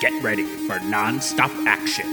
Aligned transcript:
Get 0.00 0.22
ready 0.22 0.44
for 0.66 0.80
non-stop 0.80 1.50
action. 1.66 2.06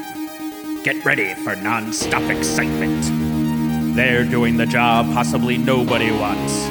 Get 0.84 1.06
ready 1.06 1.34
for 1.36 1.56
non-stop 1.56 2.24
excitement. 2.24 3.96
They're 3.96 4.26
doing 4.26 4.58
the 4.58 4.66
job 4.66 5.06
possibly 5.14 5.58
nobody 5.58 6.12
wants. 6.12 6.68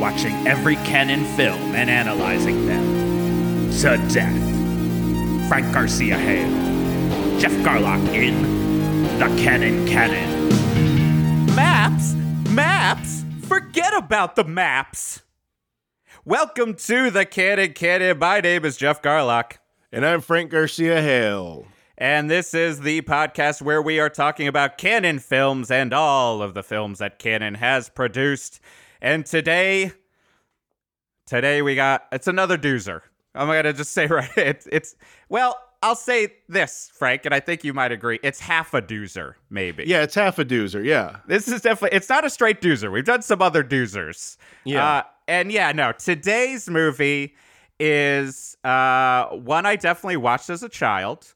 Watching 0.00 0.46
every 0.46 0.76
Cannon 0.76 1.24
film 1.36 1.74
and 1.74 1.90
analyzing 1.90 2.64
them. 2.64 3.72
To 3.80 3.96
death. 4.14 5.48
Frank 5.48 5.74
Garcia 5.74 6.16
Hale. 6.16 7.40
Geoff 7.40 7.52
Garlock 7.64 8.06
in 8.14 9.18
The 9.18 9.26
Cannon 9.42 9.84
Canon. 9.88 11.56
Maps? 11.56 12.14
Maps? 12.50 13.24
Forget 13.48 13.96
about 13.96 14.36
the 14.36 14.44
maps. 14.44 15.22
Welcome 16.24 16.74
to 16.74 17.10
the 17.10 17.26
Cannon 17.26 17.72
Canon. 17.72 18.16
My 18.16 18.40
name 18.40 18.64
is 18.64 18.76
Geoff 18.76 19.02
Garlock. 19.02 19.59
And 19.92 20.06
I'm 20.06 20.20
Frank 20.20 20.52
Garcia 20.52 21.02
Hale. 21.02 21.66
And 21.98 22.30
this 22.30 22.54
is 22.54 22.82
the 22.82 23.02
podcast 23.02 23.60
where 23.60 23.82
we 23.82 23.98
are 23.98 24.08
talking 24.08 24.46
about 24.46 24.78
Cannon 24.78 25.18
films 25.18 25.68
and 25.68 25.92
all 25.92 26.42
of 26.42 26.54
the 26.54 26.62
films 26.62 27.00
that 27.00 27.18
Cannon 27.18 27.54
has 27.54 27.88
produced. 27.88 28.60
And 29.02 29.26
today, 29.26 29.90
today 31.26 31.60
we 31.60 31.74
got 31.74 32.06
it's 32.12 32.28
another 32.28 32.56
doozer. 32.56 33.00
I'm 33.34 33.48
gonna 33.48 33.72
just 33.72 33.90
say 33.90 34.06
right, 34.10 34.30
it's 34.36 34.68
it's 34.70 34.94
well, 35.28 35.60
I'll 35.82 35.96
say 35.96 36.34
this, 36.48 36.92
Frank, 36.94 37.24
and 37.24 37.34
I 37.34 37.40
think 37.40 37.64
you 37.64 37.74
might 37.74 37.90
agree. 37.90 38.20
It's 38.22 38.38
half 38.38 38.74
a 38.74 38.80
doozer, 38.80 39.34
maybe. 39.50 39.82
Yeah, 39.88 40.04
it's 40.04 40.14
half 40.14 40.38
a 40.38 40.44
doozer. 40.44 40.84
Yeah. 40.84 41.16
This 41.26 41.48
is 41.48 41.62
definitely 41.62 41.96
it's 41.96 42.08
not 42.08 42.24
a 42.24 42.30
straight 42.30 42.60
doozer. 42.60 42.92
We've 42.92 43.04
done 43.04 43.22
some 43.22 43.42
other 43.42 43.64
doozers. 43.64 44.36
Yeah. 44.62 44.88
Uh, 44.88 45.02
and 45.26 45.50
yeah, 45.50 45.72
no, 45.72 45.90
today's 45.90 46.70
movie 46.70 47.34
is 47.80 48.56
uh, 48.62 49.26
one 49.30 49.66
I 49.66 49.76
definitely 49.76 50.18
watched 50.18 50.50
as 50.50 50.62
a 50.62 50.68
child. 50.68 51.34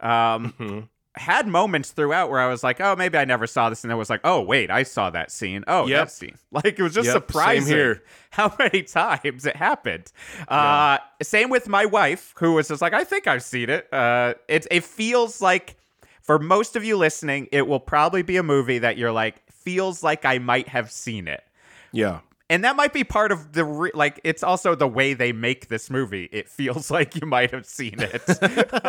Um, 0.00 0.52
Mm-hmm. 0.58 0.80
Had 1.16 1.46
moments 1.46 1.92
throughout 1.92 2.28
where 2.28 2.40
I 2.40 2.48
was 2.48 2.64
like, 2.64 2.80
oh, 2.80 2.96
maybe 2.96 3.16
I 3.16 3.24
never 3.24 3.46
saw 3.46 3.70
this, 3.70 3.84
and 3.84 3.90
then 3.92 3.96
was 3.96 4.10
like, 4.10 4.22
oh, 4.24 4.40
wait, 4.40 4.68
I 4.68 4.82
saw 4.82 5.10
that 5.10 5.30
scene. 5.30 5.62
Oh, 5.68 5.86
Yep. 5.86 6.06
that 6.06 6.10
scene. 6.10 6.36
Like 6.50 6.76
it 6.76 6.82
was 6.82 6.92
just 6.92 7.06
Yep, 7.06 7.14
surprising 7.30 7.68
here. 7.72 8.02
how 8.30 8.52
many 8.58 8.82
times 8.82 9.46
it 9.46 9.54
happened. 9.54 10.10
Uh, 10.48 10.98
same 11.22 11.50
with 11.50 11.68
my 11.68 11.86
wife, 11.86 12.34
who 12.38 12.54
was 12.54 12.66
just 12.66 12.82
like, 12.82 12.94
I 12.94 13.04
think 13.04 13.28
I've 13.28 13.44
seen 13.44 13.70
it. 13.70 13.86
Uh, 13.92 14.34
it 14.48 14.66
it 14.72 14.82
feels 14.82 15.40
like 15.40 15.76
for 16.20 16.40
most 16.40 16.74
of 16.74 16.82
you 16.84 16.96
listening, 16.96 17.46
it 17.52 17.68
will 17.68 17.78
probably 17.80 18.22
be 18.22 18.36
a 18.36 18.42
movie 18.42 18.80
that 18.80 18.98
you're 18.98 19.12
like 19.12 19.40
feels 19.52 20.02
like 20.02 20.24
I 20.24 20.38
might 20.38 20.66
have 20.68 20.90
seen 20.90 21.28
it 21.28 21.44
Yeah. 21.92 22.20
And 22.54 22.62
that 22.62 22.76
might 22.76 22.92
be 22.92 23.02
part 23.02 23.32
of 23.32 23.52
the 23.52 23.64
re- 23.64 23.90
like 23.94 24.20
it's 24.22 24.44
also 24.44 24.76
the 24.76 24.86
way 24.86 25.12
they 25.12 25.32
make 25.32 25.66
this 25.66 25.90
movie 25.90 26.28
it 26.30 26.48
feels 26.48 26.88
like 26.98 27.16
you 27.20 27.26
might 27.26 27.50
have 27.50 27.66
seen 27.66 27.96
it 27.98 28.22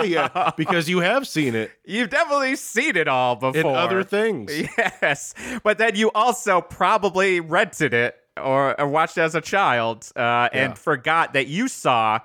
yeah. 0.07 0.51
Because 0.55 0.87
you 0.87 0.99
have 0.99 1.27
seen 1.27 1.55
it 1.55 1.71
you've 1.83 2.11
definitely 2.11 2.57
seen 2.57 2.95
it 2.95 3.07
all 3.07 3.35
before 3.35 3.59
in 3.59 3.65
other 3.65 4.03
things. 4.03 4.51
yes 4.77 5.33
but 5.63 5.79
then 5.79 5.95
you 5.95 6.11
also 6.11 6.61
probably 6.61 7.39
rented 7.39 7.91
it 7.91 8.15
or, 8.37 8.79
or 8.79 8.87
watched 8.87 9.17
it 9.17 9.21
as 9.21 9.33
a 9.33 9.41
child 9.41 10.11
uh, 10.15 10.47
and 10.53 10.77
forgot 10.77 11.33
that 11.33 11.47
you 11.47 11.67
saw 11.67 12.19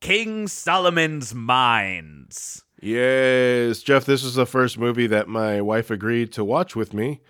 king 0.00 0.48
solomon's 0.48 1.34
mines 1.34 2.62
Yes. 2.80 3.82
Geoff, 3.82 4.04
this 4.04 4.22
was 4.22 4.36
the 4.36 4.46
first 4.46 4.78
movie 4.78 5.08
that 5.08 5.26
my 5.26 5.60
wife 5.60 5.90
agreed 5.90 6.32
to 6.34 6.44
watch 6.44 6.76
with 6.76 6.94
me. 6.94 7.20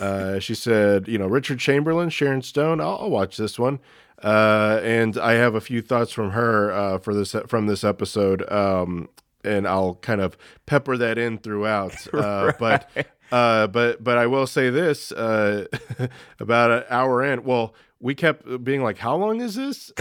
Uh, 0.00 0.38
she 0.38 0.54
said, 0.54 1.08
you 1.08 1.18
know, 1.18 1.26
Richard 1.26 1.58
Chamberlain, 1.58 2.10
Sharon 2.10 2.42
Stone, 2.42 2.80
I'll, 2.80 2.98
I'll 3.02 3.10
watch 3.10 3.36
this 3.36 3.58
one. 3.58 3.78
Uh, 4.22 4.80
and 4.82 5.18
I 5.18 5.32
have 5.34 5.54
a 5.54 5.60
few 5.60 5.82
thoughts 5.82 6.12
from 6.12 6.30
her 6.30 6.72
uh, 6.72 6.98
for 6.98 7.14
this 7.14 7.34
from 7.46 7.66
this 7.66 7.84
episode. 7.84 8.50
Um, 8.50 9.08
and 9.42 9.68
I'll 9.68 9.96
kind 9.96 10.20
of 10.20 10.36
pepper 10.66 10.96
that 10.96 11.18
in 11.18 11.38
throughout. 11.38 11.94
Uh, 12.14 12.52
But 12.58 12.90
uh, 13.32 13.66
but 13.66 14.02
but 14.02 14.16
I 14.18 14.26
will 14.26 14.46
say 14.46 14.70
this: 14.70 15.12
uh, 15.12 15.66
about 16.40 16.70
an 16.70 16.84
hour 16.88 17.22
in, 17.24 17.42
well, 17.44 17.74
we 18.00 18.14
kept 18.14 18.64
being 18.64 18.82
like, 18.82 18.96
"How 18.98 19.16
long 19.16 19.40
is 19.40 19.54
this?" 19.56 19.92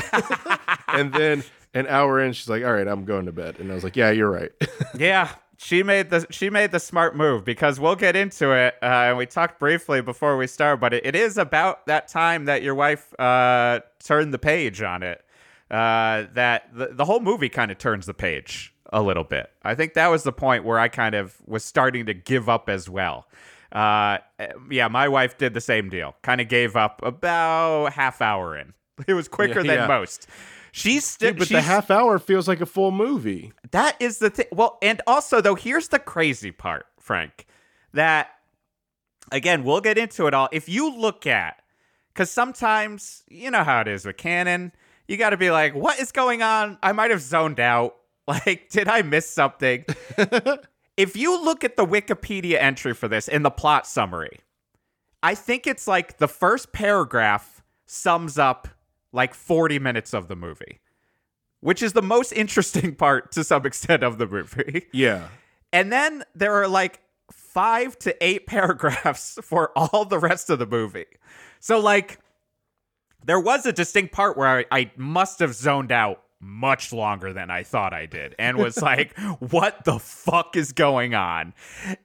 and 0.88 1.14
then 1.14 1.44
an 1.74 1.88
hour 1.88 2.22
in, 2.22 2.34
she's 2.34 2.48
like, 2.50 2.64
"All 2.64 2.74
right, 2.74 2.88
I'm 2.88 3.04
going 3.06 3.26
to 3.26 3.32
bed," 3.32 3.60
and 3.60 3.72
I 3.72 3.76
was 3.76 3.84
like, 3.84 3.96
"Yeah, 3.96 4.12
you're 4.12 4.30
right." 4.30 4.52
Yeah, 4.98 5.30
she 5.64 5.82
made 5.82 6.10
the 6.10 6.28
she 6.30 6.50
made 6.50 6.72
the 6.72 6.80
smart 6.80 7.16
move 7.16 7.46
because 7.46 7.80
we'll 7.80 7.96
get 7.96 8.16
into 8.16 8.52
it. 8.52 8.76
Uh, 8.82 8.86
and 8.86 9.18
we 9.18 9.26
talked 9.26 9.60
briefly 9.60 10.02
before 10.02 10.36
we 10.38 10.46
start, 10.46 10.80
but 10.80 10.94
it, 10.94 11.06
it 11.06 11.16
is 11.16 11.38
about 11.38 11.86
that 11.88 12.08
time 12.10 12.46
that 12.46 12.62
your 12.64 12.76
wife 12.76 13.18
uh, 13.20 13.80
turned 14.04 14.34
the 14.34 14.40
page 14.40 14.82
on 14.82 15.04
it. 15.04 15.24
Uh, 15.72 16.26
that 16.34 16.70
the, 16.74 16.90
the 16.92 17.06
whole 17.06 17.20
movie 17.22 17.50
kind 17.50 17.72
of 17.72 17.78
turns 17.78 18.06
the 18.06 18.14
page 18.14 18.74
a 18.92 19.02
little 19.02 19.24
bit. 19.24 19.50
I 19.64 19.74
think 19.74 19.94
that 19.96 20.08
was 20.08 20.24
the 20.24 20.34
point 20.34 20.66
where 20.66 20.78
I 20.78 20.88
kind 20.88 21.16
of 21.16 21.38
was 21.48 21.64
starting 21.64 22.06
to 22.08 22.14
give 22.14 22.48
up 22.50 22.70
as 22.70 22.88
well. 22.90 23.26
Uh, 23.72 24.20
yeah, 24.70 24.88
my 24.88 25.08
wife 25.08 25.38
did 25.40 25.56
the 25.56 25.62
same 25.62 25.90
deal. 25.90 26.16
Kind 26.22 26.42
of 26.42 26.48
gave 26.48 26.76
up 26.76 27.00
about 27.04 27.94
half 27.94 28.22
hour 28.22 28.56
in. 28.58 28.74
It 29.08 29.16
was 29.16 29.28
quicker 29.28 29.62
Yeah, 29.62 29.68
than 29.76 29.80
yeah. 29.80 29.88
most. 29.88 30.28
She's 30.76 31.06
still, 31.06 31.36
but 31.36 31.50
the 31.50 31.62
half 31.62 31.92
hour 31.92 32.18
feels 32.18 32.48
like 32.48 32.60
a 32.60 32.66
full 32.66 32.90
movie. 32.90 33.54
that 33.72 33.96
is 34.00 34.18
the 34.18 34.32
thing. 34.32 34.48
Well, 34.52 34.80
and 34.82 35.04
also 35.06 35.40
though, 35.40 35.54
here's 35.54 35.90
the 35.90 36.00
crazy 36.00 36.52
part, 36.52 36.88
Frank. 37.00 37.46
That 37.94 38.32
again, 39.32 39.64
we'll 39.64 39.82
get 39.82 40.00
into 40.00 40.26
it 40.26 40.34
all. 40.34 40.50
If 40.52 40.68
you 40.68 40.92
look 40.98 41.28
at, 41.28 41.62
because 42.12 42.32
sometimes 42.32 43.22
you 43.30 43.52
know 43.52 43.64
how 43.64 43.82
it 43.82 43.88
is 43.88 44.04
with 44.04 44.18
Cannon, 44.18 44.72
you 45.08 45.16
got 45.16 45.30
to 45.30 45.38
be 45.38 45.52
like, 45.52 45.76
"What 45.76 46.00
is 46.00 46.12
going 46.12 46.42
on?" 46.42 46.80
I 46.82 46.92
might 46.92 47.12
have 47.12 47.22
zoned 47.22 47.60
out. 47.60 47.96
Like, 48.26 48.70
did 48.70 48.88
I 48.88 49.02
miss 49.02 49.30
something? 49.30 49.84
if 50.96 51.18
you 51.18 51.44
look 51.44 51.66
at 51.66 51.76
the 51.76 51.86
Wikipedia 51.86 52.56
entry 52.58 52.94
for 52.94 53.10
this 53.10 53.28
in 53.28 53.44
the 53.44 53.52
plot 53.52 53.86
summary, 53.86 54.40
I 55.22 55.36
think 55.36 55.68
it's 55.68 55.90
like 55.90 56.20
the 56.20 56.30
first 56.30 56.72
paragraph 56.72 57.62
sums 57.86 58.38
up 58.38 58.70
like 59.14 59.34
40 59.34 59.80
minutes 59.80 60.14
of 60.14 60.28
the 60.28 60.36
movie, 60.36 60.82
which 61.62 61.82
is 61.82 61.94
the 61.94 62.02
most 62.02 62.34
interesting 62.34 62.96
part 62.98 63.32
to 63.34 63.44
some 63.44 63.66
extent 63.66 64.04
of 64.04 64.18
the 64.18 64.28
movie. 64.28 64.88
Yeah. 64.92 65.30
And 65.72 65.92
then 65.92 66.24
there 66.36 66.54
are 66.62 66.68
like 66.68 67.00
five 67.32 67.98
to 68.00 68.16
eight 68.22 68.46
paragraphs 68.48 69.40
for 69.42 69.72
all 69.78 70.04
the 70.04 70.20
rest 70.20 70.50
of 70.50 70.60
the 70.60 70.66
movie. 70.66 71.06
So, 71.60 71.80
like, 71.80 72.20
there 73.24 73.40
was 73.40 73.66
a 73.66 73.72
distinct 73.72 74.14
part 74.14 74.36
where 74.36 74.60
I, 74.60 74.66
I 74.70 74.92
must 74.98 75.40
have 75.40 75.56
zoned 75.56 75.94
out 75.94 76.23
much 76.44 76.92
longer 76.94 77.34
than 77.34 77.50
I 77.50 77.64
thought 77.64 77.94
I 77.94 78.06
did 78.06 78.36
and 78.38 78.58
was 78.58 78.82
like, 78.82 79.18
what 79.40 79.86
the 79.86 80.00
fuck 80.00 80.56
is 80.56 80.72
going 80.72 81.16
on? 81.16 81.54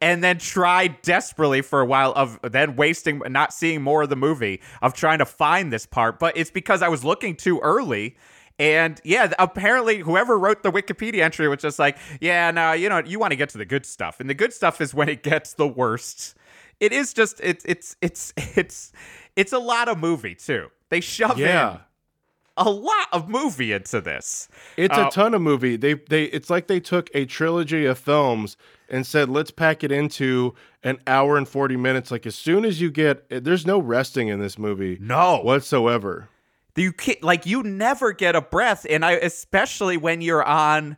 And 0.00 0.22
then 0.22 0.38
tried 0.38 1.02
desperately 1.02 1.62
for 1.62 1.80
a 1.80 1.86
while 1.86 2.12
of 2.12 2.38
then 2.42 2.76
wasting, 2.76 3.22
not 3.26 3.52
seeing 3.52 3.82
more 3.82 4.02
of 4.02 4.08
the 4.08 4.16
movie, 4.16 4.60
of 4.82 4.94
trying 4.94 5.18
to 5.18 5.26
find 5.26 5.72
this 5.72 5.86
part. 5.86 6.18
But 6.18 6.36
it's 6.36 6.50
because 6.50 6.82
I 6.82 6.88
was 6.88 7.04
looking 7.04 7.36
too 7.36 7.58
early. 7.60 8.16
And 8.58 9.00
yeah, 9.04 9.32
apparently 9.38 9.98
whoever 9.98 10.38
wrote 10.38 10.62
the 10.62 10.72
Wikipedia 10.72 11.22
entry 11.22 11.46
was 11.48 11.60
just 11.60 11.78
like, 11.78 11.96
yeah, 12.20 12.50
no, 12.50 12.72
you 12.72 12.88
know, 12.88 12.98
you 13.04 13.18
want 13.18 13.30
to 13.30 13.36
get 13.36 13.50
to 13.50 13.58
the 13.58 13.64
good 13.64 13.86
stuff. 13.86 14.18
And 14.20 14.28
the 14.28 14.34
good 14.34 14.52
stuff 14.52 14.80
is 14.80 14.92
when 14.92 15.08
it 15.08 15.22
gets 15.22 15.52
the 15.54 15.68
worst. 15.68 16.34
It 16.80 16.92
is 16.92 17.12
just 17.12 17.40
it's 17.42 17.64
it's 17.64 17.96
it's 18.00 18.32
it's 18.36 18.92
it's 19.36 19.52
a 19.52 19.58
lot 19.58 19.88
of 19.88 19.98
movie 19.98 20.34
too. 20.34 20.68
They 20.90 21.00
shove 21.00 21.38
in 21.38 21.46
Yeah. 21.46 21.78
A 22.58 22.68
lot 22.68 23.06
of 23.12 23.28
movie 23.28 23.72
into 23.72 24.00
this. 24.00 24.48
It's 24.76 24.96
Uh, 24.96 25.06
a 25.08 25.10
ton 25.10 25.32
of 25.34 25.40
movie. 25.42 25.76
They 25.76 25.94
they 25.94 26.24
it's 26.24 26.50
like 26.50 26.66
they 26.66 26.80
took 26.80 27.08
a 27.14 27.24
trilogy 27.24 27.86
of 27.86 27.98
films 27.98 28.56
and 28.88 29.06
said, 29.06 29.28
"Let's 29.28 29.50
pack 29.50 29.84
it 29.84 29.92
into 29.92 30.54
an 30.82 30.98
hour 31.06 31.36
and 31.36 31.48
40 31.48 31.76
minutes." 31.76 32.10
Like 32.10 32.26
as 32.26 32.34
soon 32.34 32.64
as 32.64 32.80
you 32.80 32.90
get 32.90 33.28
there's 33.44 33.64
no 33.66 33.78
resting 33.78 34.28
in 34.28 34.40
this 34.40 34.58
movie 34.58 34.98
No. 35.00 35.40
whatsoever. 35.42 36.28
You 36.76 36.92
can't, 36.92 37.22
like 37.24 37.44
you 37.46 37.62
never 37.64 38.12
get 38.12 38.36
a 38.36 38.40
breath, 38.40 38.86
and 38.88 39.04
I 39.04 39.12
especially 39.12 39.96
when 39.96 40.20
you're 40.20 40.44
on 40.44 40.96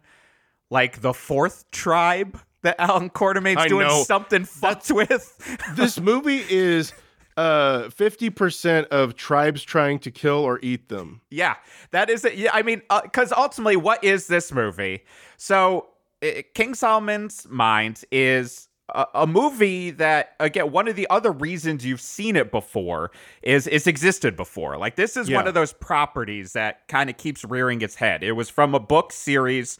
like 0.71 1.01
the 1.01 1.13
fourth 1.15 1.71
tribe 1.71 2.39
that 2.63 2.77
Allan 2.79 3.09
Quatermain's 3.11 3.61
I 3.63 3.69
doing 3.69 3.87
know. 3.87 4.03
something 4.03 4.45
fucked 4.45 4.91
with. 4.91 5.59
This 5.77 5.99
movie 6.11 6.45
is 6.51 6.93
uh 7.41 7.89
50% 7.89 8.87
of 8.89 9.17
tribes 9.17 9.63
trying 9.63 9.99
to 10.01 10.11
kill 10.11 10.39
or 10.45 10.61
eat 10.63 10.89
them. 10.89 11.23
Yeah, 11.31 11.57
that 11.91 12.11
is 12.11 12.25
it. 12.25 12.35
Yeah, 12.35 12.51
I 12.53 12.63
mean, 12.63 12.83
because 13.03 13.33
ultimately, 13.33 13.77
what 13.77 14.05
is 14.05 14.27
this 14.27 14.53
movie? 14.53 15.05
So, 15.39 15.89
uh, 16.23 16.43
King 16.55 16.75
Solomon's 16.75 17.47
Mines 17.49 18.05
is 18.13 18.69
a, 18.95 19.07
a 19.15 19.27
movie 19.27 19.91
that, 19.93 20.35
again, 20.39 20.71
one 20.71 20.87
of 20.87 20.97
the 20.97 21.07
other 21.09 21.33
reasons 21.33 21.87
you've 21.87 22.01
seen 22.03 22.37
it 22.37 22.51
before 22.51 23.11
is 23.43 23.67
it's 23.67 23.87
existed 23.87 24.37
before. 24.37 24.77
Like, 24.77 24.97
this 24.97 25.17
is 25.17 25.31
one 25.31 25.47
of 25.47 25.55
those 25.55 25.73
properties 25.73 26.53
that 26.53 26.87
kind 26.89 27.09
of 27.09 27.17
keeps 27.17 27.43
rearing 27.45 27.81
its 27.81 27.95
head. 27.95 28.23
It 28.23 28.33
was 28.33 28.51
from 28.51 28.75
a 28.75 28.81
book 28.81 29.13
series 29.13 29.79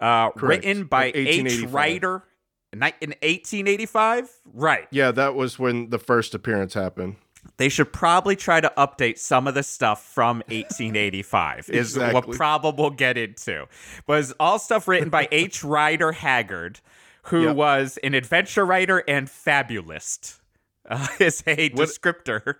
uh, 0.00 0.30
written 0.36 0.84
by 0.84 1.06
H. 1.06 1.14
1885. 1.14 2.22
In 2.72 2.80
1885. 2.80 4.30
Right. 4.54 4.86
Yeah, 4.90 5.10
that 5.12 5.34
was 5.34 5.58
when 5.58 5.90
the 5.90 5.98
first 5.98 6.34
appearance 6.34 6.74
happened. 6.74 7.16
they 7.58 7.68
should 7.68 7.92
probably 7.92 8.36
try 8.36 8.60
to 8.60 8.72
update 8.78 9.18
some 9.18 9.46
of 9.48 9.54
the 9.54 9.62
stuff 9.62 10.02
from 10.04 10.38
1885 10.48 11.68
is 11.72 11.98
what 11.98 12.30
probably 12.30 12.80
we'll 12.80 12.90
get 12.90 13.18
into 13.18 13.66
Was 14.06 14.32
all 14.40 14.58
stuff 14.58 14.86
written 14.88 15.10
by 15.10 15.28
h 15.32 15.62
Rider 15.64 16.12
Haggard 16.12 16.80
who 17.24 17.42
Yep. 17.44 17.56
was 17.56 17.98
an 18.02 18.14
adventure 18.14 18.64
writer 18.64 19.02
and 19.08 19.28
fabulist 19.28 20.40
uh, 20.88 21.06
is 21.20 21.42
a 21.46 21.68
What- 21.70 21.88
descriptor 21.88 22.54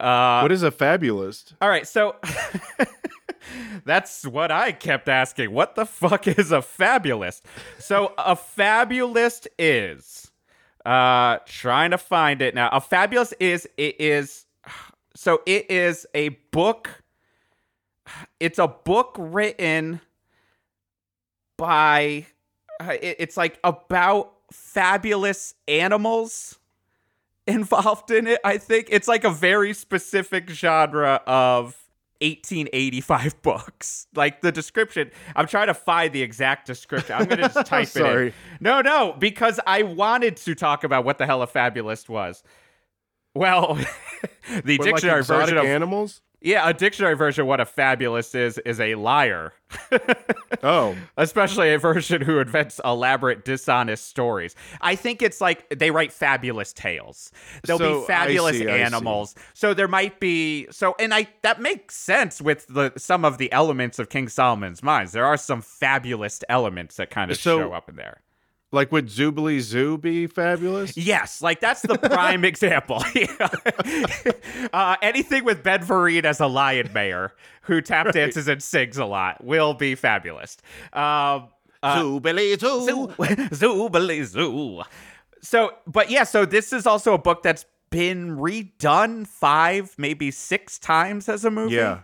uh, 0.00 0.40
what 0.40 0.52
is 0.52 0.62
a 0.62 0.70
fabulist? 0.70 1.54
all 1.60 1.68
right 1.68 1.86
so 1.86 2.16
that's 3.84 4.24
what 4.26 4.50
i 4.50 4.72
kept 4.72 5.08
asking. 5.08 5.52
What 5.52 5.74
the 5.74 5.86
fuck 5.86 6.26
is 6.38 6.52
a 6.52 6.62
fabulist? 6.62 7.44
So 7.78 8.12
a 8.18 8.36
fabulist 8.36 9.48
is 9.58 10.30
uh 10.84 11.38
trying 11.46 11.90
to 11.90 11.98
find 11.98 12.42
it. 12.42 12.54
Now 12.54 12.68
a 12.72 12.80
fabulous 12.80 13.32
is 13.40 13.68
it 13.76 14.00
is 14.00 14.46
so 15.14 15.42
it 15.46 15.70
is 15.70 16.06
a 16.14 16.30
book 16.50 17.02
it's 18.40 18.58
a 18.58 18.68
book 18.68 19.16
written 19.18 20.00
by 21.56 22.26
uh, 22.80 22.94
it's 23.00 23.36
like 23.36 23.58
about 23.64 24.32
fabulous 24.52 25.54
animals 25.66 26.58
involved 27.46 28.10
in 28.10 28.26
it 28.26 28.40
i 28.44 28.58
think. 28.58 28.88
It's 28.90 29.08
like 29.08 29.24
a 29.24 29.30
very 29.30 29.72
specific 29.72 30.50
genre 30.50 31.22
of 31.26 31.85
1885 32.20 33.42
books 33.42 34.06
like 34.14 34.40
the 34.40 34.52
description 34.52 35.10
i'm 35.34 35.46
trying 35.46 35.66
to 35.66 35.74
find 35.74 36.12
the 36.12 36.22
exact 36.22 36.66
description 36.66 37.14
i'm 37.16 37.26
gonna 37.26 37.42
just 37.52 37.66
type 37.66 37.88
it 37.88 37.96
in 37.96 38.02
Sorry. 38.02 38.34
no 38.60 38.80
no 38.80 39.14
because 39.18 39.60
i 39.66 39.82
wanted 39.82 40.36
to 40.38 40.54
talk 40.54 40.84
about 40.84 41.04
what 41.04 41.18
the 41.18 41.26
hell 41.26 41.42
a 41.42 41.46
fabulist 41.46 42.08
was 42.08 42.42
well 43.34 43.74
the 44.64 44.78
What, 44.78 44.86
like 44.86 44.94
dictionary 44.94 45.20
exotic 45.20 45.46
version 45.46 45.58
of 45.58 45.64
animals? 45.64 46.20
Yeah 46.46 46.68
a 46.68 46.72
dictionary 46.72 47.14
version 47.16 47.42
of 47.42 47.48
what 47.48 47.60
a 47.60 47.66
fabulist 47.66 48.34
is 48.34 48.56
is 48.58 48.80
a 48.80 48.94
liar. 48.94 49.52
Oh, 50.62 50.96
especially 51.16 51.72
a 51.74 51.78
version 51.78 52.22
who 52.22 52.38
invents 52.38 52.80
elaborate 52.84 53.44
dishonest 53.44 54.06
stories. 54.06 54.54
I 54.80 54.96
think 54.96 55.20
it's 55.20 55.40
like 55.40 55.68
they 55.68 55.90
write 55.90 56.12
fabulous 56.12 56.72
tales. 56.72 57.30
There'll 57.64 57.78
So, 57.78 58.00
be 58.00 58.06
fabulous 58.06 58.58
see. 58.58 58.68
animals. 58.68 59.34
So 59.54 59.74
there 59.74 59.86
might 59.88 60.18
be 60.18 60.66
so 60.70 60.94
and 60.98 61.12
i 61.12 61.28
that 61.42 61.60
makes 61.60 61.94
sense 61.96 62.40
with 62.40 62.66
the 62.68 62.92
some 62.96 63.24
of 63.24 63.38
the 63.38 63.52
elements 63.52 63.98
of 63.98 64.08
king 64.08 64.28
solomon's 64.28 64.82
mines. 64.82 65.12
There 65.12 65.26
are 65.26 65.36
some 65.36 65.60
fabulous 65.62 66.40
elements 66.48 66.96
that 66.96 67.10
kind 67.10 67.30
of 67.30 67.36
So- 67.36 67.58
show 67.58 67.72
up 67.72 67.88
in 67.88 67.96
there 67.96 68.22
like 68.72 68.90
would 68.92 69.06
Zoobly 69.06 69.60
Zoo 69.60 69.96
be 69.98 70.26
fabulous? 70.26 70.96
Yes, 70.96 71.40
like 71.42 71.60
that's 71.60 71.82
the 71.82 71.96
prime 71.98 72.44
example. 72.52 73.02
uh, 74.72 74.96
anything 75.02 75.44
with 75.44 75.62
Ben 75.62 75.80
Vereen 75.80 76.24
as 76.24 76.40
a 76.40 76.46
lion 76.46 76.90
mayor 76.92 77.32
who 77.62 77.80
tap 77.80 78.12
dances 78.12 78.48
and 78.48 78.62
sings 78.62 78.96
a 78.98 79.04
lot 79.04 79.42
will 79.44 79.74
be 79.74 79.94
fabulous. 79.94 80.56
Um, 80.92 81.48
uh, 81.82 81.98
Zoobly 81.98 82.58
Zoo. 82.58 82.84
zoo, 82.84 83.06
zoobly 83.54 84.24
zoo. 84.24 84.82
So, 85.42 85.72
but 85.86 86.10
yeah, 86.10 86.24
so 86.24 86.44
this 86.44 86.72
is 86.72 86.86
also 86.86 87.14
a 87.14 87.18
book 87.18 87.42
that's 87.42 87.64
been 87.90 88.36
redone 88.36 89.26
five, 89.26 89.94
maybe 89.98 90.30
six 90.30 90.78
times 90.78 91.28
as 91.28 91.44
a 91.44 91.50
movie. 91.50 91.74
Yeah. 91.76 92.00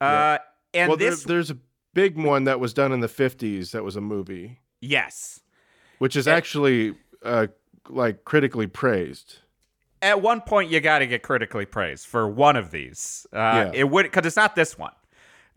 Uh, 0.00 0.38
and 0.74 0.88
well, 0.88 0.96
there- 0.96 1.14
there's 1.16 1.50
a 1.50 1.56
big 1.94 2.16
one 2.16 2.44
that 2.44 2.60
was 2.60 2.74
done 2.74 2.92
in 2.92 3.00
the 3.00 3.08
50s 3.08 3.70
that 3.72 3.82
was 3.84 3.96
a 3.96 4.00
movie, 4.00 4.58
yes. 4.80 5.40
Which 5.98 6.16
is 6.16 6.26
And- 6.26 6.36
actually 6.36 6.94
uh, 7.22 7.48
like 7.88 8.24
critically 8.24 8.66
praised. 8.66 9.38
at 10.00 10.20
one 10.22 10.40
point 10.40 10.70
you 10.70 10.78
got 10.80 11.00
to 11.00 11.06
get 11.06 11.22
critically 11.22 11.66
praised 11.66 12.06
for 12.06 12.28
one 12.28 12.54
of 12.56 12.70
these. 12.70 13.26
Uh, 13.32 13.36
Yeah. 13.38 13.70
It 13.74 13.84
would 13.90 14.04
because 14.04 14.24
it's 14.26 14.36
not 14.36 14.54
this 14.54 14.78
one. 14.78 14.92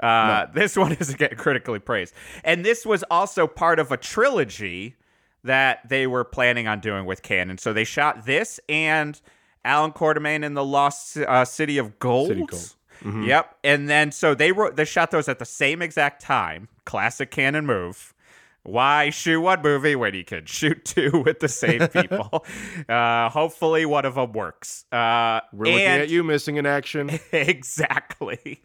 Uh, 0.02 0.48
This 0.54 0.76
one 0.76 0.94
isn't 0.94 1.20
getting 1.20 1.38
critically 1.38 1.80
praised, 1.80 2.14
and 2.44 2.66
this 2.66 2.86
was 2.86 3.04
also 3.12 3.46
part 3.48 3.78
of 3.80 3.92
a 3.92 3.98
trilogy 3.98 4.96
that 5.44 5.88
they 5.90 6.08
were 6.08 6.24
planning 6.24 6.68
on 6.68 6.80
doing 6.80 7.06
with 7.06 7.22
Cannon. 7.24 7.58
So 7.58 7.74
they 7.74 7.84
shot 7.84 8.26
this 8.26 8.60
and 8.70 9.20
Allan 9.66 9.92
Quatermain 9.92 10.44
in 10.44 10.54
the 10.56 10.64
Lost 10.66 11.18
uh, 11.18 11.46
City 11.46 11.78
of 11.78 12.00
Gold. 12.00 12.30
City 12.30 12.46
Gold. 12.46 12.76
Mhm. 13.04 13.26
Yep, 13.28 13.58
and 13.64 13.90
then 13.90 14.12
so 14.12 14.34
they 14.36 14.52
wrote 14.52 14.76
they 14.76 14.86
shot 14.86 15.12
those 15.12 15.28
at 15.30 15.38
the 15.40 15.46
same 15.46 15.82
exact 15.84 16.22
time. 16.22 16.68
Classic 16.86 17.30
Cannon 17.30 17.66
move. 17.68 18.14
Why 18.64 19.10
shoot 19.10 19.42
one 19.42 19.62
movie 19.64 19.96
when 19.96 20.14
you 20.14 20.24
can 20.24 20.46
shoot 20.46 20.86
two 20.86 21.24
with 21.26 21.40
the 21.40 21.48
same 21.48 21.88
people? 21.88 22.46
uh, 22.88 23.30
hopefully, 23.30 23.86
one 23.86 24.06
of 24.06 24.16
them 24.16 24.34
works. 24.34 24.86
Uh, 24.92 25.42
We're 25.52 25.66
looking 25.72 25.80
and- 25.88 26.02
at 26.04 26.10
you 26.10 26.24
missing 26.24 26.58
in 26.58 26.66
action. 26.66 27.10
exactly. 27.32 28.62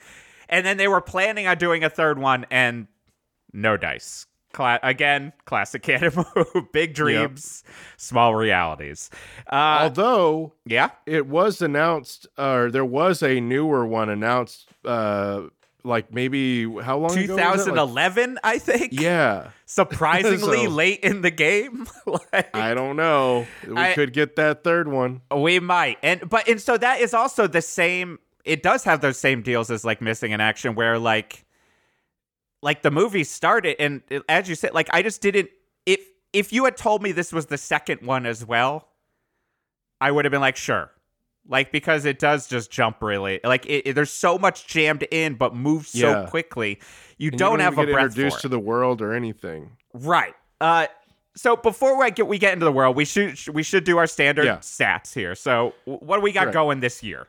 And 0.48 0.64
then 0.66 0.76
they 0.76 0.88
were 0.88 1.00
planning 1.00 1.46
on 1.46 1.58
doing 1.58 1.82
a 1.82 1.90
third 1.90 2.18
one, 2.18 2.46
and 2.50 2.86
no 3.52 3.76
dice. 3.76 4.26
Cla- 4.52 4.80
again, 4.82 5.32
classic 5.44 5.86
move. 6.16 6.72
Big 6.72 6.94
dreams, 6.94 7.62
small 7.96 8.34
realities. 8.34 9.10
Uh, 9.50 9.80
Although 9.82 10.54
yeah, 10.64 10.90
it 11.04 11.26
was 11.26 11.60
announced, 11.60 12.26
or 12.38 12.70
there 12.70 12.84
was 12.84 13.22
a 13.22 13.40
newer 13.40 13.84
one 13.86 14.08
announced, 14.08 14.68
uh, 14.84 15.42
like 15.86 16.12
maybe 16.12 16.64
how 16.82 16.98
long 16.98 17.16
ago? 17.16 17.34
was 17.34 17.36
that? 17.36 17.50
Like- 17.50 17.56
2011, 17.58 18.38
I 18.44 18.58
think. 18.58 18.92
yeah, 19.00 19.50
surprisingly 19.66 20.64
So- 20.64 20.70
late 20.70 21.00
in 21.00 21.22
the 21.22 21.30
game. 21.30 21.86
like, 22.06 22.54
I 22.54 22.74
don't 22.74 22.96
know. 22.96 23.46
We 23.66 23.76
I- 23.76 23.94
could 23.94 24.12
get 24.12 24.36
that 24.36 24.64
third 24.64 24.88
one. 24.88 25.22
we 25.34 25.60
might, 25.60 25.98
and 26.02 26.28
but 26.28 26.48
and 26.48 26.60
so 26.60 26.76
that 26.76 27.00
is 27.00 27.14
also 27.14 27.46
the 27.46 27.62
same. 27.62 28.18
It 28.44 28.62
does 28.62 28.84
have 28.84 29.00
those 29.00 29.18
same 29.18 29.42
deals 29.42 29.70
as 29.70 29.84
like 29.84 30.00
missing 30.00 30.32
in 30.32 30.40
action, 30.40 30.74
where 30.74 30.98
like, 30.98 31.44
like 32.62 32.82
the 32.82 32.90
movie 32.90 33.24
started, 33.24 33.76
and 33.80 34.02
it- 34.08 34.22
as 34.28 34.48
you 34.48 34.54
said, 34.54 34.74
like 34.74 34.88
I 34.92 35.02
just 35.02 35.20
didn't. 35.22 35.50
If 35.86 36.00
if 36.32 36.52
you 36.52 36.64
had 36.64 36.76
told 36.76 37.02
me 37.02 37.12
this 37.12 37.32
was 37.32 37.46
the 37.46 37.58
second 37.58 38.02
one 38.02 38.26
as 38.26 38.44
well, 38.44 38.88
I 40.00 40.10
would 40.10 40.24
have 40.24 40.32
been 40.32 40.40
like, 40.40 40.56
sure. 40.56 40.90
Like 41.48 41.70
because 41.72 42.04
it 42.04 42.18
does 42.18 42.48
just 42.48 42.70
jump 42.70 43.02
really 43.02 43.38
like 43.44 43.66
it, 43.66 43.88
it- 43.88 43.92
there's 43.94 44.10
so 44.12 44.36
much 44.38 44.66
jammed 44.66 45.04
in 45.10 45.34
but 45.34 45.54
moves 45.54 45.90
so 45.90 46.26
quickly 46.26 46.80
you 47.18 47.30
don't 47.30 47.58
you 47.60 47.64
have 47.64 47.78
a 47.78 47.86
get 47.86 47.92
breath 47.92 48.04
introduced 48.06 48.36
for 48.38 48.42
to 48.42 48.48
the 48.48 48.58
world 48.58 49.00
or 49.00 49.12
anything. 49.12 49.70
Right. 49.94 50.34
Uh, 50.60 50.86
so 51.36 51.54
before 51.56 51.98
we 51.98 52.10
get 52.10 52.26
we 52.26 52.38
get 52.38 52.52
into 52.54 52.64
the 52.64 52.72
world, 52.72 52.96
we 52.96 53.04
should 53.04 53.38
we 53.48 53.62
should 53.62 53.84
do 53.84 53.98
our 53.98 54.06
standard 54.06 54.44
Yeah. 54.46 54.56
stats 54.58 55.14
here. 55.14 55.34
So 55.34 55.72
what 55.84 56.16
do 56.16 56.22
we 56.22 56.32
got 56.32 56.46
Right. 56.46 56.52
going 56.54 56.80
this 56.80 57.02
year? 57.02 57.28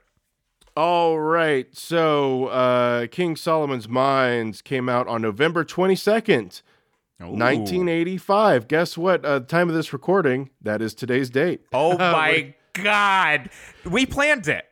All 0.75 1.19
right. 1.19 1.67
So, 1.75 2.47
uh, 2.47 3.07
King 3.07 3.35
Solomon's 3.35 3.87
Mines 3.89 4.61
came 4.61 4.87
out 4.89 5.07
on 5.07 5.23
November 5.23 5.63
22nd, 5.63 6.61
1985. 7.19 8.67
Guess 8.67 8.97
what? 8.97 9.25
Uh, 9.25 9.39
time 9.39 9.69
of 9.69 9.75
this 9.75 9.91
recording, 9.93 10.49
that 10.61 10.81
is 10.81 10.93
today's 10.93 11.29
date. 11.29 11.61
Oh 11.73 11.97
my 11.97 12.53
god, 12.83 13.49
we 13.85 14.05
planned 14.05 14.47
it. 14.47 14.65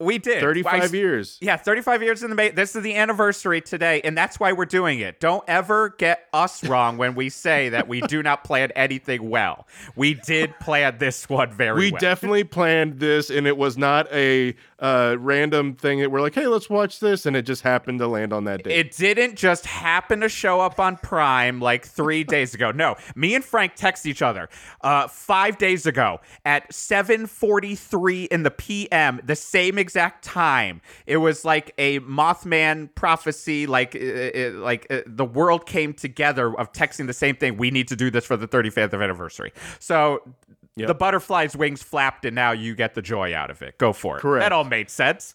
We 0.00 0.18
did. 0.18 0.40
35 0.40 0.94
I- 0.94 0.96
years. 0.96 1.38
Yeah, 1.40 1.56
35 1.56 2.02
years 2.04 2.22
in 2.22 2.30
the 2.30 2.36
making. 2.36 2.54
This 2.54 2.76
is 2.76 2.84
the 2.84 2.94
anniversary 2.94 3.60
today, 3.60 4.00
and 4.02 4.16
that's 4.16 4.38
why 4.38 4.52
we're 4.52 4.64
doing 4.64 5.00
it. 5.00 5.18
Don't 5.18 5.42
ever 5.48 5.88
get 5.98 6.28
us 6.32 6.62
wrong 6.64 6.98
when 6.98 7.16
we 7.16 7.28
say 7.30 7.70
that 7.70 7.88
we 7.88 8.00
do 8.02 8.22
not 8.22 8.44
plan 8.44 8.70
anything 8.76 9.28
well. 9.28 9.66
We 9.96 10.14
did 10.14 10.56
plan 10.60 10.98
this 10.98 11.28
one 11.28 11.50
very 11.50 11.76
We 11.76 11.90
well. 11.90 11.96
We 11.96 11.98
definitely 11.98 12.44
planned 12.44 13.00
this, 13.00 13.28
and 13.28 13.48
it 13.48 13.56
was 13.56 13.76
not 13.76 14.06
a 14.12 14.54
uh, 14.80 15.16
random 15.18 15.74
thing 15.74 16.00
that 16.00 16.10
we're 16.10 16.20
like, 16.20 16.34
hey, 16.34 16.46
let's 16.46 16.70
watch 16.70 17.00
this, 17.00 17.26
and 17.26 17.36
it 17.36 17.42
just 17.42 17.62
happened 17.62 17.98
to 17.98 18.06
land 18.06 18.32
on 18.32 18.44
that 18.44 18.62
day. 18.62 18.78
It 18.78 18.96
didn't 18.96 19.36
just 19.36 19.66
happen 19.66 20.20
to 20.20 20.28
show 20.28 20.60
up 20.60 20.78
on 20.78 20.96
Prime 20.96 21.60
like 21.60 21.84
three 21.84 22.22
days 22.24 22.54
ago. 22.54 22.70
No, 22.70 22.96
me 23.16 23.34
and 23.34 23.44
Frank 23.44 23.74
text 23.74 24.06
each 24.06 24.22
other 24.22 24.48
uh, 24.82 25.08
five 25.08 25.58
days 25.58 25.86
ago 25.86 26.20
at 26.44 26.70
7:43 26.70 28.28
in 28.28 28.44
the 28.44 28.50
PM, 28.50 29.20
the 29.24 29.36
same 29.36 29.78
exact 29.78 30.24
time. 30.24 30.80
It 31.06 31.16
was 31.16 31.44
like 31.44 31.72
a 31.78 31.98
Mothman 32.00 32.94
prophecy, 32.94 33.66
like 33.66 33.96
uh, 33.96 33.98
uh, 33.98 34.50
like 34.60 34.86
uh, 34.90 35.00
the 35.06 35.24
world 35.24 35.66
came 35.66 35.92
together 35.92 36.56
of 36.58 36.72
texting 36.72 37.08
the 37.08 37.12
same 37.12 37.34
thing. 37.34 37.56
We 37.56 37.72
need 37.72 37.88
to 37.88 37.96
do 37.96 38.10
this 38.10 38.24
for 38.24 38.36
the 38.36 38.46
35th 38.46 38.94
anniversary. 38.94 39.52
So. 39.80 40.22
Yep. 40.78 40.88
The 40.88 40.94
butterfly's 40.94 41.56
wings 41.56 41.82
flapped, 41.82 42.24
and 42.24 42.34
now 42.34 42.52
you 42.52 42.74
get 42.74 42.94
the 42.94 43.02
joy 43.02 43.34
out 43.34 43.50
of 43.50 43.60
it. 43.62 43.76
Go 43.78 43.92
for 43.92 44.16
it. 44.16 44.20
Correct. 44.20 44.42
That 44.44 44.52
all 44.52 44.64
made 44.64 44.88
sense. 44.90 45.34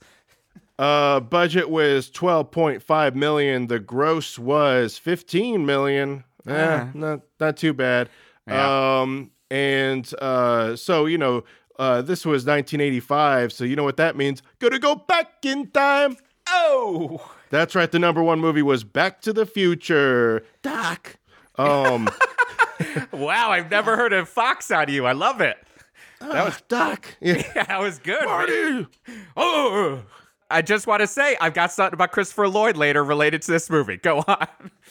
Uh, 0.79 1.19
budget 1.19 1.69
was 1.69 2.09
12.5 2.09 3.15
million. 3.15 3.67
The 3.67 3.79
gross 3.79 4.39
was 4.39 4.97
15 4.97 5.65
million. 5.65 6.23
Eh, 6.47 6.53
Ah. 6.81 6.89
not 6.93 7.21
not 7.39 7.57
too 7.57 7.73
bad. 7.73 8.09
Yeah. 8.47 9.01
Um, 9.01 9.31
and 9.51 10.11
uh, 10.19 10.75
so 10.75 11.05
you 11.05 11.17
know, 11.17 11.43
uh, 11.79 12.01
this 12.01 12.25
was 12.25 12.45
1985. 12.45 13.53
So 13.53 13.63
you 13.63 13.75
know 13.75 13.83
what 13.83 13.97
that 13.97 14.15
means? 14.15 14.41
Gonna 14.59 14.79
go 14.79 14.95
back 14.95 15.45
in 15.45 15.67
time. 15.71 16.17
Oh. 16.47 17.31
That's 17.49 17.75
right. 17.75 17.91
The 17.91 17.99
number 17.99 18.23
one 18.23 18.39
movie 18.39 18.63
was 18.63 18.83
Back 18.83 19.21
to 19.21 19.31
the 19.31 19.45
Future. 19.45 20.43
Doc. 20.63 21.17
Um, 21.57 22.09
Wow, 23.11 23.51
I've 23.51 23.69
never 23.71 23.95
heard 23.95 24.13
a 24.13 24.25
Fox 24.25 24.71
on 24.71 24.89
you. 24.89 25.05
I 25.05 25.11
love 25.13 25.41
it. 25.41 25.57
That 26.19 26.45
was 26.45 26.61
Doc. 26.67 27.15
Yeah. 27.19 27.43
yeah, 27.55 27.63
that 27.65 27.79
was 27.79 27.99
good. 27.99 28.23
Marty. 28.23 28.87
Oh, 29.35 30.03
I 30.49 30.61
just 30.61 30.87
want 30.87 31.01
to 31.01 31.07
say 31.07 31.35
I've 31.41 31.53
got 31.53 31.71
something 31.71 31.93
about 31.93 32.11
Christopher 32.11 32.47
Lloyd 32.47 32.77
later 32.77 33.03
related 33.03 33.41
to 33.43 33.51
this 33.51 33.69
movie. 33.69 33.97
Go 33.97 34.23
on. 34.27 34.47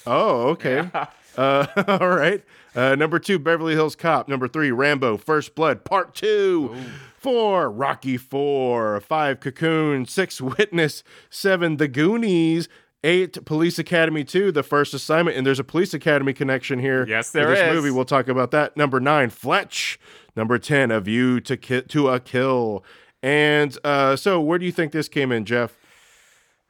Oh, 0.07 0.49
okay. 0.51 0.91
Uh, 1.35 1.67
all 1.99 2.11
right. 2.11 2.45
Uh, 2.75 2.95
number 2.95 3.19
two, 3.19 3.39
Beverly 3.39 3.73
Hills 3.73 3.97
Cop. 3.97 4.29
Number 4.29 4.47
three, 4.47 4.71
Rambo: 4.71 5.17
First 5.17 5.55
Blood 5.55 5.83
Part 5.83 6.15
Two. 6.15 6.77
Four, 7.17 7.71
Rocky 7.71 8.19
Four. 8.19 9.01
Five, 9.01 9.41
Cocoon. 9.41 10.05
Six, 10.05 10.43
Witness. 10.43 11.03
Seven, 11.31 11.79
The 11.79 11.89
Goonies. 11.89 12.69
Eight, 13.05 13.45
Police 13.45 13.79
Academy 13.79 14.23
2, 14.25 14.53
The 14.53 14.63
First 14.63 14.95
Assignment. 14.95 15.37
And 15.37 15.45
there's 15.47 15.59
a 15.59 15.65
Police 15.65 15.93
Academy 15.93 16.33
connection 16.33 16.79
here. 16.79 17.05
Yes, 17.07 17.31
there 17.31 17.49
this 17.49 17.59
is. 17.59 17.75
movie. 17.75 17.91
We'll 17.91 18.05
talk 18.05 18.29
about 18.29 18.51
that. 18.53 18.77
Number 18.77 19.01
nine, 19.01 19.31
Fletch. 19.31 19.99
Number 20.37 20.59
10, 20.59 20.91
A 20.91 21.01
View 21.01 21.41
to, 21.41 21.57
ki- 21.57 21.83
to 21.83 22.09
a 22.11 22.21
Kill. 22.21 22.85
And 23.23 23.77
uh, 23.85 24.17
so, 24.17 24.41
where 24.41 24.59
do 24.59 24.65
you 24.67 24.73
think 24.73 24.93
this 24.93 25.09
came 25.09 25.31
in, 25.33 25.45
Jeff? 25.45 25.77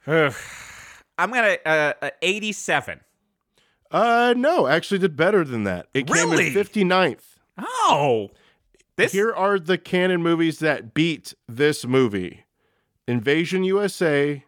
I'm 0.06 0.32
gonna 1.18 1.56
uh, 1.64 1.92
uh, 2.02 2.10
87. 2.20 3.00
Uh, 3.90 4.34
no, 4.36 4.66
actually 4.66 4.98
did 4.98 5.16
better 5.16 5.44
than 5.44 5.64
that. 5.64 5.86
It 5.94 6.06
came 6.06 6.30
Really? 6.30 6.48
in 6.48 6.54
59th. 6.54 7.20
Oh, 7.58 8.30
this 8.96 9.12
Here 9.12 9.32
are 9.32 9.58
the 9.58 9.78
Cannon 9.78 10.22
movies 10.22 10.58
that 10.60 10.94
beat 10.94 11.34
this 11.46 11.84
movie 11.86 12.44
Invasion 13.06 13.64
USA 13.64 14.44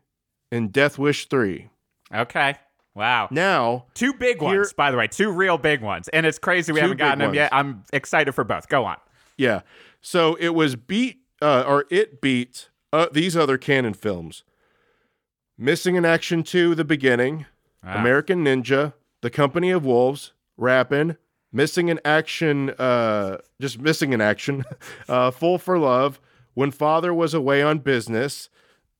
and 0.50 0.72
Death 0.72 0.98
Wish 0.98 1.26
3. 1.28 1.68
Okay. 2.12 2.54
Wow. 2.94 3.28
Now, 3.30 3.87
Two 3.94 4.12
big 4.14 4.40
ones, 4.40 4.52
Here- 4.54 4.75
by 4.76 4.90
the 4.90 4.96
way. 4.96 5.06
Two 5.08 5.30
real 5.30 5.58
big 5.58 5.80
ones. 5.80 6.08
And 6.08 6.25
it's 6.26 6.38
crazy 6.38 6.73
we 6.73 6.80
haven't 6.80 6.99
gotten 6.99 7.18
them 7.18 7.34
yet. 7.34 7.52
I'm 7.52 7.82
excited 7.92 8.32
for 8.32 8.44
both. 8.44 8.68
Go 8.68 8.84
on. 8.84 8.96
yeah. 9.37 9.61
So 10.00 10.34
it 10.38 10.50
was 10.50 10.76
beat, 10.76 11.20
uh, 11.42 11.64
or 11.66 11.87
it 11.90 12.20
beat 12.20 12.68
uh, 12.92 13.06
these 13.11 13.37
other 13.37 13.56
Cannon 13.58 13.94
films 13.94 14.44
Missing 15.56 15.96
in 15.96 16.04
Action 16.04 16.42
2, 16.42 16.75
The 16.75 16.84
Beginning, 16.84 17.46
Ah. 17.82 17.99
American 18.00 18.44
Ninja, 18.44 18.92
The 19.23 19.30
Company 19.30 19.70
of 19.70 19.84
Wolves, 19.84 20.32
Rappin', 20.56 21.16
Missing 21.52 21.88
in 21.88 22.00
Action, 22.04 22.70
uh, 22.70 23.38
just 23.61 23.78
Missing 23.80 24.12
in 24.12 24.20
Action, 24.20 24.64
uh, 25.08 25.30
Fool 25.30 25.58
for 25.58 25.78
Love, 25.78 26.20
When 26.54 26.70
Father 26.70 27.14
Was 27.14 27.34
Away 27.34 27.62
on 27.62 27.78
Business, 27.78 28.49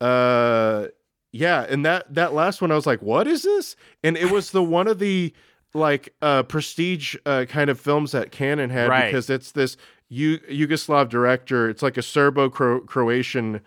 uh, 0.00 0.87
yeah, 1.36 1.66
and 1.68 1.84
that 1.84 2.14
that 2.14 2.32
last 2.32 2.62
one, 2.62 2.70
I 2.70 2.74
was 2.76 2.86
like, 2.86 3.02
"What 3.02 3.26
is 3.26 3.42
this?" 3.42 3.74
And 4.04 4.16
it 4.16 4.30
was 4.30 4.52
the 4.52 4.62
one 4.78 4.86
of 4.88 4.98
the 5.00 5.32
like 5.74 6.14
uh, 6.22 6.44
prestige 6.44 7.16
uh, 7.26 7.44
kind 7.48 7.68
of 7.68 7.80
films 7.80 8.12
that 8.12 8.30
Cannon 8.30 8.70
had 8.70 8.88
Right. 8.88 9.06
because 9.06 9.28
it's 9.28 9.50
this 9.50 9.76
U- 10.08 10.38
Yugoslav 10.48 11.08
director. 11.08 11.68
It's 11.68 11.82
like 11.82 11.96
a 11.96 12.02
Serbo-Croatian 12.02 13.60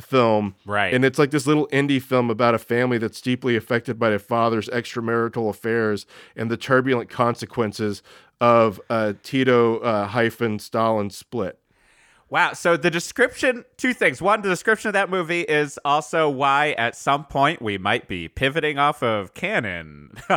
film, 0.00 0.54
Right. 0.66 0.92
And 0.92 1.04
it's 1.04 1.18
like 1.18 1.30
this 1.30 1.46
little 1.46 1.66
indie 1.68 2.02
film 2.02 2.28
about 2.28 2.54
a 2.54 2.58
family 2.58 2.98
that's 2.98 3.20
deeply 3.20 3.56
affected 3.56 3.98
by 3.98 4.10
their 4.10 4.18
father's 4.18 4.68
extramarital 4.68 5.48
affairs 5.48 6.04
and 6.36 6.50
the 6.50 6.56
turbulent 6.56 7.08
consequences 7.08 8.02
of 8.40 8.80
uh, 8.90 9.12
Tito 9.22 9.78
uh, 9.78 10.08
hyphen 10.08 10.58
Stalin 10.58 11.10
split. 11.10 11.58
Wow. 12.34 12.54
So 12.54 12.76
the 12.76 12.90
description, 12.90 13.64
two 13.76 13.94
things. 13.94 14.20
One, 14.20 14.42
the 14.42 14.48
description 14.48 14.88
of 14.88 14.94
that 14.94 15.08
movie 15.08 15.42
is 15.42 15.78
also 15.84 16.28
why 16.28 16.72
at 16.72 16.96
some 16.96 17.26
point 17.26 17.62
we 17.62 17.78
might 17.78 18.08
be 18.08 18.26
pivoting 18.26 18.76
off 18.76 19.04
of 19.04 19.34
Cannon. 19.34 20.10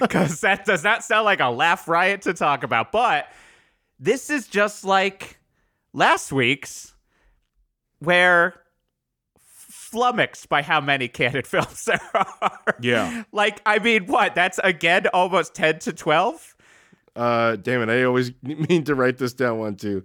Because 0.00 0.40
that 0.40 0.64
does 0.66 0.82
not 0.82 1.04
sound 1.04 1.26
like 1.26 1.38
a 1.38 1.46
laugh 1.46 1.86
riot 1.86 2.22
to 2.22 2.34
talk 2.34 2.64
about. 2.64 2.90
But 2.90 3.28
this 4.00 4.28
is 4.28 4.48
just 4.48 4.84
like 4.84 5.38
last 5.92 6.32
week's, 6.32 6.94
where 8.00 8.60
flummoxed 9.38 10.48
by 10.48 10.62
how 10.62 10.80
many 10.80 11.06
Cannon 11.06 11.42
films 11.44 11.84
there 11.84 12.10
are. 12.12 12.76
Yeah. 12.80 13.22
Like, 13.30 13.62
I 13.64 13.78
mean, 13.78 14.06
what? 14.06 14.34
That's 14.34 14.58
again 14.64 15.06
almost 15.14 15.54
10 15.54 15.78
to 15.78 15.92
12? 15.92 16.56
Uh, 17.14 17.54
damn 17.54 17.88
it! 17.88 17.88
I 17.88 18.02
always 18.02 18.32
mean 18.42 18.82
to 18.84 18.96
write 18.96 19.18
this 19.18 19.32
down. 19.32 19.58
One, 19.58 19.76
two, 19.76 20.02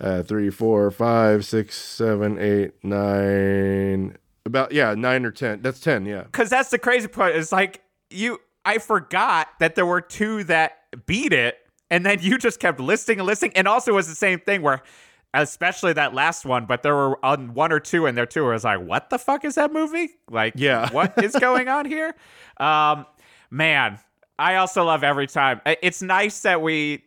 uh, 0.00 0.22
three, 0.22 0.50
four, 0.50 0.90
five, 0.90 1.44
six, 1.44 1.76
seven, 1.76 2.38
eight, 2.38 2.72
nine. 2.82 4.16
About 4.46 4.72
yeah, 4.72 4.94
nine 4.94 5.24
or 5.24 5.30
ten. 5.30 5.60
That's 5.62 5.80
ten. 5.80 6.06
Yeah. 6.06 6.22
because 6.22 6.48
that's 6.50 6.70
the 6.70 6.78
crazy 6.78 7.08
part. 7.08 7.36
Is 7.36 7.52
like 7.52 7.82
you, 8.08 8.40
I 8.64 8.78
forgot 8.78 9.48
that 9.60 9.74
there 9.74 9.86
were 9.86 10.00
two 10.00 10.44
that 10.44 10.78
beat 11.06 11.32
it, 11.32 11.58
and 11.90 12.04
then 12.06 12.18
you 12.22 12.38
just 12.38 12.58
kept 12.60 12.80
listing 12.80 13.18
and 13.18 13.26
listing, 13.26 13.52
and 13.54 13.68
also 13.68 13.92
it 13.92 13.94
was 13.94 14.08
the 14.08 14.14
same 14.14 14.40
thing 14.40 14.62
where, 14.62 14.82
especially 15.34 15.92
that 15.92 16.14
last 16.14 16.46
one, 16.46 16.64
but 16.64 16.82
there 16.82 16.94
were 16.94 17.24
on 17.24 17.52
one 17.52 17.70
or 17.70 17.80
two 17.80 18.06
in 18.06 18.14
there 18.14 18.26
too. 18.26 18.42
Where 18.42 18.52
I 18.52 18.56
was 18.56 18.64
like, 18.64 18.80
what 18.80 19.10
the 19.10 19.18
fuck 19.18 19.44
is 19.44 19.56
that 19.56 19.72
movie? 19.72 20.08
Like, 20.30 20.54
Yeah. 20.56 20.88
what 20.92 21.22
is 21.22 21.36
going 21.36 21.68
on 21.68 21.84
here? 21.84 22.14
Um, 22.56 23.04
man, 23.50 23.98
I 24.38 24.56
also 24.56 24.84
love 24.84 25.04
every 25.04 25.26
time. 25.26 25.60
It's 25.66 26.00
nice 26.00 26.40
that 26.42 26.62
we 26.62 27.04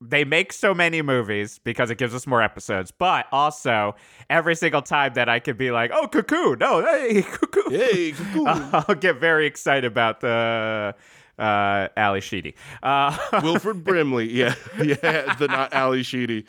they 0.00 0.24
make 0.24 0.52
so 0.52 0.72
many 0.74 1.02
movies 1.02 1.58
because 1.64 1.90
it 1.90 1.98
gives 1.98 2.14
us 2.14 2.26
more 2.26 2.40
episodes, 2.42 2.90
but 2.90 3.26
also 3.32 3.96
every 4.30 4.54
single 4.54 4.82
time 4.82 5.14
that 5.14 5.28
I 5.28 5.40
could 5.40 5.58
be 5.58 5.70
like, 5.70 5.90
oh, 5.92 6.06
Cocoon, 6.06 6.58
no, 6.60 6.84
hey, 6.84 7.22
Cocoon. 7.22 7.72
Hey, 7.72 8.14
I'll 8.46 8.94
get 8.94 9.18
very 9.20 9.46
excited 9.46 9.84
about 9.84 10.20
the 10.20 10.94
uh, 11.38 11.88
Ally 11.96 12.20
Sheedy. 12.20 12.54
Uh, 12.82 13.16
Wilford 13.42 13.82
Brimley. 13.84 14.30
Yeah, 14.32 14.54
yeah. 14.82 15.34
The 15.34 15.46
not 15.48 15.72
Ally 15.74 16.02
Sheedy. 16.02 16.46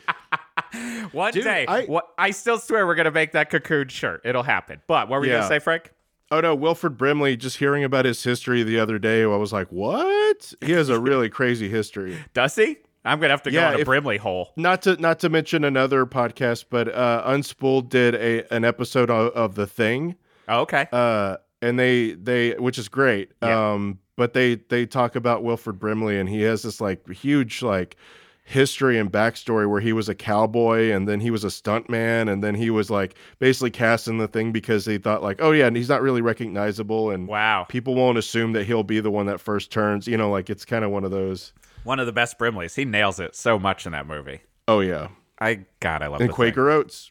one 1.12 1.32
Dude, 1.32 1.44
day, 1.44 1.66
I- 1.66 1.84
what, 1.86 2.08
I 2.18 2.30
still 2.30 2.58
swear 2.58 2.86
we're 2.86 2.94
gonna 2.94 3.10
make 3.10 3.32
that 3.32 3.50
Cocoon 3.50 3.88
shirt. 3.88 4.22
It'll 4.24 4.42
happen. 4.42 4.80
But 4.86 5.08
what 5.08 5.20
were 5.20 5.26
you 5.26 5.32
Yeah. 5.32 5.38
gonna 5.38 5.48
say, 5.48 5.58
Frank? 5.58 5.92
Oh 6.32 6.40
no, 6.40 6.54
Wilford 6.54 6.96
Brimley. 6.96 7.36
Just 7.36 7.56
hearing 7.56 7.82
about 7.82 8.04
his 8.04 8.22
history 8.22 8.62
the 8.62 8.78
other 8.78 8.98
day, 9.00 9.22
I 9.24 9.26
was 9.26 9.52
like, 9.52 9.66
what? 9.72 10.54
He 10.60 10.70
has 10.72 10.88
a 10.88 11.00
really 11.00 11.28
crazy 11.28 11.68
history. 11.68 12.16
Does 12.34 12.54
he? 12.54 12.76
I'm 13.04 13.18
gonna 13.20 13.32
have 13.32 13.42
to 13.44 13.52
Yeah, 13.52 13.60
go 13.60 13.68
in 13.68 13.74
a 13.74 13.78
if- 13.80 13.86
Brimley 13.86 14.16
hole. 14.18 14.52
Not 14.56 14.82
to 14.82 14.96
not 14.96 15.20
to 15.20 15.28
mention 15.28 15.64
another 15.64 16.06
podcast, 16.06 16.66
but 16.70 16.94
uh, 16.94 17.22
Unspooled 17.26 17.88
did 17.88 18.14
a 18.14 18.52
an 18.52 18.64
episode 18.64 19.10
of, 19.10 19.32
of 19.32 19.54
the 19.54 19.66
Thing. 19.66 20.16
Oh, 20.48 20.60
okay. 20.62 20.86
uh, 20.92 21.36
and 21.62 21.78
they 21.78 22.12
they 22.12 22.52
which 22.52 22.78
is 22.78 22.88
great. 22.88 23.32
Yeah. 23.42 23.72
Um, 23.72 23.98
but 24.16 24.34
they 24.34 24.56
they 24.56 24.84
talk 24.86 25.16
about 25.16 25.42
Wilford 25.42 25.78
Brimley, 25.78 26.18
and 26.18 26.28
he 26.28 26.42
has 26.42 26.62
this 26.62 26.80
like 26.80 27.08
huge 27.08 27.62
like 27.62 27.96
history 28.44 28.98
and 28.98 29.12
backstory 29.12 29.68
where 29.70 29.80
he 29.80 29.92
was 29.92 30.08
a 30.08 30.14
cowboy 30.14 30.90
and 30.90 31.06
then 31.06 31.20
he 31.20 31.30
was 31.30 31.44
a 31.44 31.48
stuntman 31.48 32.28
and 32.28 32.42
then 32.42 32.52
he 32.52 32.68
was 32.68 32.90
like 32.90 33.14
basically 33.38 33.70
cast 33.70 34.08
in 34.08 34.18
the 34.18 34.26
thing 34.26 34.50
because 34.50 34.84
they 34.86 34.98
thought 34.98 35.22
like 35.22 35.36
oh 35.40 35.52
yeah 35.52 35.68
and 35.68 35.76
he's 35.76 35.88
not 35.88 36.02
really 36.02 36.20
recognizable 36.20 37.10
and 37.10 37.28
wow. 37.28 37.64
people 37.68 37.94
won't 37.94 38.18
assume 38.18 38.52
that 38.52 38.64
he'll 38.64 38.82
be 38.82 38.98
the 38.98 39.10
one 39.10 39.26
that 39.26 39.40
first 39.40 39.70
turns 39.70 40.08
you 40.08 40.16
know 40.16 40.28
like 40.32 40.50
it's 40.50 40.64
kind 40.64 40.84
of 40.84 40.90
one 40.90 41.04
of 41.04 41.12
those 41.12 41.52
One 41.84 41.98
of 41.98 42.06
the 42.06 42.12
best 42.12 42.38
Brimleys. 42.38 42.74
He 42.76 42.84
nails 42.84 43.18
it 43.20 43.34
so 43.34 43.58
much 43.58 43.86
in 43.86 43.92
that 43.92 44.06
movie. 44.06 44.40
oh 44.68 44.80
yeah 44.80 45.08
I 45.40 45.64
God, 45.80 46.02
I 46.02 46.08
love 46.08 46.20
and 46.20 46.28
the 46.30 46.34
Quaker 46.34 46.70
Oats 46.70 47.10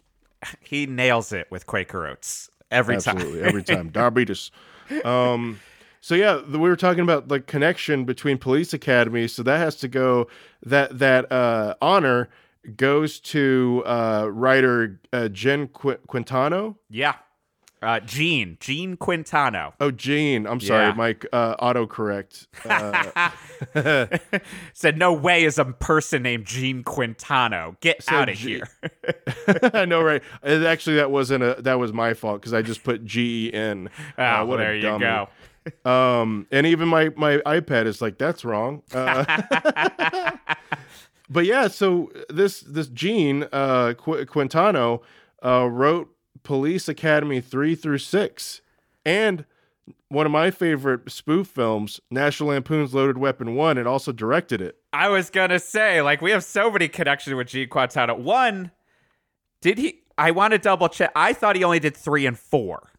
He 0.61 0.85
nails 0.85 1.33
it 1.33 1.47
with 1.49 1.65
Quaker 1.65 2.07
Oats 2.07 2.49
every 2.71 2.97
time. 2.97 3.17
absolutely 3.17 3.39
time. 3.41 3.47
every 3.49 3.63
time 3.63 3.89
diabetes 3.91 4.51
um 5.03 5.59
so 6.01 6.13
yeah 6.15 6.39
the, 6.45 6.59
we 6.59 6.69
were 6.69 6.75
talking 6.75 7.01
about 7.01 7.27
the 7.27 7.39
connection 7.39 8.05
between 8.05 8.37
police 8.37 8.73
academy 8.73 9.27
so 9.27 9.41
that 9.43 9.57
has 9.57 9.75
to 9.77 9.87
go 9.87 10.27
that 10.63 10.97
that 10.99 11.31
uh 11.31 11.73
honor 11.81 12.29
goes 12.75 13.19
to 13.19 13.81
uh 13.87 14.27
writer 14.31 14.99
uh, 15.13 15.27
jen 15.29 15.67
Qu- 15.67 15.97
quintano 16.07 16.75
yeah. 16.89 17.15
Uh, 17.81 17.99
Gene, 18.01 18.57
Gene 18.59 18.97
Quintano. 18.97 19.73
oh 19.79 19.89
Gene. 19.91 20.45
i'm 20.47 20.59
sorry 20.59 20.87
Yeah. 20.87 20.93
mike 20.95 21.25
uh 21.31 21.55
autocorrect 21.57 22.47
uh, 22.65 23.29
Said, 24.73 24.97
no 24.97 25.13
way 25.13 25.43
is 25.45 25.57
a 25.57 25.65
person 25.65 26.23
named 26.23 26.45
Gene 26.45 26.83
Quintano. 26.83 27.79
Get 27.81 28.03
So 28.03 28.15
out 28.15 28.29
of 28.29 28.35
G- 28.35 28.55
here. 28.55 29.69
i 29.73 29.85
know 29.85 30.01
right 30.01 30.21
And 30.43 30.65
actually 30.65 30.97
that 30.97 31.09
wasn't 31.11 31.43
a 31.43 31.55
that 31.61 31.79
was 31.79 31.93
my 31.93 32.13
fault 32.13 32.41
because 32.41 32.53
i 32.53 32.61
just 32.61 32.83
put 32.83 33.05
g-e-n 33.05 33.89
Ah, 34.17 34.41
uh, 34.41 34.45
what 34.45 34.59
a 34.59 34.63
there 34.63 34.75
you 34.75 34.99
go. 34.99 35.27
Um, 35.85 36.47
and 36.51 36.65
even 36.65 36.87
my 36.87 37.09
my 37.15 37.37
iPad 37.45 37.85
is 37.85 38.01
like 38.01 38.17
that's 38.17 38.43
wrong. 38.43 38.81
Uh, 38.93 39.23
but 41.29 41.45
yeah, 41.45 41.67
so 41.67 42.11
this 42.29 42.61
this 42.61 42.87
Gene 42.87 43.45
uh, 43.51 43.93
Qu- 43.93 44.25
Quintano 44.25 45.01
uh, 45.45 45.67
wrote 45.69 46.09
Police 46.43 46.87
Academy 46.87 47.41
three 47.41 47.75
through 47.75 47.99
six, 47.99 48.61
and 49.05 49.45
one 50.09 50.25
of 50.25 50.31
my 50.31 50.51
favorite 50.51 51.11
spoof 51.11 51.47
films, 51.47 51.99
National 52.09 52.49
Lampoon's 52.49 52.93
Loaded 52.93 53.17
Weapon 53.17 53.55
one, 53.55 53.77
and 53.77 53.87
also 53.87 54.11
directed 54.11 54.61
it. 54.61 54.77
I 54.93 55.09
was 55.09 55.29
gonna 55.29 55.59
say, 55.59 56.01
like, 56.01 56.21
we 56.21 56.31
have 56.31 56.43
so 56.43 56.71
many 56.71 56.87
connections 56.87 57.35
with 57.35 57.47
Gene 57.47 57.69
Quintano. 57.69 58.17
One, 58.17 58.71
did 59.61 59.77
he? 59.77 60.01
I 60.17 60.31
want 60.31 60.51
to 60.51 60.57
double 60.57 60.89
check. 60.89 61.11
I 61.15 61.33
thought 61.33 61.55
he 61.55 61.63
only 61.63 61.79
did 61.79 61.95
three 61.95 62.25
and 62.25 62.37
four. 62.37 62.89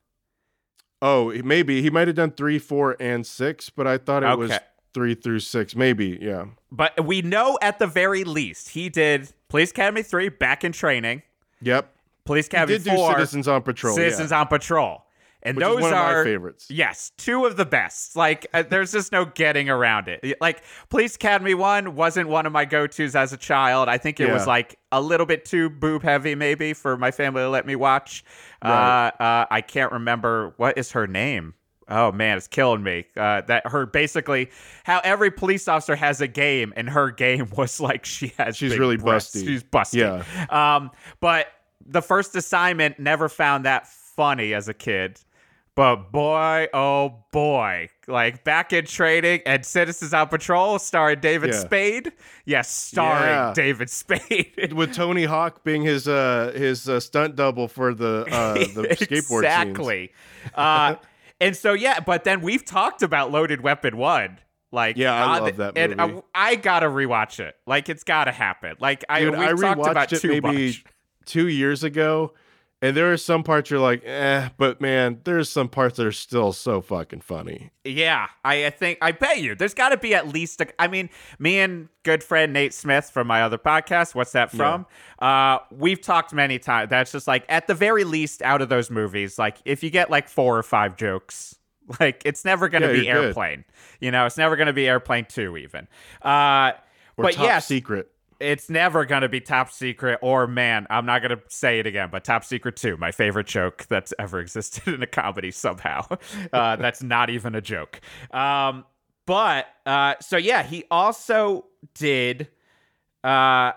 Oh, 1.02 1.32
maybe 1.44 1.82
he 1.82 1.90
might 1.90 2.08
have 2.08 2.16
done 2.16 2.32
three, 2.32 2.58
four, 2.58 2.96
and 3.00 3.26
six, 3.26 3.70
but 3.70 3.86
I 3.86 3.98
thought 3.98 4.22
it 4.22 4.38
was 4.38 4.52
three 4.92 5.14
through 5.14 5.40
six. 5.40 5.74
Maybe, 5.74 6.18
yeah. 6.20 6.46
But 6.70 7.04
we 7.04 7.22
know 7.22 7.58
at 7.62 7.78
the 7.78 7.86
very 7.86 8.24
least 8.24 8.70
he 8.70 8.88
did 8.88 9.32
Police 9.48 9.70
Academy 9.70 10.02
3, 10.02 10.28
back 10.30 10.64
in 10.64 10.72
training. 10.72 11.22
Yep. 11.62 11.94
Police 12.24 12.46
Academy 12.46 12.78
did 12.78 12.84
do 12.84 12.96
4, 12.96 13.12
Citizens 13.12 13.48
on 13.48 13.62
Patrol. 13.62 13.92
yeah. 13.96 14.04
Citizens 14.04 14.32
on 14.32 14.46
Patrol. 14.46 15.04
And 15.42 15.56
Which 15.56 15.64
those 15.64 15.80
one 15.80 15.92
of 15.94 15.98
my 15.98 16.12
are 16.12 16.22
favorites. 16.24 16.66
Yes, 16.70 17.12
two 17.16 17.46
of 17.46 17.56
the 17.56 17.64
best. 17.64 18.14
Like, 18.14 18.46
uh, 18.52 18.62
there's 18.62 18.92
just 18.92 19.10
no 19.10 19.24
getting 19.24 19.70
around 19.70 20.06
it. 20.06 20.36
Like, 20.38 20.62
Police 20.90 21.14
Academy 21.16 21.54
1 21.54 21.94
wasn't 21.94 22.28
one 22.28 22.44
of 22.44 22.52
my 22.52 22.66
go 22.66 22.86
tos 22.86 23.16
as 23.16 23.32
a 23.32 23.38
child. 23.38 23.88
I 23.88 23.96
think 23.96 24.20
it 24.20 24.30
was 24.30 24.46
like 24.46 24.78
a 24.92 25.00
little 25.00 25.24
bit 25.24 25.46
too 25.46 25.70
boob 25.70 26.02
heavy, 26.02 26.34
maybe, 26.34 26.74
for 26.74 26.98
my 26.98 27.10
family 27.10 27.40
to 27.40 27.48
let 27.48 27.64
me 27.64 27.74
watch. 27.74 28.22
Right. 28.62 29.08
Uh, 29.18 29.22
uh, 29.22 29.46
I 29.50 29.62
can't 29.62 29.92
remember. 29.92 30.52
What 30.58 30.76
is 30.76 30.92
her 30.92 31.06
name? 31.06 31.54
Oh 31.92 32.12
man, 32.12 32.36
it's 32.36 32.46
killing 32.46 32.82
me. 32.84 33.06
Uh, 33.16 33.40
that 33.48 33.66
her 33.66 33.84
basically 33.84 34.50
how 34.84 35.00
every 35.02 35.30
police 35.32 35.66
officer 35.66 35.96
has 35.96 36.20
a 36.20 36.28
game, 36.28 36.72
and 36.76 36.88
her 36.88 37.10
game 37.10 37.48
was 37.56 37.80
like 37.80 38.04
she 38.04 38.32
has. 38.38 38.56
She's 38.56 38.78
really 38.78 38.96
breasts. 38.96 39.34
busty. 39.34 39.46
She's 39.46 39.64
busty. 39.64 39.96
Yeah. 39.98 40.76
Um, 40.76 40.90
but 41.20 41.48
the 41.90 42.02
first 42.02 42.36
assignment 42.36 42.98
never 42.98 43.28
found 43.28 43.64
that 43.64 43.86
funny 43.88 44.54
as 44.54 44.68
a 44.68 44.74
kid. 44.74 45.20
But 45.76 46.10
boy, 46.12 46.66
oh 46.74 47.24
boy, 47.32 47.88
like 48.06 48.44
back 48.44 48.72
in 48.72 48.84
training 48.86 49.40
and 49.46 49.64
Citizens 49.64 50.12
on 50.12 50.28
Patrol, 50.28 50.78
starring 50.78 51.20
David 51.20 51.50
Yeah. 51.54 51.60
Spade. 51.60 52.12
Yes, 52.44 52.68
starring 52.70 53.30
Yeah. 53.30 53.52
David 53.54 53.88
Spade. 53.88 54.72
With 54.76 54.92
Tony 54.94 55.24
Hawk 55.24 55.62
being 55.64 55.82
his 55.82 56.06
uh 56.08 56.52
his 56.54 56.88
uh, 56.88 57.00
stunt 57.00 57.36
double 57.36 57.66
for 57.68 57.94
the 57.94 58.26
uh 58.30 58.54
the 58.74 58.88
skateboard 58.90 59.44
exactly. 59.44 60.12
uh, 60.54 60.96
and 61.40 61.56
so 61.56 61.72
yeah, 61.72 62.00
but 62.00 62.24
then 62.24 62.40
we've 62.42 62.64
talked 62.64 63.02
about 63.02 63.30
Loaded 63.30 63.62
Weapon 63.62 63.96
One. 63.96 64.38
Like 64.72 64.96
Yeah, 64.96 65.14
I 65.14 65.36
on 65.38 65.42
love 65.44 65.56
that 65.56 65.78
and 65.78 65.96
movie. 65.96 66.22
I, 66.34 66.50
I 66.50 66.54
gotta 66.56 66.86
rewatch 66.86 67.40
it. 67.40 67.56
Like 67.66 67.88
it's 67.88 68.04
gotta 68.04 68.32
happen. 68.32 68.76
Like 68.80 69.04
I 69.08 69.20
Dude, 69.20 69.34
I 69.34 69.52
talked 69.54 69.86
about 69.86 70.12
it 70.12 70.20
too 70.20 70.28
maybe 70.28 70.66
much. 70.68 70.84
Two 71.24 71.48
years 71.48 71.82
ago, 71.84 72.32
and 72.82 72.96
there 72.96 73.12
are 73.12 73.16
some 73.18 73.42
parts 73.42 73.68
you're 73.70 73.78
like, 73.78 74.02
eh, 74.06 74.48
but 74.56 74.80
man, 74.80 75.20
there's 75.24 75.50
some 75.50 75.68
parts 75.68 75.98
that 75.98 76.06
are 76.06 76.12
still 76.12 76.52
so 76.54 76.80
fucking 76.80 77.20
funny. 77.20 77.70
Yeah, 77.84 78.28
I, 78.44 78.66
I 78.66 78.70
think 78.70 78.98
I 79.02 79.12
bet 79.12 79.40
you 79.40 79.54
there's 79.54 79.74
got 79.74 79.90
to 79.90 79.98
be 79.98 80.14
at 80.14 80.28
least. 80.28 80.62
A, 80.62 80.80
I 80.80 80.88
mean, 80.88 81.10
me 81.38 81.58
and 81.58 81.88
good 82.04 82.24
friend 82.24 82.52
Nate 82.54 82.72
Smith 82.72 83.10
from 83.10 83.26
my 83.26 83.42
other 83.42 83.58
podcast. 83.58 84.14
What's 84.14 84.32
that 84.32 84.50
from? 84.50 84.86
Uh, 85.18 85.58
we've 85.70 86.00
talked 86.00 86.32
many 86.32 86.58
times. 86.58 86.88
That's 86.88 87.12
just 87.12 87.26
like 87.28 87.44
at 87.50 87.66
the 87.66 87.74
very 87.74 88.04
least, 88.04 88.40
out 88.40 88.62
of 88.62 88.70
those 88.70 88.90
movies, 88.90 89.38
like 89.38 89.58
if 89.66 89.82
you 89.82 89.90
get 89.90 90.10
like 90.10 90.28
four 90.28 90.56
or 90.56 90.62
five 90.62 90.96
jokes, 90.96 91.56
like 92.00 92.22
it's 92.24 92.44
never 92.46 92.68
going 92.70 92.82
to 92.82 92.88
Yeah, 92.88 92.94
be 92.94 93.06
you're 93.06 93.14
good. 93.16 93.24
Airplane. 93.26 93.64
You 94.00 94.10
know, 94.10 94.24
it's 94.24 94.38
never 94.38 94.56
going 94.56 94.68
to 94.68 94.72
be 94.72 94.88
Airplane 94.88 95.26
Two 95.26 95.58
even. 95.58 95.86
Uh, 96.22 96.72
Or 97.18 97.24
but 97.24 97.34
top 97.34 97.44
yes, 97.44 97.66
secret. 97.66 98.10
It's 98.40 98.70
never 98.70 99.04
going 99.04 99.22
to 99.22 99.28
be 99.28 99.40
Top 99.40 99.70
Secret 99.70 100.18
or 100.22 100.46
man, 100.46 100.86
I'm 100.90 101.06
not 101.06 101.22
going 101.22 101.36
to 101.36 101.42
say 101.48 101.78
it 101.78 101.86
again, 101.86 102.08
but 102.10 102.24
Top 102.24 102.44
Secret 102.44 102.76
2, 102.76 102.96
my 102.96 103.12
favorite 103.12 103.46
joke 103.46 103.86
that's 103.88 104.12
ever 104.18 104.40
existed 104.40 104.88
in 104.94 105.02
a 105.02 105.06
comedy 105.06 105.50
somehow. 105.50 106.04
Uh, 106.52 106.76
that's 106.76 107.02
not 107.02 107.30
even 107.30 107.54
a 107.54 107.60
joke. 107.60 108.00
Um, 108.32 108.84
but 109.26 109.66
uh, 109.86 110.14
so 110.20 110.36
yeah, 110.36 110.62
he 110.62 110.84
also 110.90 111.66
did 111.94 112.48
uh, 113.22 113.72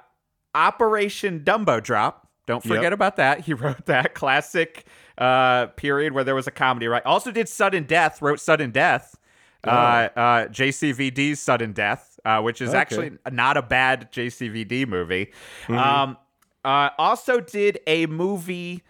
Operation 0.55 1.41
Dumbo 1.41 1.81
Drop. 1.83 2.27
Don't 2.47 2.63
Yep. 2.65 2.75
forget 2.75 2.93
about 2.93 3.17
that. 3.17 3.39
He 3.45 3.53
wrote 3.53 3.85
that 3.85 4.13
classic 4.15 4.85
uh, 5.17 5.67
period 5.67 6.13
where 6.13 6.23
there 6.23 6.35
was 6.35 6.47
a 6.47 6.51
comedy, 6.51 6.87
right? 6.87 7.05
Also 7.05 7.31
did 7.31 7.47
Sudden 7.49 7.83
Death, 7.83 8.21
wrote 8.21 8.39
Sudden 8.39 8.71
Death. 8.71 9.17
Uh, 9.65 10.09
uh, 10.15 10.47
JCVD's 10.47 11.39
Sudden 11.39 11.71
Death, 11.71 12.12
uh, 12.25 12.41
which 12.41 12.61
is 12.61 12.69
Okay. 12.69 12.77
actually 12.77 13.11
not 13.31 13.57
a 13.57 13.61
bad 13.61 14.11
JCVD 14.11 14.87
movie. 14.87 15.31
Um, 15.69 16.17
uh, 16.65 16.89
also 16.97 17.39
did 17.39 17.79
a 17.87 18.05
movie. 18.05 18.83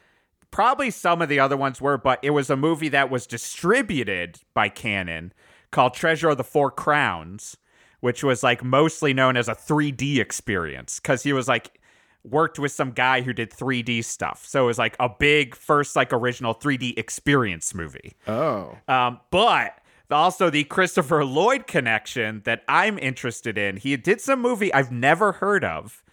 Probably 0.51 0.91
some 0.91 1.21
of 1.21 1.29
the 1.29 1.39
other 1.39 1.57
ones 1.57 1.81
were, 1.81 1.97
but 1.97 2.19
it 2.21 2.29
was 2.29 2.49
a 2.51 2.55
movie 2.55 2.89
that 2.89 3.09
was 3.09 3.25
distributed 3.25 4.39
by 4.53 4.69
Canon 4.69 5.33
called 5.71 5.95
Treasure 5.95 6.29
of 6.29 6.37
the 6.37 6.43
Four 6.43 6.69
Crowns, 6.69 7.57
which 8.01 8.23
was 8.23 8.43
like 8.43 8.63
mostly 8.63 9.13
known 9.13 9.35
as 9.35 9.47
a 9.47 9.55
3D 9.55 10.19
experience 10.19 10.99
because 10.99 11.23
he 11.23 11.33
was 11.33 11.47
like 11.47 11.79
worked 12.23 12.59
with 12.59 12.71
some 12.71 12.91
guy 12.91 13.21
who 13.21 13.33
did 13.33 13.49
3D 13.49 14.03
stuff. 14.03 14.45
So 14.45 14.63
it 14.63 14.67
was 14.67 14.77
like 14.77 14.95
a 14.99 15.09
big 15.09 15.55
first 15.55 15.95
like 15.95 16.13
original 16.13 16.53
3D 16.53 16.97
experience 16.99 17.73
movie. 17.73 18.13
Oh, 18.27 18.77
Um, 18.87 19.19
but 19.31 19.77
also 20.11 20.49
the 20.49 20.63
Christopher 20.65 21.25
Lloyd 21.25 21.67
connection 21.67 22.41
that 22.45 22.63
I'm 22.67 22.97
interested 22.99 23.57
in. 23.57 23.77
He 23.77 23.95
did 23.97 24.21
some 24.21 24.41
movie 24.41 24.73
I've 24.73 24.91
never 24.91 25.33
heard 25.33 25.63
of 25.63 26.03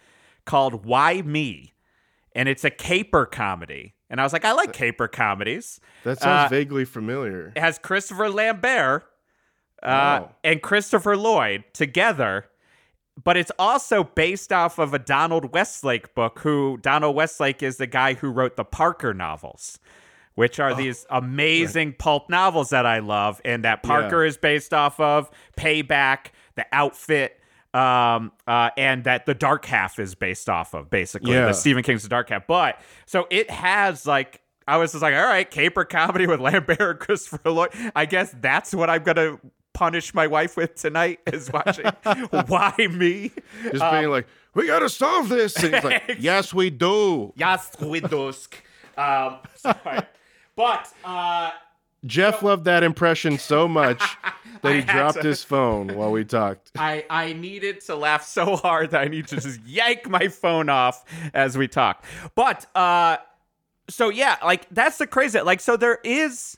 called 0.45 0.85
Why 0.85 1.21
Me? 1.21 1.73
And 2.33 2.47
it's 2.49 2.63
a 2.63 2.69
caper 2.69 3.25
comedy. 3.25 3.93
And 4.09 4.19
I 4.19 4.23
was 4.23 4.33
like, 4.33 4.45
I 4.45 4.53
like 4.53 4.73
caper 4.73 5.07
comedies. 5.07 5.79
that 6.03 6.19
sounds 6.19 6.47
Uh, 6.47 6.49
vaguely 6.55 6.85
familiar. 6.85 7.51
It 7.55 7.59
has 7.59 7.77
Christopher 7.77 8.29
Lambert 8.29 9.03
uh, 9.83 10.21
Oh. 10.23 10.31
and 10.43 10.61
Christopher 10.61 11.15
Lloyd 11.17 11.63
together. 11.73 12.45
But 13.21 13.35
it's 13.37 13.51
also 13.59 14.03
based 14.03 14.51
off 14.53 14.79
of 14.79 14.93
a 14.93 14.99
Donald 14.99 15.51
Westlake 15.53 16.15
book, 16.15 16.39
who 16.39 16.77
Donald 16.81 17.15
Westlake 17.15 17.61
is 17.61 17.77
the 17.77 17.87
guy 17.87 18.13
who 18.15 18.29
wrote 18.29 18.55
the 18.55 18.63
Parker 18.63 19.13
novels, 19.13 19.77
which 20.35 20.59
Oh, 20.59 20.63
are 20.63 20.73
these 20.75 21.05
amazing 21.09 21.93
pulp 21.93 22.29
novels 22.29 22.69
that 22.69 22.85
I 22.85 22.99
love, 22.99 23.41
and 23.45 23.63
that 23.65 23.83
Parker 23.83 24.23
is 24.25 24.37
based 24.37 24.73
off 24.73 24.99
of, 24.99 25.29
Payback, 25.57 26.27
The 26.55 26.65
Outfit, 26.71 27.39
um, 27.73 28.31
uh, 28.47 28.69
and 28.77 29.03
that 29.05 29.25
The 29.25 29.33
Dark 29.33 29.65
Half 29.65 29.99
is 29.99 30.15
based 30.15 30.49
off 30.49 30.73
of, 30.73 30.89
basically. 30.89 31.33
Yeah. 31.33 31.45
The 31.47 31.53
Stephen 31.53 31.83
King's 31.83 32.03
The 32.03 32.09
Dark 32.09 32.29
Half. 32.29 32.47
But 32.47 32.79
so 33.05 33.27
it 33.29 33.49
has 33.49 34.05
like 34.05 34.41
I 34.67 34.77
was 34.77 34.91
just 34.91 35.01
like, 35.01 35.15
all 35.15 35.25
right, 35.25 35.49
caper 35.49 35.83
comedy 35.85 36.27
with 36.27 36.39
Lambert 36.41 36.79
and 36.81 36.99
Christopher 36.99 37.49
Lloyd. 37.51 37.69
I 37.95 38.05
guess 38.05 38.33
that's 38.39 38.73
what 38.73 38.89
I'm 38.89 39.03
gonna 39.03 39.39
punish 39.73 40.13
my 40.13 40.27
wife 40.27 40.57
with 40.57 40.75
tonight 40.75 41.19
is 41.27 41.51
watching 41.51 41.85
Why 42.47 42.73
Me? 42.89 43.31
Just 43.71 43.91
being 43.91 44.09
like, 44.09 44.27
we 44.53 44.67
gotta 44.67 44.89
solve 44.89 45.29
this. 45.29 45.55
And 45.63 45.73
he's 45.73 45.83
like, 45.83 46.03
yes, 46.19 46.53
we 46.53 46.69
do. 46.69 47.33
Yes, 47.35 47.71
Widosk. 47.77 48.53
Um, 48.97 49.37
sorry. 49.55 50.01
But 50.61 50.93
uh, 51.03 51.51
Jeff 52.05 52.43
loved 52.43 52.65
that 52.65 52.83
impression 52.83 53.37
so 53.39 53.67
much 53.67 53.99
that 54.61 54.75
he 54.75 54.81
dropped 54.81 55.21
to. 55.21 55.27
his 55.27 55.43
phone 55.43 55.95
while 55.95 56.11
we 56.11 56.23
talked. 56.23 56.71
I 56.77 57.03
I 57.09 57.33
needed 57.33 57.81
to 57.81 57.95
laugh 57.95 58.23
so 58.23 58.55
hard 58.55 58.91
that 58.91 59.01
I 59.01 59.07
need 59.07 59.27
to 59.29 59.37
just 59.37 59.59
yank 59.65 60.07
my 60.09 60.27
phone 60.27 60.69
off 60.69 61.03
as 61.33 61.57
we 61.57 61.67
talk. 61.67 62.05
But 62.35 62.67
uh 62.75 63.17
so 63.89 64.09
yeah, 64.09 64.37
like 64.43 64.67
that's 64.69 64.97
the 64.99 65.07
crazy 65.07 65.41
like 65.41 65.61
so 65.61 65.77
there 65.77 65.99
is 66.03 66.57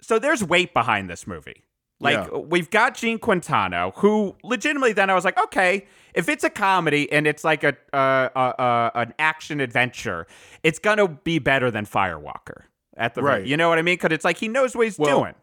so 0.00 0.18
there's 0.18 0.42
weight 0.44 0.72
behind 0.72 1.10
this 1.10 1.26
movie. 1.26 1.64
Like 2.00 2.14
Yeah. 2.32 2.38
we've 2.38 2.70
got 2.70 2.96
Gene 2.96 3.18
Quintano, 3.18 3.92
who 3.96 4.34
legitimately 4.42 4.92
then 4.92 5.08
I 5.10 5.14
was 5.14 5.24
like, 5.24 5.38
okay, 5.42 5.86
if 6.14 6.28
it's 6.28 6.42
a 6.44 6.50
comedy 6.50 7.10
and 7.12 7.26
it's 7.26 7.44
like 7.44 7.62
a 7.64 7.76
uh, 7.92 8.28
uh, 8.34 8.38
uh, 8.58 8.90
an 8.94 9.14
action 9.18 9.60
adventure, 9.60 10.26
it's 10.64 10.78
gonna 10.80 11.06
be 11.08 11.38
better 11.38 11.70
than 11.70 11.86
Firewalker 11.86 12.62
at 12.96 13.14
the 13.14 13.22
Right. 13.22 13.46
You 13.46 13.56
know 13.56 13.68
what 13.68 13.78
I 13.78 13.82
mean? 13.82 13.94
Because 13.96 14.12
it's 14.12 14.24
like 14.24 14.36
he 14.38 14.48
knows 14.48 14.74
what 14.76 14.84
he's 14.86 14.98
Well, 14.98 15.20
doing. 15.20 15.34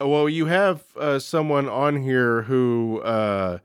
Well, 0.00 0.28
you 0.28 0.46
have 0.46 0.84
uh, 0.96 1.18
someone 1.18 1.68
on 1.68 2.02
here 2.02 2.42
who, 2.42 3.00
uh, 3.00 3.58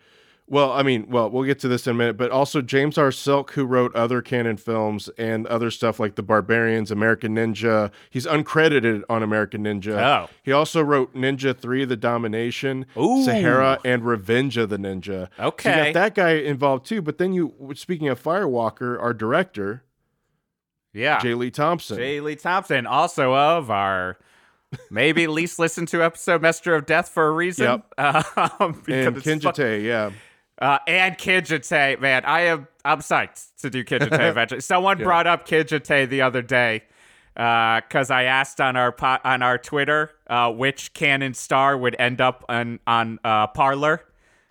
well, 0.47 0.71
I 0.71 0.81
mean, 0.83 1.05
well, 1.09 1.29
we'll 1.29 1.43
get 1.43 1.59
to 1.59 1.67
this 1.67 1.85
in 1.85 1.91
a 1.91 1.93
minute, 1.93 2.17
but 2.17 2.31
also 2.31 2.61
James 2.61 2.97
R. 2.97 3.11
Silk, 3.11 3.51
who 3.51 3.65
wrote 3.65 3.95
other 3.95 4.21
Cannon 4.21 4.57
films 4.57 5.09
and 5.17 5.45
other 5.47 5.69
stuff 5.69 5.99
like 5.99 6.15
The 6.15 6.23
Barbarians, 6.23 6.89
American 6.89 7.35
Ninja. 7.35 7.91
He's 8.09 8.25
uncredited 8.25 9.03
on 9.09 9.21
American 9.23 9.63
Ninja. 9.63 9.97
Oh. 9.97 10.29
He 10.41 10.51
also 10.51 10.81
wrote 10.81 11.13
Ninja 11.15 11.55
3, 11.57 11.85
The 11.85 11.95
Domination, 11.95 12.87
Ooh. 12.97 13.23
Sahara, 13.23 13.79
and 13.85 14.03
Revenge 14.03 14.57
of 14.57 14.69
the 14.69 14.77
Ninja. 14.77 15.29
So 15.37 15.41
you 15.41 15.47
Okay. 15.49 15.85
got 15.85 15.93
that 15.93 16.15
guy 16.15 16.31
involved 16.31 16.85
too. 16.87 17.01
But 17.03 17.19
then 17.19 17.33
you, 17.33 17.53
speaking 17.75 18.07
of 18.09 18.21
Firewalker, 18.21 18.99
our 18.99 19.13
director, 19.13 19.83
Yeah. 20.93 21.19
J. 21.19 21.33
Lee 21.33 21.51
Thompson. 21.51 21.97
J. 21.97 22.21
Lee 22.21 22.35
Thompson, 22.35 22.85
also 22.85 23.33
of 23.35 23.69
our 23.71 24.17
maybe 24.89 25.27
least 25.27 25.59
listened 25.59 25.87
to 25.89 26.03
episode 26.03 26.41
Messenger 26.41 26.75
of 26.75 26.85
Death 26.85 27.09
for 27.09 27.27
a 27.27 27.31
reason. 27.31 27.65
Yep. 27.65 27.93
Um, 28.59 28.81
and 28.87 29.15
Kinjite, 29.17 29.83
yeah. 29.83 30.11
uh, 30.59 30.79
and 30.87 31.17
Kinjite, 31.17 31.99
man, 31.99 32.23
I 32.25 32.41
am 32.41 32.67
I'm 32.85 32.99
psyched 32.99 33.47
to 33.61 33.69
do 33.69 33.83
Kinjite 33.83 34.11
eventually. 34.29 34.61
Someone 34.61 34.97
brought 34.97 35.27
up 35.27 35.47
Kinjite 35.47 36.09
the 36.09 36.21
other 36.21 36.41
day 36.41 36.83
because 37.33 38.11
I 38.11 38.23
asked 38.23 38.61
on 38.61 38.75
our 38.75 38.91
po- 38.91 39.17
on 39.23 39.41
our 39.41 39.57
Twitter 39.57 40.11
uh, 40.27 40.51
which 40.51 40.93
Cannon 40.93 41.33
star 41.33 41.77
would 41.77 41.95
end 41.97 42.21
up 42.21 42.45
on 42.49 42.79
on 42.85 43.19
uh, 43.23 43.47
Parler 43.47 44.03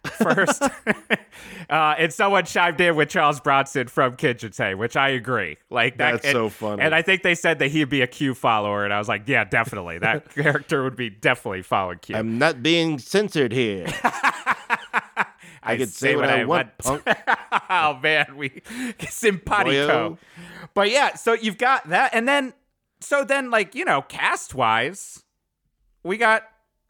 first, 0.04 0.62
uh, 1.70 1.94
and 1.98 2.12
someone 2.12 2.44
chimed 2.44 2.80
in 2.80 2.96
with 2.96 3.08
Charles 3.08 3.40
Bronson 3.40 3.88
from 3.88 4.16
Kinjite, 4.16 4.76
which 4.78 4.96
I 4.96 5.10
agree. 5.10 5.58
Like 5.70 5.98
that, 5.98 6.12
That's 6.12 6.24
and- 6.26 6.32
so 6.32 6.48
funny. 6.48 6.82
And 6.82 6.94
I 6.94 7.02
think 7.02 7.22
they 7.22 7.34
said 7.34 7.58
that 7.60 7.68
he'd 7.70 7.88
be 7.88 8.02
a 8.02 8.06
Q 8.06 8.34
follower, 8.34 8.84
and 8.84 8.92
I 8.92 8.98
was 8.98 9.08
like, 9.08 9.28
yeah, 9.28 9.44
definitely. 9.44 9.98
That 9.98 10.28
character 10.34 10.82
would 10.82 10.96
be 10.96 11.10
definitely 11.10 11.62
following 11.62 11.98
Q. 11.98 12.16
I'm 12.16 12.38
not 12.38 12.62
being 12.62 12.98
censored 12.98 13.52
here. 13.52 13.86
I 15.64 15.76
could 15.76 15.90
say 15.90 16.16
what 16.16 16.28
I 16.28 16.44
want, 16.44 16.76
punk. 16.78 17.02
oh 17.70 17.98
man, 18.02 18.36
we 18.36 18.62
simpatico. 19.08 20.18
But 20.74 20.90
yeah, 20.90 21.14
so 21.14 21.34
you've 21.34 21.58
got 21.58 21.88
that, 21.90 22.10
and 22.14 22.26
then 22.26 22.52
so 23.00 23.24
then 23.24 23.50
like 23.50 23.74
you 23.76 23.84
know 23.84 24.02
cast 24.02 24.54
wise, 24.56 25.22
we 26.02 26.16
got 26.16 26.42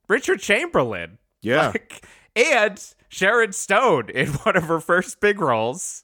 Richard 0.08 0.40
Chamberlain, 0.40 1.18
Yeah. 1.42 1.68
like, 1.68 2.06
and 2.34 2.82
Sharon 3.12 3.52
Stone 3.52 4.08
in 4.10 4.28
one 4.44 4.56
of 4.56 4.64
her 4.64 4.80
first 4.80 5.20
big 5.20 5.38
roles. 5.40 6.02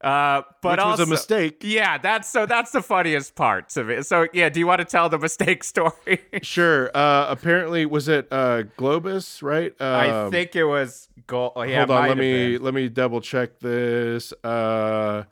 Uh, 0.00 0.42
but 0.62 0.78
Which 0.78 0.84
was 0.86 1.00
a 1.00 1.06
mistake. 1.06 1.58
Yeah, 1.62 1.98
that's 1.98 2.28
so 2.28 2.46
that's 2.46 2.70
the 2.70 2.80
funniest 2.82 3.34
parts 3.34 3.76
of 3.76 3.90
it. 3.90 4.06
So 4.06 4.28
yeah, 4.32 4.48
do 4.48 4.60
you 4.60 4.66
want 4.66 4.78
to 4.78 4.84
tell 4.84 5.08
the 5.08 5.18
mistake 5.18 5.64
story? 5.74 6.20
Sure. 6.42 6.88
Uh, 6.96 7.26
apparently, 7.28 7.84
was 7.84 8.06
it 8.06 8.28
uh, 8.30 8.62
Globus? 8.78 9.42
Right. 9.42 9.74
I 9.80 10.08
Um, 10.08 10.30
think 10.30 10.54
it 10.54 10.62
was 10.64 11.08
goal. 11.26 11.52
Oh, 11.56 11.62
yeah, 11.62 11.78
hold 11.78 11.90
on. 11.90 12.08
Let 12.08 12.16
me 12.16 12.52
been. 12.54 12.62
let 12.62 12.74
me 12.74 12.88
double 12.88 13.20
check 13.20 13.58
this. 13.58 14.32
Uh, 14.44 15.24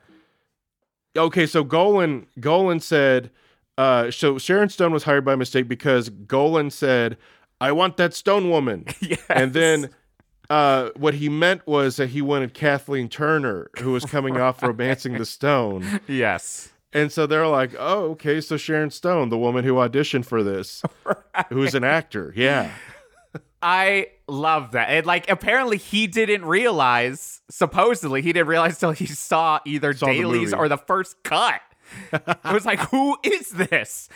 okay, 1.17 1.47
so 1.47 1.65
Golan 1.65 2.27
Golan 2.41 2.81
said. 2.81 3.31
Uh, 3.79 4.11
so 4.11 4.37
Sharon 4.39 4.69
Stone 4.71 4.93
was 4.93 5.05
hired 5.05 5.25
by 5.25 5.37
mistake 5.37 5.69
because 5.69 6.09
Golan 6.09 6.71
said, 6.71 7.19
"I 7.61 7.71
want 7.73 7.99
that 7.99 8.15
Stone 8.15 8.51
woman," 8.51 8.87
Yes. 9.01 9.21
and 9.31 9.53
then. 9.53 9.91
Uh, 10.51 10.91
what 10.97 11.15
he 11.15 11.29
meant 11.29 11.67
was 11.67 11.97
that 11.97 12.11
he 12.11 12.23
wanted 12.23 12.55
Kathleen 12.55 13.09
Turner, 13.09 13.69
who 13.81 13.93
was 13.93 14.05
coming 14.05 14.37
off 14.37 14.63
romancing 14.63 15.15
the 15.15 15.27
Stone, 15.27 16.01
yes, 16.07 16.71
and 16.93 17.11
so 17.11 17.27
they're 17.27 17.47
like, 17.49 17.75
"Oh, 17.79 18.11
okay, 18.13 18.41
so 18.41 18.57
Sharon 18.57 18.91
Stone, 18.91 19.29
the 19.31 19.39
woman 19.39 19.65
who 19.65 19.75
auditioned 19.75 20.25
for 20.25 20.43
this, 20.43 20.83
who's 21.49 21.75
an 21.75 21.85
actor, 21.85 22.33
yeah, 22.37 22.71
I 23.63 24.09
love 24.29 24.73
that. 24.73 24.89
And 24.91 25.07
like, 25.07 25.29
apparently, 25.31 25.77
he 25.79 26.07
didn't 26.07 26.45
realize. 26.45 27.41
Supposedly, 27.51 28.23
he 28.23 28.33
didn't 28.33 28.49
realize 28.49 28.79
till 28.79 28.93
he 28.93 29.07
saw 29.07 29.61
either 29.65 29.93
Saw 29.95 30.07
dailies 30.07 30.51
movie. 30.51 30.55
or 30.55 30.69
the 30.69 30.79
first 30.79 31.23
cut. 31.23 31.61
it 32.13 32.53
was 32.53 32.67
like, 32.67 32.81
who 32.91 33.17
is 33.23 33.51
this? 33.51 34.09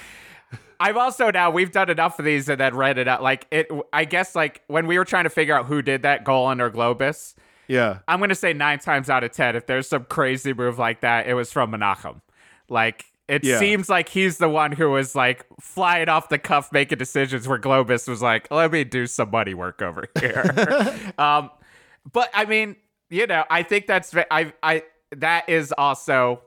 I've 0.80 0.96
also 0.96 1.30
now 1.30 1.50
we've 1.50 1.70
done 1.70 1.90
enough 1.90 2.18
of 2.18 2.24
these 2.24 2.48
and 2.48 2.58
then 2.58 2.74
read 2.74 2.96
it 2.98 3.06
out. 3.06 3.22
Like 3.22 3.46
it, 3.50 3.68
I 3.92 4.04
guess 4.06 4.34
like 4.34 4.62
when 4.66 4.86
we 4.86 4.96
were 4.98 5.04
trying 5.04 5.24
to 5.24 5.30
figure 5.30 5.54
out 5.54 5.66
who 5.66 5.82
did 5.82 6.02
that, 6.02 6.24
Golan 6.24 6.60
or 6.60 6.70
Globus. 6.70 7.34
yeah." 7.68 7.98
I'm 8.08 8.18
gonna 8.18 8.34
say 8.34 8.52
nine 8.54 8.78
times 8.78 9.10
out 9.10 9.22
of 9.22 9.32
ten, 9.32 9.54
if 9.56 9.66
there's 9.66 9.86
some 9.88 10.04
crazy 10.04 10.52
move 10.54 10.78
like 10.78 11.02
that, 11.02 11.26
it 11.28 11.34
was 11.34 11.52
from 11.52 11.72
Menachem. 11.72 12.20
Like 12.68 13.04
it 13.28 13.44
Yeah. 13.44 13.58
seems 13.60 13.88
like 13.88 14.08
he's 14.08 14.38
the 14.38 14.48
one 14.48 14.72
who 14.72 14.90
was 14.90 15.14
like 15.14 15.44
flying 15.60 16.08
off 16.08 16.30
the 16.30 16.38
cuff, 16.38 16.72
making 16.72 16.98
decisions. 16.98 17.46
Where 17.46 17.58
Globus 17.58 18.08
was 18.08 18.22
like, 18.22 18.50
"Let 18.50 18.72
me 18.72 18.82
do 18.84 19.06
some 19.06 19.30
money 19.30 19.54
work 19.54 19.82
over 19.82 20.06
here." 20.20 20.44
um, 21.18 21.50
but 22.12 22.30
I 22.34 22.46
mean, 22.46 22.76
you 23.10 23.26
know, 23.26 23.44
I 23.50 23.62
think 23.64 23.86
that's 23.86 24.14
I 24.30 24.52
I 24.62 24.82
that 25.16 25.48
is 25.48 25.72
also 25.76 26.40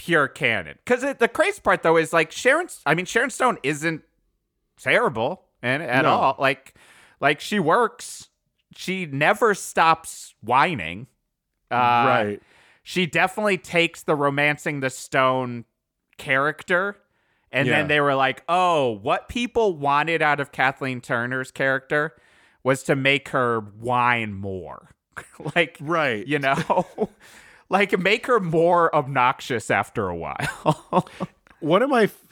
pure 0.00 0.28
Cannon. 0.28 0.78
Because 0.82 1.02
the 1.18 1.28
crazy 1.28 1.60
part 1.60 1.82
though 1.82 1.98
is 1.98 2.10
like 2.10 2.32
Sharon. 2.32 2.68
I 2.86 2.94
mean, 2.94 3.04
Sharon 3.04 3.28
Stone 3.28 3.58
isn't 3.62 4.00
terrible 4.80 5.44
and 5.62 5.82
at 5.82 6.02
No. 6.04 6.08
all. 6.10 6.36
Like 6.38 6.74
like 7.20 7.38
she 7.38 7.58
works. 7.60 8.30
She 8.74 9.04
never 9.04 9.54
stops 9.54 10.34
whining. 10.40 11.06
Uh, 11.70 11.74
right. 11.76 12.42
She 12.82 13.04
definitely 13.04 13.58
takes 13.58 14.02
the 14.02 14.14
romancing 14.14 14.80
the 14.80 14.88
stone 14.88 15.66
character. 16.16 16.96
And 17.52 17.68
Yeah. 17.68 17.76
then 17.80 17.88
they 17.88 18.00
were 18.00 18.14
like, 18.14 18.42
oh, 18.48 18.92
what 19.02 19.28
people 19.28 19.76
wanted 19.76 20.22
out 20.22 20.40
of 20.40 20.50
Kathleen 20.50 21.02
Turner's 21.02 21.50
character 21.50 22.16
was 22.62 22.82
to 22.84 22.96
make 22.96 23.28
her 23.30 23.60
whine 23.60 24.32
more. 24.32 24.88
like, 25.54 25.76
Right. 25.80 26.26
you 26.26 26.38
know, 26.38 26.86
like 27.70 27.98
make 27.98 28.26
her 28.26 28.40
more 28.40 28.94
obnoxious 28.94 29.70
after 29.70 30.08
a 30.08 30.16
while. 30.16 31.08
One 31.60 31.82
of 31.82 31.90
my 31.90 32.04
f- 32.04 32.24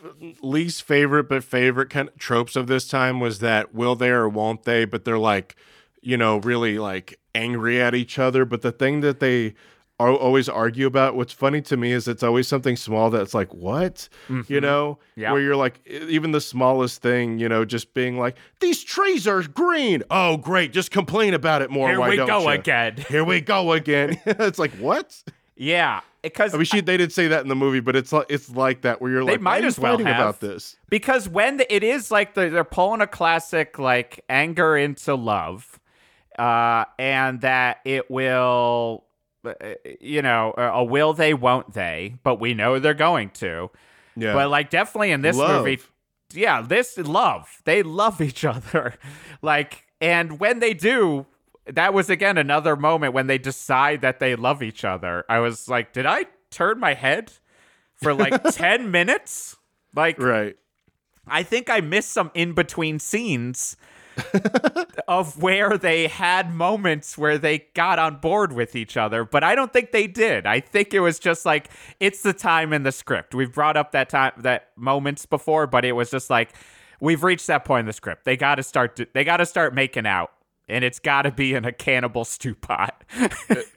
least 0.43 0.83
favorite 0.83 1.29
but 1.29 1.45
favorite 1.45 1.91
kind 1.91 2.09
of 2.09 2.19
tropes 2.19 2.57
of 2.57 2.67
this 2.67 2.89
time 2.89 3.21
was 3.21 3.39
that 3.39 3.75
will 3.75 3.95
they 3.95 4.09
or 4.11 4.29
won't 4.29 4.65
they, 4.65 4.85
but 4.85 5.05
they're 5.05 5.19
like, 5.19 5.55
you 6.03 6.17
know, 6.17 6.39
really 6.39 6.79
like 6.79 7.19
angry 7.35 7.81
at 7.81 7.95
each 7.95 8.19
other. 8.19 8.45
But 8.45 8.63
the 8.63 8.73
thing 8.73 9.01
that 9.01 9.21
they 9.21 9.55
always 9.99 10.49
argue 10.49 10.87
about, 10.87 11.17
what's 11.17 11.33
funny 11.33 11.61
to 11.63 11.77
me 11.77 11.93
is 11.93 12.07
it's 12.07 12.23
always 12.23 12.47
something 12.47 12.77
small 12.77 13.11
that's 13.11 13.35
like, 13.35 13.53
what? 13.53 14.09
You 14.47 14.61
know? 14.61 14.99
Mm-hmm. 15.01 15.21
Yeah. 15.21 15.33
Where 15.33 15.41
you're 15.41 15.57
like, 15.57 15.85
even 15.87 16.31
the 16.31 16.41
smallest 16.41 17.03
thing, 17.03 17.39
you 17.39 17.49
know, 17.49 17.65
just 17.65 17.95
being 17.95 18.19
like, 18.19 18.37
these 18.61 18.85
trees 18.85 19.27
are 19.27 19.43
green. 19.43 20.03
Oh, 20.11 20.37
great. 20.37 20.73
Just 20.73 20.91
complain 20.93 21.35
about 21.35 21.63
it 21.63 21.71
more. 21.71 21.89
Here 21.89 21.99
why 21.99 22.11
we 22.11 22.17
go 22.17 22.43
ya? 22.43 22.49
again. 22.51 22.97
Here 23.09 23.25
we 23.25 23.41
go 23.41 23.73
again. 23.73 24.21
it's 24.27 24.59
like, 24.59 24.71
what? 24.73 25.21
yeah. 25.57 26.01
Because 26.23 26.53
I 26.53 26.59
mean, 26.59 26.65
she, 26.65 26.81
they 26.81 26.97
did 26.97 27.13
say 27.13 27.29
that 27.29 27.43
in 27.43 27.49
the 27.49 27.55
movie, 27.57 27.79
but 27.81 27.95
it's 27.95 28.13
like 28.13 28.27
it's 28.29 28.51
like 28.51 28.83
that 28.83 29.01
where 29.01 29.11
you're 29.11 29.23
like, 29.23 29.29
They 29.29 29.35
like, 29.35 29.41
might 29.41 29.63
you 29.63 29.69
as 29.69 29.79
well 29.79 29.99
have. 29.99 30.07
about 30.07 30.41
this. 30.41 30.77
because 30.89 31.29
when 31.29 31.59
the, 31.59 31.75
it 31.75 31.85
is 31.85 32.11
like 32.11 32.35
the, 32.35 32.51
they're 32.51 32.65
pulling 32.65 33.01
a 33.01 33.07
classic 33.07 33.79
like 33.79 34.25
anger 34.29 34.77
into 34.77 35.15
love 35.15 35.79
uh 36.37 36.85
and 36.99 37.41
that 37.43 37.79
it 37.85 38.11
will 38.11 39.05
Uh, 39.49 39.55
uh, 39.65 39.75
you 40.01 40.23
know 40.23 40.55
a 40.57 40.63
a 40.63 40.85
will 40.85 41.13
they 41.13 41.35
won't 41.35 41.73
they 41.73 42.17
but 42.23 42.41
we 42.41 42.55
know 42.55 42.79
they're 42.79 42.95
going 42.95 43.31
to. 43.31 43.71
Yeah, 44.17 44.33
but 44.33 44.51
like 44.51 44.71
definitely 44.71 45.13
in 45.13 45.23
this 45.23 45.37
Love. 45.37 45.65
movie 45.65 45.83
yeah 46.33 46.61
this 46.63 46.99
love. 46.99 47.63
They 47.65 47.83
love 47.83 48.21
each 48.21 48.45
other. 48.55 48.95
Like 49.43 49.87
and 50.01 50.39
when 50.39 50.59
they 50.59 50.75
do 50.75 51.27
that 51.67 51.93
was 51.93 52.09
again 52.09 52.39
another 52.39 52.77
moment 52.77 53.13
when 53.13 53.27
they 53.27 53.39
decide 53.39 54.01
that 54.01 54.21
they 54.21 54.37
love 54.37 54.63
each 54.63 54.85
other. 54.85 55.25
I 55.29 55.39
was 55.41 55.69
like 55.69 55.93
did 55.93 56.07
i 56.07 56.27
turn 56.51 56.79
my 56.81 56.95
head 56.95 57.33
for 57.95 58.15
like 58.15 58.43
10 58.51 58.91
minutes? 58.91 59.57
Like 59.95 60.19
right. 60.19 60.57
I 61.27 61.43
think 61.43 61.69
I 61.69 61.81
missed 61.81 62.11
some 62.11 62.31
in 62.35 62.55
between 62.55 62.99
scenes 62.99 63.77
of 65.09 65.43
where 65.43 65.79
they 65.79 66.07
had 66.09 66.55
moments 66.55 67.17
where 67.17 67.39
they 67.39 67.67
got 67.75 67.99
on 67.99 68.17
board 68.17 68.53
with 68.53 68.75
each 68.77 68.97
other, 68.97 69.25
but 69.25 69.43
I 69.45 69.55
don't 69.55 69.73
think 69.73 69.93
they 69.93 70.07
did. 70.07 70.47
I 70.47 70.61
think 70.61 70.93
it 70.95 71.01
was 71.01 71.19
just 71.19 71.45
like 71.47 71.71
it's 72.01 72.23
the 72.23 72.33
time 72.33 72.73
in 72.73 72.83
the 72.83 72.93
script. 72.93 73.35
We've 73.35 73.53
brought 73.53 73.77
up 73.77 73.93
that 73.93 74.09
time 74.09 74.33
that 74.39 74.69
moments 74.77 75.27
before, 75.27 75.67
but 75.67 75.85
it 75.85 75.93
was 75.93 76.11
just 76.11 76.31
like 76.31 76.53
we've 77.01 77.23
reached 77.23 77.47
that 77.47 77.65
point 77.65 77.81
in 77.81 77.87
the 77.87 77.93
script. 77.93 78.25
They 78.25 78.37
got 78.37 78.57
to 78.57 78.63
start 78.63 78.97
to, 78.97 79.07
they 79.15 79.25
got 79.25 79.39
to 79.39 79.47
start 79.47 79.75
making 79.75 80.07
out. 80.07 80.31
And 80.71 80.85
it's 80.85 80.99
got 80.99 81.23
to 81.23 81.31
be 81.31 81.55
in 81.55 81.65
a 81.65 81.73
cannibal 81.73 82.27
stew 82.27 82.55
pot. 82.55 83.03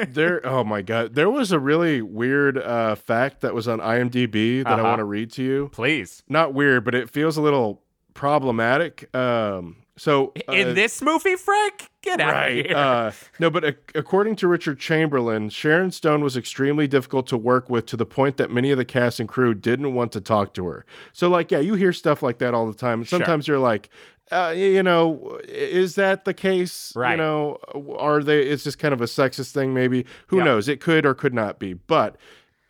There. 0.09 0.41
Oh 0.45 0.65
my 0.65 0.81
god, 0.81 1.15
there 1.15 1.29
was 1.29 1.53
a 1.53 1.59
really 1.59 2.01
weird 2.01 2.57
uh, 2.57 2.95
fact 2.95 3.39
that 3.41 3.53
was 3.53 3.65
on 3.69 3.79
IMDb 3.79 4.61
that 4.63 4.67
I 4.67 4.73
Uh-huh. 4.73 4.83
want 4.83 4.99
to 4.99 5.05
read 5.05 5.31
to 5.33 5.43
you. 5.43 5.69
Please. 5.71 6.21
Not 6.27 6.53
weird, 6.53 6.83
but 6.83 6.93
it 6.93 7.09
feels 7.09 7.37
a 7.37 7.41
little 7.41 7.81
problematic. 8.13 9.13
Um, 9.15 9.77
so 10.01 10.33
uh, 10.49 10.53
In 10.53 10.73
this 10.73 11.01
movie, 11.01 11.35
Frank? 11.35 11.89
Get 12.01 12.19
out 12.19 12.47
of 12.49 12.53
here. 12.53 12.75
Uh, 12.75 13.11
no, 13.37 13.51
but 13.51 13.63
ac- 13.63 13.77
according 13.93 14.35
to 14.37 14.47
Richard 14.47 14.79
Chamberlain, 14.79 15.49
Sharon 15.49 15.91
Stone 15.91 16.23
was 16.23 16.35
extremely 16.35 16.87
difficult 16.87 17.27
to 17.27 17.37
work 17.37 17.69
with 17.69 17.85
to 17.87 17.97
the 17.97 18.05
point 18.07 18.37
that 18.37 18.49
many 18.49 18.71
of 18.71 18.79
the 18.79 18.85
cast 18.85 19.19
and 19.19 19.29
crew 19.29 19.53
didn't 19.53 19.93
want 19.93 20.11
to 20.13 20.21
talk 20.21 20.55
to 20.55 20.65
her. 20.65 20.85
So, 21.13 21.29
like, 21.29 21.51
yeah, 21.51 21.59
you 21.59 21.75
hear 21.75 21.93
stuff 21.93 22.23
like 22.23 22.39
that 22.39 22.55
all 22.55 22.65
the 22.65 22.73
time. 22.77 23.01
And 23.01 23.07
Sure. 23.07 23.19
sometimes 23.19 23.47
you're 23.47 23.59
like, 23.59 23.89
uh, 24.31 24.53
you 24.57 24.81
know, 24.81 25.39
is 25.47 25.93
that 25.95 26.25
the 26.25 26.33
case? 26.33 26.91
Right. 26.95 27.11
You 27.11 27.17
know, 27.17 27.57
are 27.99 28.23
they? 28.23 28.41
It's 28.41 28.63
just 28.63 28.79
kind 28.79 28.93
of 28.95 29.01
a 29.01 29.05
sexist 29.05 29.51
thing, 29.51 29.71
maybe. 29.73 30.05
Who 30.27 30.37
Yeah. 30.37 30.45
knows? 30.45 30.67
It 30.67 30.79
could 30.81 31.05
or 31.05 31.13
could 31.13 31.33
not 31.35 31.59
be. 31.59 31.73
But 31.73 32.15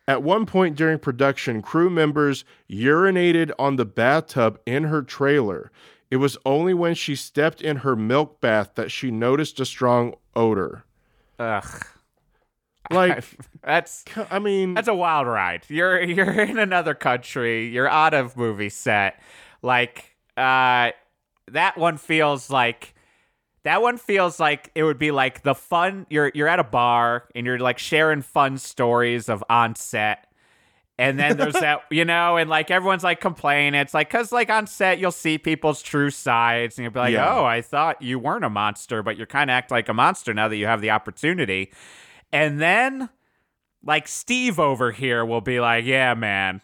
at 0.10 0.24
one 0.24 0.46
point 0.46 0.76
during 0.76 1.00
production, 1.00 1.62
crew 1.62 1.90
members 1.90 2.44
urinated 2.70 3.52
on 3.58 3.76
the 3.78 3.86
bathtub 3.86 4.60
in 4.66 4.86
her 4.86 5.02
trailer. 5.04 5.72
It 6.12 6.18
was 6.18 6.38
only 6.46 6.74
when 6.74 6.94
she 6.94 7.16
stepped 7.16 7.62
in 7.62 7.78
her 7.78 7.96
milk 7.96 8.42
bath 8.42 8.72
that 8.76 8.92
she 8.92 9.10
noticed 9.10 9.60
a 9.62 9.66
strong 9.66 10.14
odor. 10.36 10.84
Ugh. 11.40 11.86
Like, 12.90 13.24
That's 13.64 14.04
I 14.30 14.40
mean, 14.40 14.74
That's 14.74 14.90
a 14.90 14.94
wild 14.94 15.26
ride. 15.26 15.64
You're 15.70 16.02
you're 16.04 16.42
in 16.42 16.60
another 16.60 16.94
country. 16.94 17.70
You're 17.70 17.88
out 17.88 18.14
of 18.14 18.36
movie 18.36 18.68
set. 18.68 19.22
Like 19.62 20.18
uh 20.36 20.92
that 21.52 21.78
one 21.78 21.96
feels 21.98 22.50
like 22.50 22.94
that 23.64 23.82
one 23.82 23.98
feels 23.98 24.42
like 24.42 24.72
it 24.76 24.84
would 24.84 24.98
be 24.98 25.12
like 25.12 25.44
the 25.44 25.56
fun 25.56 26.06
you're 26.10 26.32
you're 26.34 26.50
at 26.50 26.60
a 26.60 26.66
bar 26.66 27.30
and 27.34 27.46
you're 27.46 27.60
like 27.60 27.78
sharing 27.78 28.22
fun 28.24 28.58
stories 28.58 29.30
of 29.30 29.42
on 29.50 29.76
set. 29.76 30.28
And 31.02 31.18
then 31.20 31.36
there's 31.38 31.54
that, 31.56 31.82
you 31.92 32.06
know, 32.06 32.38
and 32.38 32.50
like 32.50 32.70
everyone's 32.70 33.04
like 33.04 33.20
complaining. 33.20 33.74
It's 33.80 33.94
like, 33.94 34.10
cause 34.10 34.32
like 34.32 34.50
on 34.50 34.68
set, 34.68 35.00
you'll 35.00 35.12
see 35.12 35.38
people's 35.38 35.82
true 35.82 36.12
sides 36.12 36.78
and 36.78 36.84
you'll 36.84 36.94
be 36.94 37.00
like, 37.00 37.14
Yeah. 37.14 37.34
oh, 37.38 37.44
I 37.44 37.62
thought 37.62 38.02
you 38.02 38.20
weren't 38.20 38.46
a 38.46 38.50
monster, 38.50 39.02
but 39.02 39.18
you're 39.18 39.26
kind 39.28 39.50
of 39.50 39.54
act 39.56 39.72
like 39.72 39.90
a 39.90 39.94
monster 39.94 40.34
now 40.34 40.48
that 40.48 40.56
you 40.58 40.68
have 40.68 40.80
the 40.82 40.92
opportunity. 40.92 41.72
And 42.32 42.62
then 42.62 43.10
like 43.84 44.08
Steve 44.08 44.60
over 44.60 44.92
here 44.92 45.26
will 45.26 45.42
be 45.42 45.60
like, 45.60 45.86
yeah, 45.86 46.14
man, 46.14 46.62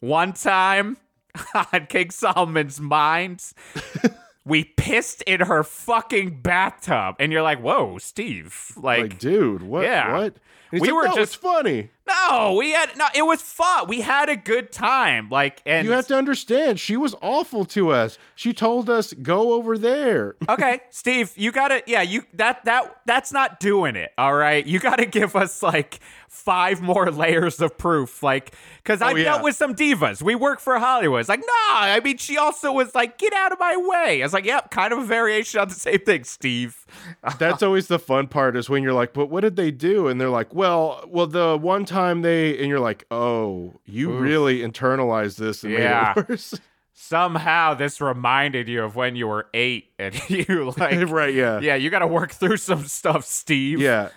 one 0.00 0.32
time 0.32 0.96
on 1.72 1.86
King 1.88 2.10
Solomon's 2.10 2.80
Mines, 2.80 3.52
we 4.46 4.64
pissed 4.64 5.20
in 5.22 5.40
her 5.40 5.62
fucking 5.62 6.40
bathtub. 6.40 7.16
And 7.18 7.30
you're 7.30 7.42
like, 7.42 7.60
whoa, 7.60 7.98
Steve. 7.98 8.72
Like, 8.76 9.02
Like, 9.02 9.18
dude, 9.18 9.62
what? 9.62 9.82
Yeah. 9.84 10.12
What? 10.16 10.36
We 10.72 10.80
like, 10.80 10.92
were 10.94 11.04
"No, 11.08 11.14
just- 11.14 11.36
funny. 11.36 11.90
No, 12.06 12.54
we 12.58 12.70
had, 12.72 12.96
no, 12.96 13.06
it 13.14 13.22
was 13.22 13.42
fun. 13.42 13.88
We 13.88 14.00
had 14.00 14.28
a 14.28 14.36
good 14.36 14.70
time. 14.72 15.28
Like, 15.28 15.60
and 15.66 15.86
You 15.86 15.92
have 15.92 16.06
to 16.08 16.16
understand, 16.16 16.78
she 16.78 16.96
was 16.96 17.14
awful 17.20 17.64
to 17.66 17.90
us. 17.90 18.18
She 18.34 18.52
told 18.52 18.88
us 18.88 19.12
go 19.14 19.52
over 19.54 19.76
there. 19.78 20.36
okay, 20.48 20.80
Steve, 20.90 21.32
you 21.36 21.52
gotta, 21.52 21.82
yeah, 21.86 22.02
you, 22.02 22.22
that, 22.34 22.64
that, 22.64 22.96
that's 23.06 23.32
not 23.32 23.60
doing 23.60 23.96
it. 23.96 24.12
All 24.18 24.34
right. 24.34 24.64
You 24.66 24.78
gotta 24.78 25.06
give 25.06 25.34
us 25.36 25.62
like 25.62 26.00
five 26.28 26.80
more 26.82 27.10
layers 27.10 27.60
of 27.60 27.76
proof. 27.78 28.22
Like, 28.22 28.52
cause 28.84 29.02
I 29.02 29.12
Oh, 29.12 29.14
yeah. 29.16 29.24
dealt 29.24 29.42
with 29.42 29.56
some 29.56 29.74
divas. 29.74 30.22
We 30.22 30.34
work 30.34 30.60
for 30.60 30.78
Hollywood. 30.78 31.20
It's 31.20 31.28
like, 31.28 31.40
nah, 31.40 31.46
I 31.80 32.00
mean, 32.04 32.18
she 32.18 32.36
also 32.38 32.72
was 32.72 32.94
like, 32.94 33.18
get 33.18 33.32
out 33.32 33.52
of 33.52 33.58
my 33.58 33.76
way. 33.76 34.22
I 34.22 34.24
was 34.24 34.32
like, 34.32 34.44
yep, 34.44 34.70
kind 34.70 34.92
of 34.92 34.98
a 35.00 35.04
variation 35.04 35.60
on 35.60 35.68
the 35.68 35.74
same 35.74 35.98
thing, 36.00 36.24
Steve. 36.24 36.85
That's 37.38 37.62
always 37.62 37.88
the 37.88 37.98
fun 37.98 38.28
part 38.28 38.56
is 38.56 38.68
when 38.68 38.82
you're 38.82 38.92
like, 38.92 39.12
but 39.12 39.26
what 39.26 39.40
did 39.40 39.56
they 39.56 39.70
do? 39.70 40.08
And 40.08 40.20
they're 40.20 40.30
like, 40.30 40.54
well, 40.54 41.04
well, 41.08 41.26
the 41.26 41.56
one 41.56 41.84
time 41.84 42.22
they, 42.22 42.58
and 42.58 42.68
you're 42.68 42.80
like, 42.80 43.04
oh, 43.10 43.74
you 43.84 44.10
really 44.16 44.60
internalized 44.60 45.36
this 45.36 45.64
and 45.64 45.72
Yeah. 45.72 46.12
made 46.16 46.22
it 46.22 46.28
worse. 46.28 46.54
Somehow 46.98 47.74
this 47.74 48.00
reminded 48.00 48.68
you 48.68 48.82
of 48.82 48.96
when 48.96 49.16
you 49.16 49.26
were 49.28 49.46
eight 49.52 49.90
and 49.98 50.18
you 50.30 50.72
like, 50.78 50.98
right? 51.10 51.32
Yeah. 51.34 51.60
yeah, 51.60 51.74
you 51.74 51.90
gotta 51.90 52.06
work 52.06 52.32
through 52.32 52.56
some 52.56 52.84
stuff, 52.86 53.26
Steve. 53.26 53.80
Yeah. 53.82 54.08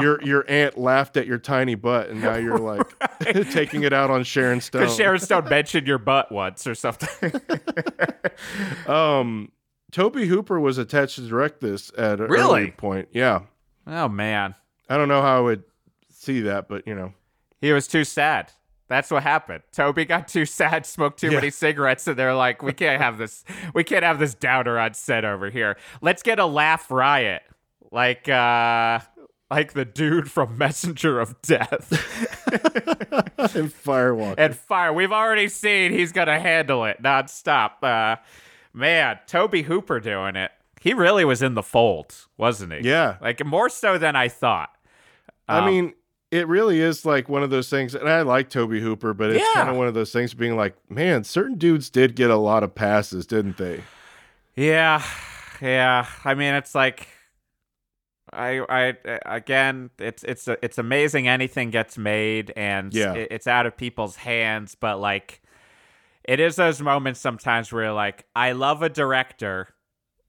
your 0.00 0.22
your 0.22 0.44
aunt 0.48 0.78
laughed 0.78 1.18
at 1.18 1.26
your 1.26 1.36
tiny 1.36 1.74
butt, 1.74 2.08
and 2.08 2.22
now 2.22 2.36
you're 2.36 2.56
like 2.58 2.82
taking 3.50 3.82
it 3.82 3.92
out 3.92 4.10
on 4.10 4.24
Sharon 4.24 4.62
Stone. 4.62 4.80
Because 4.82 4.96
Sharon 4.96 5.20
Stone 5.20 5.50
mentioned 5.50 5.86
your 5.86 5.98
butt 5.98 6.32
once 6.32 6.66
or 6.66 6.74
something. 6.74 7.30
um, 8.86 9.50
Tobe 9.94 10.16
Hooper 10.16 10.58
was 10.58 10.76
attached 10.76 11.14
to 11.14 11.20
direct 11.28 11.60
this 11.60 11.92
at 11.96 12.20
an 12.20 12.26
Really? 12.28 12.72
point. 12.72 13.08
Yeah. 13.12 13.42
oh 13.86 14.08
man. 14.08 14.56
I 14.88 14.96
don't 14.96 15.06
know 15.08 15.22
how 15.22 15.36
I 15.38 15.40
would 15.40 15.62
see 16.10 16.40
that, 16.40 16.66
but 16.68 16.84
you 16.86 16.96
know. 16.96 17.14
He 17.60 17.72
was 17.72 17.86
too 17.86 18.02
sad. 18.02 18.50
That's 18.88 19.08
what 19.10 19.22
happened. 19.22 19.62
Tobe 19.72 20.06
got 20.08 20.26
too 20.26 20.44
sad, 20.46 20.84
smoked 20.84 21.20
too 21.20 21.28
Yeah. 21.28 21.36
many 21.36 21.50
cigarettes, 21.50 22.06
and 22.08 22.18
they're 22.18 22.34
like, 22.34 22.60
"We 22.60 22.72
can't 22.72 23.00
have 23.00 23.18
this. 23.18 23.44
We 23.72 23.84
can't 23.84 24.02
have 24.04 24.18
this 24.18 24.34
downer 24.34 24.78
on 24.80 24.94
set 24.94 25.24
over 25.24 25.48
here. 25.48 25.76
Let's 26.02 26.22
get 26.24 26.38
a 26.40 26.44
laugh 26.44 26.90
riot, 26.90 27.42
like 27.92 28.28
uh, 28.28 28.98
like 29.50 29.74
the 29.74 29.84
dude 29.84 30.28
from 30.30 30.58
Messenger 30.58 31.20
of 31.20 31.40
Death 31.40 31.92
and 33.56 33.72
Firewalk. 33.72 34.34
and 34.38 34.56
Fire. 34.56 34.92
We've 34.92 35.12
already 35.12 35.48
seen 35.48 35.92
he's 35.92 36.10
gonna 36.12 36.40
handle 36.40 36.84
it 36.84 37.00
nonstop. 37.02 37.82
Uh, 37.82 38.16
man, 38.74 39.18
Tobe 39.26 39.54
Hooper 39.64 40.00
doing 40.00 40.36
it. 40.36 40.50
He 40.80 40.92
really 40.92 41.24
was 41.24 41.40
in 41.40 41.54
the 41.54 41.62
fold, 41.62 42.14
wasn't 42.36 42.72
he? 42.74 42.80
Yeah. 42.88 43.16
like 43.22 43.44
more 43.46 43.70
so 43.70 43.96
than 43.96 44.16
I 44.16 44.28
thought. 44.28 44.70
I 45.48 45.58
Um, 45.60 45.66
mean, 45.66 45.94
it 46.30 46.46
really 46.48 46.80
is 46.80 47.06
like 47.06 47.28
one 47.28 47.42
of 47.42 47.50
those 47.50 47.70
things, 47.70 47.94
and 47.94 48.08
I 48.08 48.22
like 48.22 48.50
Tobe 48.50 48.72
Hooper, 48.72 49.14
but 49.14 49.30
it's 49.30 49.40
Yeah. 49.40 49.54
kind 49.54 49.70
of 49.70 49.76
one 49.76 49.86
of 49.86 49.94
those 49.94 50.12
things 50.12 50.34
being 50.34 50.56
like, 50.56 50.74
man, 50.90 51.24
certain 51.24 51.56
dudes 51.56 51.88
did 51.88 52.16
get 52.16 52.28
a 52.30 52.36
lot 52.36 52.62
of 52.62 52.74
passes, 52.74 53.26
didn't 53.26 53.56
they? 53.56 53.82
Yeah, 54.56 55.02
yeah. 55.62 56.06
I 56.24 56.34
mean, 56.34 56.54
it's 56.54 56.74
like, 56.74 57.08
I, 58.32 58.60
I, 58.68 58.94
again, 59.26 59.90
it's 59.98 60.24
it's 60.24 60.48
it's 60.48 60.76
amazing 60.78 61.28
anything 61.28 61.70
gets 61.70 61.96
made 61.96 62.52
and 62.56 62.92
Yeah. 62.92 63.14
it's 63.14 63.46
out 63.46 63.64
of 63.66 63.76
people's 63.76 64.16
hands, 64.16 64.74
but 64.74 64.98
like, 64.98 65.40
it 66.24 66.40
is 66.40 66.56
those 66.56 66.80
moments 66.80 67.20
sometimes 67.20 67.72
where 67.72 67.84
you're 67.84 67.92
like, 67.92 68.26
I 68.34 68.52
love 68.52 68.82
a 68.82 68.88
director, 68.88 69.68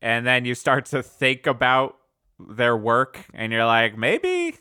and 0.02 0.26
then 0.26 0.46
you 0.46 0.56
start 0.56 0.86
to 0.88 1.02
think 1.02 1.48
about 1.48 1.98
their 2.40 2.76
work, 2.76 3.26
and 3.34 3.52
you're 3.52 3.66
like, 3.66 3.98
maybe. 3.98 4.58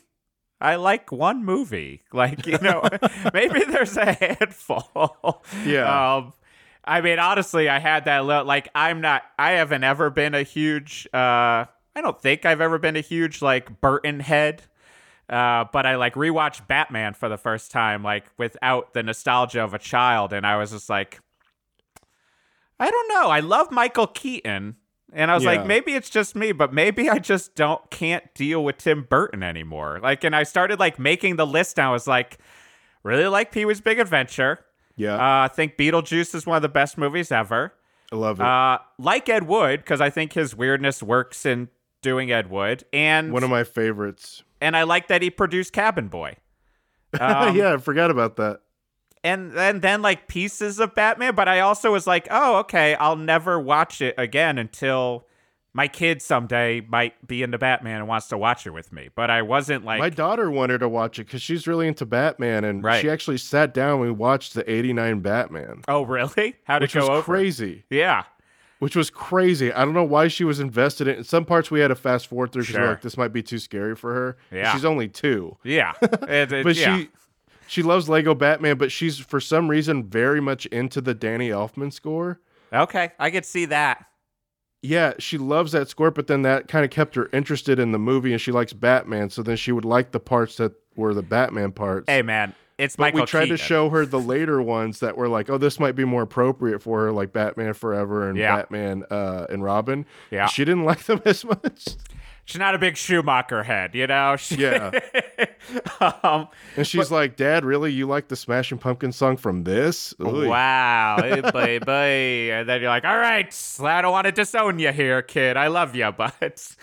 I 0.61 0.75
like 0.75 1.11
one 1.11 1.43
movie. 1.43 2.03
Like, 2.13 2.47
you 2.47 2.57
know, 2.59 2.81
maybe 3.33 3.65
there's 3.65 3.97
a 3.97 4.13
handful. 4.13 5.43
Yeah. 5.65 6.15
Um, 6.15 6.33
I 6.85 7.01
mean, 7.01 7.19
honestly, 7.19 7.67
I 7.67 7.79
had 7.79 8.05
that 8.05 8.23
look. 8.25 8.47
Like, 8.47 8.69
I'm 8.73 9.01
not. 9.01 9.23
I 9.37 9.51
haven't 9.51 9.83
ever 9.83 10.09
been 10.09 10.33
a 10.33 10.43
huge. 10.43 11.07
Uh, 11.13 11.65
I 11.95 12.01
don't 12.01 12.21
think 12.21 12.45
I've 12.45 12.61
ever 12.61 12.77
been 12.77 12.95
a 12.95 13.01
huge 13.01 13.41
like 13.41 13.81
Burton 13.81 14.21
head. 14.21 14.61
Uh, 15.27 15.65
but 15.73 15.85
I 15.85 15.95
like 15.95 16.13
rewatched 16.13 16.67
Batman 16.67 17.15
for 17.15 17.27
the 17.29 17.37
first 17.37 17.71
time, 17.71 18.03
like 18.03 18.25
without 18.37 18.93
the 18.93 19.01
nostalgia 19.01 19.63
of 19.63 19.73
a 19.73 19.79
child, 19.79 20.33
and 20.33 20.45
I 20.45 20.57
was 20.57 20.71
just 20.71 20.89
like, 20.89 21.19
I 22.79 22.89
don't 22.91 23.07
know. 23.09 23.29
I 23.29 23.39
love 23.39 23.71
Michael 23.71 24.07
Keaton, 24.07 24.75
and 25.13 25.31
I 25.31 25.33
was 25.35 25.43
Yeah. 25.43 25.51
like, 25.51 25.65
maybe 25.65 25.93
it's 25.93 26.09
just 26.09 26.35
me, 26.35 26.51
but 26.51 26.73
maybe 26.73 27.09
I 27.09 27.19
just 27.19 27.55
don't 27.55 27.89
can't 27.89 28.33
deal 28.33 28.63
with 28.63 28.77
Tim 28.77 29.03
Burton 29.03 29.43
anymore. 29.43 29.99
Like, 30.03 30.23
and 30.23 30.35
I 30.35 30.43
started 30.43 30.79
like 30.79 30.99
making 30.99 31.37
the 31.37 31.45
list. 31.47 31.79
And 31.79 31.87
I 31.87 31.91
was 31.91 32.05
like, 32.07 32.37
really 33.03 33.27
like 33.27 33.51
Pee 33.51 33.65
Wee's 33.65 33.81
Big 33.81 33.99
Adventure. 33.99 34.59
Yeah. 34.97 35.15
Uh, 35.15 35.45
I 35.45 35.47
think 35.47 35.77
Beetlejuice 35.77 36.35
is 36.35 36.45
one 36.45 36.55
of 36.57 36.61
the 36.61 36.69
best 36.69 36.97
movies 36.97 37.31
ever. 37.31 37.73
I 38.11 38.15
love 38.17 38.39
it. 38.39 38.45
Uh, 38.45 38.79
like 38.97 39.27
Ed 39.29 39.43
Wood, 39.47 39.79
because 39.81 39.99
I 40.01 40.09
think 40.09 40.33
his 40.33 40.55
weirdness 40.55 41.01
works 41.01 41.45
in 41.45 41.69
doing 42.01 42.31
Ed 42.31 42.49
Wood, 42.49 42.83
and 42.93 43.31
one 43.33 43.43
of 43.43 43.49
my 43.49 43.63
favorites. 43.63 44.43
and 44.61 44.77
I 44.77 44.83
like 44.83 45.07
that 45.07 45.21
he 45.21 45.29
produced 45.29 45.73
Cabin 45.73 46.07
Boy. 46.07 46.35
Um, 47.19 47.55
yeah, 47.55 47.73
I 47.73 47.77
forgot 47.77 48.11
about 48.11 48.35
that. 48.35 48.59
And 49.25 49.51
then 49.51 49.79
then 49.81 50.01
like 50.01 50.27
pieces 50.27 50.79
of 50.79 50.95
Batman, 50.95 51.35
but 51.35 51.47
I 51.49 51.59
also 51.59 51.91
was 51.91 52.05
like, 52.07 52.27
oh, 52.31 52.57
okay, 52.59 52.95
I'll 52.95 53.15
never 53.17 53.59
watch 53.59 54.01
it 54.01 54.15
again 54.17 54.57
until 54.57 55.25
my 55.73 55.89
kid 55.89 56.21
someday 56.21 56.79
might 56.79 57.27
be 57.27 57.43
into 57.43 57.57
Batman 57.57 57.97
and 57.99 58.07
wants 58.07 58.27
to 58.29 58.37
watch 58.37 58.65
it 58.65 58.69
with 58.71 58.93
me. 58.93 59.09
But 59.13 59.29
I 59.29 59.41
wasn't 59.41 59.83
like, 59.83 59.99
My 59.99 60.09
daughter 60.09 60.49
wanted 60.49 60.77
to 60.77 60.87
watch 60.87 61.19
it 61.19 61.25
because 61.25 61.41
she's 61.41 61.67
really 61.67 61.87
into 61.89 62.05
Batman, 62.05 62.63
and 62.63 62.81
Right. 62.81 63.01
she 63.01 63.09
actually 63.09 63.37
sat 63.39 63.73
down 63.73 63.91
and 63.93 64.01
we 64.01 64.11
watched 64.11 64.53
the 64.53 64.69
'89 64.71 65.19
Batman, 65.19 65.81
oh, 65.89 66.03
really? 66.03 66.55
How 66.63 66.79
did 66.79 66.89
it 66.89 66.93
go 66.93 67.09
was 67.09 67.23
crazy. 67.25 67.83
Yeah. 67.89 68.23
Which 68.79 68.95
was 68.95 69.09
crazy. 69.09 69.71
I 69.71 69.83
don't 69.85 69.93
know 69.93 70.03
why 70.03 70.27
she 70.27 70.43
was 70.43 70.59
invested 70.59 71.07
in. 71.07 71.15
In 71.17 71.23
some 71.23 71.45
parts, 71.45 71.71
we 71.71 71.79
had 71.79 71.87
to 71.87 71.95
fast 71.95 72.27
forward 72.27 72.51
through 72.51 72.63
because 72.63 72.75
Sure. 72.75 72.87
like 72.89 73.01
this 73.01 73.17
might 73.17 73.33
be 73.33 73.41
too 73.41 73.57
scary 73.57 73.95
for 73.95 74.13
her. 74.13 74.37
Yeah. 74.51 74.73
she's 74.73 74.85
only 74.85 75.07
two, 75.07 75.57
Yeah. 75.63 75.93
It- 76.01 76.51
it- 76.51 76.63
but 76.63 76.75
yeah. 76.75 76.97
she 76.97 77.09
she 77.67 77.83
loves 77.83 78.07
Lego 78.09 78.33
Batman, 78.35 78.77
but 78.77 78.91
she's 78.91 79.17
for 79.17 79.39
some 79.39 79.67
reason 79.69 80.03
very 80.03 80.41
much 80.41 80.65
into 80.67 81.01
the 81.01 81.13
Danny 81.13 81.49
Elfman 81.49 81.91
score. 81.91 82.39
Okay, 82.73 83.11
I 83.19 83.29
could 83.31 83.45
see 83.45 83.65
that. 83.65 84.05
Yeah, 84.81 85.13
she 85.17 85.37
loves 85.39 85.71
that 85.71 85.89
score, 85.89 86.11
but 86.11 86.27
then 86.27 86.43
that 86.43 86.67
kind 86.67 86.85
of 86.85 86.91
kept 86.91 87.15
her 87.15 87.29
interested 87.33 87.79
in 87.79 87.91
the 87.91 87.97
movie, 87.99 88.31
and 88.33 88.41
she 88.41 88.51
likes 88.51 88.71
Batman. 88.73 89.29
So 89.31 89.41
then 89.41 89.57
she 89.57 89.71
would 89.71 89.85
like 89.85 90.11
the 90.11 90.19
parts 90.19 90.57
that 90.57 90.73
were 90.95 91.13
the 91.13 91.23
Batman 91.23 91.71
parts. 91.71 92.05
Hey, 92.07 92.21
man, 92.21 92.53
it's 92.77 92.95
but 92.95 93.05
Michael 93.05 93.21
we 93.21 93.25
tried 93.25 93.41
Keaton. 93.45 93.57
to 93.57 93.63
show 93.63 93.89
her 93.89 94.05
the 94.05 94.19
later 94.19 94.61
ones 94.61 94.99
that 94.99 95.17
were 95.17 95.27
like, 95.27 95.49
oh, 95.49 95.57
this 95.57 95.79
might 95.79 95.95
be 95.95 96.05
more 96.05 96.21
appropriate 96.21 96.83
for 96.83 97.05
her, 97.05 97.11
like 97.11 97.33
Batman 97.33 97.73
Forever 97.73 98.29
and 98.29 98.37
Yeah. 98.37 98.57
Batman 98.57 99.03
uh, 99.09 99.47
and 99.49 99.63
Robin. 99.63 100.05
Yeah. 100.29 100.45
she 100.47 100.63
didn't 100.65 100.83
like 100.85 101.03
them 101.05 101.21
as 101.25 101.43
much. 101.43 101.95
She's 102.45 102.59
not 102.59 102.75
a 102.75 102.77
big 102.77 102.95
Schumacher 102.95 103.63
head, 103.63 103.95
you 103.95 104.05
know. 104.07 104.35
She- 104.39 104.57
Yeah, 104.61 104.91
um, 106.23 106.47
and 106.77 106.85
she's 106.85 107.09
like, 107.11 107.35
Dad, 107.35 107.65
really, 107.65 107.91
you 107.91 108.05
like 108.07 108.27
the 108.27 108.35
Smashing 108.35 108.77
Pumpkins 108.77 109.15
song 109.15 109.35
from 109.37 109.63
this? 109.63 110.13
Oy. 110.23 110.47
wow, 110.47 111.17
baby. 111.53 112.51
And 112.51 112.69
then 112.69 112.81
you're 112.81 112.89
like, 112.89 113.03
all 113.03 113.17
right, 113.17 113.51
I 113.81 114.01
don't 114.01 114.11
want 114.11 114.25
to 114.25 114.31
disown 114.31 114.77
you 114.79 114.91
here, 114.91 115.21
kid. 115.23 115.57
I 115.57 115.67
love 115.67 115.95
you, 115.95 116.11
but 116.15 116.75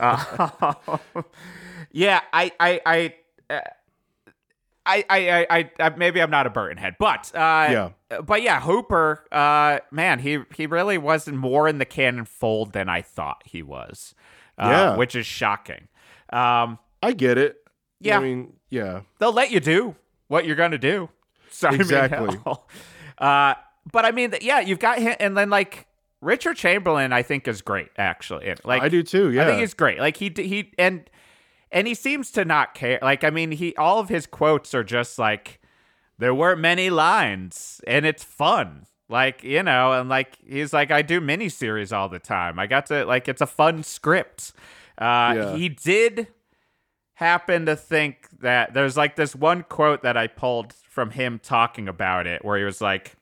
uh, 0.00 0.74
yeah, 1.92 2.20
I, 2.32 2.52
I, 2.58 2.80
I. 2.86 3.14
Uh, 3.52 3.60
I, 4.86 5.04
I, 5.10 5.30
I, 5.30 5.46
I, 5.50 5.70
I, 5.78 5.88
maybe 5.90 6.22
I'm 6.22 6.30
not 6.30 6.46
a 6.46 6.50
Burton 6.50 6.78
head, 6.78 6.96
but 6.98 7.30
uh, 7.34 7.68
Yeah. 7.70 7.90
but 8.24 8.40
yeah, 8.42 8.60
Hooper, 8.62 9.24
uh, 9.30 9.80
man, 9.90 10.18
he 10.20 10.38
he 10.56 10.66
really 10.66 10.96
wasn't 10.96 11.36
more 11.36 11.68
in 11.68 11.76
the 11.78 11.84
Cannon 11.84 12.24
fold 12.24 12.72
than 12.72 12.88
I 12.88 13.02
thought 13.02 13.42
he 13.44 13.62
was, 13.62 14.14
uh, 14.60 14.68
Yeah. 14.68 14.96
which 14.96 15.14
is 15.16 15.26
shocking. 15.26 15.88
Um, 16.32 16.78
I 17.02 17.12
get 17.12 17.38
it. 17.38 17.56
Yeah. 18.00 18.18
I 18.18 18.22
mean, 18.22 18.52
yeah, 18.68 19.00
they'll 19.18 19.32
let 19.32 19.50
you 19.50 19.58
do 19.60 19.96
what 20.28 20.44
you're 20.46 20.56
gonna 20.56 20.78
do. 20.78 21.08
So 21.50 21.68
I 21.68 21.72
mean, 21.72 21.80
Exactly. 21.80 22.38
hell. 22.44 22.68
uh, 23.18 23.54
but 23.90 24.04
I 24.04 24.12
mean, 24.12 24.34
yeah, 24.40 24.60
you've 24.60 24.78
got 24.78 24.98
him, 24.98 25.16
and 25.18 25.36
then 25.36 25.50
like 25.50 25.86
Richard 26.20 26.56
Chamberlain, 26.56 27.12
I 27.12 27.22
think 27.22 27.48
is 27.48 27.62
great 27.62 27.88
actually. 27.98 28.54
Like 28.64 28.82
I 28.82 28.88
do 28.88 29.02
too. 29.02 29.30
Yeah, 29.32 29.42
I 29.42 29.46
think 29.46 29.60
he's 29.60 29.74
great. 29.74 29.98
Like 29.98 30.16
he 30.18 30.32
he 30.36 30.72
and 30.78 31.08
and 31.72 31.86
he 31.88 31.94
seems 31.94 32.30
to 32.32 32.44
not 32.44 32.74
care. 32.74 32.98
Like 33.02 33.24
I 33.24 33.30
mean, 33.30 33.50
he 33.52 33.74
all 33.76 33.98
of 33.98 34.08
his 34.08 34.26
quotes 34.26 34.74
are 34.74 34.84
just 34.84 35.18
like 35.18 35.60
there 36.18 36.34
weren't 36.34 36.60
many 36.60 36.90
lines, 36.90 37.80
and 37.86 38.04
it's 38.06 38.22
fun. 38.22 38.86
Like 39.10 39.42
you 39.42 39.62
know, 39.62 39.92
and 39.92 40.08
like 40.08 40.38
he's 40.46 40.72
like 40.72 40.90
I 40.90 41.02
do 41.02 41.20
miniseries 41.20 41.94
all 41.94 42.08
the 42.08 42.20
time. 42.20 42.58
I 42.58 42.66
got 42.66 42.86
to 42.86 43.04
like 43.04 43.28
it's 43.28 43.40
a 43.40 43.46
fun 43.46 43.82
script. 43.82 44.52
Uh, 44.96 45.34
Yeah. 45.36 45.56
He 45.56 45.68
did 45.68 46.28
happen 47.14 47.66
to 47.66 47.76
think 47.76 48.28
that 48.40 48.72
there's 48.72 48.96
like 48.96 49.16
this 49.16 49.34
one 49.34 49.64
quote 49.64 50.02
that 50.02 50.16
I 50.16 50.26
pulled 50.28 50.74
from 50.88 51.10
him 51.10 51.40
talking 51.42 51.88
about 51.88 52.26
it, 52.26 52.44
where 52.44 52.56
he 52.56 52.64
was 52.64 52.80
like, 52.80 53.14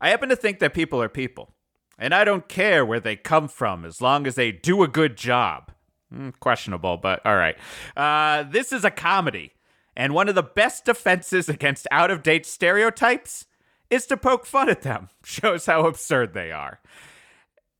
"I 0.00 0.10
happen 0.10 0.28
to 0.28 0.36
think 0.36 0.58
that 0.58 0.74
people 0.74 1.02
are 1.02 1.08
people." 1.08 1.54
And 1.98 2.14
I 2.14 2.24
don't 2.24 2.48
care 2.48 2.84
where 2.84 3.00
they 3.00 3.16
come 3.16 3.48
from 3.48 3.84
as 3.84 4.00
long 4.00 4.26
as 4.26 4.34
they 4.34 4.50
do 4.50 4.82
a 4.82 4.88
good 4.88 5.16
job. 5.16 5.70
Mm, 6.12 6.32
questionable, 6.40 6.96
but 6.96 7.24
all 7.24 7.36
right. 7.36 7.56
Uh, 7.96 8.42
this 8.42 8.72
is 8.72 8.84
a 8.84 8.90
comedy. 8.90 9.52
And 9.96 10.12
one 10.12 10.28
of 10.28 10.34
the 10.34 10.42
best 10.42 10.84
defenses 10.84 11.48
against 11.48 11.86
out 11.90 12.10
of 12.10 12.22
date 12.22 12.44
stereotypes 12.46 13.46
is 13.92 14.06
to 14.06 14.16
poke 14.16 14.46
fun 14.46 14.68
at 14.68 14.82
them. 14.82 15.08
Shows 15.24 15.66
how 15.66 15.86
absurd 15.86 16.32
they 16.34 16.50
are. 16.50 16.80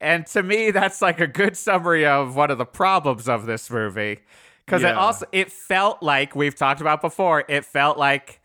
And 0.01 0.27
to 0.29 0.42
me, 0.42 0.70
that's 0.72 1.01
like 1.01 1.20
a 1.20 1.27
good 1.27 1.57
summary 1.57 2.05
of 2.05 2.35
one 2.37 2.51
of 2.51 2.59
the 2.59 2.64
problems 2.66 3.29
of 3.29 3.46
this 3.46 3.70
movie. 3.70 4.20
Because 4.66 4.83
it 4.85 4.94
also 4.96 5.27
it 5.33 5.51
felt 5.51 6.03
like 6.03 6.35
we've 6.37 6.55
talked 6.55 6.81
about 6.81 7.01
before, 7.01 7.44
it 7.48 7.64
felt 7.64 7.98
like 7.98 8.40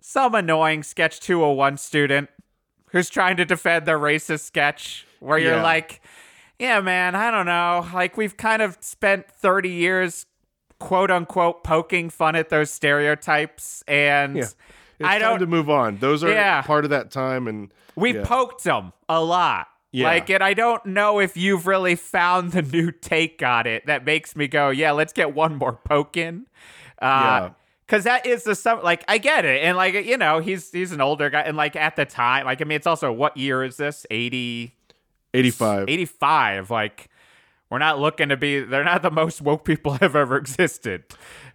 some 0.00 0.34
annoying 0.34 0.82
sketch 0.82 1.20
201 1.20 1.76
student 1.76 2.30
who's 2.90 3.10
trying 3.10 3.36
to 3.36 3.44
defend 3.44 3.86
their 3.86 3.98
racist 3.98 4.40
sketch 4.40 5.06
where 5.20 5.38
you're 5.38 5.56
Yeah. 5.56 5.62
like, 5.62 6.00
yeah, 6.58 6.80
man, 6.80 7.14
I 7.14 7.30
don't 7.30 7.46
know. 7.46 7.86
Like 7.94 8.16
we've 8.16 8.36
kind 8.36 8.62
of 8.62 8.76
spent 8.80 9.30
30 9.30 9.68
years 9.70 10.26
quote 10.78 11.10
unquote 11.10 11.62
poking 11.62 12.08
fun 12.10 12.34
at 12.36 12.48
those 12.48 12.70
stereotypes 12.70 13.84
and 13.86 14.36
Yeah. 14.36 14.44
It's 15.00 15.08
I 15.08 15.18
don't 15.18 15.38
to 15.40 15.46
move 15.46 15.68
on. 15.70 15.96
Those 15.96 16.22
are 16.22 16.30
Yeah. 16.30 16.62
part 16.62 16.84
of 16.84 16.90
that 16.90 17.10
time, 17.10 17.48
and 17.48 17.70
we 17.96 18.14
yeah. 18.14 18.24
poked 18.24 18.64
them 18.64 18.92
a 19.08 19.22
lot. 19.22 19.66
Yeah. 19.92 20.06
Like, 20.06 20.30
and 20.30 20.42
I 20.44 20.54
don't 20.54 20.84
know 20.86 21.18
if 21.18 21.36
you've 21.36 21.66
really 21.66 21.96
found 21.96 22.52
the 22.52 22.62
new 22.62 22.92
take 22.92 23.42
on 23.42 23.66
it 23.66 23.86
that 23.86 24.04
makes 24.04 24.36
me 24.36 24.46
go, 24.46 24.70
yeah, 24.70 24.92
let's 24.92 25.12
get 25.12 25.34
one 25.34 25.56
more 25.56 25.72
poke 25.72 26.16
in. 26.16 26.46
Uh, 27.02 27.04
Yeah. 27.04 27.50
Cause 27.88 28.04
that 28.04 28.24
is 28.24 28.44
the 28.44 28.54
some 28.54 28.84
like 28.84 29.04
I 29.08 29.18
get 29.18 29.44
it, 29.44 29.64
and 29.64 29.76
like 29.76 29.94
you 29.94 30.16
know 30.16 30.38
he's 30.38 30.70
he's 30.70 30.92
an 30.92 31.00
older 31.00 31.28
guy, 31.28 31.40
and 31.40 31.56
like 31.56 31.74
at 31.74 31.96
the 31.96 32.04
time, 32.04 32.46
like 32.46 32.60
I 32.62 32.64
mean 32.64 32.76
it's 32.76 32.86
also 32.86 33.10
what 33.10 33.36
year 33.36 33.64
is 33.64 33.78
this 33.78 34.06
80, 34.12 34.72
85. 35.34 35.88
85 35.88 36.70
Like 36.70 37.09
we're 37.70 37.78
not 37.78 38.00
looking 38.00 38.28
to 38.30 38.36
be, 38.36 38.60
they're 38.60 38.84
not 38.84 39.02
the 39.02 39.10
most 39.10 39.40
woke 39.40 39.64
people 39.64 39.92
have 40.00 40.16
ever 40.16 40.36
existed. 40.36 41.04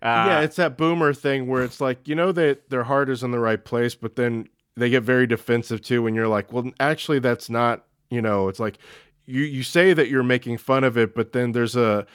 Uh, 0.01 0.25
yeah, 0.27 0.39
it's 0.41 0.55
that 0.55 0.77
boomer 0.77 1.13
thing 1.13 1.47
where 1.47 1.63
it's 1.63 1.81
like 1.81 2.07
you 2.07 2.15
know 2.15 2.31
that 2.31 2.69
their 2.69 2.83
heart 2.83 3.09
is 3.09 3.21
in 3.23 3.31
the 3.31 3.39
right 3.39 3.63
place, 3.63 3.95
but 3.95 4.15
then 4.15 4.47
they 4.77 4.89
get 4.89 5.03
very 5.03 5.27
defensive 5.27 5.81
too. 5.81 6.01
When 6.01 6.15
you're 6.15 6.27
like, 6.27 6.51
well, 6.51 6.71
actually, 6.79 7.19
that's 7.19 7.49
not. 7.49 7.85
You 8.09 8.21
know, 8.21 8.47
it's 8.49 8.59
like 8.59 8.77
you 9.25 9.41
you 9.41 9.63
say 9.63 9.93
that 9.93 10.09
you're 10.09 10.23
making 10.23 10.57
fun 10.57 10.83
of 10.83 10.97
it, 10.97 11.15
but 11.15 11.33
then 11.33 11.51
there's 11.53 11.75
a 11.75 12.05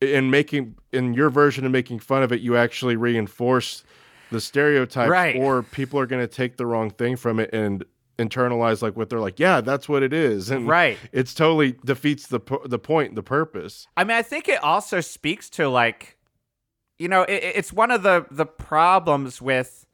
in 0.00 0.30
making 0.30 0.74
in 0.92 1.14
your 1.14 1.30
version 1.30 1.64
of 1.66 1.72
making 1.72 1.98
fun 2.00 2.22
of 2.22 2.32
it, 2.32 2.40
you 2.40 2.56
actually 2.56 2.96
reinforce 2.96 3.84
the 4.30 4.40
stereotypes, 4.40 5.08
Right. 5.10 5.36
or 5.36 5.62
people 5.62 6.00
are 6.00 6.06
going 6.06 6.22
to 6.26 6.32
take 6.32 6.56
the 6.56 6.66
wrong 6.66 6.90
thing 6.90 7.16
from 7.16 7.38
it 7.38 7.50
and 7.52 7.84
internalize 8.18 8.82
like 8.82 8.96
what 8.96 9.10
they're 9.10 9.20
like. 9.20 9.38
Yeah, 9.38 9.60
that's 9.60 9.88
what 9.88 10.02
it 10.02 10.12
is, 10.12 10.50
and 10.50 10.66
Right. 10.66 10.98
it's 11.12 11.34
totally 11.34 11.76
defeats 11.84 12.26
the 12.28 12.40
the 12.64 12.78
point, 12.78 13.14
the 13.14 13.22
purpose. 13.22 13.86
I 13.96 14.04
mean, 14.04 14.16
I 14.16 14.22
think 14.22 14.48
it 14.48 14.62
also 14.62 15.00
speaks 15.00 15.50
to 15.50 15.68
like, 15.68 16.16
you 16.98 17.08
know, 17.08 17.22
it, 17.22 17.42
it's 17.42 17.72
one 17.72 17.90
of 17.90 18.02
the 18.02 18.26
the 18.30 18.46
problems 18.46 19.42
with 19.42 19.86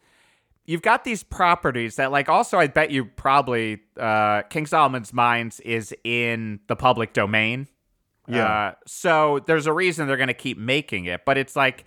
you've 0.65 0.83
got 0.83 1.03
these 1.03 1.25
properties 1.25 1.97
that 1.97 2.13
like 2.13 2.29
also 2.29 2.59
I 2.59 2.69
bet 2.69 2.91
you 2.93 3.05
probably 3.07 3.81
uh, 3.99 4.43
King 4.43 4.67
Solomon's 4.67 5.13
Mines 5.13 5.59
is 5.61 5.93
in 6.05 6.61
the 6.69 6.77
public 6.77 7.13
domain. 7.13 7.67
Yeah. 8.29 8.45
Uh, 8.47 8.75
so 8.87 9.41
there's 9.49 9.67
a 9.67 9.73
reason 9.73 10.07
they're 10.07 10.17
going 10.17 10.29
to 10.29 10.35
keep 10.35 10.57
making 10.57 11.07
it, 11.07 11.25
but 11.27 11.37
it's 11.37 11.57
like 11.57 11.85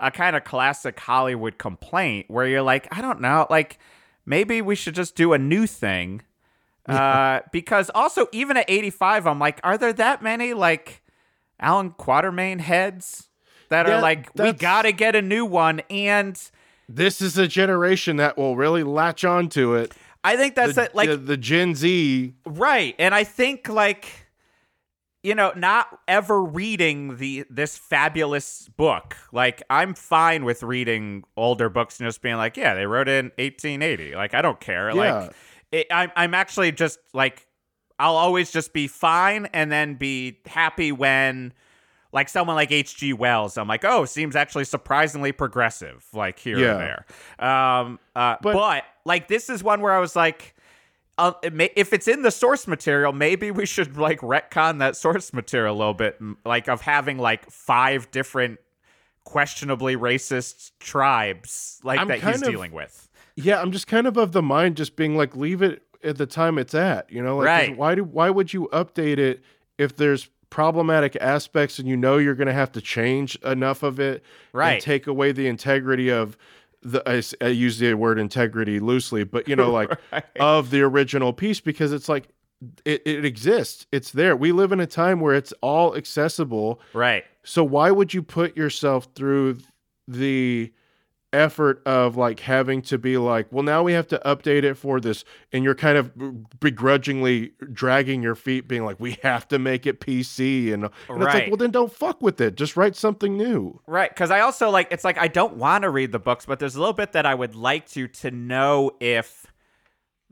a 0.00 0.12
kind 0.12 0.36
of 0.36 0.44
classic 0.44 0.98
Hollywood 1.00 1.58
complaint 1.58 2.26
where 2.28 2.46
you're 2.46 2.62
like, 2.62 2.86
I 2.96 3.00
don't 3.02 3.20
know, 3.20 3.48
like 3.50 3.80
maybe 4.26 4.62
we 4.62 4.74
should 4.74 4.94
just 4.94 5.14
do 5.14 5.32
a 5.32 5.38
new 5.38 5.66
thing. 5.66 6.22
Uh, 6.86 7.40
because 7.52 7.90
also 7.94 8.26
even 8.32 8.56
at 8.56 8.64
85, 8.68 9.26
I'm 9.26 9.38
like, 9.38 9.60
are 9.62 9.78
there 9.78 9.92
that 9.92 10.22
many 10.22 10.52
like 10.52 11.02
Allan 11.60 11.92
Quatermain 11.92 12.60
heads 12.60 13.28
that 13.68 13.86
Yeah, 13.86 13.98
are 13.98 14.02
like, 14.02 14.30
we 14.34 14.52
gotta 14.52 14.90
get 14.92 15.14
a 15.14 15.22
new 15.22 15.44
one? 15.44 15.80
And 15.90 16.40
This 16.88 17.22
is 17.22 17.38
a 17.38 17.46
generation 17.46 18.16
that 18.16 18.36
will 18.36 18.56
really 18.56 18.82
latch 18.82 19.24
on 19.24 19.48
to 19.50 19.74
it. 19.76 19.94
I 20.24 20.36
think 20.36 20.54
that's 20.54 20.74
the, 20.74 20.84
it. 20.84 20.94
Like, 20.94 21.08
the, 21.08 21.16
the 21.16 21.36
Gen 21.36 21.74
Z. 21.74 22.34
Right. 22.46 22.94
And 22.98 23.14
I 23.14 23.24
think 23.24 23.68
like 23.68 24.21
you 25.22 25.34
know, 25.34 25.52
not 25.54 26.00
ever 26.08 26.42
reading 26.42 27.16
the 27.18 27.44
this 27.48 27.78
fabulous 27.78 28.68
book. 28.76 29.16
Like 29.32 29.62
I'm 29.70 29.94
fine 29.94 30.44
with 30.44 30.62
reading 30.62 31.24
older 31.36 31.68
books 31.68 32.00
and 32.00 32.08
just 32.08 32.22
being 32.22 32.36
like, 32.36 32.56
yeah, 32.56 32.74
they 32.74 32.86
wrote 32.86 33.08
it 33.08 33.18
in 33.24 33.26
1880. 33.38 34.14
Like 34.16 34.34
I 34.34 34.42
don't 34.42 34.58
care. 34.60 34.90
Yeah. 34.90 35.14
Like 35.14 35.32
it, 35.70 35.86
I'm 35.90 36.10
I'm 36.16 36.34
actually 36.34 36.72
just 36.72 36.98
like 37.14 37.46
I'll 37.98 38.16
always 38.16 38.50
just 38.50 38.72
be 38.72 38.88
fine 38.88 39.46
and 39.52 39.70
then 39.70 39.94
be 39.94 40.38
happy 40.46 40.90
when 40.90 41.52
like 42.12 42.28
someone 42.28 42.56
like 42.56 42.70
H.G. 42.70 43.14
Wells, 43.14 43.56
I'm 43.56 43.68
like, 43.68 43.84
oh, 43.86 44.04
seems 44.04 44.36
actually 44.36 44.64
surprisingly 44.64 45.32
progressive, 45.32 46.04
like 46.12 46.38
here 46.38 46.58
Yeah. 46.58 46.72
and 46.72 46.80
there. 46.80 47.48
Um, 47.48 47.98
uh, 48.14 48.36
but, 48.42 48.52
But- 48.54 48.84
like 49.06 49.28
this 49.28 49.48
is 49.48 49.62
one 49.64 49.80
where 49.80 49.92
I 49.92 49.98
was 49.98 50.14
like, 50.14 50.54
uh, 51.18 51.32
it 51.42 51.52
may, 51.52 51.70
if 51.76 51.92
it's 51.92 52.08
in 52.08 52.22
the 52.22 52.30
source 52.30 52.66
material, 52.66 53.12
maybe 53.12 53.50
we 53.50 53.66
should 53.66 53.96
like 53.96 54.20
retcon 54.20 54.78
that 54.78 54.96
source 54.96 55.32
material 55.32 55.74
a 55.74 55.78
little 55.78 55.94
bit, 55.94 56.18
like 56.44 56.68
of 56.68 56.80
having 56.80 57.18
like 57.18 57.50
five 57.50 58.10
different 58.10 58.58
questionably 59.24 59.96
racist 59.96 60.72
tribes 60.80 61.80
like 61.84 62.00
I'm 62.00 62.08
that 62.08 62.20
he's 62.22 62.42
of- 62.42 62.48
dealing 62.48 62.72
with. 62.72 63.08
Yeah, 63.34 63.60
I'm 63.62 63.72
just 63.72 63.86
kind 63.86 64.06
of 64.06 64.16
of 64.18 64.32
the 64.32 64.42
mind, 64.42 64.76
just 64.76 64.94
being 64.96 65.16
like, 65.16 65.34
leave 65.36 65.62
it 65.62 65.82
at 66.04 66.18
the 66.18 66.26
time 66.26 66.58
it's 66.58 66.74
at. 66.74 67.10
You 67.10 67.22
know, 67.22 67.38
like 67.38 67.46
Right. 67.46 67.76
why 67.76 67.94
do 67.94 68.04
why 68.04 68.28
would 68.30 68.52
you 68.52 68.68
update 68.72 69.18
it 69.18 69.42
if 69.78 69.96
there's 69.96 70.28
problematic 70.50 71.16
aspects 71.18 71.78
and 71.78 71.88
you 71.88 71.96
know 71.96 72.18
you're 72.18 72.34
going 72.34 72.46
to 72.46 72.52
have 72.52 72.70
to 72.72 72.80
change 72.82 73.36
enough 73.36 73.82
of 73.82 73.98
it 73.98 74.22
Right. 74.52 74.74
and 74.74 74.82
take 74.82 75.06
away 75.06 75.32
the 75.32 75.46
integrity 75.46 76.10
of 76.10 76.36
the 76.82 77.02
I, 77.08 77.22
I 77.44 77.48
use 77.48 77.78
the 77.78 77.94
word 77.94 78.18
integrity 78.18 78.80
loosely, 78.80 79.24
but 79.24 79.48
you 79.48 79.56
know, 79.56 79.70
like 79.72 79.98
of 80.38 80.70
the 80.70 80.82
original 80.82 81.32
piece 81.32 81.60
because 81.60 81.92
it's 81.92 82.08
like 82.08 82.28
it, 82.84 83.02
it 83.04 83.24
exists. 83.24 83.86
It's 83.92 84.10
there. 84.10 84.36
We 84.36 84.52
live 84.52 84.72
in 84.72 84.80
a 84.80 84.86
time 84.86 85.20
where 85.20 85.34
it's 85.34 85.52
all 85.60 85.96
accessible. 85.96 86.80
Right. 86.92 87.24
So 87.44 87.64
why 87.64 87.90
would 87.90 88.14
you 88.14 88.22
put 88.22 88.56
yourself 88.56 89.08
through 89.14 89.58
the 90.06 90.72
effort 91.32 91.82
of 91.86 92.16
like 92.16 92.40
having 92.40 92.82
to 92.82 92.98
be 92.98 93.16
like, 93.16 93.46
well, 93.50 93.62
now 93.62 93.82
we 93.82 93.92
have 93.92 94.06
to 94.08 94.20
update 94.24 94.64
it 94.64 94.74
for 94.74 95.00
this, 95.00 95.24
and 95.52 95.64
you're 95.64 95.74
kind 95.74 95.96
of 95.96 96.12
begrudgingly 96.60 97.52
dragging 97.72 98.22
your 98.22 98.34
feet, 98.34 98.68
being 98.68 98.84
like, 98.84 98.98
we 99.00 99.18
have 99.22 99.48
to 99.48 99.58
make 99.58 99.86
it 99.86 100.00
PC, 100.00 100.72
and, 100.72 100.84
and 100.84 101.22
it's 101.22 101.34
like, 101.34 101.46
well, 101.48 101.56
then 101.56 101.70
don't 101.70 101.92
fuck 101.92 102.20
with 102.20 102.40
it. 102.40 102.56
Just 102.56 102.76
write 102.76 102.96
something 102.96 103.36
new. 103.36 103.80
Right, 103.86 104.10
because 104.10 104.30
I 104.30 104.40
also 104.40 104.70
like 104.70 104.88
it's 104.90 105.04
like 105.04 105.18
I 105.18 105.28
don't 105.28 105.56
want 105.56 105.82
to 105.82 105.90
read 105.90 106.12
the 106.12 106.18
books, 106.18 106.46
but 106.46 106.58
there's 106.58 106.76
a 106.76 106.78
little 106.78 106.92
bit 106.92 107.12
that 107.12 107.26
I 107.26 107.34
would 107.34 107.54
like 107.54 107.88
to 107.90 108.08
to 108.08 108.30
know 108.30 108.92
if 109.00 109.46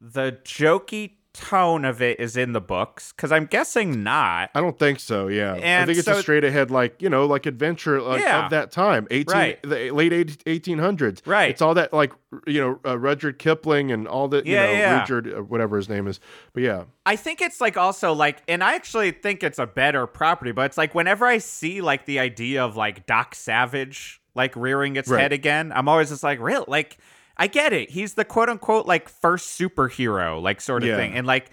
the 0.00 0.38
jokey 0.44 1.12
tone 1.40 1.84
of 1.84 2.02
it 2.02 2.20
is 2.20 2.36
in 2.36 2.52
the 2.52 2.60
books, 2.60 3.12
because 3.12 3.32
I'm 3.32 3.46
guessing 3.46 4.02
not. 4.02 4.50
I 4.54 4.60
don't 4.60 4.78
think 4.78 5.00
so. 5.00 5.28
Yeah, 5.28 5.54
I 5.54 5.84
think 5.86 5.98
it's 5.98 6.04
so- 6.06 6.18
a 6.18 6.22
straight 6.22 6.44
ahead, 6.44 6.70
like 6.70 7.00
you 7.00 7.08
know, 7.08 7.26
like 7.26 7.46
adventure 7.46 8.00
like, 8.02 8.20
Yeah. 8.20 8.44
of 8.44 8.50
that 8.50 8.70
time, 8.70 9.06
eighteen, 9.10 9.36
Right. 9.36 9.62
the 9.62 9.90
late 9.90 10.42
eighteen 10.46 10.78
hundreds. 10.78 11.22
Right. 11.26 11.50
It's 11.50 11.62
all 11.62 11.74
that 11.74 11.92
like 11.92 12.12
you 12.46 12.60
know, 12.60 12.78
uh, 12.88 12.96
Rudyard 12.98 13.38
Kipling 13.38 13.90
and 13.90 14.06
all 14.06 14.28
that. 14.28 14.46
You 14.46 14.54
Yeah, 14.54 14.66
know, 14.66 14.72
yeah. 14.72 15.00
Rudyard, 15.00 15.32
uh, 15.38 15.42
whatever 15.42 15.76
his 15.76 15.88
name 15.88 16.06
is. 16.06 16.20
But 16.52 16.62
yeah, 16.62 16.84
I 17.06 17.16
think 17.16 17.40
it's 17.40 17.60
like 17.60 17.76
also 17.76 18.12
like, 18.12 18.42
and 18.46 18.62
I 18.62 18.74
actually 18.74 19.10
think 19.10 19.42
it's 19.42 19.58
a 19.58 19.66
better 19.66 20.06
property, 20.06 20.52
but 20.52 20.66
it's 20.66 20.78
like 20.78 20.94
whenever 20.94 21.26
I 21.26 21.38
see 21.38 21.80
like 21.80 22.04
the 22.06 22.18
idea 22.20 22.64
of 22.64 22.76
like 22.76 23.06
Doc 23.06 23.34
Savage 23.34 24.20
like 24.36 24.54
rearing 24.54 24.94
its 24.96 25.08
Right. 25.08 25.22
head 25.22 25.32
again, 25.32 25.72
I'm 25.74 25.88
always 25.88 26.10
just 26.10 26.22
like, 26.22 26.38
real 26.40 26.64
like. 26.68 26.98
I 27.40 27.46
get 27.48 27.72
it. 27.72 27.90
He's 27.90 28.14
the 28.14 28.24
quote 28.24 28.48
unquote 28.48 28.86
like 28.86 29.08
first 29.08 29.58
superhero, 29.58 30.40
like 30.40 30.60
sort 30.60 30.82
of 30.84 30.90
Yeah. 30.90 30.96
thing. 30.96 31.14
And 31.14 31.26
like 31.26 31.50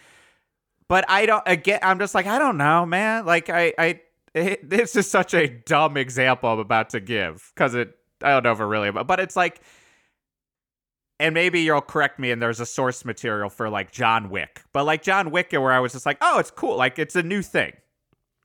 but 0.90 1.04
I 1.10 1.26
don't 1.26 1.44
again 1.48 1.80
I'm 1.82 1.98
just 1.98 2.14
like 2.14 2.28
I 2.28 2.38
don't 2.38 2.58
know, 2.58 2.86
man. 2.86 3.26
Like 3.26 3.50
I 3.50 3.74
I 3.80 4.02
it, 4.36 4.70
this 4.70 4.96
is 4.96 5.10
such 5.10 5.34
a 5.34 5.48
dumb 5.48 5.98
example 5.98 6.50
I'm 6.50 6.60
about 6.60 6.90
to 6.92 7.00
give 7.00 7.52
cuz 7.56 7.74
it 7.74 7.96
I 8.22 8.30
don't 8.32 8.44
know 8.44 8.52
if 8.52 8.60
it 8.60 8.66
really 8.66 8.92
but 8.92 9.08
but 9.08 9.20
it's 9.20 9.36
like 9.36 9.62
and 11.20 11.34
maybe 11.34 11.62
you'll 11.62 11.82
correct 11.82 12.20
me 12.20 12.30
and 12.32 12.40
there's 12.42 12.60
a 12.60 12.66
source 12.66 13.04
material 13.04 13.50
for 13.50 13.70
like 13.70 13.92
John 13.92 14.30
Wick. 14.30 14.62
But 14.72 14.86
like 14.86 15.02
John 15.02 15.32
Wick 15.32 15.52
where 15.52 15.72
I 15.72 15.80
was 15.80 15.94
just 15.94 16.06
like, 16.06 16.18
"Oh, 16.22 16.38
it's 16.38 16.52
cool. 16.52 16.76
Like 16.78 17.00
it's 17.00 17.16
a 17.16 17.24
new 17.24 17.42
thing." 17.42 17.74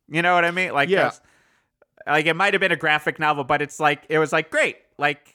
You 0.09 0.23
know 0.23 0.35
what 0.35 0.45
I 0.45 0.51
mean? 0.53 0.73
Like 0.73 0.89
Yeah. 0.89 1.11
like 2.07 2.25
it 2.27 2.35
might 2.35 2.55
have 2.55 2.61
been 2.61 2.73
a 2.73 2.77
graphic 2.77 3.19
novel, 3.19 3.45
but 3.45 3.61
it's 3.61 3.79
like 3.79 4.05
it 4.09 4.19
was 4.19 4.33
like 4.33 4.51
great. 4.51 4.77
Like 4.99 5.32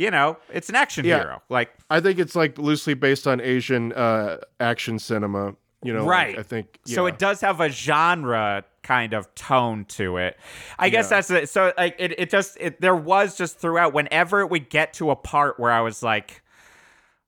you 0.00 0.10
know, 0.10 0.38
it's 0.50 0.70
an 0.70 0.74
action 0.76 1.04
Yeah. 1.04 1.18
hero. 1.18 1.42
Like 1.50 1.70
I 1.90 2.00
think 2.00 2.18
it's 2.18 2.34
like 2.34 2.56
loosely 2.56 2.94
based 2.94 3.26
on 3.26 3.40
Asian 3.40 3.92
uh, 3.92 4.38
action 4.58 4.98
cinema. 4.98 5.54
You 5.82 5.92
know, 5.94 6.00
like, 6.04 6.10
Right. 6.10 6.38
I 6.38 6.42
think 6.42 6.78
So 6.84 7.06
it 7.06 7.18
does 7.18 7.40
have 7.42 7.60
a 7.60 7.68
genre 7.70 8.64
kind 8.82 9.12
of 9.14 9.34
tone 9.34 9.84
to 9.86 10.16
it. 10.18 10.38
I 10.78 10.88
guess 10.90 11.06
Yeah. 11.06 11.16
that's 11.16 11.30
it. 11.30 11.48
So 11.50 11.72
like 11.76 11.96
it, 11.98 12.18
it 12.18 12.30
just 12.30 12.56
it, 12.60 12.80
there 12.80 12.96
was 12.96 13.36
just 13.36 13.58
throughout 13.58 13.92
whenever 13.92 14.40
it 14.40 14.50
would 14.50 14.68
get 14.70 14.94
to 14.94 15.10
a 15.10 15.16
part 15.16 15.58
where 15.60 15.70
I 15.70 15.80
was 15.82 16.02
like, 16.02 16.42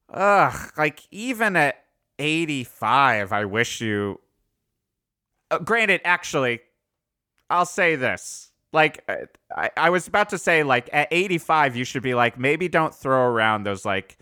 ugh, 0.08 0.72
like 0.78 1.00
even 1.10 1.56
at 1.56 1.76
eighty 2.18 2.64
five, 2.64 3.32
I 3.32 3.44
wish 3.44 3.80
you 3.82 4.20
uh, 5.50 5.58
granted, 5.58 6.00
actually, 6.04 6.60
I'll 7.50 7.66
say 7.66 7.96
this. 7.96 8.51
Like, 8.72 9.04
uh, 9.08 9.16
I, 9.56 9.70
I 9.76 9.90
was 9.90 10.08
about 10.08 10.30
to 10.30 10.38
say, 10.38 10.62
like, 10.62 10.88
at 10.92 11.08
85, 11.10 11.76
you 11.76 11.84
should 11.84 12.02
be 12.02 12.14
like, 12.14 12.38
maybe 12.38 12.68
don't 12.68 12.94
throw 12.94 13.26
around 13.26 13.64
those, 13.64 13.84
like, 13.84 14.16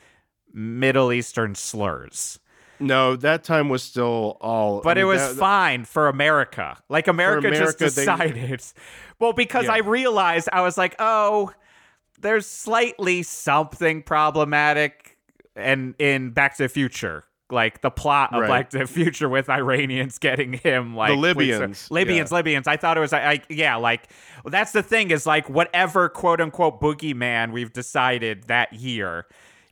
Middle 0.53 1.13
Eastern 1.13 1.55
slurs. 1.55 2.41
No, 2.81 3.15
that 3.17 3.45
time 3.45 3.69
was 3.69 3.83
still 3.83 4.39
all. 4.41 4.81
But 4.81 4.97
I 4.99 5.03
it 5.03 5.05
was 5.05 5.21
that- 5.21 5.37
fine 5.37 5.85
for 5.85 6.09
America. 6.09 6.77
Like, 6.89 7.07
America, 7.09 7.51
just 7.51 7.81
America, 7.81 7.95
they- 7.95 8.03
decided. 8.37 8.63
well, 9.21 9.33
because 9.33 9.67
Yeah. 9.67 9.75
I 9.75 9.79
realized, 9.79 10.49
I 10.53 10.63
was 10.63 10.77
like, 10.79 10.97
oh, 10.99 11.53
there's 12.19 12.47
slightly 12.47 13.23
something 13.23 14.03
problematic 14.03 15.17
and 15.55 15.95
in 15.99 16.31
Back 16.31 16.57
to 16.57 16.65
the 16.65 16.69
Future. 16.69 17.25
Like 17.53 17.81
the 17.81 17.91
plot 17.91 18.35
of 18.35 18.43
Right. 18.43 18.71
To 18.71 18.79
the 18.79 18.87
Future 18.87 19.29
with 19.29 19.49
Iranians 19.51 20.19
getting 20.19 20.53
him 20.55 20.95
like 20.95 21.11
The 21.11 21.17
Libyans. 21.17 21.91
Libyans, 21.91 22.31
yeah. 22.31 22.37
Libyans. 22.37 22.67
I 22.69 22.77
thought 22.77 22.97
it 22.97 23.01
was 23.01 23.13
I 23.13 23.41
yeah, 23.49 23.77
like 23.77 24.09
that's 24.45 24.73
the 24.73 24.83
thing 24.83 25.11
is 25.11 25.27
like 25.27 25.49
whatever 25.49 26.09
quote 26.09 26.41
unquote 26.41 26.81
boogeyman 26.81 27.53
we've 27.53 27.73
decided 27.73 28.45
that 28.45 28.73
year. 28.73 29.27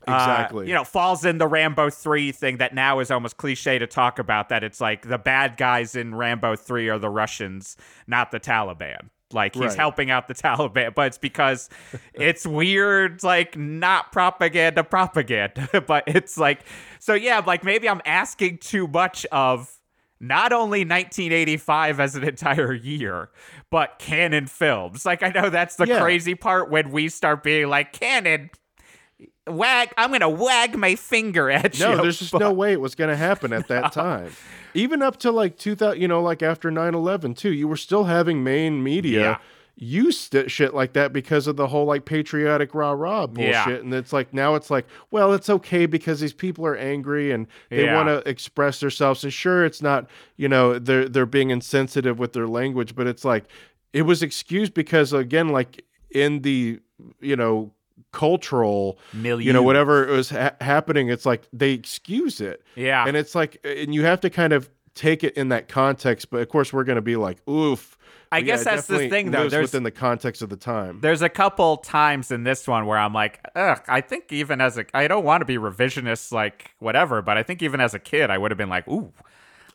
uh, 0.07 0.12
Exactly. 0.14 0.68
you 0.68 0.74
know, 0.74 0.85
falls 0.85 1.24
in 1.24 1.39
the 1.39 1.47
Rambo 1.47 1.91
3 1.91 2.33
thing 2.33 2.57
that 2.59 2.74
now 2.74 2.99
is 3.01 3.11
almost 3.11 3.37
cliche 3.37 3.79
to 3.79 3.87
talk 3.87 4.18
about 4.18 4.49
that 4.49 4.64
it's 4.64 4.81
like 4.81 5.09
the 5.09 5.18
bad 5.18 5.57
guys 5.57 5.95
in 5.95 6.14
Rambo 6.14 6.57
3 6.57 6.89
are 6.89 6.99
the 6.99 7.11
Russians, 7.11 7.76
not 8.07 8.31
the 8.31 8.41
Taliban. 8.41 9.11
Like 9.33 9.55
he's 9.55 9.62
Right. 9.64 9.76
helping 9.76 10.11
out 10.11 10.26
the 10.26 10.35
Taliban, 10.35 10.95
but 10.95 11.09
it's 11.09 11.18
because 11.18 11.68
it's 12.14 12.47
weird, 12.47 13.22
like 13.22 13.57
not 13.59 14.11
propaganda, 14.12 14.83
propaganda. 14.85 15.83
but 15.87 16.05
it's 16.07 16.39
like, 16.39 16.61
so 16.99 17.12
yeah, 17.14 17.41
like 17.47 17.62
maybe 17.64 17.89
I'm 17.89 18.01
asking 18.07 18.59
too 18.59 18.87
much 18.89 19.26
of 19.26 19.70
not 20.20 20.53
only 20.53 20.81
1985 20.81 22.01
as 22.01 22.16
an 22.16 22.24
entire 22.24 22.72
year, 22.72 23.29
but 23.70 23.99
Cannon 23.99 24.47
films. 24.47 25.05
Like 25.05 25.22
I 25.22 25.29
know 25.29 25.51
that's 25.51 25.76
the 25.76 25.87
Yeah. 25.87 26.01
crazy 26.01 26.35
part 26.35 26.70
when 26.70 26.91
we 26.91 27.09
start 27.11 27.43
being 27.43 27.68
like 27.68 27.93
Cannon. 27.93 28.51
Wag! 29.47 29.89
I'm 29.97 30.12
gonna 30.12 30.29
wag 30.29 30.76
my 30.76 30.95
finger 30.95 31.51
at 31.51 31.79
you. 31.79 31.87
No, 31.87 32.03
there's 32.03 32.18
just 32.18 32.33
but- 32.33 32.41
no 32.41 32.53
way 32.53 32.72
it 32.72 32.81
was 32.81 32.95
going 32.95 33.09
to 33.11 33.16
happen 33.16 33.53
at 33.55 33.68
that 33.68 33.93
time. 33.93 34.31
Even 34.79 35.03
up 35.03 35.16
to 35.18 35.31
like 35.31 35.57
2000, 35.59 36.01
you 36.01 36.09
know, 36.09 36.22
like 36.22 36.43
after 36.43 36.70
9 36.70 36.95
11, 36.95 37.35
too, 37.35 37.53
you 37.53 37.66
were 37.68 37.76
still 37.76 38.05
having 38.05 38.43
main 38.45 38.83
media 38.83 39.20
Yeah. 39.20 39.39
use 39.76 40.18
st- 40.20 40.51
shit 40.51 40.74
like 40.74 40.93
that 40.95 41.12
because 41.12 41.47
of 41.47 41.57
the 41.57 41.68
whole 41.68 41.85
like 41.87 42.05
patriotic 42.05 42.74
rah 42.74 42.93
rah 42.93 43.26
bullshit. 43.26 43.53
Yeah. 43.53 43.74
And 43.74 43.93
it's 43.95 44.12
like 44.12 44.33
now 44.35 44.55
it's 44.55 44.70
like, 44.70 44.87
well, 45.11 45.33
it's 45.33 45.49
okay 45.51 45.87
because 45.87 46.20
these 46.20 46.33
people 46.33 46.66
are 46.66 46.76
angry 46.76 47.31
and 47.33 47.47
they 47.70 47.85
Yeah. 47.85 47.95
want 47.95 48.09
to 48.09 48.29
express 48.29 48.81
themselves. 48.81 49.22
And 49.24 49.33
sure, 49.33 49.64
it's 49.64 49.83
not, 49.83 50.09
you 50.37 50.49
know, 50.49 50.79
they're, 50.79 51.09
they're 51.09 51.26
being 51.26 51.51
insensitive 51.51 52.18
with 52.18 52.33
their 52.33 52.47
language, 52.49 52.95
but 52.95 53.07
it's 53.07 53.24
like, 53.24 53.45
it 53.93 54.03
was 54.03 54.22
excused 54.22 54.74
because, 54.74 55.12
again, 55.12 55.49
like 55.49 55.85
in 56.11 56.43
the, 56.43 56.81
you 57.20 57.37
know, 57.37 57.72
cultural 58.12 58.99
Milieu. 59.12 59.44
you 59.46 59.53
know 59.53 59.62
whatever 59.62 60.07
was 60.07 60.30
ha- 60.30 60.55
happening 60.61 61.09
it's 61.09 61.26
like 61.26 61.42
they 61.53 61.72
excuse 61.72 62.40
it 62.40 62.62
Yeah. 62.74 63.07
and 63.07 63.16
it's 63.16 63.34
like 63.34 63.59
and 63.64 63.94
you 63.94 64.05
have 64.05 64.20
to 64.22 64.30
kind 64.30 64.53
of 64.53 64.68
take 64.94 65.22
it 65.24 65.34
in 65.36 65.49
that 65.51 65.68
context 65.68 66.30
but 66.30 66.40
of 66.40 66.49
course 66.49 66.72
we're 66.72 66.84
going 66.84 66.96
to 66.96 67.03
be 67.03 67.16
like 67.16 67.38
oof 67.49 67.96
I 68.30 68.40
But 68.40 68.46
guess 68.46 68.59
yeah, 68.66 68.74
that's 68.74 68.86
the 68.88 69.09
thing, 69.09 69.30
though. 69.30 69.49
There's- 69.49 69.68
within 69.68 69.84
the 69.84 69.90
context 69.90 70.42
of 70.42 70.51
the 70.51 70.57
time 70.59 71.01
There's 71.01 71.22
a 71.22 71.30
couple 71.30 71.78
times 71.78 72.30
in 72.30 72.44
this 72.44 72.68
one 72.68 72.84
where 72.84 72.99
I'm 72.99 73.14
like, 73.14 73.40
ugh, 73.57 73.80
I 73.88 74.03
think 74.03 74.30
even 74.34 74.61
as 74.61 74.76
a, 74.76 74.84
I 74.92 75.09
don't 75.09 75.24
want 75.24 75.40
to 75.40 75.46
be 75.46 75.57
revisionist, 75.57 76.30
like 76.30 76.72
whatever, 76.78 77.22
but 77.22 77.38
I 77.38 77.42
think 77.42 77.62
even 77.62 77.80
as 77.80 77.94
a 77.94 77.99
kid, 77.99 78.28
I 78.28 78.36
would 78.36 78.51
have 78.51 78.59
been 78.59 78.68
like, 78.68 78.86
ooh, 78.86 79.14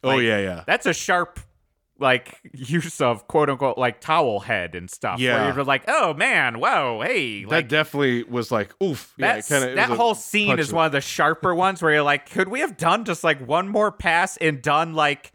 oh 0.03 0.19
yeah 0.19 0.38
yeah 0.38 0.63
that's 0.67 0.86
a 0.86 0.93
sharp, 0.93 1.39
like, 2.04 2.39
use 2.54 3.01
of 3.01 3.28
quote 3.28 3.49
unquote, 3.49 3.80
like 3.80 3.99
towel 3.99 4.41
head 4.41 4.76
and 4.76 4.91
stuff. 4.91 5.20
Yeah. 5.20 5.45
Where 5.45 5.56
you're 5.56 5.64
like, 5.64 5.86
oh 5.88 6.14
man, 6.14 6.60
whoa, 6.60 7.01
hey. 7.04 7.45
that 7.45 7.49
Like, 7.49 7.68
definitely 7.70 8.24
was 8.24 8.51
like 8.51 8.72
oof 8.84 9.12
yeah, 9.18 9.41
kinda- 9.41 9.74
that 9.74 9.89
whole 9.89 10.14
scene 10.14 10.60
is 10.60 10.72
one 10.72 10.86
of 10.86 10.91
the 10.91 11.01
sharper 11.01 11.56
ones 11.56 11.82
where 11.82 11.93
you're 11.93 12.04
like, 12.04 12.30
could 12.30 12.49
we 12.49 12.60
have 12.60 12.78
done 12.78 13.06
just 13.06 13.24
like 13.24 13.39
one 13.47 13.68
more 13.68 13.91
pass 13.91 14.38
and 14.38 14.62
done 14.62 14.93
like 14.93 15.32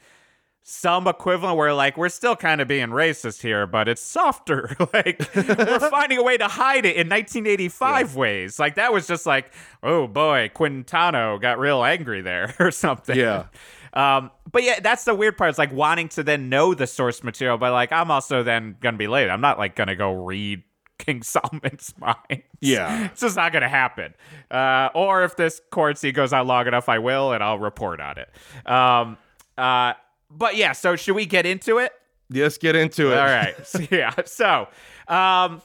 some 0.70 1.06
equivalent 1.08 1.56
where 1.56 1.72
like 1.72 1.96
we're 1.96 2.10
still 2.10 2.36
kind 2.36 2.60
of 2.60 2.68
being 2.68 2.88
racist 2.88 3.40
here, 3.40 3.66
but 3.66 3.88
it's 3.88 4.02
softer. 4.02 4.76
like 4.92 5.18
we're 5.34 5.78
finding 5.90 6.18
a 6.18 6.22
way 6.22 6.36
to 6.36 6.46
hide 6.46 6.84
it 6.84 6.94
in 6.96 7.08
1985 7.08 8.14
ways. 8.16 8.58
Like 8.58 8.74
that 8.74 8.92
was 8.92 9.06
just 9.06 9.24
like, 9.24 9.50
oh 9.82 10.06
boy, 10.06 10.50
Quintano 10.54 11.40
got 11.40 11.58
real 11.58 11.82
angry 11.82 12.20
there 12.20 12.54
or 12.60 12.70
something. 12.70 13.16
Yeah. 13.16 13.46
Um, 13.92 14.30
but 14.50 14.62
yeah, 14.62 14.80
that's 14.80 15.04
the 15.04 15.14
weird 15.14 15.36
part. 15.36 15.50
It's 15.50 15.58
like 15.58 15.72
wanting 15.72 16.08
to 16.10 16.22
then 16.22 16.48
know 16.48 16.74
the 16.74 16.86
source 16.86 17.22
material, 17.22 17.58
but 17.58 17.72
like 17.72 17.92
I'm 17.92 18.10
also 18.10 18.42
then 18.42 18.76
gonna 18.80 18.96
be 18.96 19.08
late. 19.08 19.30
I'm 19.30 19.40
not 19.40 19.58
like 19.58 19.76
gonna 19.76 19.96
go 19.96 20.12
read 20.12 20.62
King 20.98 21.22
Solomon's 21.22 21.94
mind. 21.98 22.42
Yeah. 22.60 23.06
it's 23.06 23.20
just 23.20 23.36
not 23.36 23.52
gonna 23.52 23.68
happen. 23.68 24.14
Uh, 24.50 24.88
or 24.94 25.24
if 25.24 25.36
this 25.36 25.60
court 25.70 25.98
scene 25.98 26.14
goes 26.14 26.32
on 26.32 26.46
long 26.46 26.66
enough, 26.66 26.88
I 26.88 26.98
will, 26.98 27.32
and 27.32 27.42
I'll 27.42 27.58
report 27.58 28.00
on 28.00 28.16
it. 28.18 28.30
Um, 28.70 29.16
uh, 29.56 29.94
but 30.30 30.56
yeah, 30.56 30.72
so 30.72 30.96
should 30.96 31.14
we 31.14 31.26
get 31.26 31.46
into 31.46 31.78
it? 31.78 31.92
let's 32.30 32.58
get 32.58 32.76
into 32.76 33.12
it 33.12 33.18
All 33.18 33.24
right. 33.24 33.54
So, 33.66 33.80
yeah. 33.90 34.12
So, 34.26 34.68
um, 35.08 35.62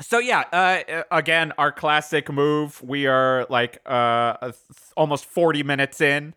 so 0.00 0.18
yeah. 0.18 0.40
Uh, 0.52 1.02
again, 1.10 1.52
our 1.56 1.72
classic 1.72 2.30
move. 2.30 2.82
We 2.82 3.06
are 3.06 3.46
like 3.48 3.80
uh 3.86 4.36
th- 4.38 4.54
almost 4.96 5.24
forty 5.24 5.62
minutes 5.62 6.00
in, 6.00 6.34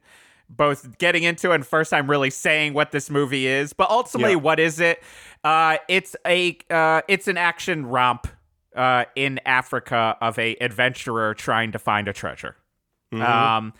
both 0.49 0.97
getting 0.97 1.23
into 1.23 1.51
and 1.51 1.65
first 1.65 1.91
time 1.91 2.09
really 2.09 2.29
saying 2.29 2.73
what 2.73 2.91
this 2.91 3.09
movie 3.09 3.47
is. 3.47 3.73
But 3.73 3.89
ultimately, 3.89 4.33
Yeah. 4.33 4.37
what 4.39 4.59
is 4.59 4.79
it? 4.79 5.01
Uh, 5.43 5.77
it's 5.87 6.15
a 6.25 6.57
uh, 6.69 7.01
it's 7.07 7.27
an 7.27 7.37
action 7.37 7.85
romp 7.85 8.27
uh 8.75 9.05
in 9.15 9.39
Africa 9.45 10.15
of 10.21 10.37
a 10.37 10.55
adventurer 10.61 11.33
trying 11.33 11.71
to 11.71 11.79
find 11.79 12.07
a 12.07 12.13
treasure. 12.13 12.55
Um, 13.13 13.73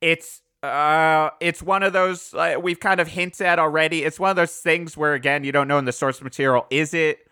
it's 0.00 0.42
uh, 0.62 1.30
it's 1.40 1.62
one 1.62 1.82
of 1.82 1.92
those 1.92 2.32
uh, 2.34 2.56
we've 2.60 2.80
kind 2.80 3.00
of 3.00 3.08
hinted 3.08 3.46
at 3.46 3.58
already. 3.58 4.04
It's 4.04 4.18
one 4.20 4.30
of 4.30 4.36
those 4.36 4.56
things 4.56 4.96
where 4.96 5.14
again 5.14 5.42
you 5.44 5.52
don't 5.52 5.68
know 5.68 5.78
in 5.78 5.84
the 5.84 5.92
source 5.92 6.20
material 6.22 6.66
is 6.70 6.92
it 6.94 7.26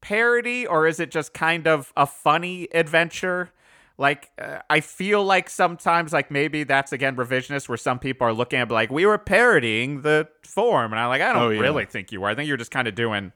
parody 0.00 0.66
or 0.66 0.86
is 0.86 1.00
it 1.00 1.10
just 1.10 1.32
kind 1.34 1.66
of 1.66 1.92
a 1.96 2.06
funny 2.06 2.68
adventure? 2.74 3.50
Like 3.98 4.30
uh, 4.38 4.58
I 4.68 4.80
feel 4.80 5.24
like 5.24 5.48
sometimes 5.48 6.12
like 6.12 6.30
maybe 6.30 6.64
that's 6.64 6.92
again 6.92 7.16
revisionist 7.16 7.68
where 7.68 7.78
some 7.78 7.98
people 7.98 8.26
are 8.26 8.32
looking 8.34 8.58
at 8.58 8.70
like 8.70 8.90
we 8.90 9.06
were 9.06 9.16
parodying 9.18 10.02
the 10.02 10.28
form 10.44 10.92
and 10.92 11.00
I'm 11.00 11.08
like 11.08 11.22
I 11.22 11.32
don't 11.32 11.42
Oh, 11.42 11.48
yeah. 11.50 11.60
really 11.60 11.86
think 11.86 12.12
you 12.12 12.20
were. 12.20 12.28
I 12.28 12.34
think 12.34 12.46
you're 12.48 12.58
just 12.58 12.70
kind 12.70 12.86
of 12.88 12.94
doing 12.94 13.32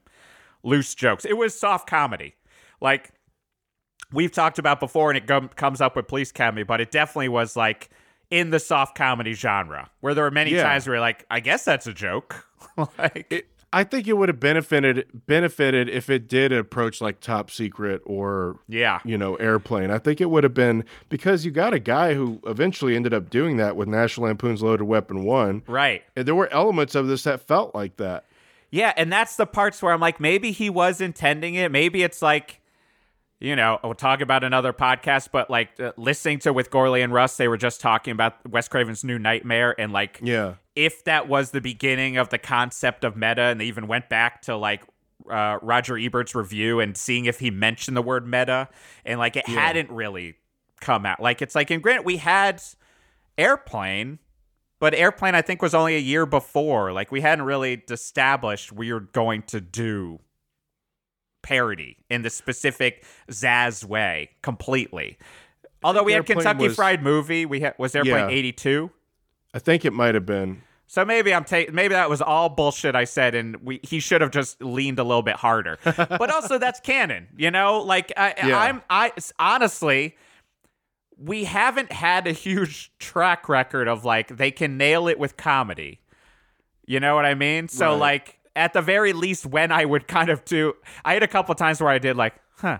loose 0.62 0.94
jokes. 0.94 1.24
It 1.24 1.36
was 1.38 1.58
soft 1.58 1.88
comedy. 1.88 2.34
Like 2.80 3.11
we've 4.12 4.32
talked 4.32 4.58
about 4.58 4.80
before, 4.80 5.11
and 5.11 5.16
it 5.16 5.56
comes 5.56 5.80
up 5.80 5.96
with 5.96 6.08
Police 6.08 6.30
Academy, 6.30 6.62
but 6.64 6.80
it 6.80 6.90
definitely 6.90 7.28
was 7.28 7.56
like 7.56 7.88
in 8.30 8.50
the 8.50 8.58
soft 8.61 8.96
comedy 8.96 9.32
genre, 9.32 9.88
where 10.00 10.14
there 10.14 10.24
were 10.24 10.30
many 10.30 10.50
Yeah. 10.52 10.62
times 10.62 10.86
where 10.86 10.96
you're 10.96 11.00
like, 11.00 11.24
I 11.30 11.40
guess 11.40 11.64
that's 11.64 11.86
a 11.86 11.92
joke. 11.94 12.46
like, 12.98 13.26
It, 13.30 13.46
I 13.73 13.85
think 13.85 14.09
it 14.09 14.14
would 14.14 14.29
have 14.29 14.41
benefited 14.41 15.07
benefited 15.27 15.89
if 15.89 16.11
it 16.11 16.29
did 16.29 16.53
approach 16.53 17.01
like 17.01 17.21
Top 17.21 17.51
Secret 17.51 18.03
or 18.05 18.59
yeah, 18.68 18.99
you 19.05 19.16
know 19.16 19.37
Airplane. 19.37 19.91
I 19.91 19.99
think 19.99 20.21
it 20.21 20.29
would 20.31 20.43
have 20.43 20.55
been 20.55 20.85
because 21.09 21.45
you 21.45 21.51
got 21.51 21.73
a 21.73 21.79
guy 21.79 22.14
who 22.14 22.41
eventually 22.47 22.97
ended 22.97 23.14
up 23.14 23.31
doing 23.31 23.59
that 23.59 23.77
with 23.77 23.87
National 23.87 24.27
Lampoon's 24.27 24.62
Loaded 24.62 24.85
Weapon 24.85 25.25
One. 25.25 25.62
right. 25.66 26.03
And 26.16 26.27
there 26.27 26.35
were 26.35 26.53
elements 26.53 26.95
of 26.95 27.07
this 27.07 27.23
that 27.25 27.47
felt 27.47 27.75
like 27.75 27.97
that. 27.99 28.25
Yeah, 28.73 28.93
and 28.97 29.12
that's 29.12 29.37
the 29.37 29.47
parts 29.47 29.83
where 29.83 29.93
I'm 29.93 30.01
like, 30.01 30.21
maybe 30.21 30.53
he 30.53 30.71
was 30.71 31.01
intending 31.01 31.57
it. 31.57 31.73
Maybe 31.73 32.03
it's 32.05 32.23
like, 32.23 32.59
you 33.41 33.57
know, 33.57 33.78
we'll 33.82 33.95
talk 33.95 34.20
about 34.20 34.45
another 34.45 34.72
podcast, 34.72 35.30
but 35.32 35.49
like 35.51 35.70
uh, 35.80 35.93
listening 35.97 36.38
to 36.41 36.53
with 36.53 36.70
Gorley 36.70 37.01
and 37.03 37.12
Russ, 37.12 37.36
they 37.38 37.49
were 37.49 37.57
just 37.57 37.80
talking 37.80 38.12
about 38.12 38.34
Wes 38.49 38.68
Craven's 38.68 39.03
new 39.03 39.18
Nightmare 39.18 39.74
and 39.80 39.93
like 39.93 40.20
Yeah. 40.22 40.55
if 40.76 41.05
that 41.05 41.26
was 41.26 41.51
the 41.51 41.61
beginning 41.61 42.16
of 42.18 42.28
the 42.28 42.38
concept 42.38 43.03
of 43.03 43.16
meta, 43.16 43.43
and 43.43 43.61
they 43.61 43.64
even 43.64 43.86
went 43.86 44.09
back 44.11 44.43
to 44.43 44.57
like 44.57 44.82
uh, 45.30 45.59
Roger 45.62 45.97
Ebert's 45.97 46.34
review 46.34 46.80
and 46.80 46.97
seeing 46.97 47.24
if 47.26 47.38
he 47.41 47.51
mentioned 47.51 47.97
the 47.97 48.03
word 48.03 48.26
meta, 48.26 48.68
and 49.05 49.18
like 49.18 49.36
it 49.36 49.47
hadn't 49.49 49.91
really 49.91 50.34
come 50.80 51.07
out. 51.07 51.20
Like 51.20 51.41
it's 51.43 51.55
like, 51.55 51.70
and 51.70 51.82
granted, 51.82 52.05
we 52.05 52.18
had 52.18 52.62
Airplane, 53.38 54.18
but 54.78 54.95
Airplane 54.95 55.34
I 55.34 55.43
think 55.43 55.62
was 55.62 55.74
only 55.74 55.95
a 55.97 56.01
year 56.01 56.26
before. 56.26 56.93
Like 56.93 57.11
we 57.12 57.20
hadn't 57.20 57.45
really 57.45 57.82
established 57.91 58.72
we 58.72 58.93
were 58.93 59.01
going 59.01 59.43
to 59.45 59.61
do 59.61 60.20
parody 61.43 61.97
in 62.09 62.22
the 62.22 62.30
specific 62.30 63.05
Zaz 63.30 63.84
way 63.84 64.30
completely. 64.43 65.18
Although 65.82 66.03
we 66.03 66.12
had 66.12 66.26
Kentucky 66.26 66.64
was- 66.68 66.76
Fried 66.76 67.03
Movie, 67.03 67.47
we 67.47 67.61
had 67.61 67.74
was 67.78 67.95
Airplane 67.95 68.14
Yeah. 68.14 68.28
eighty 68.28 68.53
two. 68.53 68.91
I 69.55 69.59
think 69.59 69.84
it 69.84 69.93
might 69.93 70.14
have 70.14 70.26
been. 70.26 70.62
So 70.86 71.05
maybe 71.05 71.32
I'm 71.32 71.45
taking 71.45 71.74
maybe 71.74 71.95
that 71.95 72.11
was 72.11 72.20
all 72.20 72.49
bullshit 72.49 72.95
I 72.97 73.05
said, 73.05 73.34
and 73.34 73.57
we 73.64 73.80
he 73.82 74.01
should 74.01 74.20
have 74.20 74.30
just 74.32 74.61
leaned 74.62 74.99
a 74.99 75.05
little 75.05 75.22
bit 75.22 75.36
harder. 75.36 75.78
but 75.84 76.30
also 76.30 76.59
that's 76.59 76.80
Cannon, 76.80 77.28
you 77.36 77.51
know. 77.51 77.80
Like 77.80 78.12
I, 78.16 78.34
Yeah. 78.45 78.59
I'm 78.59 78.82
I 78.91 79.12
honestly, 79.38 80.16
we 81.16 81.45
haven't 81.45 81.93
had 81.93 82.26
a 82.26 82.32
huge 82.32 82.91
track 82.99 83.49
record 83.49 83.86
of 83.88 84.05
like 84.05 84.36
they 84.36 84.51
can 84.51 84.76
nail 84.76 85.07
it 85.09 85.18
with 85.18 85.36
comedy, 85.36 86.01
You 86.86 86.99
know 86.99 87.14
what 87.14 87.24
I 87.24 87.34
mean? 87.34 87.68
So 87.68 87.91
Right. 87.93 87.99
like 87.99 88.39
at 88.57 88.72
the 88.72 88.82
very 88.82 89.12
least 89.12 89.46
when 89.46 89.72
I 89.72 89.84
would 89.84 90.09
kind 90.09 90.28
of 90.30 90.44
do 90.44 90.74
I 91.05 91.14
had 91.14 91.22
a 91.22 91.28
couple 91.28 91.55
times 91.55 91.80
where 91.80 91.90
I 91.90 91.98
did 91.98 92.16
like, 92.16 92.34
huh. 92.57 92.78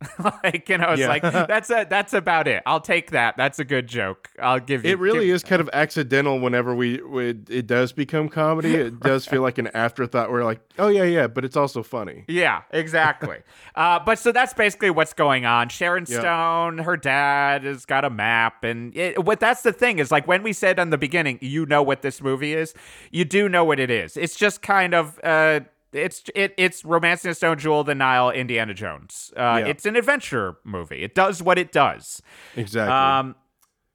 like, 0.42 0.68
you 0.68 0.78
know, 0.78 0.90
it's 0.92 1.00
Yeah. 1.00 1.08
like 1.08 1.22
that's 1.22 1.68
a 1.70 1.86
that's 1.88 2.12
about 2.14 2.48
it. 2.48 2.62
I'll 2.64 2.80
take 2.80 3.10
that. 3.10 3.36
That's 3.36 3.58
a 3.58 3.64
good 3.64 3.86
joke. 3.86 4.30
I'll 4.40 4.58
give 4.58 4.84
you 4.84 4.92
It 4.92 4.98
really 4.98 5.26
give- 5.26 5.34
is 5.36 5.42
kind 5.42 5.60
of 5.60 5.68
accidental 5.74 6.40
whenever 6.40 6.74
we, 6.74 7.02
we 7.02 7.28
it 7.48 7.66
does 7.66 7.92
become 7.92 8.28
comedy. 8.28 8.74
It 8.80 9.00
does 9.00 9.26
feel 9.26 9.42
like 9.42 9.58
an 9.58 9.68
afterthought. 9.74 10.30
We're 10.30 10.44
like, 10.44 10.60
oh 10.78 10.88
yeah, 10.88 11.04
yeah, 11.04 11.26
but 11.26 11.44
it's 11.44 11.56
also 11.56 11.82
funny. 11.82 12.24
Yeah, 12.28 12.62
exactly. 12.70 13.38
uh, 13.74 13.98
but 14.00 14.18
so 14.18 14.32
that's 14.32 14.54
basically 14.54 14.90
what's 14.90 15.12
going 15.12 15.44
on. 15.44 15.68
Sharon 15.68 16.06
Yeah. 16.08 16.20
Stone, 16.20 16.78
her 16.78 16.96
dad 16.96 17.64
has 17.64 17.84
got 17.84 18.04
a 18.06 18.10
map, 18.10 18.64
and 18.64 18.96
it, 18.96 19.22
what 19.24 19.38
that's 19.38 19.62
the 19.62 19.72
thing 19.72 19.98
is 19.98 20.10
like 20.10 20.26
when 20.26 20.42
we 20.42 20.52
said 20.54 20.78
in 20.78 20.88
the 20.90 20.98
beginning, 20.98 21.38
you 21.42 21.66
know 21.66 21.82
what 21.82 22.00
this 22.02 22.22
movie 22.22 22.54
is. 22.54 22.72
You 23.10 23.24
do 23.26 23.48
know 23.48 23.64
what 23.64 23.78
it 23.78 23.90
is. 23.90 24.16
It's 24.16 24.36
just 24.36 24.62
kind 24.62 24.94
of. 24.94 25.18
Uh, 25.22 25.60
it's 25.92 26.22
it, 26.34 26.54
it's 26.56 26.84
Romancing 26.84 27.30
the 27.30 27.34
Stone, 27.34 27.58
Jewel 27.58 27.84
the 27.84 27.94
Nile, 27.94 28.30
Indiana 28.30 28.74
Jones. 28.74 29.32
Uh, 29.36 29.40
Yeah. 29.40 29.66
It's 29.66 29.86
an 29.86 29.96
adventure 29.96 30.56
movie. 30.64 31.02
It 31.02 31.14
does 31.14 31.42
what 31.42 31.58
it 31.58 31.72
does. 31.72 32.22
Exactly. 32.56 32.92
Um, 32.94 33.34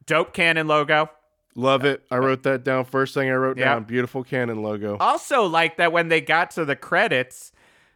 dope 0.05 0.33
Cannon 0.33 0.67
logo. 0.67 1.09
Love 1.55 1.85
it. 1.85 2.03
I 2.11 2.17
wrote 2.17 2.43
that 2.43 2.65
down. 2.65 2.83
First 2.83 3.13
thing 3.13 3.29
I 3.29 3.33
wrote 3.33 3.57
down. 3.57 3.85
Beautiful 3.85 4.23
Cannon 4.25 4.61
logo. 4.61 4.97
Also, 4.99 5.43
like 5.43 5.77
that 5.77 5.93
when 5.93 6.09
they 6.09 6.19
got 6.19 6.51
to 6.51 6.65
the 6.65 6.75
credits, 6.75 7.53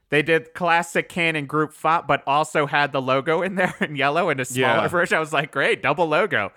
they 0.07 0.21
did 0.21 0.53
classic 0.53 1.09
Cannon 1.09 1.45
group 1.45 1.73
font, 1.73 2.07
but 2.07 2.23
also 2.25 2.65
had 2.67 2.93
the 2.93 3.01
logo 3.01 3.41
in 3.41 3.55
there 3.55 3.75
in 3.81 3.97
yellow 3.97 4.29
in 4.29 4.39
a 4.39 4.45
smaller 4.45 4.83
Yeah. 4.83 4.87
version. 4.87 5.17
I 5.17 5.19
was 5.19 5.33
like, 5.33 5.51
great, 5.51 5.83
double 5.83 6.07
logo. 6.07 6.53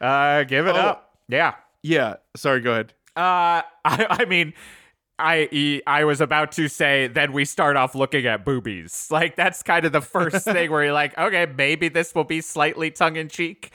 Uh, 0.00 0.44
give 0.44 0.68
it 0.68 0.76
Oh. 0.76 0.78
up. 0.78 1.16
Yeah. 1.28 1.54
Yeah. 1.82 2.14
Sorry. 2.36 2.60
Go 2.60 2.70
ahead. 2.70 2.92
Uh, 3.16 3.62
I, 3.84 4.06
I 4.20 4.24
mean, 4.26 4.54
I 5.18 5.80
I 5.86 6.04
was 6.04 6.20
about 6.20 6.52
to 6.52 6.68
say 6.68 7.06
then 7.06 7.32
we 7.32 7.44
start 7.44 7.76
off 7.76 7.94
looking 7.94 8.26
at 8.26 8.44
boobies. 8.44 9.08
Like 9.14 9.36
that's 9.36 9.62
kind 9.62 9.84
of 9.84 9.92
the 9.92 10.00
first 10.00 10.44
thing 10.44 10.70
where 10.70 10.84
you're 10.84 10.92
like, 10.92 11.16
okay, 11.16 11.46
maybe 11.46 11.88
this 11.88 12.14
will 12.14 12.24
be 12.24 12.40
slightly 12.40 12.90
tongue 12.90 13.16
in 13.16 13.28
cheek. 13.28 13.70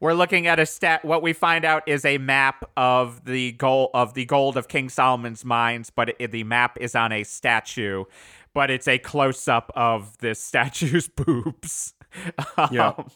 We're 0.00 0.14
looking 0.14 0.46
at 0.48 0.58
a 0.58 0.66
stat. 0.66 1.04
What 1.04 1.22
we 1.22 1.32
find 1.32 1.64
out 1.64 1.84
is 1.86 2.04
a 2.04 2.18
map 2.18 2.68
of 2.76 3.24
the 3.24 3.52
gold 3.52 3.90
of 3.94 4.14
the 4.14 4.24
gold 4.26 4.56
of 4.56 4.68
King 4.68 4.88
Solomon's 4.88 5.44
mines, 5.44 5.90
but 5.90 6.14
it, 6.18 6.32
the 6.32 6.44
map 6.44 6.76
is 6.80 6.94
on 6.94 7.12
a 7.12 7.22
statue, 7.22 8.04
but 8.52 8.70
it's 8.70 8.88
a 8.88 8.98
close 8.98 9.48
up 9.48 9.70
of 9.74 10.18
this 10.18 10.40
statue's 10.40 11.08
boobs. 11.16 11.94
Yeah. 12.70 12.88
Um, 12.98 13.10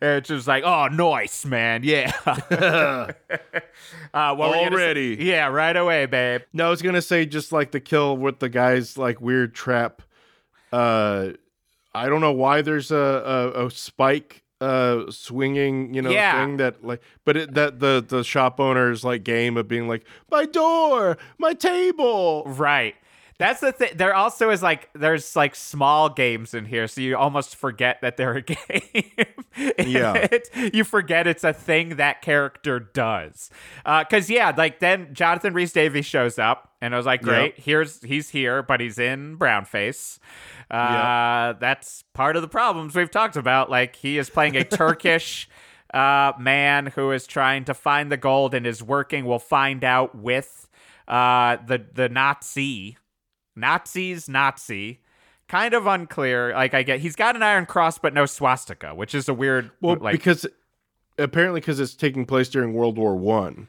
it's 0.00 0.28
just 0.28 0.46
like, 0.46 0.64
oh, 0.64 0.86
nice, 0.88 1.44
man. 1.44 1.82
Yeah. 1.84 2.12
uh, 4.14 4.34
what 4.34 4.50
were 4.50 4.54
say? 4.54 4.64
Already. 4.72 5.16
Yeah, 5.20 5.48
right 5.48 5.76
away, 5.76 6.06
babe. 6.06 6.42
No, 6.52 6.66
I 6.66 6.70
was 6.70 6.82
gonna 6.82 7.02
say 7.02 7.26
just 7.26 7.52
like 7.52 7.72
the 7.72 7.80
kill 7.80 8.16
with 8.16 8.38
the 8.38 8.48
guy's 8.48 8.96
like 8.96 9.20
weird 9.20 9.54
trap. 9.54 10.02
Uh, 10.72 11.30
I 11.94 12.08
don't 12.08 12.20
know 12.20 12.32
why 12.32 12.62
there's 12.62 12.90
a 12.90 12.96
a, 13.56 13.66
a 13.66 13.70
spike 13.70 14.42
uh 14.58 15.10
swinging 15.10 15.92
you 15.92 16.00
know 16.00 16.08
Yeah. 16.08 16.42
thing 16.42 16.56
that 16.56 16.82
like 16.82 17.02
but 17.26 17.36
it 17.36 17.52
that 17.52 17.78
the 17.78 18.02
the 18.06 18.24
shop 18.24 18.58
owner's 18.58 19.04
like 19.04 19.22
game 19.22 19.58
of 19.58 19.68
being 19.68 19.86
like 19.86 20.02
my 20.30 20.46
door 20.46 21.18
my 21.36 21.52
table 21.52 22.42
Right. 22.46 22.94
That's 23.38 23.60
the 23.60 23.72
thing. 23.72 23.90
There 23.96 24.14
also 24.14 24.50
is 24.50 24.62
like 24.62 24.88
there's 24.94 25.36
like 25.36 25.54
small 25.54 26.08
games 26.08 26.54
in 26.54 26.64
here, 26.64 26.88
so 26.88 27.00
you 27.02 27.16
almost 27.16 27.54
forget 27.56 28.00
that 28.00 28.16
they're 28.16 28.36
a 28.36 28.42
game. 28.42 29.26
Yeah. 29.78 30.14
It- 30.32 30.48
you 30.74 30.84
forget 30.84 31.26
it's 31.26 31.44
a 31.44 31.52
thing 31.52 31.96
that 31.96 32.22
character 32.22 32.80
does. 32.80 33.50
Because 33.84 34.30
yeah, 34.30 34.52
like 34.56 34.80
then 34.80 35.12
Jonathan 35.12 35.52
Rhys 35.54 35.72
Davies 35.72 36.06
shows 36.06 36.38
up, 36.38 36.72
and 36.80 36.94
I 36.94 36.96
was 36.96 37.06
like, 37.06 37.22
great, 37.22 37.58
here's 37.58 38.02
he's 38.02 38.30
here, 38.30 38.62
but 38.62 38.80
he's 38.80 38.98
in 38.98 39.38
brownface. 39.38 40.18
Uh, 40.70 40.74
Yeah. 40.76 41.52
That's 41.60 42.04
part 42.14 42.36
of 42.36 42.42
the 42.42 42.48
problems 42.48 42.94
we've 42.94 43.10
talked 43.10 43.36
about. 43.36 43.70
Like 43.70 43.96
he 43.96 44.18
is 44.18 44.30
playing 44.30 44.56
a 44.56 44.64
Turkish. 44.64 45.48
Uh, 45.94 46.32
man 46.38 46.86
who 46.86 47.12
is 47.12 47.28
trying 47.28 47.64
to 47.64 47.72
find 47.72 48.10
the 48.10 48.16
gold 48.16 48.54
and 48.54 48.66
is 48.66 48.82
working. 48.82 49.24
We'll 49.24 49.38
find 49.38 49.84
out 49.84 50.16
with 50.16 50.68
uh, 51.06 51.58
the 51.64 51.86
the 51.94 52.08
Nazi, 52.08 52.98
Nazis 53.56 54.28
Nazi. 54.28 55.00
Kind 55.48 55.74
of 55.74 55.86
unclear. 55.86 56.52
Like 56.52 56.74
I 56.74 56.82
get, 56.82 57.00
he's 57.00 57.16
got 57.16 57.36
an 57.36 57.42
iron 57.42 57.66
cross, 57.66 57.98
but 57.98 58.12
no 58.12 58.26
swastika, 58.26 58.94
which 58.94 59.14
is 59.14 59.28
a 59.28 59.34
weird. 59.34 59.70
well 59.80 59.96
like, 59.96 60.12
because 60.12 60.44
apparently 61.18 61.60
because 61.60 61.80
it's 61.80 61.94
taking 61.94 62.26
place 62.26 62.48
during 62.48 62.74
World 62.74 62.98
War 62.98 63.14
One 63.16 63.68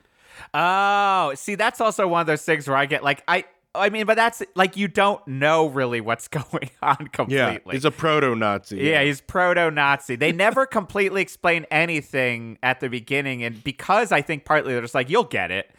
oh, 0.54 1.34
see, 1.36 1.56
that's 1.56 1.82
also 1.82 2.08
one 2.08 2.22
of 2.22 2.28
those 2.28 2.44
things 2.44 2.68
where 2.68 2.78
I 2.78 2.86
get 2.86 3.04
like 3.04 3.24
I. 3.28 3.46
I 3.76 3.92
mean, 3.92 4.08
but 4.08 4.16
that's 4.16 4.42
like 4.56 4.76
you 4.76 4.88
don't 4.88 5.26
know 5.28 5.68
really 5.68 6.02
what's 6.02 6.28
going 6.28 6.72
on 6.82 7.10
completely. 7.12 7.36
yeah 7.36 7.60
he's 7.72 7.86
a 7.86 7.92
proto 7.92 8.34
Nazi 8.34 8.78
Yeah, 8.78 9.04
he's 9.04 9.22
proto 9.22 9.70
Nazi. 9.70 10.16
They 10.16 10.32
never 10.32 10.66
completely 10.66 11.22
explain 11.22 11.66
anything 11.70 12.58
at 12.64 12.80
the 12.80 12.90
beginning, 12.90 13.44
and 13.44 13.64
because 13.64 14.12
I 14.12 14.22
think 14.22 14.46
partly 14.46 14.74
they're 14.74 14.82
just 14.82 14.96
like, 14.96 15.10
you'll 15.10 15.26
get 15.26 15.52
it. 15.52 15.70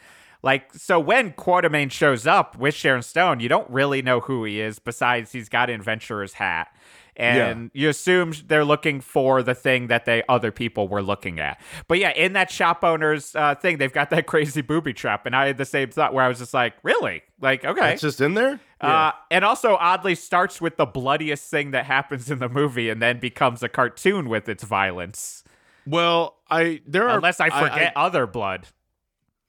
Like, 0.42 0.72
so 0.74 1.00
when 1.00 1.32
Quatermain 1.32 1.90
shows 1.90 2.26
up 2.26 2.56
with 2.56 2.74
Sharon 2.74 3.02
Stone, 3.02 3.40
you 3.40 3.48
don't 3.48 3.68
really 3.70 4.02
know 4.02 4.20
who 4.20 4.44
he 4.44 4.60
is, 4.60 4.78
besides 4.78 5.32
he's 5.32 5.48
got 5.48 5.68
an 5.68 5.76
adventurer's 5.76 6.34
hat. 6.34 6.68
And 7.16 7.72
you 7.74 7.88
assume 7.88 8.32
they're 8.46 8.64
looking 8.64 9.00
for 9.00 9.42
the 9.42 9.54
thing 9.54 9.88
that 9.88 10.04
they 10.04 10.22
other 10.28 10.52
people 10.52 10.86
were 10.86 11.02
looking 11.02 11.40
at. 11.40 11.60
But 11.88 11.98
yeah, 11.98 12.12
in 12.12 12.34
that 12.34 12.48
shop 12.48 12.84
owner's 12.84 13.34
uh, 13.34 13.56
thing, 13.56 13.78
they've 13.78 13.92
got 13.92 14.10
that 14.10 14.26
crazy 14.28 14.60
booby 14.60 14.92
trap, 14.92 15.26
and 15.26 15.34
I 15.34 15.48
had 15.48 15.56
the 15.56 15.64
same 15.64 15.90
thought 15.90 16.14
where 16.14 16.24
I 16.24 16.28
was 16.28 16.38
just 16.38 16.54
like, 16.54 16.74
really, 16.84 17.22
like, 17.40 17.64
okay, 17.64 17.94
it's 17.94 18.02
just 18.02 18.20
in 18.20 18.34
there 18.34 18.60
uh, 18.80 19.12
and 19.30 19.44
also 19.44 19.76
oddly 19.80 20.14
starts 20.14 20.60
with 20.60 20.76
the 20.76 20.86
bloodiest 20.86 21.50
thing 21.50 21.72
that 21.72 21.86
happens 21.86 22.30
in 22.30 22.38
the 22.38 22.48
movie 22.48 22.88
and 22.88 23.02
then 23.02 23.18
becomes 23.18 23.62
a 23.62 23.68
cartoon 23.68 24.28
with 24.28 24.48
its 24.48 24.62
violence. 24.62 25.42
well 25.86 26.36
I 26.48 26.80
there 26.86 27.08
are 27.08 27.16
Unless 27.16 27.40
I 27.40 27.50
forget 27.50 27.92
other 27.96 28.26
blood. 28.26 28.66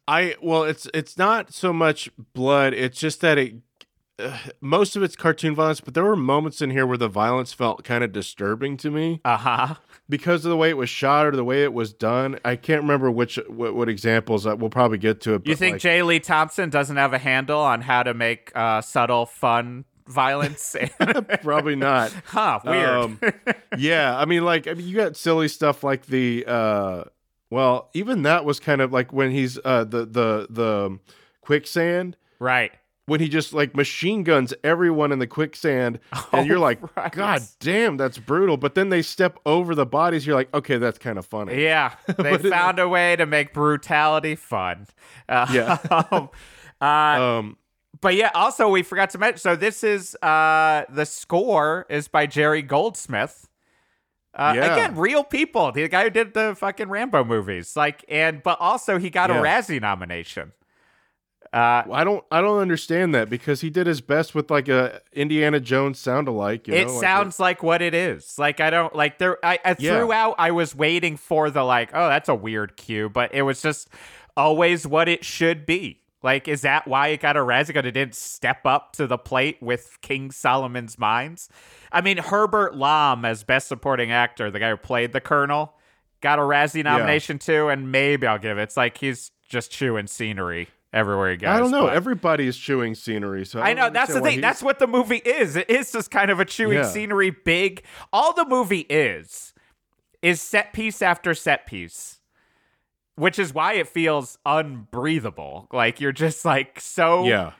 I 0.09 0.35
well, 0.41 0.63
it's 0.63 0.87
it's 0.93 1.17
not 1.17 1.53
so 1.53 1.71
much 1.71 2.09
blood. 2.33 2.73
It's 2.73 2.99
just 2.99 3.21
that 3.21 3.37
it 3.37 3.55
uh, 4.17 4.37
most 4.59 4.95
of 4.95 5.03
it's 5.03 5.15
cartoon 5.15 5.55
violence, 5.55 5.79
but 5.81 5.93
there 5.93 6.03
were 6.03 6.15
moments 6.15 6.61
in 6.61 6.71
here 6.71 6.85
where 6.85 6.97
the 6.97 7.07
violence 7.07 7.53
felt 7.53 7.83
kind 7.83 8.03
of 8.03 8.11
disturbing 8.11 8.75
to 8.77 8.91
me 8.91 9.21
Uh 9.23 9.37
huh. 9.37 9.75
because 10.09 10.43
of 10.43 10.49
the 10.49 10.57
way 10.57 10.69
it 10.69 10.77
was 10.77 10.89
shot 10.89 11.25
or 11.25 11.31
the 11.31 11.43
way 11.45 11.63
it 11.63 11.71
was 11.73 11.93
done. 11.93 12.37
I 12.43 12.55
can't 12.57 12.81
remember 12.81 13.09
which 13.11 13.39
what, 13.47 13.75
what 13.75 13.87
examples. 13.87 14.45
Uh, 14.45 14.55
we'll 14.57 14.69
probably 14.71 14.97
get 14.97 15.21
to 15.21 15.35
it. 15.35 15.47
You 15.47 15.55
think 15.55 15.75
like, 15.75 15.81
J. 15.81 16.03
Lee 16.03 16.19
Thompson 16.19 16.69
doesn't 16.69 16.97
have 16.97 17.13
a 17.13 17.17
handle 17.19 17.59
on 17.61 17.81
how 17.81 18.03
to 18.03 18.13
make 18.13 18.51
uh, 18.55 18.81
subtle, 18.81 19.25
fun 19.25 19.85
violence? 20.07 20.75
probably 21.41 21.75
not. 21.77 22.11
huh, 22.25 22.59
weird. 22.65 22.89
Um, 22.89 23.19
yeah, 23.77 24.17
I 24.17 24.25
mean, 24.25 24.43
like, 24.43 24.67
I 24.67 24.73
mean, 24.73 24.87
you 24.87 24.95
got 24.97 25.15
silly 25.15 25.47
stuff 25.47 25.81
like 25.83 26.07
the, 26.07 26.43
uh, 26.45 27.03
well, 27.49 27.89
even 27.93 28.23
that 28.23 28.45
was 28.45 28.59
kind 28.59 28.81
of 28.81 28.91
like 28.91 29.11
when 29.13 29.31
he's 29.31 29.57
uh, 29.63 29.83
the 29.83 30.05
the 30.05 30.47
the 30.49 30.99
quicksand. 31.41 32.15
right. 32.39 32.71
when 33.07 33.19
he 33.19 33.27
just 33.27 33.53
like 33.55 33.75
machine 33.75 34.23
guns 34.23 34.53
everyone 34.63 35.11
in 35.11 35.17
the 35.17 35.25
quicksand 35.25 35.97
and 36.31 36.45
you're 36.45 36.59
like 36.59 36.79
right. 36.95 37.11
god 37.11 37.41
damn 37.59 37.97
that's 37.97 38.19
brutal 38.19 38.55
but 38.55 38.75
then 38.75 38.89
they 38.89 39.01
step 39.01 39.39
over 39.47 39.73
the 39.73 39.85
bodies 39.85 40.27
you're 40.27 40.35
like 40.35 40.53
okay 40.53 40.77
that's 40.77 40.99
kind 40.99 41.17
of 41.17 41.25
funny 41.25 41.63
Yeah, 41.63 41.95
they 42.19 42.37
found 42.37 42.77
a 42.77 42.87
way 42.87 43.15
to 43.15 43.25
make 43.25 43.51
brutality 43.51 44.35
fun. 44.35 44.85
Uh, 45.27 45.47
Yeah. 45.51 45.77
um, 46.11 46.29
uh, 46.79 46.85
um 46.85 47.57
But 47.99 48.13
yeah, 48.13 48.29
also 48.35 48.69
we 48.69 48.83
forgot 48.83 49.09
to 49.11 49.17
mention. 49.17 49.39
So 49.39 49.55
this 49.55 49.83
is 49.83 50.15
uh 50.21 50.83
the 50.89 51.05
score 51.05 51.87
is 51.89 52.07
by 52.07 52.27
Jerry 52.27 52.61
Goldsmith. 52.61 53.48
Uh, 54.33 54.53
Yeah. 54.55 54.73
Again, 54.73 54.95
real 54.95 55.23
people. 55.23 55.71
The 55.71 55.87
guy 55.87 56.03
who 56.03 56.09
did 56.09 56.33
the 56.33 56.55
fucking 56.57 56.89
Rambo 56.89 57.23
movies. 57.23 57.75
Like, 57.75 58.05
and 58.07 58.43
but 58.43 58.57
also 58.59 58.97
he 58.99 59.09
got 59.09 59.31
a 59.31 59.33
Razzie 59.35 59.81
nomination. 59.81 60.53
Uh, 61.51 61.81
i 61.91 62.03
don't 62.03 62.23
i 62.29 62.41
don't 62.41 62.59
understand 62.59 63.15
that 63.15 63.27
because 63.27 63.61
he 63.61 63.71
did 63.71 63.87
his 63.87 64.01
best 64.01 64.35
with 64.35 64.51
like 64.51 64.67
a 64.67 65.01
indiana 65.13 65.59
jones 65.59 65.97
sound 65.97 66.27
alike 66.27 66.67
it 66.67 66.85
know, 66.85 66.93
like, 66.93 67.01
sounds 67.01 67.39
like 67.39 67.63
what 67.63 67.81
it 67.81 67.95
is. 67.95 68.37
Like 68.37 68.59
I 68.59 68.69
don't 68.69 68.93
like 68.93 69.17
there. 69.17 69.43
I, 69.43 69.57
I 69.65 69.75
Yeah. 69.79 69.97
throughout 69.97 70.35
I 70.37 70.51
was 70.51 70.75
waiting 70.75 71.17
for 71.17 71.49
the 71.49 71.63
like. 71.63 71.89
Oh, 71.95 72.07
that's 72.07 72.29
a 72.29 72.35
weird 72.35 72.77
cue, 72.77 73.09
but 73.09 73.33
it 73.33 73.41
was 73.41 73.63
just 73.63 73.87
always 74.37 74.85
what 74.85 75.09
it 75.09 75.25
should 75.25 75.65
be. 75.65 76.01
Like, 76.21 76.47
is 76.47 76.61
that 76.61 76.87
why 76.87 77.09
it 77.09 77.21
got 77.21 77.37
a 77.37 77.39
Razzie? 77.39 77.67
Because 77.67 77.85
it 77.85 77.91
didn't 77.91 78.15
step 78.15 78.65
up 78.65 78.93
to 78.93 79.07
the 79.07 79.17
plate 79.17 79.57
with 79.61 79.97
King 80.01 80.31
Solomon's 80.31 80.97
Mines. 80.99 81.47
I 81.91 82.01
mean, 82.01 82.17
Herbert 82.17 82.75
Lom 82.75 83.23
as 83.23 83.43
best 83.43 83.67
supporting 83.69 84.11
actor, 84.11 84.51
the 84.51 84.59
guy 84.59 84.69
who 84.71 84.77
played 84.77 85.13
the 85.13 85.21
Colonel, 85.21 85.73
got 86.21 86.37
a 86.39 86.41
Razzie 86.41 86.83
nomination 86.83 87.39
too, 87.39 87.69
and 87.69 87.91
maybe 87.91 88.27
I'll 88.27 88.37
give 88.37 88.57
it. 88.57 88.63
It's 88.63 88.75
like 88.77 88.97
he's 88.97 89.31
just 89.47 89.71
chewing 89.71 90.07
scenery 90.07 90.67
everywhere 90.91 91.29
he 91.29 91.37
goes. 91.37 91.49
i 91.49 91.59
don't 91.59 91.69
know 91.69 91.83
but- 91.85 91.93
everybody 91.93 92.47
is 92.47 92.57
chewing 92.57 92.95
scenery 92.95 93.45
so 93.45 93.61
I 93.61 93.75
don't 93.75 93.77
know 93.77 93.89
that's 93.91 94.11
the 94.11 94.21
thing. 94.21 94.31
he's- 94.39 94.41
That's 94.41 94.63
what 94.63 94.79
the 94.79 94.87
movie 94.87 95.17
is. 95.23 95.55
It 95.55 95.69
is 95.69 95.91
just 95.91 96.09
kind 96.09 96.31
of 96.31 96.39
a 96.39 96.45
chewing 96.45 96.77
Yeah. 96.79 96.83
scenery. 96.89 97.29
Big. 97.29 97.83
All 98.11 98.33
the 98.33 98.43
movie 98.45 98.87
is 98.89 99.53
is 100.21 100.41
set 100.41 100.73
piece 100.73 101.01
after 101.03 101.33
set 101.35 101.65
piece, 101.67 102.18
which 103.19 103.37
is 103.37 103.53
why 103.53 103.73
it 103.73 103.87
feels 103.87 104.37
unbreathable. 104.45 105.67
Like 105.71 105.99
you're 105.99 106.11
just 106.11 106.45
like 106.45 106.79
so 106.79 107.25
Yeah. 107.25 107.51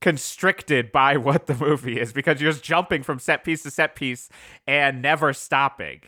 constricted 0.00 0.92
by 0.92 1.16
what 1.16 1.46
the 1.46 1.54
movie 1.54 1.98
is 2.00 2.12
because 2.12 2.40
you're 2.40 2.52
just 2.52 2.64
jumping 2.64 3.02
from 3.02 3.18
set 3.18 3.44
piece 3.44 3.62
to 3.62 3.70
set 3.70 3.94
piece 3.94 4.28
and 4.66 5.00
never 5.00 5.32
stopping, 5.32 6.00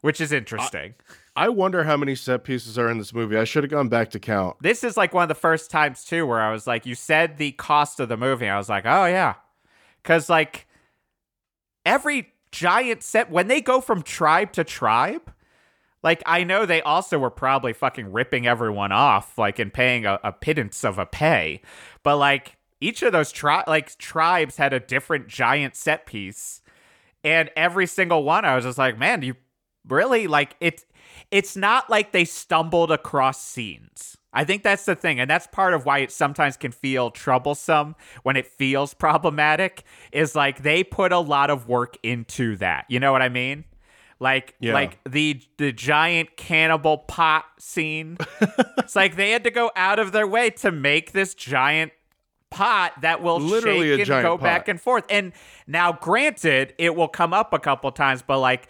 which 0.00 0.20
is 0.20 0.32
interesting. 0.32 0.94
I 1.36 1.48
wonder 1.48 1.82
how 1.82 1.96
many 1.96 2.14
set 2.14 2.44
pieces 2.44 2.78
are 2.78 2.88
in 2.88 2.98
this 2.98 3.12
movie. 3.12 3.36
I 3.36 3.42
should 3.44 3.64
have 3.64 3.70
gone 3.70 3.88
back 3.88 4.10
to 4.10 4.20
count. 4.20 4.56
this 4.60 4.84
is 4.84 4.96
like 4.96 5.12
one 5.12 5.24
of 5.24 5.28
the 5.28 5.34
first 5.34 5.68
times 5.70 6.04
too 6.04 6.24
where 6.26 6.40
I 6.40 6.52
was 6.52 6.66
like, 6.66 6.86
you 6.86 6.94
said 6.94 7.38
the 7.38 7.52
cost 7.52 7.98
of 7.98 8.08
the 8.08 8.16
movie. 8.16 8.48
I 8.48 8.56
was 8.56 8.68
like, 8.68 8.86
oh 8.86 9.06
yeah, 9.06 9.34
because 10.02 10.30
like 10.30 10.66
every 11.84 12.32
giant 12.52 13.02
set 13.02 13.30
when 13.32 13.48
they 13.48 13.60
go 13.60 13.80
from 13.80 14.02
tribe 14.02 14.52
to 14.52 14.62
tribe. 14.62 15.32
Like 16.04 16.22
I 16.26 16.44
know 16.44 16.66
they 16.66 16.82
also 16.82 17.18
were 17.18 17.30
probably 17.30 17.72
fucking 17.72 18.12
ripping 18.12 18.46
everyone 18.46 18.92
off, 18.92 19.38
like 19.38 19.58
and 19.58 19.72
paying 19.72 20.04
a, 20.04 20.20
a 20.22 20.32
pittance 20.32 20.84
of 20.84 20.98
a 20.98 21.06
pay, 21.06 21.62
but 22.02 22.18
like 22.18 22.58
each 22.80 23.02
of 23.02 23.12
those 23.12 23.32
tri- 23.32 23.64
like 23.66 23.96
tribes 23.96 24.58
had 24.58 24.74
a 24.74 24.80
different 24.80 25.26
giant 25.28 25.74
set 25.74 26.04
piece, 26.04 26.60
and 27.24 27.50
every 27.56 27.86
single 27.86 28.22
one 28.22 28.44
I 28.44 28.54
was 28.54 28.64
just 28.64 28.76
like, 28.76 28.98
man, 28.98 29.22
you 29.22 29.34
really 29.88 30.26
like 30.26 30.56
it. 30.60 30.84
It's 31.30 31.56
not 31.56 31.88
like 31.88 32.12
they 32.12 32.26
stumbled 32.26 32.92
across 32.92 33.42
scenes. 33.42 34.18
I 34.34 34.44
think 34.44 34.62
that's 34.62 34.84
the 34.84 34.96
thing, 34.96 35.18
and 35.20 35.30
that's 35.30 35.46
part 35.46 35.72
of 35.72 35.86
why 35.86 36.00
it 36.00 36.12
sometimes 36.12 36.58
can 36.58 36.72
feel 36.72 37.10
troublesome 37.12 37.96
when 38.24 38.36
it 38.36 38.46
feels 38.46 38.92
problematic. 38.92 39.84
Is 40.12 40.34
like 40.34 40.62
they 40.62 40.84
put 40.84 41.12
a 41.12 41.18
lot 41.18 41.48
of 41.48 41.66
work 41.66 41.96
into 42.02 42.56
that. 42.56 42.84
You 42.90 43.00
know 43.00 43.10
what 43.10 43.22
I 43.22 43.30
mean? 43.30 43.64
Like 44.24 44.54
Yeah. 44.58 44.72
like 44.72 44.98
the 45.06 45.42
the 45.58 45.70
giant 45.70 46.36
cannibal 46.38 46.96
pot 46.96 47.44
scene. 47.58 48.16
it's 48.78 48.96
like 48.96 49.16
they 49.16 49.32
had 49.32 49.44
to 49.44 49.50
go 49.50 49.70
out 49.76 49.98
of 49.98 50.12
their 50.12 50.26
way 50.26 50.48
to 50.48 50.72
make 50.72 51.12
this 51.12 51.34
giant 51.34 51.92
pot 52.50 52.92
that 53.02 53.20
will 53.20 53.38
Literally 53.38 53.98
shake 53.98 54.08
and 54.08 54.22
go 54.22 54.38
back 54.38 54.66
and 54.68 54.80
forth. 54.80 55.04
And 55.10 55.32
now, 55.66 55.92
granted, 55.92 56.72
it 56.78 56.96
will 56.96 57.08
come 57.08 57.34
up 57.34 57.52
a 57.52 57.58
couple 57.58 57.92
times, 57.92 58.22
but 58.22 58.38
like 58.38 58.66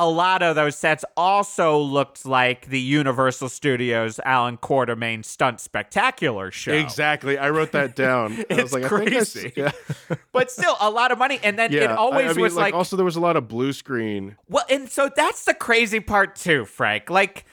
a 0.00 0.08
lot 0.08 0.42
of 0.42 0.56
those 0.56 0.76
sets 0.76 1.04
also 1.14 1.78
looked 1.78 2.24
like 2.24 2.66
the 2.68 2.80
Universal 2.80 3.50
Studios 3.50 4.18
Allan 4.24 4.56
Quatermain 4.56 5.22
stunt 5.22 5.60
spectacular 5.60 6.50
show. 6.50 6.72
Exactly. 6.72 7.36
I 7.36 7.50
wrote 7.50 7.72
that 7.72 7.94
down. 7.96 8.32
I 8.38 8.44
It's 8.48 8.62
was 8.62 8.72
like, 8.72 8.84
I 8.84 8.88
think 8.88 9.08
I 9.08 9.12
crazy. 9.12 9.52
yeah. 9.54 9.72
But 10.32 10.50
still, 10.50 10.74
a 10.80 10.88
lot 10.88 11.12
of 11.12 11.18
money. 11.18 11.38
And 11.42 11.58
then 11.58 11.70
yeah. 11.70 11.82
it 11.82 11.90
always 11.90 12.28
I, 12.28 12.30
I 12.30 12.32
mean, 12.32 12.42
was 12.42 12.54
like, 12.56 12.72
also 12.72 12.96
there 12.96 13.04
was 13.04 13.16
a 13.16 13.20
lot 13.20 13.36
of 13.36 13.46
blue 13.46 13.74
screen. 13.74 14.36
well, 14.48 14.64
and 14.70 14.88
so 14.90 15.10
that's 15.14 15.44
the 15.44 15.52
crazy 15.54 16.00
part 16.00 16.34
too, 16.34 16.64
Frank. 16.64 17.10
Like 17.10 17.44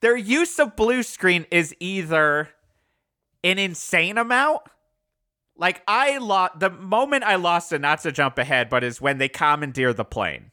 their 0.00 0.16
use 0.16 0.58
of 0.58 0.74
blue 0.74 1.04
screen 1.04 1.46
is 1.52 1.72
either 1.78 2.48
an 3.44 3.58
insane 3.60 4.18
amount. 4.18 4.62
Like 5.56 5.82
I 5.86 6.18
lost 6.18 6.58
the 6.58 6.70
moment 6.70 7.22
I 7.22 7.36
lost 7.36 7.72
it, 7.72 7.80
not 7.80 8.00
to 8.02 8.10
jump 8.10 8.38
ahead, 8.38 8.68
but 8.68 8.82
is 8.82 9.00
when 9.00 9.18
they 9.18 9.28
commandeer 9.28 9.92
the 9.92 10.04
plane. 10.04 10.51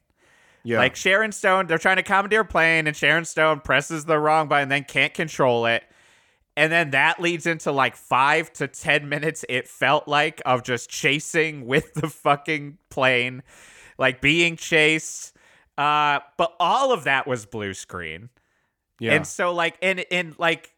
Yeah. 0.64 0.80
Like 0.80 0.96
Sharon 0.96 1.32
Stone, 1.32 1.68
they're 1.68 1.78
trying 1.78 1.98
to 1.98 2.04
commandeer 2.04 2.42
a 2.42 2.46
plane, 2.46 2.88
and 2.88 2.96
Sharon 2.96 3.26
Stone 3.26 3.62
presses 3.62 4.06
the 4.06 4.20
wrong 4.20 4.48
button, 4.48 4.64
and 4.64 4.72
then 4.72 4.84
can't 4.84 5.14
control 5.14 5.66
it. 5.66 5.84
And 6.58 6.72
then 6.72 6.92
that 6.92 7.22
leads 7.22 7.46
into 7.46 7.72
like 7.72 7.96
five 7.96 8.52
to 8.54 8.68
10 8.68 9.08
minutes, 9.08 9.46
it 9.48 9.68
felt 9.68 10.08
like, 10.08 10.42
of 10.46 10.64
just 10.64 10.90
chasing 10.90 11.66
with 11.66 11.94
the 11.94 12.10
fucking 12.10 12.78
plane, 12.90 13.44
like 13.98 14.20
being 14.22 14.58
chased. 14.58 15.36
Uh, 15.78 16.20
but 16.38 16.54
all 16.60 16.92
of 16.92 17.06
that 17.06 17.26
was 17.26 17.46
blue 17.46 17.74
screen. 17.74 18.30
yeah. 19.00 19.14
And 19.14 19.26
so, 19.26 19.54
like, 19.54 19.78
and, 19.82 20.04
and 20.12 20.38
like, 20.38 20.74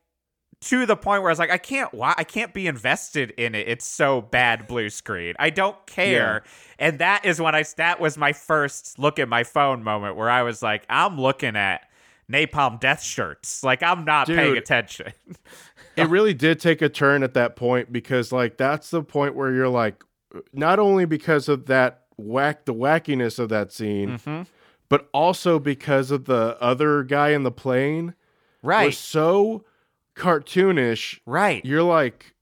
to 0.61 0.85
the 0.85 0.95
point 0.95 1.21
where 1.23 1.29
I 1.29 1.33
was 1.33 1.39
like, 1.39 1.49
I 1.49 1.57
can't, 1.57 1.91
why 1.93 2.13
I 2.17 2.23
can't 2.23 2.53
be 2.53 2.67
invested 2.67 3.31
in 3.31 3.55
it. 3.55 3.67
It's 3.67 3.85
so 3.85 4.21
bad 4.21 4.67
blue 4.67 4.89
screen. 4.89 5.33
I 5.39 5.49
don't 5.49 5.75
care. 5.87 6.43
And 6.77 6.99
that 6.99 7.25
is 7.25 7.41
when 7.41 7.55
I 7.55 7.63
that 7.77 7.99
was 7.99 8.17
my 8.17 8.33
first 8.33 8.99
look 8.99 9.19
at 9.19 9.27
my 9.27 9.43
phone 9.43 9.83
moment 9.83 10.15
where 10.15 10.29
I 10.29 10.43
was 10.43 10.61
like, 10.61 10.85
I'm 10.89 11.19
looking 11.19 11.55
at 11.55 11.81
napalm 12.31 12.79
death 12.79 13.01
shirts. 13.03 13.63
Like 13.63 13.81
I'm 13.83 14.05
not 14.05 14.27
paying 14.27 14.55
attention. 14.57 15.13
it 15.97 16.07
really 16.09 16.33
did 16.33 16.59
take 16.59 16.81
a 16.81 16.89
turn 16.89 17.23
at 17.23 17.33
that 17.33 17.55
point 17.55 17.91
because 17.91 18.31
like 18.31 18.57
that's 18.57 18.91
the 18.91 19.03
point 19.03 19.35
where 19.35 19.51
you're 19.51 19.67
like 19.69 20.03
not 20.53 20.79
only 20.79 21.05
because 21.05 21.49
of 21.49 21.65
that 21.65 22.03
whack 22.17 22.65
the 22.65 22.73
wackiness 22.73 23.39
of 23.39 23.49
that 23.49 23.71
scene 23.73 24.19
Mhm. 24.19 24.45
but 24.89 25.09
also 25.11 25.57
because 25.59 26.11
of 26.11 26.25
the 26.25 26.55
other 26.61 27.03
guy 27.03 27.29
in 27.29 27.41
the 27.43 27.51
plane 27.51 28.05
was 28.07 28.15
Right. 28.63 28.93
so 28.93 29.65
cartoonish 30.15 31.19
Right. 31.25 31.63
you're 31.65 31.83
like 31.83 32.33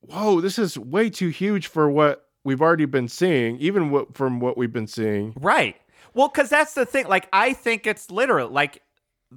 whoa 0.00 0.40
this 0.40 0.58
is 0.58 0.78
way 0.78 1.10
too 1.10 1.28
huge 1.28 1.66
for 1.66 1.90
what 1.90 2.26
we've 2.44 2.62
already 2.62 2.84
been 2.86 3.08
seeing 3.08 3.58
even 3.58 3.90
what, 3.90 4.16
from 4.16 4.40
what 4.40 4.56
we've 4.56 4.72
been 4.72 4.86
seeing 4.86 5.34
Right. 5.36 5.76
Well, 6.14 6.28
because 6.28 6.48
that's 6.48 6.72
the 6.74 6.86
thing. 6.86 7.06
Like, 7.06 7.28
I 7.32 7.52
think 7.52 7.86
it's 7.86 8.10
literal. 8.10 8.48
Like, 8.48 8.82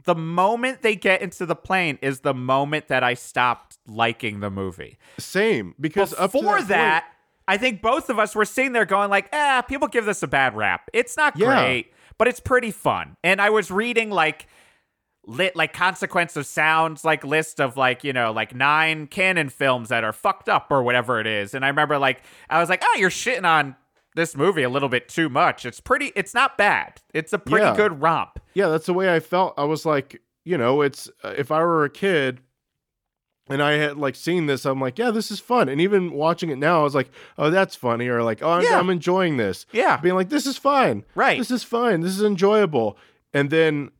the 0.05 0.15
moment 0.15 0.81
they 0.81 0.95
get 0.95 1.21
into 1.21 1.45
the 1.45 1.55
plane 1.55 1.99
is 2.01 2.21
the 2.21 2.33
moment 2.33 2.87
that 2.87 3.03
I 3.03 3.13
stopped 3.13 3.77
liking 3.85 4.39
the 4.39 4.49
movie. 4.49 4.97
same 5.19 5.75
because 5.79 6.11
Before 6.15 6.59
that, 6.59 6.67
that, 6.69 7.01
point- 7.03 7.13
I 7.49 7.57
think 7.57 7.81
both 7.81 8.09
of 8.09 8.17
us 8.17 8.33
were 8.33 8.45
sitting 8.45 8.71
there 8.71 8.85
going 8.85 9.09
like, 9.09 9.27
"Ah, 9.33 9.63
people 9.67 9.89
give 9.89 10.05
this 10.05 10.23
a 10.23 10.27
bad 10.27 10.55
rap. 10.55 10.89
It's 10.93 11.17
not 11.17 11.37
Yeah. 11.37 11.47
great, 11.47 11.93
but 12.17 12.27
it's 12.29 12.39
pretty 12.39 12.71
fun." 12.71 13.17
And 13.23 13.41
I 13.41 13.49
was 13.49 13.69
reading 13.69 14.09
like 14.09 14.47
lit 15.27 15.55
like 15.55 15.71
consequence 15.73 16.35
of 16.35 16.45
sounds 16.47 17.05
like 17.05 17.23
list 17.23 17.61
of 17.61 17.77
like 17.77 18.03
you 18.03 18.11
know 18.11 18.31
like 18.31 18.55
nine 18.55 19.05
Cannon 19.07 19.49
films 19.49 19.89
that 19.89 20.03
are 20.03 20.13
fucked 20.13 20.49
up 20.49 20.67
or 20.71 20.81
whatever 20.81 21.19
it 21.19 21.27
is. 21.27 21.53
And 21.53 21.63
i 21.63 21.67
remember 21.67 21.99
like 21.99 22.23
i 22.49 22.59
was 22.59 22.69
like 22.69 22.81
oh 22.83 22.95
you're 22.97 23.09
shitting 23.11 23.45
on 23.45 23.75
this 24.15 24.35
movie 24.35 24.63
a 24.63 24.69
little 24.69 24.89
bit 24.89 25.07
too 25.07 25.29
much. 25.29 25.65
It's 25.65 25.79
pretty 25.79 26.11
it's 26.15 26.33
not 26.33 26.57
bad. 26.57 26.99
It's 27.13 27.33
a 27.33 27.39
pretty 27.39 27.65
Yeah. 27.65 27.75
good 27.75 28.01
romp. 28.01 28.39
Yeah 28.55 28.67
that's 28.69 28.87
the 28.87 28.93
way 28.93 29.13
i 29.13 29.19
felt. 29.19 29.53
I 29.57 29.63
was 29.65 29.85
like 29.85 30.21
you 30.43 30.57
know 30.57 30.81
it's 30.81 31.07
uh, 31.23 31.35
if 31.37 31.51
i 31.51 31.59
were 31.59 31.83
a 31.85 31.89
kid 31.89 32.39
and 33.47 33.61
i 33.61 33.73
had 33.73 33.97
like 33.97 34.15
seen 34.15 34.45
this 34.47 34.65
i'm 34.65 34.79
like 34.81 34.97
yeah 34.97 35.11
this 35.11 35.29
is 35.29 35.39
fun. 35.39 35.69
And 35.69 35.79
even 35.79 36.11
watching 36.13 36.49
it 36.49 36.57
now 36.57 36.79
i 36.79 36.83
was 36.83 36.95
like 36.95 37.11
oh 37.37 37.51
that's 37.51 37.75
funny 37.75 38.07
or 38.07 38.23
like 38.23 38.41
oh 38.41 38.49
i'm, 38.53 38.63
Yeah. 38.63 38.79
I'm 38.79 38.89
enjoying 38.89 39.37
this. 39.37 39.67
Yeah. 39.71 39.97
Being 39.97 40.15
like 40.15 40.29
this 40.29 40.47
is 40.47 40.57
fine. 40.57 41.03
Right. 41.13 41.37
This 41.37 41.51
is 41.51 41.63
fine. 41.63 42.01
This 42.01 42.17
is 42.17 42.23
enjoyable. 42.23 42.97
And 43.33 43.49
then 43.51 43.91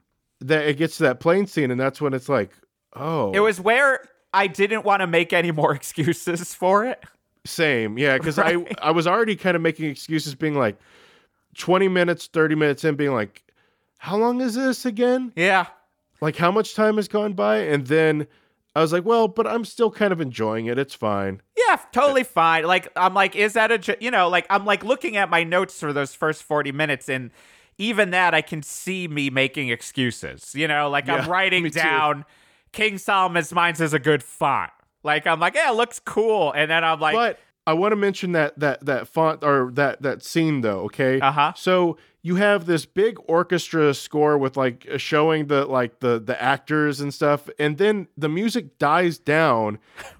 that 0.41 0.65
it 0.67 0.77
gets 0.77 0.97
to 0.97 1.03
that 1.03 1.19
plane 1.19 1.47
scene 1.47 1.71
and 1.71 1.79
that's 1.79 2.01
when 2.01 2.13
it's 2.13 2.29
like 2.29 2.51
oh. 2.95 3.31
It 3.31 3.39
was 3.39 3.59
where 3.61 4.07
i 4.33 4.47
didn't 4.47 4.83
want 4.85 5.01
to 5.01 5.07
make 5.07 5.33
any 5.33 5.51
more 5.51 5.73
excuses 5.75 6.53
for 6.53 6.85
it. 6.85 7.03
Same 7.45 7.97
yeah 7.97 8.17
because 8.17 8.37
Right. 8.37 8.57
i 8.81 8.89
i 8.89 8.91
was 8.91 9.07
already 9.07 9.35
kind 9.35 9.55
of 9.55 9.61
making 9.61 9.89
excuses 9.89 10.35
being 10.35 10.55
like 10.55 10.77
20 11.57 11.87
minutes 11.87 12.27
30 12.27 12.55
minutes 12.55 12.83
in 12.83 12.95
being 12.95 13.13
like 13.13 13.43
how 13.97 14.17
long 14.17 14.41
is 14.41 14.55
this 14.55 14.85
again? 14.85 15.31
Yeah. 15.35 15.67
Like 16.21 16.35
how 16.35 16.51
much 16.51 16.73
time 16.75 16.95
has 16.95 17.07
gone 17.07 17.33
by? 17.33 17.57
And 17.59 17.87
then 17.87 18.27
i 18.75 18.81
was 18.81 18.93
like 18.93 19.03
well 19.05 19.27
but 19.27 19.45
i'm 19.45 19.65
still 19.65 19.91
kind 19.91 20.13
of 20.13 20.21
enjoying 20.21 20.67
it 20.67 20.79
it's 20.79 20.95
fine. 20.95 21.41
Yeah, 21.57 21.77
totally 21.93 22.23
fine. 22.23 22.63
Like 22.65 22.87
I'm 22.95 23.13
like, 23.13 23.35
is 23.35 23.53
that 23.53 23.71
a 23.71 23.97
you 24.01 24.11
know 24.11 24.27
like 24.29 24.45
I'm 24.49 24.65
like 24.65 24.83
looking 24.83 25.15
at 25.17 25.29
my 25.29 25.43
notes 25.43 25.79
for 25.79 25.93
those 25.93 26.13
first 26.13 26.43
forty 26.43 26.71
minutes, 26.73 27.07
and 27.07 27.31
even 27.77 28.11
that 28.11 28.33
I 28.33 28.41
can 28.41 28.61
see 28.61 29.07
me 29.07 29.29
making 29.29 29.69
excuses. 29.69 30.53
You 30.55 30.67
know, 30.67 30.89
like 30.89 31.09
I'm 31.09 31.29
writing 31.29 31.63
me 31.63 31.69
too. 31.69 31.79
down 31.79 32.25
King 32.71 32.97
Solomon's 32.97 33.53
Mines 33.53 33.81
is 33.81 33.93
a 33.93 33.99
good 33.99 34.23
font. 34.23 34.71
Like 35.03 35.25
I'm 35.25 35.39
like, 35.39 35.55
yeah, 35.55 35.71
it 35.71 35.75
looks 35.75 35.99
cool, 35.99 36.51
and 36.51 36.69
then 36.69 36.83
I'm 36.83 36.99
like, 36.99 37.15
but 37.15 37.39
i 37.67 37.73
want 37.73 37.91
to 37.91 37.95
mention 37.95 38.31
that 38.31 38.57
that 38.59 38.85
that 38.85 39.07
font 39.07 39.43
or 39.43 39.71
that 39.73 40.01
that 40.01 40.23
scene 40.23 40.61
though 40.61 40.81
okay? 40.81 41.19
Uh 41.19 41.31
huh, 41.31 41.53
so 41.55 41.97
you 42.23 42.35
have 42.35 42.67
this 42.67 42.85
big 42.85 43.17
orchestra 43.25 43.93
score 43.95 44.37
with 44.37 44.55
like 44.55 44.87
showing 44.97 45.47
the 45.47 45.65
like 45.65 45.99
the 46.01 46.19
the 46.19 46.39
actors 46.41 46.99
and 47.01 47.13
stuff 47.13 47.49
and 47.57 47.77
then 47.77 48.07
the 48.15 48.29
music 48.29 48.77
dies 48.77 49.17
down 49.17 49.79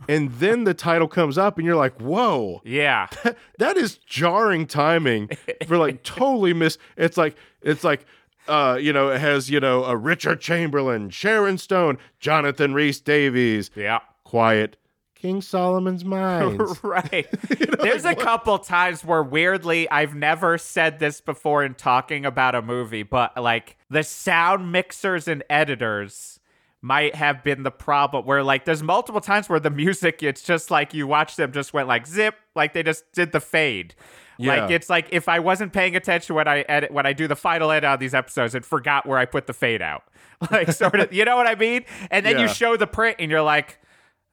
and 0.10 0.32
then 0.40 0.64
the 0.64 0.74
title 0.74 1.08
comes 1.08 1.38
up 1.38 1.58
and 1.58 1.66
you're 1.66 1.76
like 1.76 2.00
whoa. 2.02 2.62
Yeah, 2.66 3.08
that 3.60 3.78
is 3.78 3.98
jarring 3.98 4.66
timing 4.66 5.30
for 5.68 5.78
like 5.78 6.04
totally 6.18 6.54
miss 6.54 6.78
it's 6.98 7.18
like 7.18 7.36
it's 7.62 7.84
like 7.84 8.06
uh 8.48 8.78
you 8.82 8.92
know 8.92 9.10
it 9.10 9.20
has 9.22 9.50
you 9.52 9.60
know 9.60 9.84
a 9.84 9.96
richard 9.96 10.42
chamberlain 10.42 11.12
sharon 11.12 11.60
stone 11.60 11.98
jonathan 12.20 12.74
rhys 12.74 13.00
davies. 13.04 13.70
Yeah. 13.76 14.00
quiet 14.24 14.78
king 15.22 15.42
solomon's 15.42 16.04
mines. 16.04 16.80
Right. 16.84 17.28
There's 17.82 18.06
a 18.06 18.16
couple 18.16 18.58
times 18.60 19.06
where 19.06 19.22
weirdly 19.22 19.90
I've 19.90 20.16
never 20.16 20.58
said 20.58 21.00
this 21.00 21.22
before 21.22 21.64
in 21.64 21.76
talking 21.76 22.26
about 22.26 22.56
a 22.56 22.62
movie, 22.62 23.04
but 23.04 23.38
like 23.38 23.78
the 23.90 24.04
sound 24.04 24.72
mixers 24.72 25.28
and 25.28 25.44
editors 25.50 26.40
might 26.82 27.14
have 27.14 27.44
been 27.44 27.62
the 27.62 27.72
problem 27.72 28.26
where 28.26 28.44
like 28.44 28.66
there's 28.66 28.82
multiple 28.82 29.22
times 29.22 29.48
where 29.48 29.60
the 29.60 29.70
music 29.70 30.24
it's 30.24 30.42
just 30.42 30.72
like 30.72 30.96
you 30.96 31.06
watch 31.06 31.36
them 31.36 31.52
just 31.52 31.74
went 31.74 31.88
like 31.88 32.08
zip 32.08 32.34
like 32.56 32.74
they 32.74 32.82
just 32.82 33.04
did 33.12 33.32
the 33.32 33.40
fade. 33.40 33.94
Yeah. 34.40 34.62
like 34.64 34.72
it's 34.72 34.90
like 34.90 35.06
if 35.12 35.30
i 35.30 35.38
wasn't 35.38 35.72
paying 35.72 35.96
attention 35.96 36.34
when 36.36 36.48
i 36.48 36.62
edit 36.62 36.92
when 36.92 37.06
i 37.06 37.14
do 37.14 37.28
the 37.28 37.36
final 37.36 37.70
edit 37.70 37.88
on 37.88 38.00
these 38.00 38.16
episodes 38.16 38.56
it 38.56 38.66
forgot 38.66 39.06
where 39.06 39.20
i 39.20 39.26
put 39.26 39.46
the 39.46 39.54
fade 39.54 39.82
out. 39.84 40.04
Like 40.52 40.72
sort 40.72 41.00
of 41.00 41.14
you 41.14 41.24
know 41.24 41.36
what 41.36 41.46
i 41.46 41.54
mean? 41.54 41.86
And 42.10 42.26
then 42.26 42.40
you 42.40 42.48
show 42.48 42.76
the 42.76 42.88
print 42.88 43.18
and 43.20 43.30
you're 43.30 43.44
like 43.44 43.78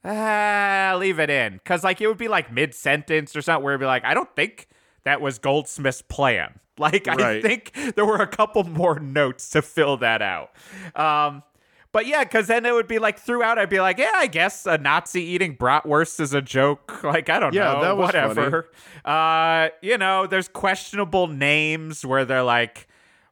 ah 0.04 0.96
leave 0.98 1.18
it 1.18 1.30
in. 1.30 1.54
Because 1.54 1.84
like 1.84 2.00
it 2.00 2.06
would 2.06 2.18
be 2.18 2.28
like 2.28 2.52
mid-sentence 2.52 3.34
or 3.36 3.42
something 3.42 3.64
where 3.64 3.74
it'd 3.74 3.80
be 3.80 3.86
like 3.86 4.04
i 4.04 4.14
don't 4.14 4.34
think 4.36 4.68
that 5.04 5.20
was 5.20 5.38
goldsmith's 5.38 6.02
plan. 6.02 6.60
Like 6.78 7.08
i 7.08 7.40
think 7.42 7.72
there 7.96 8.06
were 8.06 8.22
a 8.22 8.26
couple 8.28 8.62
more 8.62 9.00
notes 9.00 9.50
to 9.50 9.62
fill 9.62 9.96
that 9.96 10.22
out. 10.22 10.52
Um 10.94 11.42
but 11.90 12.06
yeah, 12.06 12.22
because 12.22 12.46
then 12.48 12.66
it 12.66 12.72
would 12.74 12.86
be 12.86 12.98
like 12.98 13.18
throughout, 13.18 13.58
I'd 13.58 13.70
be 13.70 13.80
like, 13.80 13.96
yeah, 13.98 14.12
I 14.14 14.26
guess 14.26 14.66
a 14.66 14.76
Nazi 14.76 15.22
eating 15.22 15.56
bratwurst 15.56 16.20
is 16.20 16.34
a 16.34 16.42
joke. 16.42 17.00
Like, 17.02 17.30
I 17.30 17.38
don't 17.40 17.54
Yeah, 17.54 17.72
know, 17.72 17.80
that 17.80 17.96
was 17.96 18.06
whatever. 18.08 18.68
Uh, 19.06 19.70
you 19.80 19.96
know, 19.96 20.26
there's 20.26 20.48
questionable 20.48 21.28
names 21.28 22.04
where 22.04 22.26
they're 22.26 22.42
like, 22.42 22.87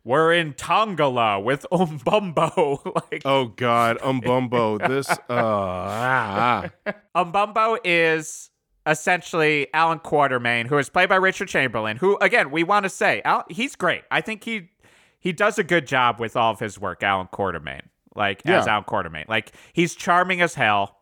we're 0.06 0.32
in 0.32 0.54
Tongala 0.54 1.42
with 1.42 1.66
Umbumbo. 1.72 2.94
like, 3.10 3.22
Oh 3.24 3.46
God, 3.46 3.98
Umbumbo. 3.98 4.78
This. 4.88 5.08
Uh, 5.28 5.34
ah, 5.34 6.70
ah. 6.86 6.92
Umbumbo 7.24 7.78
is 7.84 8.50
essentially 8.86 9.66
Allan 9.74 9.98
Quatermain, 9.98 10.66
who 10.68 10.78
is 10.78 10.88
played 10.88 11.08
by 11.08 11.16
Richard 11.16 11.48
Chamberlain. 11.48 11.96
Who, 11.96 12.16
again, 12.18 12.52
we 12.52 12.62
want 12.62 12.84
to 12.84 12.90
say, 12.90 13.20
Al- 13.24 13.44
he's 13.50 13.74
great. 13.74 14.02
I 14.10 14.20
think 14.20 14.44
he 14.44 14.70
he 15.18 15.32
does 15.32 15.58
a 15.58 15.64
good 15.64 15.86
job 15.86 16.20
with 16.20 16.36
all 16.36 16.52
of 16.52 16.60
his 16.60 16.78
work, 16.78 17.02
Allan 17.02 17.28
Quatermain. 17.32 17.82
Like 18.14 18.46
as 18.46 18.66
Allan 18.66 18.84
Quatermain, 18.84 19.28
like 19.28 19.52
he's 19.72 19.94
charming 19.94 20.40
as 20.40 20.54
hell. 20.54 20.96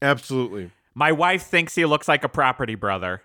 Absolutely. 0.00 0.70
My 0.94 1.10
wife 1.12 1.42
thinks 1.42 1.74
he 1.74 1.84
looks 1.84 2.06
like 2.08 2.22
a 2.24 2.28
property 2.28 2.76
brother. 2.76 3.22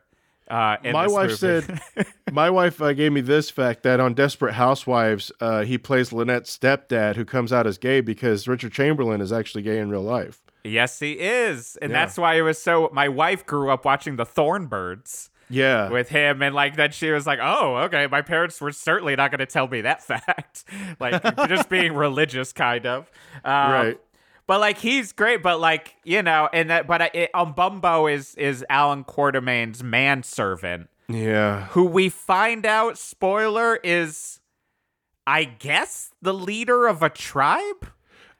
Uh, 0.49 0.77
My 0.91 1.07
wife 1.07 1.35
said, 1.35 1.79
my 2.31 2.49
wife 2.49 2.81
uh, 2.81 2.93
gave 2.93 3.11
me 3.11 3.21
this 3.21 3.49
fact 3.49 3.83
that 3.83 3.99
on 3.99 4.13
Desperate 4.13 4.53
Housewives, 4.53 5.31
uh, 5.39 5.63
he 5.63 5.77
plays 5.77 6.11
Lynette's 6.11 6.55
stepdad 6.57 7.15
who 7.15 7.25
comes 7.25 7.53
out 7.53 7.65
as 7.65 7.77
gay 7.77 8.01
because 8.01 8.47
Richard 8.47 8.73
Chamberlain 8.73 9.21
is 9.21 9.31
actually 9.31 9.63
gay 9.63 9.79
in 9.79 9.89
real 9.89 10.03
life. 10.03 10.41
yes, 10.65 10.99
he 10.99 11.13
is, 11.19 11.77
and 11.81 11.91
Yeah. 11.91 11.99
that's 12.05 12.17
why 12.17 12.35
it 12.35 12.41
was 12.41 12.57
so. 12.61 12.89
My 12.93 13.09
wife 13.09 13.45
grew 13.45 13.69
up 13.69 13.83
watching 13.85 14.15
the 14.15 14.25
Thorn 14.25 14.67
Birds 14.67 15.29
Yeah. 15.49 15.89
with 15.89 16.07
him, 16.09 16.41
and 16.41 16.55
like 16.55 16.75
then 16.77 16.91
she 16.91 17.11
was 17.11 17.27
like, 17.27 17.39
"Oh, 17.41 17.77
okay." 17.85 18.07
My 18.07 18.21
parents 18.21 18.61
were 18.61 18.71
certainly 18.71 19.15
not 19.17 19.29
going 19.31 19.39
to 19.39 19.45
tell 19.45 19.67
me 19.67 19.81
that 19.81 20.01
fact, 20.11 20.63
like 21.01 21.21
just 21.49 21.67
being 21.69 21.93
religious, 21.93 22.53
kind 22.53 22.85
of. 22.85 23.11
Um, 23.43 23.71
Right. 23.71 23.99
But 24.45 24.59
like 24.59 24.77
he's 24.77 25.11
great, 25.13 25.41
but 25.41 25.59
like 25.59 25.95
you 26.03 26.21
know, 26.21 26.49
and 26.51 26.69
that, 26.69 26.85
but 26.87 27.15
it, 27.15 27.29
um, 27.33 27.53
Bumbo 27.53 28.07
is 28.07 28.35
is 28.35 28.65
Allan 28.69 29.03
Quatermain's 29.03 29.83
manservant. 29.83 30.89
yeah. 31.07 31.65
who 31.67 31.85
we 31.85 32.09
find 32.09 32.65
out 32.65 32.97
spoiler 32.97 33.75
is 33.83 34.39
i 35.27 35.43
guess 35.43 36.11
the 36.21 36.33
leader 36.33 36.87
of 36.87 37.03
a 37.03 37.09
tribe 37.09 37.87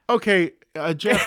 Okay, 0.10 0.51
uh, 0.76 0.93
Geoff, 0.93 1.26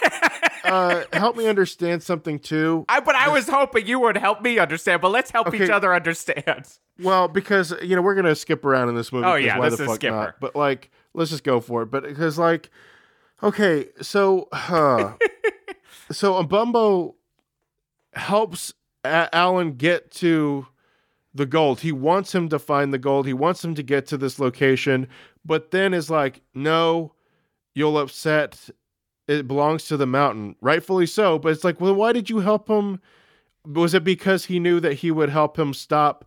uh, 0.64 1.04
help 1.12 1.34
me 1.36 1.46
understand 1.46 2.02
something 2.02 2.38
too. 2.38 2.84
I, 2.90 3.00
but 3.00 3.14
i 3.14 3.28
was 3.30 3.48
hoping 3.48 3.86
you 3.86 3.98
would 4.00 4.16
help 4.18 4.42
me 4.42 4.58
understand 4.58 5.00
but 5.00 5.10
let's 5.10 5.30
help 5.30 5.54
each 5.54 5.70
other 5.70 5.94
understand 5.94 6.66
Well, 7.00 7.28
because 7.28 7.72
you 7.82 7.96
know 7.96 8.02
we're 8.02 8.14
gonna 8.14 8.34
skip 8.34 8.64
around 8.64 8.88
in 8.90 8.94
this 8.96 9.12
movie. 9.12 9.26
Oh, 9.26 9.34
yeah, 9.36 9.58
why 9.58 9.68
this 9.70 9.78
the 9.78 9.84
is 9.84 9.88
fuck 9.90 9.96
skipper. 9.96 10.14
not? 10.16 10.40
But 10.40 10.56
like, 10.56 10.90
let's 11.14 11.30
just 11.30 11.44
go 11.44 11.60
for 11.60 11.82
it. 11.82 11.90
But 11.90 12.02
because 12.04 12.38
like, 12.38 12.70
okay, 13.42 13.88
so 14.00 14.48
huh, 14.52 15.14
so 16.10 16.42
Bumbo 16.42 17.16
helps 18.12 18.72
A- 19.04 19.34
Allan 19.34 19.72
get 19.72 20.10
to 20.12 20.66
the 21.34 21.46
gold. 21.46 21.80
He 21.80 21.92
wants 21.92 22.34
him 22.34 22.48
to 22.48 22.58
find 22.58 22.92
the 22.92 22.98
gold. 22.98 23.26
He 23.26 23.34
wants 23.34 23.64
him 23.64 23.74
to 23.74 23.82
get 23.82 24.06
to 24.08 24.16
this 24.16 24.38
location, 24.38 25.06
but 25.44 25.70
then 25.70 25.92
is 25.94 26.10
like, 26.10 26.40
no, 26.54 27.12
you'll 27.74 27.98
upset. 27.98 28.70
It 29.28 29.46
belongs 29.46 29.86
to 29.88 29.96
the 29.96 30.06
mountain, 30.06 30.56
rightfully 30.60 31.06
so. 31.06 31.38
But 31.38 31.52
it's 31.52 31.64
like, 31.64 31.80
well, 31.80 31.94
why 31.94 32.12
did 32.12 32.30
you 32.30 32.38
help 32.40 32.68
him? 32.68 33.00
Was 33.66 33.92
it 33.92 34.04
because 34.04 34.46
he 34.46 34.60
knew 34.60 34.80
that 34.80 34.94
he 34.94 35.10
would 35.10 35.28
help 35.28 35.58
him 35.58 35.74
stop 35.74 36.24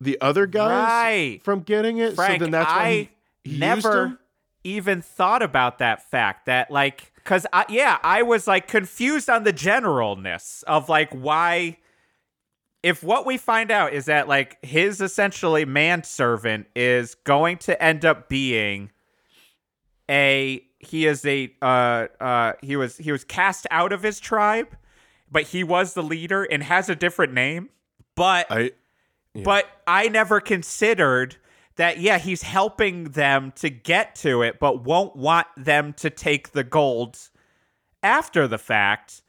the 0.00 0.18
other 0.20 0.46
guys 0.46 0.88
right 0.88 1.44
from 1.44 1.60
getting 1.60 1.98
it? 1.98 2.14
frank 2.14 2.40
so 2.40 2.44
then 2.44 2.50
that's 2.50 2.70
why 2.70 2.82
i 2.82 3.08
he, 3.44 3.58
never? 3.58 4.18
Even 4.64 5.02
thought 5.02 5.42
about 5.42 5.78
that 5.78 6.10
fact 6.10 6.46
that 6.46 6.70
like 6.70 7.12
because 7.16 7.46
I, 7.52 7.66
yeah 7.68 7.98
i 8.02 8.22
was 8.22 8.46
like 8.46 8.66
confused 8.66 9.30
on 9.30 9.44
the 9.44 9.52
generalness 9.52 10.64
of 10.64 10.88
like 10.88 11.12
why 11.12 11.76
if 12.82 13.02
what 13.02 13.24
we 13.26 13.36
find 13.36 13.70
out 13.70 13.92
is 13.92 14.06
that 14.06 14.26
like 14.26 14.58
his 14.64 15.00
essentially 15.00 15.64
manservant 15.64 16.66
is 16.74 17.14
going 17.14 17.58
to 17.58 17.80
end 17.82 18.04
up 18.04 18.28
being 18.28 18.90
a 20.10 20.62
he 20.80 21.06
is 21.06 21.24
a 21.24 21.52
uh 21.62 22.06
uh 22.20 22.52
he 22.62 22.76
was 22.76 22.96
he 22.96 23.12
was 23.12 23.24
cast 23.24 23.66
out 23.70 23.92
of 23.92 24.02
his 24.02 24.18
tribe 24.18 24.76
but 25.30 25.44
he 25.44 25.64
was 25.64 25.94
the 25.94 26.02
leader 26.02 26.44
and 26.44 26.62
has 26.62 26.88
a 26.88 26.94
different 26.94 27.32
name 27.32 27.68
but 28.14 28.46
I 28.50 28.72
but 29.34 29.66
I 29.86 30.08
never 30.08 30.40
considered 30.40 31.36
that, 31.76 31.98
yeah, 31.98 32.18
he's 32.18 32.42
helping 32.42 33.04
them 33.04 33.52
to 33.56 33.70
get 33.70 34.14
to 34.16 34.42
it, 34.42 34.58
but 34.60 34.84
won't 34.84 35.16
want 35.16 35.46
them 35.56 35.92
to 35.94 36.10
take 36.10 36.52
the 36.52 36.64
gold 36.64 37.18
after 38.02 38.46
the 38.46 38.58
fact. 38.58 39.22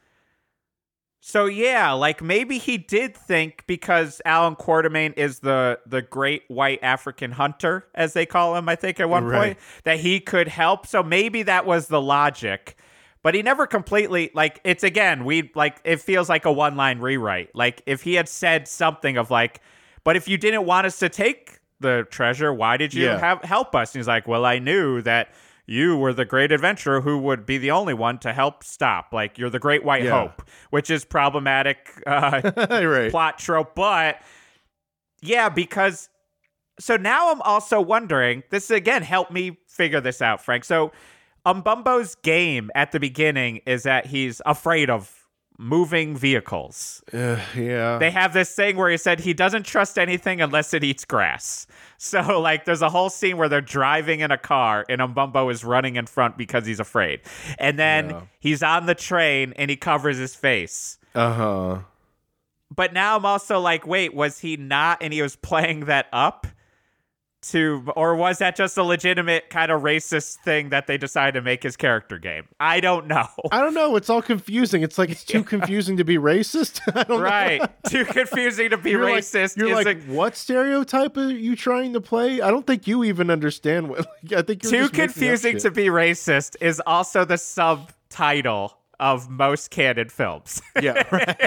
So 1.22 1.48
yeah, 1.48 1.92
like 1.94 2.22
maybe 2.22 2.60
he 2.60 2.78
did 2.78 3.18
think 3.18 3.64
because 3.66 4.22
Allan 4.26 4.56
Quatermain 4.56 5.18
is 5.18 5.40
the 5.40 5.80
the 5.88 6.04
great 6.04 6.44
white 6.50 6.78
African 6.84 7.32
hunter, 7.32 7.88
as 7.96 8.14
they 8.14 8.28
call 8.28 8.56
him, 8.56 8.70
I 8.70 8.76
think 8.76 9.00
at 9.00 9.10
one 9.10 9.24
Right. 9.24 9.56
point, 9.56 9.58
that 9.86 10.00
he 10.02 10.20
could 10.20 10.48
help. 10.48 10.86
So 10.86 11.02
maybe 11.02 11.42
that 11.44 11.66
was 11.66 11.88
the 11.88 12.00
logic. 12.00 12.78
But 13.24 13.34
he 13.34 13.42
never 13.42 13.66
completely 13.66 14.30
like 14.36 14.62
it's 14.64 14.84
again, 14.84 15.26
we 15.26 15.50
like 15.56 15.82
it 15.84 16.00
feels 16.00 16.30
like 16.30 16.46
a 16.46 16.52
one 16.52 16.76
line 16.76 17.00
rewrite. 17.00 17.56
Like 17.56 17.82
if 17.88 18.04
he 18.04 18.14
had 18.14 18.30
said 18.30 18.68
something 18.68 19.18
of 19.18 19.32
like, 19.32 19.62
but 20.04 20.16
if 20.16 20.28
you 20.28 20.38
didn't 20.38 20.66
want 20.68 20.86
us 20.86 21.00
to 21.00 21.10
take 21.10 21.60
the 21.80 22.08
treasure, 22.10 22.54
why 22.54 22.78
did 22.78 22.94
you 22.94 23.06
Yeah. 23.06 23.20
have 23.20 23.44
help 23.44 23.76
us? 23.76 23.94
And 23.94 24.00
he's 24.00 24.08
like, 24.08 24.28
Well, 24.28 24.46
I 24.46 24.60
knew 24.60 25.02
that 25.02 25.30
you 25.68 25.98
were 25.98 26.14
the 26.14 26.26
great 26.26 26.52
adventurer 26.52 27.02
who 27.02 27.18
would 27.18 27.46
be 27.46 27.58
the 27.58 27.72
only 27.72 27.94
one 27.94 28.20
to 28.20 28.32
help 28.34 28.64
stop. 28.64 29.08
Like 29.12 29.38
you're 29.38 29.50
the 29.50 29.60
great 29.60 29.84
white 29.84 30.04
Yeah. 30.04 30.12
hope, 30.22 30.44
which 30.70 30.90
is 30.90 31.04
problematic 31.04 31.92
uh, 32.06 32.42
right. 32.70 33.10
plot 33.12 33.40
trope. 33.40 33.74
But 33.76 34.22
yeah, 35.22 35.50
because 35.50 36.10
so 36.80 36.98
now 36.98 37.32
I'm 37.32 37.42
also 37.42 37.82
wondering. 37.82 38.44
This 38.52 38.70
again 38.70 39.02
help 39.02 39.32
me 39.32 39.58
figure 39.68 40.02
this 40.02 40.22
out, 40.22 40.44
Frank. 40.44 40.66
So 40.66 40.92
Umbumbo's 41.46 42.16
game 42.16 42.70
at 42.76 42.92
the 42.92 43.00
beginning 43.00 43.62
is 43.66 43.84
that 43.84 44.06
he's 44.08 44.42
afraid 44.46 44.90
of 44.90 45.25
moving 45.58 46.18
vehicles. 46.18 47.04
Uh, 47.14 47.40
yeah. 47.56 47.98
They 47.98 48.12
have 48.12 48.34
this 48.34 48.54
thing 48.54 48.76
where 48.78 48.90
he 48.90 48.98
said 48.98 49.20
he 49.22 49.34
doesn't 49.34 49.64
trust 49.64 49.98
anything 49.98 50.42
unless 50.42 50.74
it 50.74 50.84
eats 50.84 51.06
grass. 51.06 51.68
So 51.98 52.42
like 52.42 52.66
there's 52.66 52.82
a 52.82 52.90
whole 52.90 53.10
scene 53.10 53.38
where 53.38 53.48
they're 53.48 53.62
driving 53.62 54.20
in 54.20 54.30
a 54.30 54.38
car 54.38 54.86
and 54.90 55.00
Umbumbo 55.00 55.50
is 55.50 55.64
running 55.64 55.96
in 55.96 56.06
front 56.08 56.38
because 56.38 56.66
he's 56.66 56.80
afraid. 56.82 57.22
And 57.58 57.80
then 57.80 58.10
Yeah. 58.10 58.22
he's 58.40 58.62
on 58.62 58.86
the 58.86 58.94
train 58.96 59.54
and 59.56 59.72
he 59.72 59.78
covers 59.78 60.18
his 60.18 60.36
face. 60.36 61.00
uh 61.16 61.34
huh. 61.34 61.78
But 62.76 62.92
now 62.94 63.16
I'm 63.16 63.26
also 63.26 63.60
like, 63.62 63.88
wait, 63.88 64.14
was 64.14 64.40
he 64.40 64.58
not 64.58 64.98
and 65.02 65.14
he 65.14 65.22
was 65.22 65.36
playing 65.38 65.86
that 65.86 66.08
up? 66.12 66.46
To 67.52 67.84
or 67.96 68.16
was 68.16 68.40
that 68.40 68.56
just 68.56 68.78
a 68.78 68.84
legitimate 68.84 69.50
kind 69.50 69.72
of 69.72 69.82
racist 69.84 70.38
thing 70.38 70.70
that 70.70 70.88
they 70.88 70.98
decided 70.98 71.34
to 71.34 71.42
make 71.42 71.62
his 71.64 71.78
character 71.78 72.18
game? 72.18 72.48
I 72.60 72.80
don't 72.80 73.08
know. 73.08 73.28
I 73.52 73.60
don't 73.62 73.74
know. 73.74 73.96
It's 73.98 74.10
all 74.10 74.22
confusing. 74.22 74.82
It's 74.82 74.98
like 74.98 75.10
it's 75.12 75.24
too 75.24 75.44
confusing 75.56 75.98
to 75.98 76.04
be 76.04 76.18
racist. 76.18 76.80
I 76.96 77.04
don't 77.04 77.18
know. 77.20 77.24
right. 77.24 77.62
Too 77.88 78.04
confusing 78.06 78.72
to 78.72 78.78
be 78.78 78.92
You're 78.92 79.04
like- 79.04 79.24
racist. 79.24 79.58
you're 79.58 79.68
is 79.80 79.86
like, 79.86 79.98
a- 79.98 80.12
what 80.12 80.36
stereotype 80.36 81.16
are 81.18 81.30
you 81.30 81.56
trying 81.56 81.94
to 81.94 82.02
play? 82.02 82.42
I 82.42 82.50
don't 82.50 82.66
think 82.66 82.88
you 82.88 83.04
even 83.04 83.30
understand 83.30 83.90
what. 83.90 84.08
Like, 84.24 84.34
I 84.34 84.42
think 84.42 84.64
you're 84.64 84.72
too 84.72 84.78
just 84.80 84.94
making 84.94 85.02
up 85.10 85.14
confusing 85.14 85.58
to 85.60 85.72
be 85.72 85.86
racist 85.88 86.56
is 86.62 86.82
also 86.88 87.26
the 87.26 87.38
subtitle 87.38 88.78
of 89.00 89.30
most 89.30 89.72
Cannon 89.72 90.10
films. 90.10 90.62
Yeah, 90.82 91.04
right. 91.12 91.40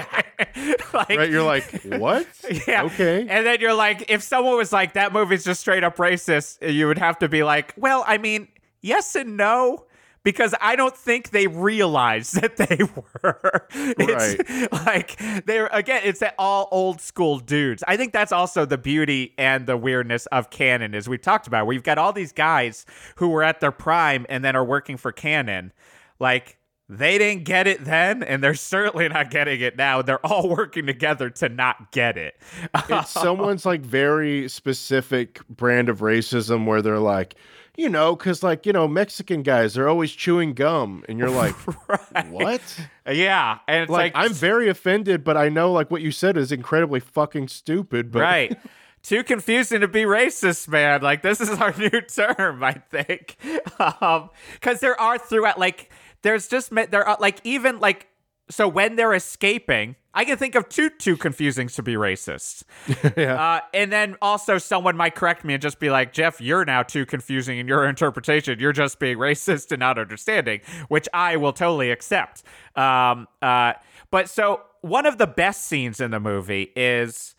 like, 0.92 1.09
right. 1.09 1.30
You're 1.30 1.42
like, 1.42 1.82
what? 1.84 2.26
yeah. 2.66 2.84
Okay. 2.84 3.20
And 3.28 3.46
then 3.46 3.61
you're 3.61 3.74
like, 3.74 4.11
if 4.11 4.22
someone 4.22 4.57
was 4.57 4.72
like, 4.72 4.94
that 4.94 5.12
movie's 5.12 5.44
just 5.44 5.61
straight 5.61 5.84
up 5.84 5.96
racist, 5.96 6.72
you 6.72 6.86
would 6.86 6.99
have 6.99 7.18
to 7.18 7.28
be 7.28 7.42
like, 7.42 7.74
well, 7.76 8.05
I 8.07 8.18
mean, 8.18 8.49
yes 8.80 9.14
and 9.14 9.36
no. 9.36 9.84
Because 10.24 10.53
I 10.61 10.76
don't 10.76 10.96
think 10.96 11.30
they 11.30 11.46
realized 11.46 12.34
that 12.40 12.57
they 12.57 12.80
were. 12.84 13.66
It's 13.72 14.72
like 14.84 15.16
they're 15.46 15.68
again, 15.68 16.03
it's 16.05 16.20
that 16.20 16.34
all 16.38 16.68
old 16.70 17.01
school 17.01 17.38
dudes. 17.38 17.82
I 17.86 17.96
think 17.96 18.12
that's 18.12 18.32
also 18.32 18.66
the 18.66 18.76
beauty 18.76 19.32
and 19.38 19.66
the 19.66 19.76
weirdness 19.76 20.26
of 20.26 20.51
Cannon, 20.51 20.94
as 20.94 21.09
we've 21.09 21.22
talked 21.22 21.46
about. 21.46 21.66
We've 21.66 21.84
got 21.84 21.96
all 21.96 22.12
these 22.12 22.32
guys 22.32 22.84
who 23.16 23.28
were 23.28 23.42
at 23.42 23.61
their 23.61 23.70
prime 23.72 24.26
and 24.28 24.44
then 24.44 24.55
are 24.55 24.64
working 24.64 24.99
for 24.99 25.12
Cannon. 25.12 25.72
Like 26.18 26.57
they 26.89 27.18
didn't 27.18 27.45
get 27.45 27.66
it 27.66 27.84
then, 27.84 28.22
and 28.22 28.43
they're 28.43 28.55
certainly 28.55 29.09
not 29.09 29.30
getting 29.30 29.61
it 29.61 29.76
now. 29.76 30.01
They're 30.01 30.24
all 30.24 30.49
working 30.57 30.86
together 30.86 31.28
to 31.30 31.49
not 31.49 31.93
get 31.93 32.16
it. 32.16 32.41
It's 32.89 33.11
someone's 33.11 33.66
like 33.66 33.82
very 33.82 34.49
specific 34.49 35.47
brand 35.49 35.89
of 35.89 35.99
racism 35.99 36.64
where 36.64 36.80
they're 36.80 36.99
like, 36.99 37.34
you 37.76 37.89
know, 37.89 38.16
because 38.16 38.43
like, 38.43 38.66
you 38.66 38.72
know, 38.72 38.89
Mexican 38.89 39.43
guys, 39.43 39.74
they're 39.74 39.89
always 39.89 40.11
chewing 40.12 40.53
gum. 40.53 41.05
And 41.09 41.18
you're 41.18 41.30
like, 41.30 41.55
what? 42.28 42.61
yeah. 43.09 43.59
And 43.68 43.82
it's 43.84 43.91
Like, 43.91 44.14
like, 44.14 44.24
I'm 44.24 44.32
very 44.32 44.68
offended, 44.68 45.22
but 45.22 45.36
I 45.36 45.49
know 45.49 45.72
like 45.72 45.91
what 45.91 46.03
you 46.03 46.11
said 46.11 46.36
is 46.36 46.51
incredibly 46.51 47.01
fucking 47.01 47.49
stupid. 47.49 48.11
But 48.11 48.20
right. 48.20 48.59
Too 49.05 49.22
confusing 49.22 49.80
to 49.82 49.89
be 49.89 50.03
racist, 50.03 50.66
man. 50.66 51.03
Like 51.03 51.22
this 51.22 51.41
is 51.41 51.51
our 51.51 51.72
new 51.78 52.01
term, 52.01 52.64
I 52.64 52.72
think. 52.72 53.36
Um, 53.78 54.30
because 54.55 54.80
there 54.80 55.01
are 55.01 55.16
throughout, 55.18 55.57
like, 55.59 55.89
there's 56.23 56.49
just 56.49 56.71
there 56.91 57.07
are 57.07 57.16
like 57.21 57.41
even 57.45 57.81
like 57.81 58.09
so 58.51 58.66
when 58.66 58.97
they're 58.97 59.14
escaping, 59.14 59.97
I 60.14 60.25
can 60.25 60.39
think 60.39 60.55
of 60.55 60.69
two 60.69 60.91
too 60.91 61.16
confusing 61.16 61.69
to 61.69 61.83
be 61.83 61.95
racist. 61.95 62.64
yeah. 63.16 63.35
Uh, 63.35 63.61
and 63.75 63.93
then 63.93 64.16
also 64.23 64.59
someone 64.59 64.97
might 64.97 65.14
correct 65.14 65.45
me 65.45 65.55
and 65.55 65.62
just 65.62 65.79
be 65.79 65.91
like, 65.91 66.12
Geoff, 66.12 66.41
you're 66.41 66.64
now 66.64 66.83
too 66.83 67.05
confusing 67.05 67.59
in 67.59 67.69
your 67.69 67.87
interpretation. 67.87 68.59
You're 68.59 68.73
just 68.73 68.99
being 68.99 69.19
racist 69.19 69.71
and 69.71 69.81
not 69.81 69.99
understanding, 69.99 70.61
which 70.89 71.09
I 71.12 71.37
will 71.37 71.53
totally 71.53 71.91
accept. 71.91 72.43
Um, 72.75 73.29
uh, 73.43 73.75
but 74.11 74.29
so 74.29 74.62
one 74.81 75.07
of 75.07 75.19
the 75.19 75.27
best 75.27 75.66
scenes 75.66 76.01
in 76.01 76.11
the 76.11 76.21
movie 76.21 76.73
is 76.75 77.35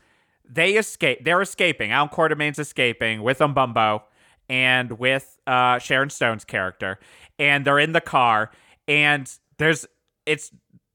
they 0.47 0.73
escape. 0.73 1.23
They're 1.23 1.41
escaping. 1.41 1.91
Allan 1.91 2.09
Quatermain's 2.09 2.59
escaping 2.59 3.23
with 3.23 3.39
Umbumbo 3.39 4.03
and 4.47 4.97
with 4.99 5.37
uh, 5.45 5.79
Sharon 5.79 6.09
Stone's 6.09 6.43
character, 6.43 6.99
and 7.37 7.65
they're 7.65 7.79
in 7.79 7.93
the 7.93 8.01
car. 8.01 8.51
And 8.89 9.31
there's 9.57 9.85
it's 10.25 10.51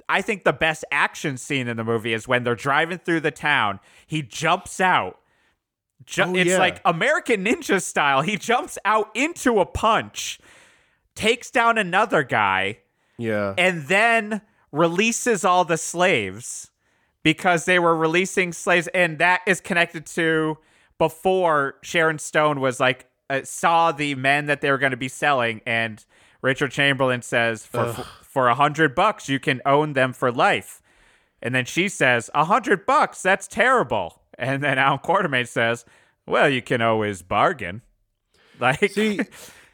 I 0.09 0.21
think 0.21 0.45
the 0.45 0.53
best 0.53 0.85
action 0.93 1.39
scene 1.39 1.67
in 1.69 1.77
the 1.79 1.85
movie 1.85 2.13
is 2.13 2.29
when 2.29 2.45
they're 2.45 2.55
driving 2.55 2.99
through 2.99 3.21
the 3.21 3.31
town. 3.31 3.81
He 4.07 4.21
jumps 4.21 4.81
out. 4.81 5.19
Ju- 6.05 6.25
Oh, 6.27 6.35
it's 6.37 6.51
yeah. 6.51 6.59
like 6.59 6.81
American 6.85 7.45
Ninja 7.45 7.81
style. 7.81 8.21
He 8.21 8.37
jumps 8.37 8.77
out 8.85 9.09
into 9.15 9.61
a 9.61 9.65
punch, 9.65 10.39
takes 11.15 11.51
down 11.51 11.79
another 11.79 12.23
guy, 12.23 12.81
yeah. 13.17 13.55
and 13.57 13.85
then 13.85 14.43
releases 14.73 15.45
all 15.45 15.65
the 15.65 15.79
slaves 15.79 16.71
because 17.23 17.65
they 17.65 17.79
were 17.79 17.97
releasing 17.97 18.53
slaves 18.53 18.89
and 18.89 19.19
that 19.19 19.41
is 19.47 19.61
connected 19.61 20.05
to 20.05 20.59
before 20.99 21.77
Sharon 21.83 22.19
Stone 22.19 22.61
was 22.61 22.81
like 22.81 23.07
uh, 23.31 23.41
saw 23.45 23.93
the 23.93 24.15
men 24.17 24.47
that 24.47 24.61
they 24.61 24.71
were 24.71 24.79
going 24.79 24.91
to 24.91 24.97
be 24.99 25.09
selling 25.09 25.63
and 25.65 26.05
Richard 26.45 26.73
Chamberlain 26.73 27.23
says 27.23 27.65
for 27.65 27.95
for 28.23 28.49
a 28.49 28.55
hundred 28.55 28.95
bucks 28.95 29.31
you 29.31 29.41
can 29.41 29.63
own 29.65 29.95
them 29.95 30.13
for 30.13 30.31
life. 30.31 30.83
And 31.41 31.55
then 31.55 31.65
she 31.65 31.89
says 31.89 32.31
a 32.35 32.45
hundred 32.45 32.85
bucks? 32.85 33.23
That's 33.23 33.49
terrible. 33.49 34.21
And 34.39 34.63
then 34.63 34.79
Allan 34.79 34.99
Quatermain 34.99 35.49
says 35.49 35.87
well 36.27 36.49
you 36.49 36.61
can 36.63 36.83
always 36.83 37.23
bargain. 37.23 37.83
Like 38.61 38.93
See, 38.93 39.19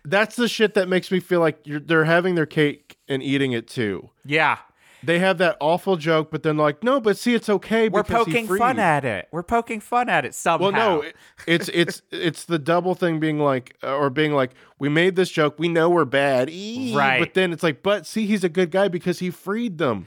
that's 0.07 0.37
the 0.37 0.49
shit 0.49 0.73
that 0.73 0.89
makes 0.89 1.11
me 1.11 1.21
feel 1.21 1.41
like 1.41 1.59
you're, 1.65 1.81
they're 1.81 2.07
having 2.07 2.35
their 2.35 2.47
cake 2.47 2.97
and 3.09 3.23
eating 3.23 3.53
it 3.53 3.69
too. 3.69 4.09
yeah 4.25 4.57
They 5.03 5.19
have 5.19 5.39
that 5.39 5.57
awful 5.61 5.97
joke, 5.97 6.31
but 6.31 6.43
then 6.43 6.57
like, 6.57 6.83
no, 6.85 7.01
but 7.01 7.17
see, 7.17 7.35
it's 7.35 7.49
okay. 7.49 7.89
we're 7.89 8.03
because 8.03 8.27
poking 8.27 8.47
fun 8.47 8.79
at 8.79 9.05
it 9.05 9.29
we're 9.31 9.43
poking 9.43 9.81
fun 9.81 10.09
at 10.09 10.25
it 10.25 10.35
somehow 10.35 10.63
Well, 10.65 10.73
no, 10.73 11.01
it- 11.03 11.17
it's 11.47 11.69
it's 11.73 12.03
it's 12.11 12.45
the 12.45 12.59
double 12.59 12.95
thing 12.95 13.19
being 13.21 13.39
like, 13.39 13.77
uh, 13.83 13.95
or 13.97 14.11
being 14.11 14.33
like, 14.35 14.53
we 14.79 14.89
made 14.89 15.17
this 15.17 15.31
joke, 15.31 15.59
we 15.59 15.69
know 15.69 15.89
we're 15.89 16.05
bad. 16.05 16.49
Right. 16.49 17.19
But 17.19 17.35
then 17.35 17.53
it's 17.53 17.63
like, 17.63 17.83
but 17.83 18.07
see, 18.07 18.27
he's 18.27 18.45
a 18.45 18.49
good 18.49 18.71
guy 18.71 18.89
because 18.89 19.21
he 19.21 19.31
freed 19.31 19.79
them. 19.79 20.07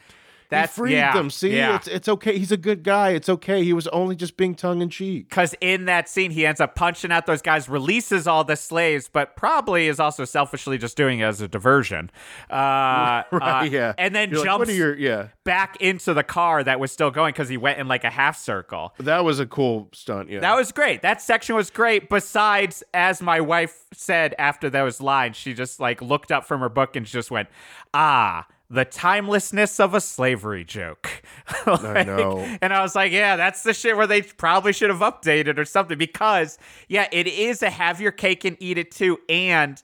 That's- 0.49 0.75
he 0.75 0.81
freed 0.81 0.93
yeah, 0.93 1.13
them. 1.13 1.29
See, 1.29 1.55
yeah. 1.55 1.75
it's 1.75 1.87
it's 1.87 2.07
okay. 2.09 2.37
He's 2.37 2.51
a 2.51 2.57
good 2.57 2.83
guy. 2.83 3.09
It's 3.09 3.29
okay. 3.29 3.63
He 3.63 3.73
was 3.73 3.87
only 3.87 4.15
just 4.15 4.37
being 4.37 4.55
tongue 4.55 4.81
in 4.81 4.89
cheek. 4.89 5.29
because 5.29 5.55
in 5.61 5.85
that 5.85 6.07
scene 6.09 6.31
he 6.31 6.45
ends 6.45 6.59
up 6.61 6.75
punching 6.75 7.11
out 7.11 7.25
those 7.25 7.41
guys, 7.41 7.67
releases 7.69 8.27
all 8.27 8.43
the 8.43 8.55
slaves, 8.55 9.09
but 9.11 9.35
probably 9.35 9.87
is 9.87 9.99
also 9.99 10.25
selfishly 10.25 10.77
just 10.77 10.95
doing 10.97 11.19
it 11.19 11.23
as 11.25 11.41
a 11.41 11.47
diversion. 11.47 12.09
Uh, 12.49 13.23
Right? 13.31 13.61
uh, 13.61 13.63
yeah. 13.69 13.93
and 13.97 14.15
then 14.15 14.29
You're 14.31 14.43
jumps 14.43 14.69
are 14.69 14.73
your 14.73 14.95
yeah? 14.97 15.27
back 15.43 15.77
into 15.79 16.13
the 16.13 16.23
car 16.23 16.63
that 16.63 16.79
was 16.79 16.91
still 16.91 17.11
going 17.11 17.31
because 17.33 17.49
he 17.49 17.57
went 17.57 17.79
in 17.79 17.87
like 17.87 18.03
a 18.03 18.09
half 18.09 18.37
circle. 18.37 18.93
That 18.99 19.23
was 19.25 19.39
a 19.39 19.45
cool 19.45 19.89
stunt. 19.93 20.29
Yeah. 20.29 20.39
That 20.41 20.55
was 20.55 20.71
great. 20.71 21.01
That 21.01 21.21
section 21.21 21.55
was 21.55 21.69
great. 21.69 22.09
Besides, 22.09 22.83
as 22.93 23.21
my 23.21 23.41
wife 23.41 23.85
said 23.93 24.35
after 24.37 24.69
those 24.69 25.01
lines, 25.01 25.35
she 25.37 25.53
just 25.53 25.79
like 25.79 26.01
looked 26.01 26.31
up 26.31 26.45
from 26.45 26.59
her 26.61 26.69
book 26.69 26.95
and 26.95 27.05
just 27.05 27.31
went, 27.31 27.49
"Ah, 27.93 28.45
the 28.69 28.85
timelessness 28.85 29.79
of 29.79 29.93
a 29.93 30.01
slavery 30.01 30.63
joke." 30.63 31.09
Like, 31.65 32.07
know. 32.07 32.39
And 32.61 32.73
I 32.73 32.81
was 32.81 32.95
like, 32.95 33.11
"Yeah, 33.11 33.35
that's 33.35 33.63
the 33.63 33.73
shit 33.73 33.95
where 33.95 34.07
they 34.07 34.21
probably 34.21 34.73
should 34.73 34.89
have 34.89 34.99
updated 34.99 35.57
or 35.57 35.65
something." 35.65 35.97
Because 35.97 36.57
yeah, 36.87 37.07
it 37.11 37.27
is 37.27 37.63
a 37.63 37.69
have 37.69 38.01
your 38.01 38.11
cake 38.11 38.45
and 38.45 38.57
eat 38.59 38.77
it 38.77 38.91
too, 38.91 39.19
and. 39.29 39.81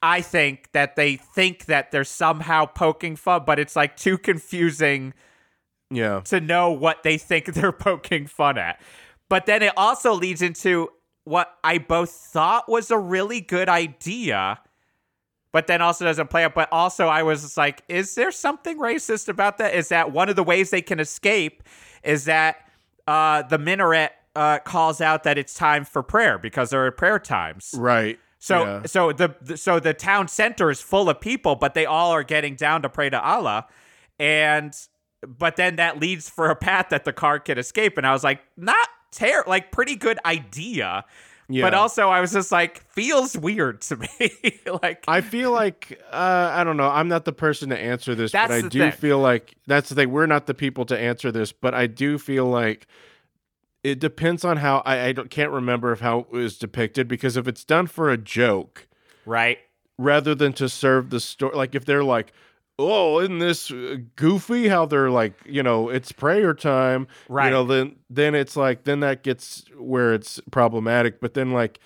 I 0.00 0.20
think 0.20 0.70
that 0.74 0.94
they 0.94 1.16
think 1.16 1.64
that 1.64 1.90
they're 1.90 2.04
somehow 2.04 2.66
poking 2.66 3.16
fun, 3.16 3.42
but 3.44 3.58
it's 3.58 3.74
like 3.74 3.96
too 3.96 4.16
confusing 4.16 5.12
yeah. 5.90 6.20
to 6.26 6.40
know 6.40 6.70
what 6.70 7.02
they 7.02 7.18
think 7.18 7.46
they're 7.54 7.72
poking 7.72 8.26
fun 8.26 8.58
at. 8.58 8.80
But 9.28 9.46
then 9.46 9.62
it 9.62 9.72
also 9.76 10.14
leads 10.14 10.42
into 10.42 10.90
what 11.24 11.54
I 11.62 11.78
both 11.78 12.10
thought 12.10 12.68
was 12.68 12.90
a 12.90 12.98
really 12.98 13.40
good 13.40 13.68
idea, 13.68 14.60
but 15.52 15.66
then 15.66 15.80
also 15.82 16.04
doesn't 16.04 16.30
play 16.30 16.44
up. 16.44 16.54
But 16.54 16.68
also, 16.72 17.08
I 17.08 17.22
was 17.22 17.56
like, 17.56 17.82
is 17.88 18.14
there 18.14 18.30
something 18.30 18.78
racist 18.78 19.28
about 19.28 19.58
that? 19.58 19.74
Is 19.74 19.88
that 19.88 20.12
one 20.12 20.28
of 20.28 20.36
the 20.36 20.44
ways 20.44 20.70
they 20.70 20.82
can 20.82 21.00
escape? 21.00 21.62
Is 22.02 22.24
that 22.26 22.68
uh, 23.06 23.42
the 23.42 23.58
minaret 23.58 24.12
uh, 24.36 24.58
calls 24.60 25.00
out 25.00 25.24
that 25.24 25.36
it's 25.38 25.54
time 25.54 25.84
for 25.84 26.02
prayer 26.02 26.38
because 26.38 26.70
there 26.70 26.84
are 26.86 26.90
prayer 26.92 27.18
times. 27.18 27.74
Right. 27.76 28.18
So 28.38 28.64
Yeah. 28.64 28.82
so 28.84 29.12
the, 29.12 29.34
the 29.42 29.56
so 29.56 29.80
the 29.80 29.94
town 29.94 30.28
center 30.28 30.70
is 30.70 30.80
full 30.80 31.10
of 31.10 31.20
people, 31.20 31.56
but 31.56 31.74
they 31.74 31.86
all 31.86 32.12
are 32.12 32.22
getting 32.22 32.54
down 32.54 32.82
to 32.82 32.88
pray 32.88 33.10
to 33.10 33.20
Allah, 33.20 33.66
and 34.20 34.72
but 35.26 35.56
then 35.56 35.76
that 35.76 35.98
leads 35.98 36.28
for 36.30 36.48
a 36.50 36.54
path 36.54 36.90
that 36.90 37.04
the 37.04 37.12
car 37.12 37.40
can 37.40 37.58
escape. 37.58 37.98
And 37.98 38.06
I 38.06 38.12
was 38.12 38.22
like, 38.22 38.40
not 38.56 38.88
ter 39.10 39.42
like 39.48 39.72
pretty 39.72 39.96
good 39.96 40.20
idea, 40.24 41.04
Yeah. 41.50 41.62
but 41.62 41.72
also 41.72 42.10
I 42.10 42.20
was 42.20 42.32
just 42.32 42.52
like, 42.52 42.82
feels 42.92 43.36
weird 43.36 43.80
to 43.82 43.96
me. 43.96 44.60
like 44.82 45.04
I 45.08 45.22
feel 45.22 45.50
like 45.50 45.98
uh, 46.12 46.52
I 46.54 46.62
don't 46.62 46.76
know. 46.76 46.88
I'm 46.88 47.08
not 47.08 47.24
the 47.24 47.32
person 47.32 47.70
to 47.70 47.78
answer 47.78 48.14
this, 48.14 48.32
but 48.32 48.50
I 48.50 48.60
do 48.60 48.80
thing. 48.80 48.92
feel 48.92 49.18
like 49.18 49.54
that's 49.66 49.88
the 49.88 49.94
thing. 49.94 50.10
We're 50.10 50.26
not 50.26 50.46
the 50.46 50.54
people 50.54 50.84
to 50.86 50.98
answer 50.98 51.32
this, 51.32 51.52
but 51.52 51.74
I 51.74 51.86
do 51.86 52.18
feel 52.18 52.44
like 52.44 52.86
it 53.82 53.98
depends 53.98 54.44
on 54.44 54.58
how 54.58 54.82
I, 54.84 55.06
I 55.06 55.12
don't, 55.12 55.30
can't 55.30 55.50
remember 55.50 55.90
if 55.92 56.00
how 56.00 56.20
it 56.20 56.30
was 56.30 56.58
depicted 56.58 57.08
because 57.08 57.36
if 57.38 57.48
it's 57.48 57.64
done 57.64 57.86
for 57.86 58.10
a 58.10 58.18
joke 58.18 58.86
right, 59.24 59.58
rather 59.96 60.34
than 60.34 60.52
to 60.54 60.68
serve 60.68 61.08
the 61.08 61.20
story, 61.20 61.56
like 61.56 61.74
if 61.74 61.84
they're 61.84 62.04
like. 62.04 62.32
Oh, 62.78 63.18
isn't 63.20 63.38
this 63.38 63.70
uh, 63.70 63.96
goofy? 64.14 64.68
How 64.68 64.86
they're 64.86 65.10
like, 65.10 65.34
you 65.44 65.62
know, 65.62 65.88
it's 65.88 66.12
prayer 66.12 66.54
time, 66.54 67.08
Right. 67.28 67.46
You 67.46 67.50
know, 67.50 67.64
then 67.64 67.96
then 68.08 68.34
it's 68.34 68.56
like 68.56 68.84
then 68.84 69.00
that 69.00 69.22
gets 69.22 69.64
where 69.76 70.14
it's 70.14 70.40
problematic. 70.50 71.20
But 71.20 71.34
then 71.34 71.52
like, 71.52 71.80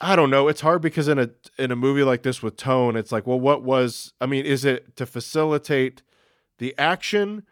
I 0.00 0.16
don't 0.16 0.30
know. 0.30 0.48
It's 0.48 0.60
hard 0.60 0.82
because 0.82 1.06
in 1.06 1.18
a 1.18 1.30
in 1.58 1.70
a 1.70 1.76
movie 1.76 2.02
like 2.02 2.22
this 2.22 2.42
with 2.42 2.56
tone, 2.56 2.96
it's 2.96 3.12
like, 3.12 3.26
well, 3.26 3.38
what 3.38 3.62
was? 3.62 4.12
I 4.20 4.26
mean, 4.26 4.44
is 4.44 4.64
it 4.64 4.96
to 4.96 5.06
facilitate 5.06 6.02
the 6.58 6.74
action? 6.76 7.44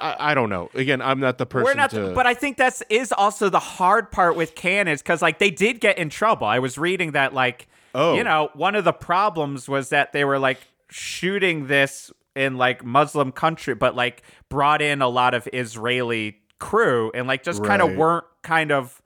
I, 0.00 0.32
I 0.32 0.34
don't 0.34 0.50
know. 0.50 0.70
Again, 0.74 1.00
I'm 1.00 1.20
not 1.20 1.38
the 1.38 1.46
person 1.46 1.64
we're 1.64 1.74
not. 1.74 1.90
to. 1.90 2.12
but 2.14 2.26
I 2.26 2.34
think 2.34 2.56
that's 2.56 2.82
is 2.90 3.12
also 3.12 3.48
the 3.48 3.60
hard 3.60 4.10
part 4.10 4.36
with 4.36 4.54
Cannons 4.54 5.00
because 5.00 5.22
like 5.22 5.38
they 5.38 5.50
did 5.50 5.80
get 5.80 5.96
in 5.98 6.10
trouble. 6.10 6.46
I 6.46 6.58
was 6.58 6.76
reading 6.76 7.12
that 7.12 7.32
like 7.32 7.68
Oh. 7.96 8.14
you 8.14 8.24
know 8.24 8.50
one 8.54 8.74
of 8.74 8.82
the 8.82 8.92
problems 8.92 9.68
was 9.68 9.90
that 9.90 10.12
they 10.12 10.24
were 10.24 10.40
like 10.40 10.58
shooting 10.94 11.66
this 11.66 12.12
in 12.36 12.56
like 12.56 12.84
Muslim 12.84 13.32
country, 13.32 13.74
but 13.74 13.96
like 13.96 14.22
brought 14.48 14.80
in 14.80 15.02
a 15.02 15.08
lot 15.08 15.34
of 15.34 15.48
Israeli 15.52 16.36
crew 16.60 17.10
and 17.16 17.26
like 17.26 17.42
just 17.42 17.64
kind 17.64 17.82
of 17.82 17.96
weren't 17.96 18.24
kind 18.42 18.70
of. 18.70 19.02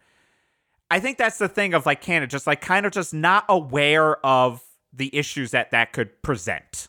I 0.90 1.00
think 1.00 1.16
that's 1.16 1.38
the 1.38 1.48
thing 1.48 1.72
of 1.72 1.86
like 1.86 2.02
Canada, 2.02 2.30
just 2.30 2.46
like 2.46 2.60
kind 2.60 2.84
of 2.84 2.92
just 2.92 3.14
not 3.14 3.46
aware 3.48 4.24
of 4.24 4.62
the 4.92 5.14
issues 5.16 5.52
that 5.52 5.70
that 5.70 5.94
could 5.94 6.22
present. 6.22 6.88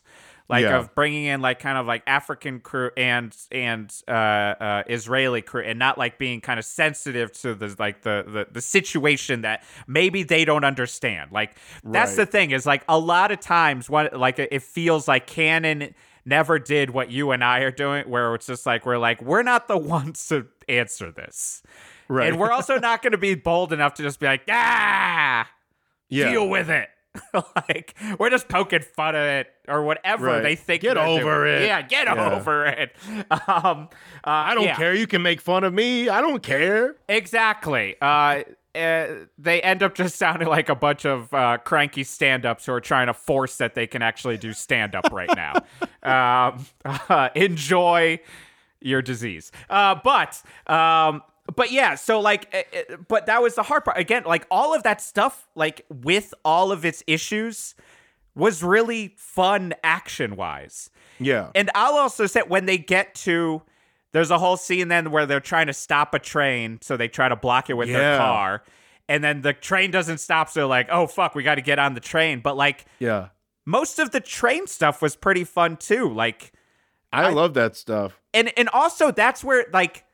Like 0.50 0.64
Yeah. 0.64 0.78
of 0.78 0.94
bringing 0.96 1.26
in 1.26 1.40
like 1.40 1.60
kind 1.60 1.78
of 1.78 1.86
like 1.86 2.02
African 2.08 2.58
crew 2.60 2.90
and 2.96 3.34
and 3.52 3.90
uh, 4.08 4.10
uh, 4.10 4.82
Israeli 4.88 5.42
crew, 5.42 5.62
and 5.62 5.78
not 5.78 5.96
like 5.96 6.18
being 6.18 6.40
kind 6.40 6.58
of 6.58 6.64
sensitive 6.64 7.30
to 7.40 7.54
the 7.54 7.74
like 7.78 8.02
the, 8.02 8.24
the 8.26 8.46
the 8.50 8.60
situation 8.60 9.42
that 9.42 9.62
maybe 9.86 10.24
they 10.24 10.44
don't 10.44 10.64
understand. 10.64 11.30
Like 11.30 11.56
that's 11.84 12.10
Right. 12.18 12.26
the 12.26 12.26
thing 12.26 12.50
is 12.50 12.66
like 12.66 12.82
a 12.88 12.98
lot 12.98 13.30
of 13.30 13.38
times 13.40 13.88
what 13.88 14.12
like 14.18 14.38
it 14.40 14.62
feels 14.62 15.06
like 15.06 15.26
Cannon 15.28 15.94
never 16.26 16.58
did 16.58 16.90
what 16.90 17.10
you 17.10 17.30
and 17.30 17.42
I 17.44 17.60
are 17.60 17.70
doing, 17.70 18.08
where 18.10 18.34
it's 18.34 18.46
just 18.46 18.66
like 18.66 18.84
we're 18.84 18.98
like 18.98 19.22
we're 19.22 19.44
not 19.44 19.68
the 19.68 19.78
ones 19.96 20.26
to 20.28 20.46
answer 20.68 21.12
this, 21.12 21.62
right. 22.08 22.28
and 22.28 22.38
we're 22.40 22.50
also 22.50 22.78
not 22.78 23.02
going 23.02 23.12
to 23.12 23.18
be 23.18 23.36
bold 23.36 23.72
enough 23.72 23.94
to 23.94 24.02
just 24.02 24.18
be 24.18 24.26
like 24.26 24.42
ah 24.50 25.48
yeah. 26.08 26.30
deal 26.30 26.48
with 26.48 26.68
it. 26.68 26.88
like 27.68 27.94
we're 28.18 28.30
just 28.30 28.48
poking 28.48 28.80
fun 28.82 29.14
of 29.14 29.22
it 29.22 29.48
or 29.68 29.82
whatever 29.82 30.26
Right. 30.26 30.42
they 30.42 30.54
think. 30.56 30.82
Get 30.82 30.96
over 30.96 31.44
doing. 31.46 31.62
it. 31.62 31.66
Yeah, 31.66 31.82
get 31.82 32.06
Yeah. 32.06 32.34
over 32.34 32.66
it. 32.66 32.94
Um, 33.30 33.88
uh, 34.24 34.30
I 34.30 34.54
don't 34.54 34.64
yeah. 34.64 34.76
care. 34.76 34.94
You 34.94 35.06
can 35.06 35.22
make 35.22 35.40
fun 35.40 35.64
of 35.64 35.72
me. 35.74 36.08
I 36.08 36.20
don't 36.20 36.42
care. 36.42 36.96
Exactly. 37.08 37.96
Uh, 38.00 38.42
uh, 38.74 39.06
they 39.38 39.60
end 39.62 39.82
up 39.82 39.94
just 39.94 40.16
sounding 40.18 40.46
like 40.48 40.68
a 40.68 40.74
bunch 40.74 41.04
of 41.04 41.32
uh, 41.34 41.58
cranky 41.58 42.04
stand-ups 42.04 42.66
who 42.66 42.72
are 42.72 42.80
trying 42.80 43.06
to 43.08 43.14
force 43.14 43.56
that 43.56 43.74
they 43.74 43.86
can 43.86 44.02
actually 44.02 44.36
do 44.38 44.52
stand-up 44.52 45.08
right 45.12 45.30
now. 45.36 45.54
um, 46.02 46.64
uh, 46.84 47.28
enjoy 47.34 48.20
your 48.80 49.02
disease. 49.02 49.50
Uh, 49.68 49.96
but 50.02 50.40
um, 50.66 51.22
but 51.54 51.72
yeah, 51.72 51.94
so 51.94 52.20
like, 52.20 52.54
uh, 52.54 52.78
uh, 52.92 52.96
but 53.08 53.26
that 53.26 53.42
was 53.42 53.54
the 53.54 53.62
hard 53.62 53.84
part. 53.84 53.98
Again, 53.98 54.24
like 54.24 54.46
all 54.50 54.74
of 54.74 54.82
that 54.82 55.00
stuff, 55.00 55.48
like 55.54 55.84
with 55.88 56.34
all 56.44 56.72
of 56.72 56.84
its 56.84 57.02
issues, 57.06 57.74
was 58.34 58.62
really 58.62 59.14
fun 59.16 59.74
action-wise. 59.82 60.90
Yeah. 61.18 61.50
And 61.54 61.70
I'll 61.74 61.96
also 61.96 62.26
say 62.26 62.42
when 62.46 62.66
they 62.66 62.78
get 62.78 63.14
to 63.16 63.62
there's 64.12 64.30
a 64.30 64.38
whole 64.38 64.56
scene 64.56 64.88
then 64.88 65.10
where 65.10 65.26
they're 65.26 65.40
trying 65.40 65.68
to 65.68 65.72
stop 65.72 66.14
a 66.14 66.18
train, 66.18 66.78
so 66.82 66.96
they 66.96 67.08
try 67.08 67.28
to 67.28 67.36
block 67.36 67.70
it 67.70 67.74
with 67.74 67.88
their 67.88 68.18
car. 68.18 68.62
And 69.08 69.22
then 69.22 69.42
the 69.42 69.52
train 69.52 69.90
doesn't 69.90 70.18
stop, 70.18 70.48
so 70.48 70.60
they're 70.60 70.66
like, 70.66 70.88
oh 70.90 71.06
fuck, 71.06 71.34
we 71.34 71.42
gotta 71.42 71.60
get 71.60 71.78
on 71.78 71.94
the 71.94 72.00
train. 72.00 72.40
But 72.40 72.56
like 72.56 72.86
yeah. 72.98 73.28
most 73.66 73.98
of 73.98 74.10
the 74.10 74.20
train 74.20 74.66
stuff 74.66 75.02
was 75.02 75.16
pretty 75.16 75.44
fun 75.44 75.76
too. 75.76 76.08
Like 76.12 76.52
I, 77.12 77.30
love 77.30 77.54
that 77.54 77.76
stuff. 77.76 78.20
and 78.32 78.52
and 78.56 78.68
also 78.68 79.10
that's 79.10 79.42
where 79.42 79.66
like 79.72 80.04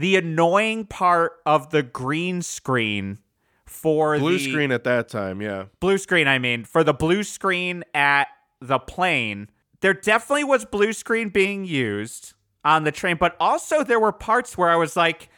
the 0.00 0.16
annoying 0.16 0.86
part 0.86 1.32
of 1.44 1.70
the 1.70 1.82
green 1.82 2.40
screen 2.42 3.18
for 3.66 4.16
the 4.16 4.20
Blue 4.20 4.38
the 4.38 4.50
screen 4.50 4.72
at 4.72 4.84
that 4.84 5.08
time. 5.08 5.40
Yeah. 5.42 5.66
blue 5.78 5.98
screen 5.98 6.26
i 6.26 6.38
mean 6.38 6.64
for 6.64 6.82
the 6.82 6.92
blue 6.94 7.22
screen 7.22 7.84
at 7.94 8.26
the 8.60 8.78
plane 8.78 9.48
there 9.80 9.94
definitely 9.94 10.44
was 10.44 10.64
blue 10.64 10.92
screen 10.92 11.28
being 11.28 11.64
used 11.64 12.32
on 12.64 12.84
the 12.84 12.92
train 12.92 13.16
but 13.18 13.36
also 13.38 13.84
there 13.84 14.00
were 14.00 14.12
parts 14.12 14.56
where 14.58 14.68
i 14.70 14.76
was 14.76 14.96
like 14.96 15.28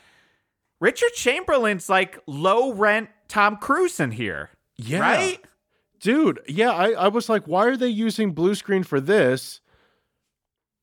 richard 0.81 1.11
chamberlain's 1.15 1.89
like 1.89 2.19
low 2.27 2.73
rent 2.73 3.09
tom 3.29 3.57
cruise 3.57 4.01
in 4.01 4.13
here 4.13 4.51
Yeah. 4.77 5.01
right 5.01 5.41
Dude, 6.01 6.41
yeah, 6.49 6.73
I, 6.73 6.91
I 6.91 7.07
was 7.07 7.29
like, 7.29 7.47
why 7.47 7.67
are 7.67 7.77
they 7.77 7.87
using 7.87 8.33
blue 8.33 8.57
screen 8.57 8.83
for 8.83 9.01
this 9.01 9.61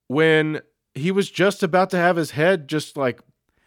when 0.07 0.61
he 0.93 1.11
was 1.11 1.29
just 1.29 1.61
about 1.61 1.89
to 1.89 1.97
have 1.97 2.15
his 2.15 2.31
head 2.31 2.67
just 2.67 2.95
like 2.97 3.19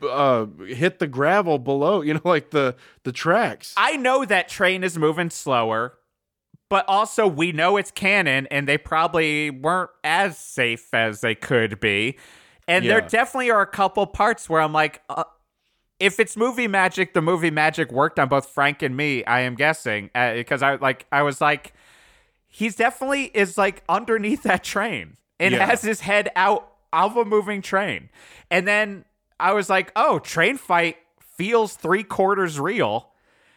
uh 0.02 0.46
hit 0.66 0.98
the 0.98 1.06
gravel 1.06 1.58
below, 1.58 2.00
you 2.02 2.14
know, 2.14 2.20
like 2.24 2.50
the 2.50 2.74
the 3.04 3.12
tracks. 3.12 3.74
i 3.76 3.96
know 3.96 4.24
that 4.24 4.48
train 4.48 4.82
is 4.84 4.98
moving 4.98 5.30
slower 5.30 5.94
but 6.68 6.86
also 6.88 7.26
we 7.26 7.52
know 7.52 7.76
it's 7.76 7.90
Cannon 7.90 8.46
and 8.50 8.66
they 8.66 8.78
probably 8.78 9.50
weren't 9.50 9.90
as 10.04 10.38
safe 10.38 10.92
as 10.94 11.20
they 11.20 11.34
could 11.34 11.78
be 11.80 12.16
and 12.66 12.86
there 12.86 13.00
definitely 13.02 13.50
are 13.50 13.60
a 13.60 13.66
couple 13.66 14.06
parts 14.06 14.48
where 14.48 14.60
i'm 14.62 14.72
like 14.72 15.02
uh, 15.10 15.24
if 16.00 16.18
it's 16.18 16.36
movie 16.36 16.66
magic 16.68 17.12
the 17.12 17.20
movie 17.22 17.50
magic 17.50 17.92
worked 17.92 18.18
on 18.18 18.28
both 18.28 18.46
frank 18.46 18.82
and 18.82 18.96
me 18.96 19.24
i 19.26 19.40
am 19.40 19.54
guessing 19.54 20.10
uh, 20.14 20.32
because 20.34 20.62
i 20.62 20.76
like 20.76 21.06
i 21.12 21.22
was 21.22 21.40
like 21.40 21.74
he's 22.48 22.76
definitely 22.76 23.24
is 23.34 23.58
like 23.58 23.82
underneath 23.88 24.42
that 24.42 24.64
train 24.64 25.16
and 25.38 25.54
Yeah. 25.54 25.66
has 25.66 25.82
his 25.82 26.00
head 26.00 26.30
out 26.36 26.68
of 26.92 27.16
a 27.16 27.24
moving 27.24 27.60
train 27.62 28.08
and 28.50 28.66
then 28.66 29.04
i 29.42 29.52
was 29.52 29.68
like 29.68 29.92
oh 29.96 30.18
train 30.18 30.56
fight 30.56 30.96
feels 31.20 31.74
three 31.74 32.02
quarters 32.02 32.58
real 32.58 33.12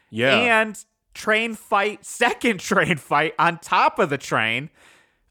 yeah. 0.10 0.62
and 0.62 0.86
train 1.16 1.56
fight, 1.56 2.06
second 2.06 2.60
train 2.60 2.98
fight 2.98 3.34
on 3.40 3.58
top 3.60 3.98
of 3.98 4.10
the 4.10 4.18
train. 4.18 4.70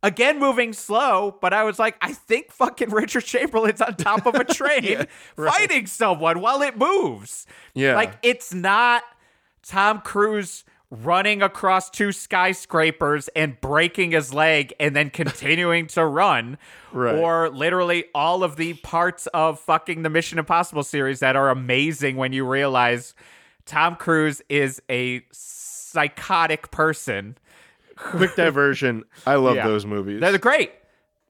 Again, 0.03 0.39
moving 0.39 0.75
slow, 0.75 1.39
but 1.41 1.55
I 1.55 1.65
was 1.65 1.79
like, 1.79 1.97
I 2.03 2.13
think 2.13 2.53
fucking 2.53 2.91
Richard 2.91 3.25
Chamberlain's 3.25 3.81
on 3.81 3.95
top 3.95 4.27
of 4.27 4.35
a 4.35 4.45
train 4.53 5.07
fighting 5.35 5.87
someone 5.87 6.41
while 6.41 6.61
it 6.61 6.77
moves. 6.77 7.47
Yeah. 7.73 7.95
Like, 7.95 8.19
it's 8.23 8.53
not 8.53 9.03
Tom 9.63 10.01
Cruise 10.01 10.65
running 10.91 11.43
across 11.43 11.91
two 11.91 12.13
skyscrapers 12.13 13.29
and 13.35 13.61
breaking 13.61 14.13
his 14.13 14.33
leg 14.33 14.73
and 14.79 14.95
then 14.95 15.11
continuing 15.11 15.87
to 15.89 16.05
run. 16.05 16.57
Right. 16.93 17.17
Or 17.17 17.49
literally 17.51 18.05
all 18.15 18.45
of 18.45 18.57
the 18.57 18.75
parts 18.75 19.27
of 19.29 19.59
fucking 19.61 20.03
the 20.03 20.11
Mission 20.11 20.39
Impossible 20.39 20.85
series 20.85 21.21
that 21.21 21.35
are 21.37 21.51
amazing 21.51 22.17
when 22.17 22.33
you 22.33 22.47
realize 22.47 23.15
Tom 23.67 23.97
Cruise 23.97 24.43
is 24.49 24.81
a 24.91 25.25
psychotic 25.33 26.71
person. 26.71 27.37
Quick 27.97 28.35
diversion. 28.37 29.05
I 29.27 29.37
love 29.37 29.57
Yeah. 29.57 29.67
those 29.67 29.87
movies. 29.87 30.21
They're 30.21 30.39
great. 30.39 30.73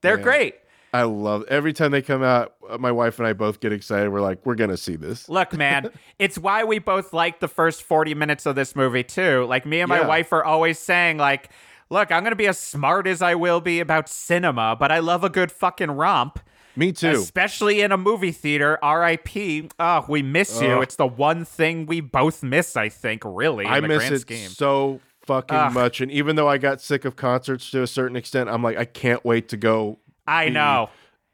They're 0.01 0.17
Yeah. 0.17 0.23
great. 0.23 0.55
I 0.95 1.03
love 1.03 1.43
every 1.49 1.73
time 1.73 1.91
they 1.91 2.01
come 2.01 2.23
out, 2.23 2.55
uh, 2.69 2.77
my 2.77 2.91
wife 2.91 3.19
and 3.19 3.27
I 3.27 3.33
both 3.33 3.59
get 3.59 3.71
excited. 3.73 4.09
We're 4.09 4.21
like, 4.21 4.45
we're 4.45 4.55
gonna 4.55 4.77
see 4.77 4.95
this. 4.95 5.27
Look, 5.29 5.53
man, 5.53 5.91
it's 6.19 6.37
why 6.37 6.63
we 6.63 6.79
both 6.79 7.11
like 7.13 7.39
the 7.39 7.47
first 7.47 7.83
40 7.83 8.13
minutes 8.15 8.45
of 8.45 8.55
this 8.55 8.75
movie, 8.75 9.03
too. 9.03 9.45
Like, 9.45 9.65
me 9.65 9.81
and 9.81 9.89
my 9.89 9.99
Yeah. 10.01 10.07
wife 10.07 10.31
are 10.33 10.43
always 10.43 10.79
saying, 10.79 11.17
like, 11.17 11.49
look, 11.89 12.11
I'm 12.11 12.23
going 12.23 12.31
to 12.31 12.35
be 12.37 12.47
as 12.47 12.57
smart 12.57 13.07
as 13.07 13.21
I 13.21 13.35
will 13.35 13.61
be 13.61 13.79
about 13.79 14.09
cinema, 14.09 14.75
but 14.79 14.91
I 14.91 14.99
love 14.99 15.23
a 15.23 15.29
good 15.29 15.51
fucking 15.51 15.91
romp. 15.91 16.39
Me 16.77 16.91
too. 16.91 17.11
Especially 17.11 17.79
in 17.81 17.91
a 17.91 17.97
movie 17.97 18.31
theater. 18.33 18.77
RIP. 18.83 19.71
Oh, 19.79 20.05
we 20.09 20.21
miss 20.21 20.61
you. 20.61 20.67
Ugh. 20.77 20.83
It's 20.83 20.95
the 20.97 21.07
one 21.07 21.45
thing 21.45 21.85
we 21.85 22.01
both 22.01 22.43
miss, 22.43 22.75
I 22.75 22.89
think, 22.89 23.21
really. 23.23 23.65
In 23.65 23.71
I 23.71 23.79
miss 23.79 23.99
grand 23.99 24.15
it 24.15 24.19
scheme. 24.21 24.49
so 24.49 24.99
fucking 25.25 25.55
Ugh. 25.57 25.73
much. 25.73 26.01
And 26.01 26.11
even 26.11 26.35
though 26.35 26.49
I 26.49 26.57
got 26.57 26.81
sick 26.81 27.05
of 27.05 27.15
concerts 27.15 27.71
to 27.71 27.81
a 27.81 27.87
certain 27.87 28.17
extent, 28.17 28.49
I'm 28.49 28.61
like, 28.61 28.77
I 28.77 28.85
can't 28.85 29.23
wait 29.23 29.47
to 29.49 29.57
go 29.57 29.99
I 30.27 30.49
know. 30.49 30.89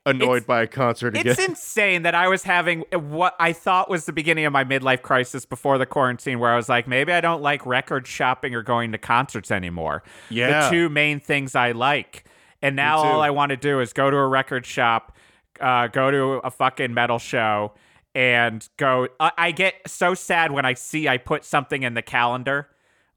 annoyed 0.06 0.38
It's- 0.38 0.46
by 0.46 0.62
a 0.64 0.68
concert 0.68 1.16
again. 1.16 1.32
It's 1.32 1.40
insane 1.46 2.02
that 2.04 2.16
I 2.16 2.28
was 2.28 2.44
having 2.44 2.82
what 2.92 3.36
I 3.40 3.54
thought 3.54 3.88
was 3.90 4.06
the 4.06 4.14
beginning 4.14 4.46
of 4.46 4.54
my 4.54 4.64
midlife 4.64 5.04
crisis 5.04 5.46
before 5.46 5.78
the 5.78 5.86
quarantine, 5.86 6.40
where 6.40 6.52
I 6.52 6.56
was 6.56 6.68
like, 6.70 6.88
maybe 6.88 7.12
I 7.14 7.22
don't 7.22 7.42
like 7.44 7.64
record 7.68 8.08
shopping 8.08 8.56
or 8.56 8.64
going 8.64 8.92
to 8.94 8.98
concerts 8.98 9.52
anymore. 9.52 10.02
Yeah. 10.30 10.64
The 10.64 10.70
two 10.72 10.90
main 10.90 11.20
things 11.20 11.56
I 11.56 11.74
like. 11.74 12.26
And 12.64 12.76
now 12.76 12.98
all 12.98 13.22
I 13.22 13.30
want 13.30 13.52
to 13.52 13.58
do 13.58 13.80
is 13.80 13.94
go 13.94 14.10
to 14.10 14.18
a 14.18 14.28
record 14.28 14.66
shop, 14.66 15.16
uh, 15.60 15.88
go 15.88 16.10
to 16.10 16.42
a 16.44 16.50
fucking 16.52 16.94
metal 16.94 17.20
show, 17.20 17.74
and 18.16 18.68
go. 18.78 19.08
I, 19.20 19.32
I 19.38 19.52
get 19.52 19.76
so 19.88 20.14
sad 20.16 20.52
when 20.52 20.66
I 20.66 20.74
see 20.74 21.08
I 21.08 21.18
put 21.18 21.46
something 21.46 21.84
in 21.84 21.94
the 21.94 22.02
calendar. 22.02 22.70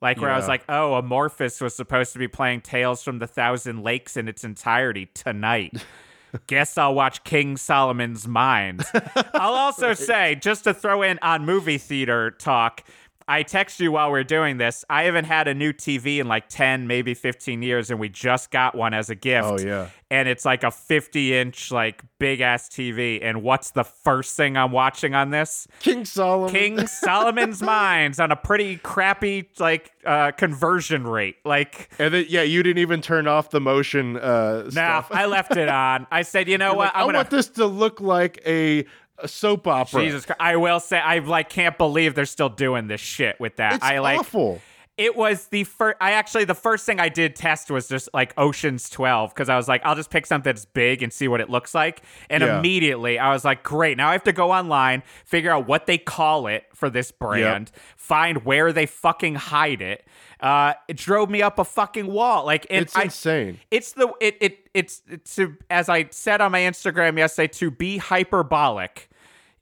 Like 0.04 0.20
where 0.20 0.30
I 0.30 0.36
was 0.36 0.46
like, 0.46 0.64
oh, 0.68 1.00
Amorphis 1.02 1.62
was 1.62 1.74
supposed 1.74 2.12
to 2.12 2.18
be 2.18 2.28
playing 2.28 2.60
Tales 2.60 3.02
from 3.02 3.20
the 3.20 3.26
Thousand 3.26 3.82
Lakes 3.82 4.18
in 4.18 4.28
its 4.28 4.44
entirety 4.44 5.06
tonight. 5.14 5.82
Guess 6.46 6.76
I'll 6.76 6.94
watch 6.94 7.24
King 7.24 7.56
Solomon's 7.56 8.28
Mines. 8.28 8.84
I'll 9.32 9.54
also 9.54 9.94
say, 9.94 10.34
just 10.34 10.64
to 10.64 10.74
throw 10.74 11.00
in 11.00 11.18
on 11.22 11.46
movie 11.46 11.78
theater 11.78 12.32
talk, 12.32 12.84
I 13.26 13.42
text 13.42 13.80
you 13.80 13.92
while 13.92 14.10
we're 14.10 14.24
doing 14.24 14.58
this. 14.58 14.84
I 14.90 15.04
haven't 15.04 15.24
had 15.24 15.48
a 15.48 15.54
new 15.54 15.72
TV 15.72 16.18
in 16.18 16.28
like 16.28 16.48
10, 16.48 16.86
maybe 16.86 17.14
15 17.14 17.62
years, 17.62 17.90
and 17.90 17.98
we 17.98 18.08
just 18.10 18.50
got 18.50 18.74
one 18.74 18.92
as 18.92 19.08
a 19.08 19.14
gift. 19.14 19.48
Oh, 19.48 19.58
yeah. 19.58 19.88
And 20.10 20.28
it's 20.28 20.44
like 20.44 20.62
a 20.62 20.70
50 20.70 21.34
inch, 21.36 21.72
like 21.72 22.02
big 22.18 22.40
ass 22.40 22.68
TV. 22.68 23.18
And 23.22 23.42
what's 23.42 23.70
the 23.70 23.82
first 23.82 24.36
thing 24.36 24.56
I'm 24.56 24.70
watching 24.70 25.14
on 25.14 25.30
this? 25.30 25.66
King 25.80 26.04
Solomon. 26.04 26.54
King 26.54 26.86
Solomon's 26.86 27.62
Mines 27.62 28.20
on 28.20 28.30
a 28.30 28.36
pretty 28.36 28.76
crappy, 28.76 29.48
like, 29.58 29.90
uh, 30.04 30.30
conversion 30.32 31.04
rate. 31.06 31.36
Like, 31.44 31.90
And 31.98 32.12
then, 32.12 32.26
yeah, 32.28 32.42
you 32.42 32.62
didn't 32.62 32.78
even 32.78 33.00
turn 33.00 33.26
off 33.26 33.50
the 33.50 33.60
motion 33.60 34.16
uh, 34.18 34.64
no, 34.64 34.70
stuff. 34.70 35.08
I 35.10 35.24
left 35.26 35.56
it 35.56 35.68
on. 35.70 36.06
I 36.12 36.22
said, 36.22 36.46
you 36.48 36.58
know 36.58 36.66
You're 36.68 36.76
what? 36.76 36.84
like, 36.94 36.96
I 36.96 37.00
gonna 37.06 37.18
want 37.18 37.30
this 37.30 37.48
to 37.48 37.66
look 37.66 38.00
like 38.00 38.40
a, 38.46 38.84
a 39.18 39.28
soap 39.28 39.66
opera. 39.66 40.02
Jesus 40.02 40.26
Christ. 40.26 40.40
I 40.40 40.56
will 40.56 40.80
say 40.80 40.98
I 40.98 41.18
like 41.18 41.48
can't 41.48 41.78
believe 41.78 42.14
they're 42.14 42.26
still 42.26 42.48
doing 42.48 42.88
this 42.88 43.00
shit 43.00 43.38
with 43.40 43.56
that. 43.56 43.74
It's 43.74 43.84
I 43.84 43.98
like 43.98 44.20
awful. 44.20 44.60
It 44.96 45.16
was 45.16 45.48
the 45.48 45.64
first 45.64 45.96
I 46.00 46.12
actually 46.12 46.44
the 46.44 46.54
first 46.54 46.86
thing 46.86 47.00
I 47.00 47.08
did 47.08 47.34
test 47.34 47.68
was 47.70 47.88
just 47.88 48.08
like 48.14 48.32
Ocean's 48.38 48.88
12 48.90 49.34
because 49.34 49.48
I 49.48 49.56
was 49.56 49.66
like 49.66 49.82
I'll 49.84 49.96
just 49.96 50.10
pick 50.10 50.24
something 50.24 50.52
that's 50.52 50.64
big 50.66 51.02
and 51.02 51.12
see 51.12 51.26
what 51.26 51.40
it 51.40 51.50
looks 51.50 51.74
like. 51.74 52.02
And 52.30 52.42
Yeah. 52.42 52.58
immediately 52.60 53.18
I 53.18 53.32
was 53.32 53.44
like 53.44 53.64
great. 53.64 53.96
Now 53.96 54.08
I 54.10 54.12
have 54.12 54.22
to 54.24 54.32
go 54.32 54.52
online, 54.52 55.02
figure 55.24 55.50
out 55.50 55.66
what 55.66 55.86
they 55.86 55.98
call 55.98 56.46
it 56.46 56.64
for 56.74 56.88
this 56.90 57.10
brand, 57.10 57.72
find 57.96 58.44
where 58.44 58.72
they 58.72 58.86
fucking 58.86 59.34
hide 59.34 59.82
it. 59.82 60.06
Uh 60.38 60.74
it 60.86 60.96
drove 60.96 61.28
me 61.28 61.42
up 61.42 61.58
a 61.58 61.64
fucking 61.64 62.06
wall. 62.06 62.46
Like 62.46 62.64
It's 62.70 62.94
I, 62.94 63.04
insane. 63.04 63.58
it's 63.72 63.92
the 63.92 64.12
it 64.20 64.36
it 64.40 64.68
it's 64.74 65.02
to 65.34 65.56
as 65.70 65.88
I 65.88 66.06
said 66.10 66.40
on 66.40 66.52
my 66.52 66.60
Instagram 66.60 67.18
yesterday 67.18 67.48
to 67.54 67.70
be 67.72 67.98
hyperbolic. 67.98 69.08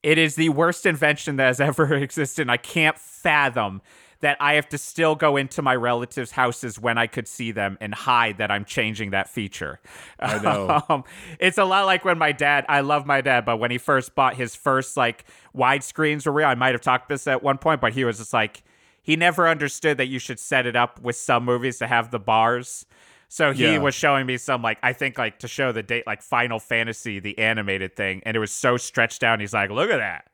It 0.03 0.18
is 0.18 0.35
the 0.35 0.49
worst 0.51 0.85
invention 0.85 1.37
that 1.37 1.47
has 1.47 1.61
ever 1.70 1.95
existed. 1.95 2.51
I 2.51 2.57
can't 2.59 2.99
fathom 2.99 3.80
that 4.23 4.37
I 4.41 4.55
have 4.55 4.68
to 4.70 4.79
still 4.79 5.14
go 5.14 5.37
into 5.37 5.62
my 5.62 5.77
relatives' 5.77 6.31
houses 6.33 6.81
when 6.81 6.97
I 6.97 7.07
could 7.07 7.29
see 7.29 7.53
them 7.53 7.77
and 7.81 7.95
hide 7.95 8.39
that 8.39 8.51
I'm 8.51 8.64
changing 8.64 9.11
that 9.11 9.29
feature. 9.29 9.79
I 10.18 10.39
know. 10.43 10.83
Um, 10.89 11.05
it's 11.39 11.59
a 11.59 11.64
lot 11.64 11.85
like 11.87 12.05
when 12.05 12.18
my 12.18 12.33
dad, 12.33 12.64
I 12.68 12.81
love 12.81 13.05
my 13.05 13.20
dad, 13.20 13.45
but 13.45 13.59
when 13.59 13.70
he 13.70 13.79
first 13.79 14.14
bought 14.14 14.35
his 14.37 14.55
first 14.55 14.97
like 14.97 15.25
widescreens 15.55 16.25
were 16.27 16.33
real, 16.33 16.47
I 16.49 16.55
might 16.55 16.73
have 16.73 16.81
talked 16.81 17.09
this 17.09 17.27
at 17.27 17.43
one 17.43 17.59
point, 17.59 17.81
but 17.81 17.93
he 17.93 18.05
was 18.05 18.18
just 18.18 18.33
like, 18.33 18.62
he 19.03 19.16
never 19.16 19.49
understood 19.49 19.99
that 19.99 20.07
you 20.07 20.18
should 20.18 20.39
set 20.39 20.64
it 20.66 20.77
up 20.77 21.01
with 21.03 21.16
some 21.16 21.45
movies 21.45 21.79
to 21.79 21.87
have 21.87 22.11
the 22.11 22.20
bars. 22.20 22.87
So 23.29 23.53
he 23.53 23.62
Yeah. 23.64 23.79
was 23.79 23.95
showing 23.95 24.27
me 24.27 24.37
some 24.37 24.62
like 24.62 24.79
I 24.83 24.93
think 24.93 25.18
like 25.18 25.41
to 25.41 25.49
show 25.49 25.73
the 25.73 25.83
date 25.83 26.07
like 26.07 26.23
Final 26.23 26.61
Fantasy 26.61 27.18
the 27.18 27.37
animated 27.39 27.97
thing, 27.97 28.23
and 28.25 28.37
it 28.37 28.41
was 28.41 28.53
so 28.53 28.77
stretched 28.77 29.25
out. 29.25 29.33
and 29.33 29.41
He's 29.41 29.55
like, 29.55 29.70
"Look 29.70 29.91
at 29.91 29.97
that." 29.97 30.27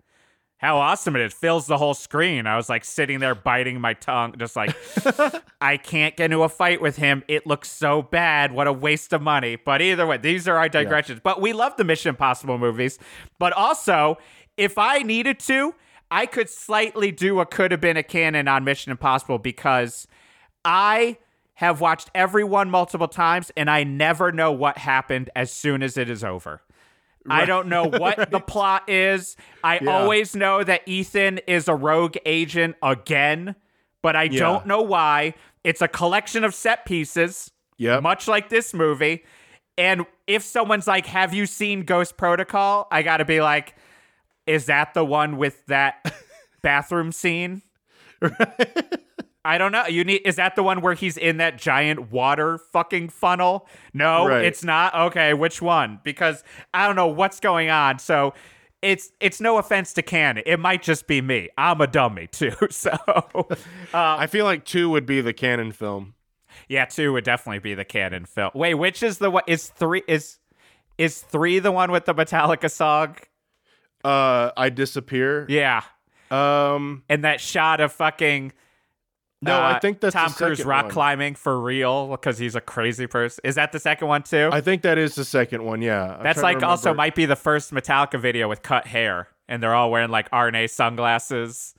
How 0.59 0.79
awesome 0.79 1.15
it 1.15 1.23
is. 1.23 1.33
Fills 1.33 1.69
the 1.69 1.79
whole 1.79 1.95
screen. 1.95 2.49
I 2.49 2.57
was 2.57 2.69
like 2.69 2.85
sitting 2.85 3.21
there 3.21 3.37
biting 3.37 3.81
my 3.81 3.95
tongue, 3.95 4.35
just 4.39 4.57
like, 4.57 4.77
I 5.61 5.77
can't 5.77 6.17
get 6.17 6.27
into 6.27 6.43
a 6.43 6.49
fight 6.49 6.81
with 6.81 6.97
him. 6.97 7.23
It 7.29 7.47
looks 7.47 7.71
so 7.71 8.03
bad. 8.03 8.53
What 8.53 8.67
a 8.67 8.73
waste 8.73 9.13
of 9.13 9.23
money. 9.23 9.55
But 9.55 9.81
either 9.81 10.05
way, 10.05 10.17
these 10.17 10.49
are 10.49 10.57
our 10.57 10.69
digressions. 10.69 11.21
But 11.23 11.41
we 11.41 11.53
love 11.53 11.77
the 11.77 11.85
Mission 11.85 12.09
Impossible 12.09 12.59
movies. 12.59 12.99
But 13.39 13.53
also, 13.53 14.19
if 14.57 14.79
I 14.79 14.99
needed 14.99 15.39
to, 15.41 15.75
I 16.11 16.27
could 16.27 16.51
slightly 16.51 17.13
do 17.13 17.39
a 17.39 17.47
could 17.47 17.71
have 17.71 17.81
been 17.81 17.97
a 17.97 18.03
Cannon 18.03 18.49
on 18.49 18.65
Mission 18.65 18.91
Impossible 18.91 19.39
because 19.39 20.09
I 20.65 21.19
have 21.55 21.81
watched 21.81 22.11
every 22.17 22.45
one 22.45 22.69
multiple 22.69 23.09
times 23.09 23.53
and 23.57 23.71
I 23.71 23.85
never 23.85 24.33
know 24.33 24.51
what 24.51 24.79
happened 24.79 25.31
as 25.37 25.53
soon 25.53 25.85
as 25.85 25.97
it 25.97 26.11
is 26.11 26.25
over. 26.25 26.63
I 27.31 27.45
don't 27.45 27.69
know 27.69 27.85
what 27.85 28.31
the 28.31 28.41
plot 28.47 28.89
is. 28.89 29.37
I 29.63 29.79
Yeah. 29.81 29.91
always 29.91 30.35
know 30.37 30.63
that 30.65 30.83
Ethan 30.87 31.39
is 31.47 31.69
a 31.69 31.75
rogue 31.75 32.17
agent 32.27 32.77
again, 32.83 33.55
but 34.03 34.17
I 34.17 34.25
Yeah. 34.25 34.39
don't 34.41 34.67
know 34.67 34.83
why. 34.83 35.35
It's 35.65 35.83
a 35.83 35.89
collection 35.89 36.45
of 36.45 36.55
set 36.55 36.85
pieces, 36.85 37.51
Yep. 37.79 38.03
much 38.03 38.29
like 38.29 38.49
this 38.49 38.73
movie. 38.75 39.25
And 39.77 40.07
if 40.27 40.43
someone's 40.43 40.87
like, 40.87 41.07
Have 41.07 41.33
you 41.35 41.47
seen 41.47 41.83
Ghost 41.83 42.17
Protocol? 42.17 42.89
I 42.91 43.03
got 43.03 43.19
to 43.19 43.25
be 43.25 43.41
like, 43.41 43.75
Is 44.47 44.67
that 44.67 44.95
the 44.95 45.05
one 45.05 45.37
with 45.37 45.65
that 45.67 46.15
bathroom 46.63 47.13
scene? 47.13 47.63
I 49.45 49.57
don't 49.59 49.73
know. 49.73 49.87
You 49.87 50.05
need 50.05 50.23
is 50.25 50.37
that 50.37 50.57
the 50.57 50.63
one 50.63 50.81
where 50.81 50.95
he's 50.95 51.17
in 51.17 51.39
that 51.39 51.57
giant 51.59 52.11
water 52.13 52.59
fucking 52.59 53.09
funnel? 53.11 53.67
No, 53.95 54.27
Right. 54.29 54.45
it's 54.45 54.63
not. 54.65 54.95
Okay, 54.95 55.33
which 55.35 55.63
one? 55.63 56.01
Because 56.03 56.43
I 56.75 56.87
don't 56.87 56.97
know 56.97 57.07
what's 57.07 57.41
going 57.41 57.71
on. 57.71 57.99
So 57.99 58.35
it's 58.83 59.11
it's 59.21 59.41
no 59.41 59.59
offense 59.59 59.93
to 59.95 60.03
Cannon. 60.03 60.43
It 60.45 60.59
might 60.61 60.83
just 60.83 61.07
be 61.07 61.21
me. 61.21 61.49
I'm 61.57 61.81
a 61.81 61.87
dummy 61.87 62.27
too. 62.27 62.53
So 62.71 62.91
I 63.95 64.27
feel 64.27 64.45
like 64.45 64.65
two 64.65 64.91
would 64.91 65.07
be 65.07 65.21
the 65.21 65.33
Cannon 65.33 65.73
film. 65.73 66.15
yeah, 66.69 66.85
two 66.85 67.13
would 67.13 67.25
definitely 67.25 67.61
be 67.61 67.75
the 67.75 67.85
Cannon 67.85 68.25
film. 68.27 68.51
Wait, 68.55 68.75
which 68.75 69.03
is 69.03 69.19
the 69.19 69.31
one? 69.31 69.45
Is 69.47 69.69
three 69.69 70.03
is 70.09 70.39
is 70.99 71.21
three 71.23 71.59
the 71.61 71.73
one 71.73 71.91
with 71.93 72.05
the 72.05 72.15
Metallica 72.15 72.71
song? 72.71 73.17
Uh, 74.05 74.51
I 74.57 74.69
disappear. 74.69 75.47
Yeah, 75.49 75.83
Um, 76.31 77.03
and 77.09 77.25
that 77.25 77.41
shot 77.41 77.81
of 77.81 77.93
fucking. 77.93 78.53
No, 79.41 79.57
uh, 79.57 79.75
I 79.75 79.79
think 79.79 80.01
that's 80.01 80.15
Tom 80.15 80.33
Cruise 80.33 80.65
rock 80.65 80.85
one. 80.85 80.93
climbing 80.93 81.35
for 81.35 81.61
real 81.61 82.09
because 82.09 82.39
he's 82.39 82.55
a 82.55 82.61
crazy 82.61 83.07
person. 83.07 83.41
Is 83.45 83.55
that 83.55 83.73
the 83.73 83.79
second 83.79 84.09
one 84.09 84.23
too? 84.23 84.51
I 84.53 84.61
think 84.61 84.83
that 84.83 84.99
is 84.99 85.15
the 85.15 85.25
second 85.25 85.65
one. 85.65 85.81
Yeah, 85.83 86.17
I'm 86.17 86.23
That's 86.23 86.43
like 86.43 86.63
also 86.63 86.93
might 86.93 87.15
be 87.15 87.27
the 87.27 87.37
first 87.37 87.73
Metallica 87.73 88.21
video 88.21 88.49
with 88.49 88.63
cut 88.63 88.87
hair, 88.87 89.29
and 89.49 89.63
they're 89.63 89.75
all 89.75 89.91
wearing 89.91 90.11
like 90.11 90.31
RNA 90.31 90.71
sunglasses. 90.71 91.75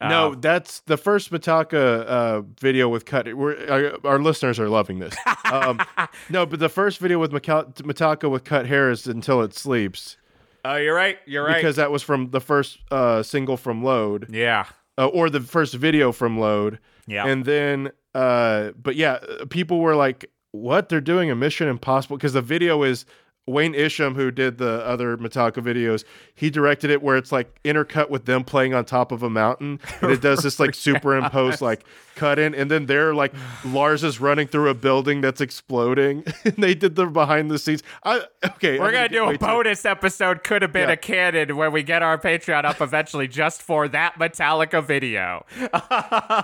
No, 0.00 0.32
Uh, 0.32 0.34
that's 0.38 0.80
the 0.80 0.98
first 0.98 1.30
Metallica 1.30 2.04
uh, 2.06 2.42
video 2.60 2.88
with 2.88 3.06
cut. 3.06 3.32
We're, 3.34 3.56
our, 4.04 4.12
our 4.12 4.18
listeners 4.18 4.60
are 4.60 4.68
loving 4.68 4.98
this. 4.98 5.14
Um, 5.46 5.80
no, 6.28 6.44
but 6.44 6.58
the 6.58 6.68
first 6.68 6.98
video 6.98 7.20
with 7.20 7.30
Metallica 7.30 8.28
with 8.28 8.42
cut 8.42 8.66
hair 8.66 8.90
is 8.90 9.06
"Until 9.06 9.42
It 9.42 9.54
Sleeps" 9.54 10.16
oh, 10.64 10.74
you're 10.74 10.94
right. 10.94 11.18
You're 11.24 11.44
right. 11.44 11.54
because 11.54 11.76
that 11.76 11.92
was 11.92 12.02
from 12.02 12.30
the 12.30 12.40
first 12.40 12.78
uh, 12.90 13.22
single 13.22 13.56
from 13.56 13.84
Load, 13.84 14.26
yeah, 14.28 14.66
uh, 14.98 15.06
or 15.06 15.30
the 15.30 15.40
first 15.40 15.74
video 15.74 16.10
from 16.10 16.40
Load. 16.40 16.80
Yeah, 17.06 17.26
And 17.26 17.44
then, 17.44 17.90
uh, 18.14 18.70
but 18.80 18.96
yeah, 18.96 19.14
uh, 19.14 19.46
people 19.46 19.80
were 19.80 19.94
like, 19.94 20.30
"What? 20.52 20.88
They're 20.88 21.00
doing 21.00 21.30
a 21.30 21.34
Mission 21.36 21.68
Impossible?" 21.68 22.16
Because 22.16 22.32
the 22.32 22.42
video 22.42 22.82
is 22.82 23.04
Wayne 23.46 23.74
Isham, 23.74 24.14
who 24.16 24.30
did 24.30 24.58
the 24.58 24.84
other 24.84 25.16
Metallica 25.16 25.62
videos. 25.62 26.04
He 26.34 26.50
directed 26.50 26.90
it 26.90 27.02
where 27.02 27.16
it's 27.16 27.30
like 27.30 27.62
intercut 27.62 28.10
with 28.10 28.24
them 28.24 28.42
playing 28.44 28.74
on 28.74 28.84
top 28.84 29.12
of 29.12 29.22
a 29.22 29.30
mountain, 29.30 29.80
and 30.00 30.10
it 30.10 30.20
does 30.20 30.42
this 30.42 30.58
like 30.58 30.74
superimposed 30.86 31.60
like 31.60 31.84
cut 32.16 32.38
in, 32.38 32.54
and 32.54 32.70
then 32.70 32.86
they're 32.86 33.14
like 33.14 33.32
Lars 33.64 34.02
is 34.02 34.20
running 34.20 34.48
through 34.48 34.68
a 34.70 34.74
building 34.74 35.20
that's 35.20 35.40
exploding, 35.40 36.24
and 36.44 36.56
they 36.56 36.74
did 36.74 36.96
the 36.96 37.06
behind 37.06 37.50
the 37.50 37.58
scenes. 37.58 37.82
I 38.04 38.22
okay, 38.44 38.78
We're 38.80 38.90
gonna 38.90 39.08
get 39.08 39.12
do 39.12 39.28
a 39.28 39.32
too- 39.32 39.38
bonus 39.38 39.84
episode. 39.84 40.42
Could 40.42 40.62
have 40.62 40.72
been 40.72 40.88
Yeah. 40.88 40.94
a 40.94 40.96
Cannon 40.96 41.56
when 41.56 41.72
we 41.72 41.82
get 41.84 42.02
our 42.02 42.18
Patreon 42.18 42.64
up 42.64 42.80
eventually, 42.80 43.28
just 43.28 43.62
for 43.62 43.86
that 43.88 44.18
Metallica 44.18 44.84
video. 44.84 45.46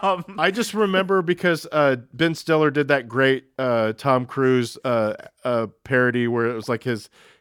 um, 0.02 0.24
I 0.38 0.50
just 0.52 0.72
remember 0.74 1.22
because 1.22 1.66
uh, 1.72 1.96
Ben 2.12 2.34
Stiller 2.34 2.70
did 2.70 2.88
that 2.88 3.08
great 3.08 3.44
uh, 3.58 3.92
Tom 3.94 4.26
Cruise 4.26 4.78
uh, 4.84 5.14
uh, 5.44 5.66
parody 5.84 6.28
where 6.28 6.46
it 6.46 6.54
was 6.54 6.68
like 6.68 6.84
his 6.84 6.91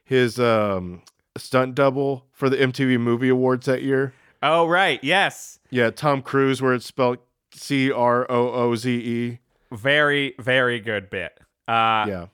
his 0.04 0.40
um, 0.40 1.02
stunt 1.38 1.76
double 1.76 2.26
for 2.32 2.50
the 2.50 2.58
MTV 2.58 3.00
Movie 3.00 3.30
Awards 3.30 3.66
that 3.66 3.82
year. 3.84 4.14
oh 4.44 4.68
right, 4.68 5.00
yes, 5.04 5.60
Yeah, 5.70 5.90
Tom 5.92 6.22
Cruise, 6.22 6.62
where 6.62 6.74
it's 6.74 6.86
spelled 6.86 7.20
C 7.54 7.92
R 7.92 8.30
O 8.32 8.52
O 8.52 8.76
Z 8.76 8.90
E. 8.92 9.40
very 9.72 10.34
very 10.40 10.80
good 10.80 11.10
bit. 11.10 11.38
Uh, 11.68 12.06
Yeah. 12.08 12.26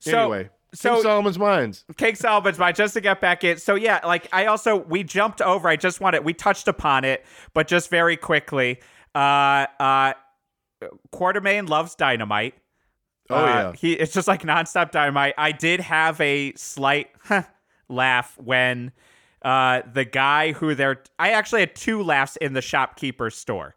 So, 0.00 0.20
anyway, 0.20 0.50
so 0.74 0.94
King 0.94 1.02
Solomon's 1.02 1.38
Mines. 1.38 1.84
Cake 1.96 2.16
Solomon's 2.16 2.58
Mine, 2.58 2.74
just 2.74 2.94
to 2.94 3.00
get 3.00 3.20
back 3.20 3.42
in. 3.42 3.56
So 3.58 3.74
yeah, 3.74 4.00
like 4.04 4.28
I 4.32 4.46
also 4.46 4.76
we 4.76 5.02
jumped 5.02 5.40
over. 5.40 5.68
I 5.68 5.76
just 5.76 6.00
wanted 6.00 6.24
we 6.24 6.32
touched 6.34 6.68
upon 6.68 7.04
it, 7.04 7.24
but 7.54 7.66
just 7.66 7.90
very 7.90 8.16
quickly. 8.16 8.78
Uh, 9.14 9.66
uh, 9.80 10.12
Quatermain 11.12 11.68
loves 11.68 11.94
dynamite. 11.94 12.54
Oh 13.30 13.36
Uh, 13.36 13.46
yeah, 13.46 13.72
he 13.72 13.92
it's 13.92 14.12
just 14.12 14.28
like 14.28 14.42
nonstop 14.42 14.90
dynamite. 14.90 15.34
I 15.38 15.52
did 15.52 15.80
have 15.80 16.20
a 16.20 16.52
slight 16.54 17.10
laugh 17.88 18.36
when 18.38 18.92
uh 19.42 19.82
the 19.92 20.04
guy 20.04 20.52
who 20.52 20.74
they're 20.74 21.02
I 21.18 21.30
actually 21.30 21.60
had 21.60 21.76
two 21.76 22.02
laughs 22.02 22.36
in 22.36 22.52
the 22.54 22.62
shopkeeper's 22.62 23.36
store. 23.36 23.75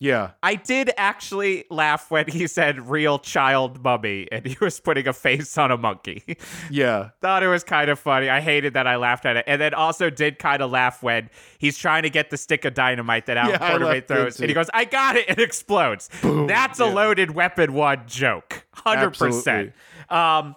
Yeah. 0.00 0.30
I 0.42 0.54
did 0.54 0.92
actually 0.96 1.64
laugh 1.70 2.10
when 2.10 2.28
he 2.28 2.46
said 2.46 2.88
real 2.88 3.18
child 3.18 3.82
mummy 3.82 4.28
and 4.30 4.46
he 4.46 4.56
was 4.60 4.78
putting 4.78 5.08
a 5.08 5.12
face 5.12 5.58
on 5.58 5.70
a 5.70 5.76
monkey. 5.76 6.22
Yeah, 6.70 7.10
Thought 7.20 7.42
it 7.42 7.48
was 7.48 7.64
kind 7.64 7.90
of 7.90 7.98
funny. 7.98 8.28
I 8.28 8.40
hated 8.40 8.74
that 8.74 8.86
I 8.86 8.96
laughed 8.96 9.24
at 9.26 9.36
it. 9.36 9.44
And 9.46 9.60
then 9.60 9.74
also 9.74 10.10
did 10.10 10.38
kind 10.38 10.62
of 10.62 10.70
laugh 10.70 11.02
when 11.02 11.30
he's 11.58 11.78
trying 11.78 12.02
to 12.02 12.10
get 12.10 12.30
the 12.30 12.36
stick 12.36 12.64
of 12.64 12.74
dynamite 12.74 13.26
that 13.26 13.36
Allan 13.36 13.52
Yeah, 13.52 13.78
Quatermain 13.78 14.06
throws. 14.06 14.38
And 14.38 14.48
he 14.48 14.54
goes, 14.54 14.68
I 14.74 14.84
got 14.84 15.16
it. 15.16 15.28
It 15.28 15.38
explodes. 15.38 16.10
Boom. 16.22 16.46
That's 16.46 16.78
a 16.78 16.86
loaded 16.86 17.30
weapon 17.32 17.72
one 17.72 18.02
joke. 18.06 18.66
100%. 18.76 19.72
Um, 20.10 20.56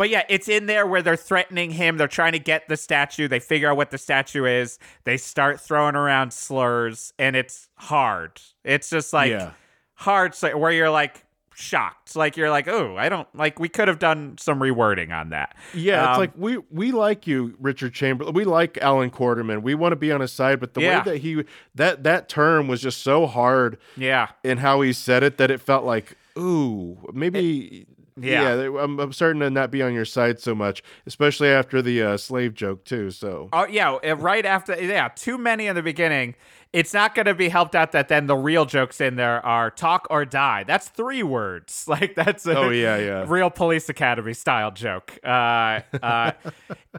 but 0.00 0.08
yeah, 0.08 0.22
it's 0.30 0.48
in 0.48 0.64
there 0.64 0.86
where 0.86 1.02
they're 1.02 1.14
threatening 1.14 1.70
him. 1.72 1.98
They're 1.98 2.08
trying 2.08 2.32
to 2.32 2.38
get 2.38 2.66
the 2.68 2.78
statue. 2.78 3.28
They 3.28 3.38
figure 3.38 3.70
out 3.70 3.76
what 3.76 3.90
the 3.90 3.98
statue 3.98 4.46
is. 4.46 4.78
They 5.04 5.18
start 5.18 5.60
throwing 5.60 5.94
around 5.94 6.32
slurs, 6.32 7.12
and 7.18 7.36
it's 7.36 7.68
hard. 7.74 8.40
It's 8.64 8.88
just 8.88 9.12
like 9.12 9.30
Yeah. 9.30 9.50
hard, 9.96 10.34
so- 10.34 10.56
where 10.56 10.72
you're 10.72 10.88
like 10.88 11.26
shocked. 11.54 12.16
Like 12.16 12.38
you're 12.38 12.48
like, 12.48 12.66
oh, 12.66 12.96
I 12.96 13.10
don't 13.10 13.28
like. 13.36 13.58
We 13.60 13.68
could 13.68 13.88
have 13.88 13.98
done 13.98 14.36
some 14.38 14.58
rewording 14.58 15.12
on 15.14 15.28
that. 15.30 15.54
yeah. 15.74 16.00
It's 16.08 16.14
Um, 16.16 16.20
like 16.20 16.30
we 16.34 16.56
we 16.70 16.92
like 16.92 17.26
you, 17.26 17.54
Richard 17.60 17.92
Chamberlain. 17.92 18.32
We 18.32 18.44
like 18.46 18.78
Allan 18.78 19.10
Quatermain. 19.10 19.60
We 19.60 19.74
want 19.74 19.92
to 19.92 19.96
be 19.96 20.10
on 20.12 20.22
his 20.22 20.32
side, 20.32 20.60
but 20.60 20.72
the 20.72 20.80
Yeah. 20.80 21.00
way 21.04 21.04
that 21.12 21.18
he 21.18 21.44
that 21.74 22.04
that 22.04 22.30
term 22.30 22.68
was 22.68 22.80
just 22.80 23.02
so 23.02 23.26
hard 23.26 23.76
Yeah, 23.98 24.28
in 24.42 24.56
how 24.56 24.80
he 24.80 24.94
said 24.94 25.22
it 25.22 25.36
that 25.36 25.50
it 25.50 25.60
felt 25.60 25.84
like, 25.84 26.16
ooh, 26.38 26.96
maybe. 27.12 27.86
Yeah. 28.16 28.56
yeah, 28.56 28.80
I'm, 28.80 28.98
I'm 28.98 29.12
starting 29.12 29.40
to 29.40 29.50
not 29.50 29.70
be 29.70 29.82
on 29.82 29.94
your 29.94 30.04
side 30.04 30.40
so 30.40 30.54
much, 30.54 30.82
especially 31.06 31.48
after 31.48 31.82
the 31.82 32.02
uh, 32.02 32.16
slave 32.16 32.54
joke 32.54 32.84
too. 32.84 33.10
So 33.10 33.48
Oh 33.52 33.66
yeah, 33.66 33.92
uh, 33.92 34.16
right 34.16 34.44
after 34.44 34.80
yeah, 34.80 35.08
too 35.08 35.38
many 35.38 35.66
in 35.66 35.76
the 35.76 35.82
beginning. 35.82 36.34
It's 36.72 36.94
not 36.94 37.16
going 37.16 37.26
to 37.26 37.34
be 37.34 37.48
helped 37.48 37.74
out 37.74 37.90
that 37.92 38.06
then 38.06 38.28
the 38.28 38.36
real 38.36 38.64
jokes 38.64 39.00
in 39.00 39.16
there 39.16 39.44
are 39.44 39.72
talk 39.72 40.06
or 40.08 40.24
die. 40.24 40.62
That's 40.64 40.88
three 40.88 41.22
words. 41.24 41.84
Like 41.88 42.14
that's 42.14 42.46
a 42.46 42.56
Oh, 42.56 42.68
yeah, 42.70 42.96
yeah. 42.98 43.24
real 43.26 43.50
Police 43.50 43.88
Academy 43.88 44.32
style 44.34 44.70
joke. 44.70 45.18
Uh, 45.24 45.80
uh, 46.00 46.32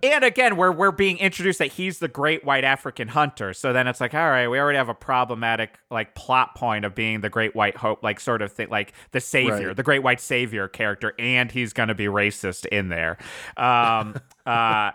and 0.03 0.23
again, 0.25 0.57
we're 0.57 0.71
we're 0.73 0.91
being 0.91 1.17
introduced 1.19 1.59
that 1.59 1.69
he's 1.71 1.99
the 1.99 2.09
great 2.09 2.43
white 2.43 2.65
African 2.65 3.07
hunter. 3.07 3.53
So 3.53 3.71
then 3.71 3.87
it's 3.87 4.01
like, 4.01 4.13
all 4.13 4.29
right, 4.29 4.49
we 4.49 4.59
already 4.59 4.77
have 4.77 4.89
a 4.89 4.93
problematic 4.93 5.79
like 5.89 6.13
plot 6.15 6.55
point 6.55 6.83
of 6.83 6.93
being 6.93 7.21
the 7.21 7.29
great 7.29 7.55
white 7.55 7.77
hope, 7.77 8.03
like 8.03 8.19
sort 8.19 8.41
of 8.41 8.51
thing, 8.51 8.67
like 8.69 8.91
the 9.11 9.21
savior, 9.21 9.67
Right. 9.67 9.75
the 9.77 9.83
great 9.83 10.03
white 10.03 10.19
savior 10.19 10.67
character, 10.67 11.13
and 11.17 11.49
he's 11.49 11.71
going 11.71 11.87
to 11.89 11.95
be 11.95 12.05
racist 12.07 12.65
in 12.65 12.89
there. 12.89 13.17
Um, 13.55 14.15
uh, 14.45 14.91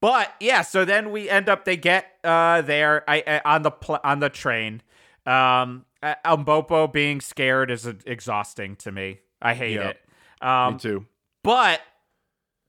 but 0.00 0.32
yeah, 0.40 0.62
so 0.62 0.84
then 0.84 1.10
we 1.10 1.28
end 1.28 1.48
up. 1.48 1.64
They 1.64 1.76
get 1.76 2.06
uh 2.24 2.62
there 2.62 3.04
I, 3.08 3.22
I 3.44 3.54
on 3.56 3.62
the 3.62 3.70
pl- 3.70 4.00
on 4.04 4.20
the 4.20 4.28
train. 4.30 4.82
Um, 5.26 5.84
uh, 6.02 6.14
Umbopo 6.24 6.90
being 6.92 7.20
scared 7.20 7.70
is 7.70 7.86
uh, 7.86 7.94
exhausting 8.06 8.76
to 8.76 8.92
me. 8.92 9.18
I 9.42 9.54
hate 9.54 9.74
Yeah. 9.74 9.88
it. 9.90 10.00
Um, 10.40 10.74
me 10.74 10.78
too. 10.80 11.06
but 11.42 11.80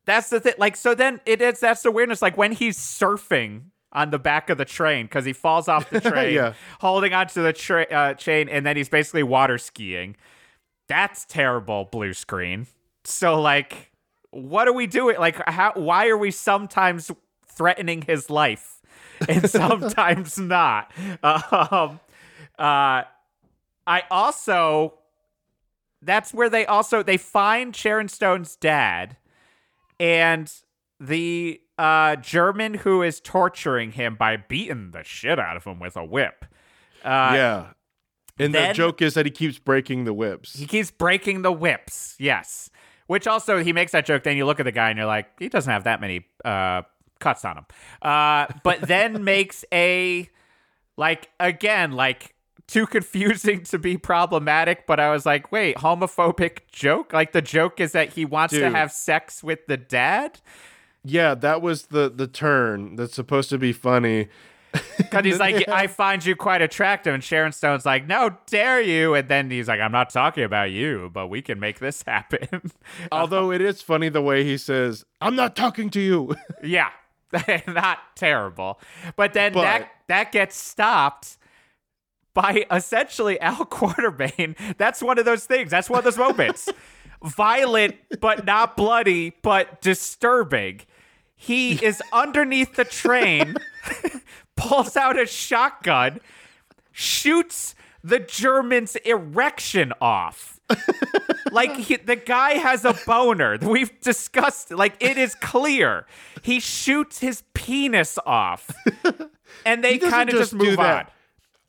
that's 0.06 0.30
the 0.30 0.40
thing. 0.40 0.54
Like, 0.58 0.76
so 0.76 0.96
then 0.96 1.22
it 1.26 1.42
is. 1.42 1.60
That's 1.60 1.84
the 1.84 1.92
weirdness. 1.92 2.22
Like 2.22 2.36
when 2.38 2.52
he's 2.52 2.78
surfing 2.78 3.64
on 3.94 4.10
the 4.10 4.20
back 4.20 4.50
of 4.50 4.58
the 4.58 4.66
train 4.66 5.06
because 5.06 5.26
he 5.26 5.34
falls 5.34 5.68
off 5.68 5.90
the 5.90 6.02
train, 6.12 6.34
Yeah. 6.34 6.54
holding 6.82 7.14
onto 7.14 7.42
the 7.44 7.54
tra- 7.54 7.88
uh, 7.92 8.14
chain, 8.16 8.50
and 8.50 8.66
then 8.66 8.76
he's 8.78 8.90
basically 8.90 9.24
water 9.24 9.58
skiing. 9.58 10.16
That's 10.88 11.26
terrible 11.26 11.86
blue 11.92 12.14
screen. 12.14 12.66
So 13.06 13.40
like, 13.40 13.89
what 14.32 14.68
are 14.68 14.74
we 14.74 14.88
doing? 14.88 15.18
Like, 15.18 15.42
how? 15.48 15.74
Why 15.76 16.08
are 16.08 16.18
we 16.18 16.32
sometimes 16.32 17.12
threatening 17.48 18.02
his 18.04 18.30
life 18.30 18.82
and 19.28 19.50
sometimes 19.50 20.38
not? 20.38 20.92
Um, 21.24 22.00
uh, 22.58 23.04
I 23.88 24.04
also. 24.12 24.96
That's 26.02 26.34
where 26.34 26.50
they 26.50 26.66
also 26.66 27.04
they 27.04 27.18
find 27.18 27.76
Sharon 27.76 28.08
Stone's 28.08 28.56
dad, 28.56 29.18
and 30.00 30.52
the 31.00 31.60
uh, 31.78 32.16
German 32.18 32.76
who 32.76 33.02
is 33.02 33.20
torturing 33.20 33.92
him 33.94 34.16
by 34.16 34.38
beating 34.38 34.92
the 34.92 35.04
shit 35.04 35.40
out 35.40 35.58
of 35.58 35.66
him 35.66 35.80
with 35.80 35.98
a 35.98 36.06
whip. 36.06 36.46
Uh, 37.04 37.32
yeah. 37.36 37.68
And 38.38 38.54
then- 38.54 38.70
the 38.70 38.74
joke 38.74 39.02
is 39.02 39.14
that 39.16 39.26
he 39.26 39.32
keeps 39.32 39.60
breaking 39.60 40.06
the 40.06 40.14
whips. 40.14 40.58
He 40.58 40.66
keeps 40.66 40.92
breaking 40.92 41.42
the 41.42 41.52
whips. 41.52 42.16
Yes. 42.20 42.70
Which 43.10 43.26
also 43.26 43.64
he 43.64 43.74
makes 43.74 43.92
that 43.94 44.06
joke. 44.06 44.22
Then 44.22 44.38
you 44.38 44.46
look 44.46 44.60
at 44.60 44.64
the 44.66 44.72
guy 44.72 44.92
and 44.92 44.98
you're 44.98 45.08
like, 45.08 45.26
he 45.40 45.50
doesn't 45.50 45.72
have 45.72 45.86
that 45.86 46.00
many 46.00 46.28
uh, 46.46 46.84
cuts 47.20 47.44
on 47.44 47.58
him. 47.58 47.66
Uh, 48.04 48.46
but 48.64 48.82
then 48.82 49.24
makes 49.34 49.66
a 49.74 50.30
like 50.96 51.28
again 51.40 51.94
like 51.94 52.36
too 52.68 52.86
confusing 52.86 53.64
to 53.64 53.80
be 53.80 53.98
problematic. 53.98 54.86
But 54.86 55.00
I 55.00 55.10
was 55.10 55.26
like, 55.26 55.52
wait, 55.52 55.78
homophobic 55.78 56.60
joke? 56.72 57.12
Like 57.12 57.32
the 57.32 57.42
joke 57.42 57.80
is 57.80 57.94
that 57.94 58.10
he 58.10 58.26
wants 58.26 58.54
to 58.54 58.70
have 58.70 58.92
sex 58.92 59.44
with 59.44 59.66
the 59.66 59.78
dad. 59.78 60.40
yeah, 61.04 61.34
that 61.34 61.64
was 61.64 61.88
the 61.88 62.12
the 62.12 62.28
turn 62.28 62.96
that's 62.96 63.16
supposed 63.16 63.50
to 63.50 63.58
be 63.58 63.74
funny. 63.74 64.28
Because 64.98 65.26
he's 65.26 65.40
like, 65.40 65.68
I 65.68 65.88
find 65.88 66.24
you 66.24 66.36
quite 66.36 66.62
attractive. 66.62 67.14
And 67.14 67.24
Sharon 67.24 67.52
Stone's 67.52 67.86
like, 67.86 68.06
no, 68.06 68.38
dare 68.46 68.80
you. 68.80 69.16
And 69.16 69.28
then 69.28 69.50
he's 69.50 69.68
like, 69.68 69.80
I'm 69.80 69.92
not 69.94 70.12
talking 70.12 70.44
about 70.44 70.70
you, 70.72 71.10
but 71.12 71.28
we 71.30 71.42
can 71.42 71.60
make 71.60 71.80
this 71.80 72.04
happen. 72.04 72.72
Although 73.12 73.52
it 73.52 73.62
is 73.62 73.82
funny 73.82 74.10
the 74.10 74.22
way 74.22 74.44
he 74.44 74.58
says, 74.58 75.06
"I'm 75.20 75.36
not 75.36 75.56
talking 75.56 75.90
to 75.92 76.00
you." 76.00 76.36
Yeah, 76.64 76.90
not 77.68 78.00
terrible. 78.16 78.80
But 79.16 79.34
then 79.34 79.54
But- 79.54 79.62
that 79.64 79.92
that 80.08 80.32
gets 80.32 80.56
stopped 80.56 81.38
by 82.36 82.66
essentially 82.72 83.40
Al 83.40 83.66
Quatermain. 83.66 84.56
That's 84.78 85.02
one 85.02 85.18
of 85.18 85.26
those 85.26 85.46
things. 85.46 85.72
That's 85.72 85.90
one 85.90 86.00
of 86.00 86.04
those 86.06 86.18
moments. 86.18 86.70
Violent, 87.24 87.96
but 88.22 88.46
not 88.46 88.78
bloody, 88.78 89.34
but 89.42 89.82
disturbing. 89.82 90.82
He 91.36 91.74
is 91.84 92.02
underneath 92.12 92.76
the 92.76 92.84
train, 92.84 93.56
pulls 94.60 94.96
out 94.96 95.20
a 95.20 95.26
shotgun, 95.26 96.20
shoots 96.92 97.76
the 98.04 98.20
German's 98.20 98.96
erection 98.98 99.94
off. 100.02 100.60
like 101.52 101.76
he, 101.76 101.96
the 101.96 102.16
guy 102.16 102.52
has 102.54 102.86
a 102.86 102.94
boner. 103.06 103.58
We've 103.62 104.00
discussed. 104.02 104.72
Like 104.72 104.96
it 105.00 105.18
is 105.18 105.34
clear. 105.36 106.06
He 106.44 106.60
shoots 106.60 107.20
his 107.20 107.44
penis 107.54 108.20
off, 108.26 108.70
and 109.66 109.84
they 109.84 109.98
kind 109.98 110.30
of 110.30 110.36
just, 110.36 110.52
just 110.52 110.54
move 110.54 110.78
that. 110.78 111.08
on. 111.08 111.12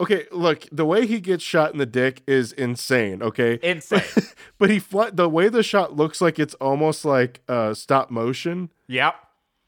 okay, 0.03 0.27
look, 0.31 0.67
the 0.71 0.85
way 0.85 1.07
he 1.07 1.19
gets 1.19 1.43
shot 1.43 1.73
in 1.73 1.79
the 1.79 1.87
dick 1.87 2.23
is 2.27 2.53
insane. 2.53 3.23
Okay, 3.23 3.59
Insane. 3.63 4.03
but 4.59 4.69
he 4.69 4.79
fly- 4.79 5.11
the 5.11 5.29
way 5.31 5.49
the 5.49 5.63
shot 5.63 5.97
looks 5.97 6.21
like 6.21 6.39
it's 6.39 6.55
almost 6.55 7.07
like 7.07 7.41
uh, 7.49 7.73
stop 7.73 8.11
motion. 8.11 8.69
Yep. 8.87 9.15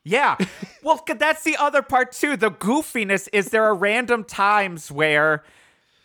Yeah. 0.05 0.37
well, 0.83 1.03
that's 1.19 1.45
the 1.45 1.57
other 1.57 1.83
part 1.83 2.13
too. 2.13 2.37
The 2.37 2.51
goofiness 2.51 3.29
is 3.33 3.51
there 3.51 3.65
are 3.65 3.75
random 3.75 4.25
times 4.25 4.91
where 4.91 5.45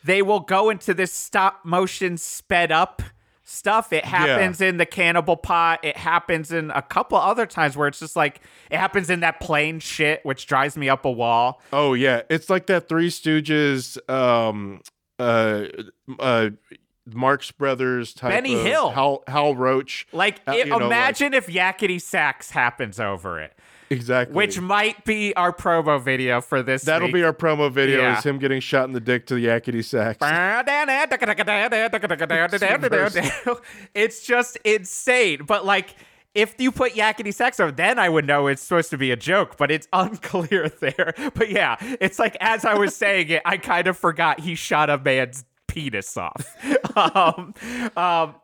they 0.04 0.22
will 0.22 0.40
go 0.42 0.70
into 0.70 0.94
this 0.94 1.12
stop 1.12 1.66
motion 1.66 2.18
sped 2.18 2.72
up 2.72 3.02
stuff. 3.44 3.92
It 3.94 4.06
happens 4.06 4.62
in 4.62 4.78
the 4.78 4.86
cannibal 4.86 5.36
pot. 5.38 5.80
It 5.84 5.98
happens 5.98 6.52
in 6.52 6.70
a 6.72 6.82
couple 6.82 7.18
other 7.18 7.46
times 7.46 7.76
where 7.76 7.88
it's 7.88 8.00
just 8.00 8.16
like 8.16 8.42
it 8.70 8.78
happens 8.78 9.10
in 9.10 9.22
that 9.22 9.40
plane 9.40 9.80
shit, 9.80 10.24
which 10.24 10.46
drives 10.48 10.78
me 10.78 10.90
up 10.90 11.06
a 11.06 11.12
wall. 11.12 11.62
Oh 11.74 11.94
yeah, 11.94 12.22
it's 12.30 12.50
like 12.50 12.68
that 12.68 12.88
Three 12.90 13.10
Stooges, 13.10 13.98
um, 14.10 14.82
uh, 15.18 15.66
uh, 16.20 16.50
Marx 17.06 17.52
Brothers 17.52 18.14
type. 18.14 18.32
Benny 18.32 18.54
of 18.56 18.66
Hill. 18.66 18.92
Hal, 18.92 19.24
Hal 19.28 19.56
Roach. 19.56 20.08
Like, 20.12 20.42
Uh, 20.48 20.52
it- 20.52 20.58
you 20.68 20.72
know, 20.72 20.78
like- 20.78 20.86
imagine 20.86 21.34
if 21.34 21.48
Yakety 21.48 22.02
Sax 22.02 22.52
happens 22.52 23.00
over 23.00 23.40
it, 23.40 23.58
exactly. 23.90 24.36
which 24.36 24.60
might 24.60 25.04
be 25.06 25.36
our 25.36 25.54
promo 25.54 26.02
video 26.02 26.42
for 26.42 26.64
this. 26.64 26.84
that'll 26.84 27.08
week. 27.08 27.16
be 27.16 27.24
our 27.24 27.34
promo 27.34 27.72
video. 27.72 28.02
Yeah. 28.02 28.18
Is 28.18 28.24
him 28.24 28.40
getting 28.40 28.60
shot 28.60 28.86
in 28.86 28.94
the 28.94 29.00
dick 29.00 29.28
to 29.28 29.36
the 29.36 29.46
yakety 29.46 29.84
sax. 29.84 30.18
it's 33.94 34.26
just 34.26 34.58
insane. 34.64 35.46
But 35.46 35.66
like, 35.66 35.96
if 36.34 36.54
you 36.60 36.72
put 36.72 36.94
yakety 36.94 37.34
sax 37.34 37.60
over, 37.60 37.72
then 37.72 37.98
I 37.98 38.10
would 38.10 38.28
know 38.28 38.48
it's 38.48 38.62
supposed 38.62 38.92
to 38.92 38.98
be 38.98 39.12
a 39.12 39.16
joke, 39.16 39.58
but 39.58 39.72
it's 39.72 39.88
unclear 39.94 40.70
there. 40.70 41.14
But 41.34 41.50
yeah, 41.50 41.78
it's 42.00 42.20
like 42.20 42.38
as 42.40 42.66
I 42.66 42.76
was 42.76 42.96
saying 42.96 43.30
it, 43.30 43.42
I 43.46 43.58
kind 43.58 43.88
of 43.88 43.98
forgot 43.98 44.40
he 44.40 44.56
shot 44.56 44.90
a 44.90 44.98
man's 44.98 45.46
penis 45.68 46.16
off. 46.16 46.56
um, 46.96 47.54
um, 47.96 48.36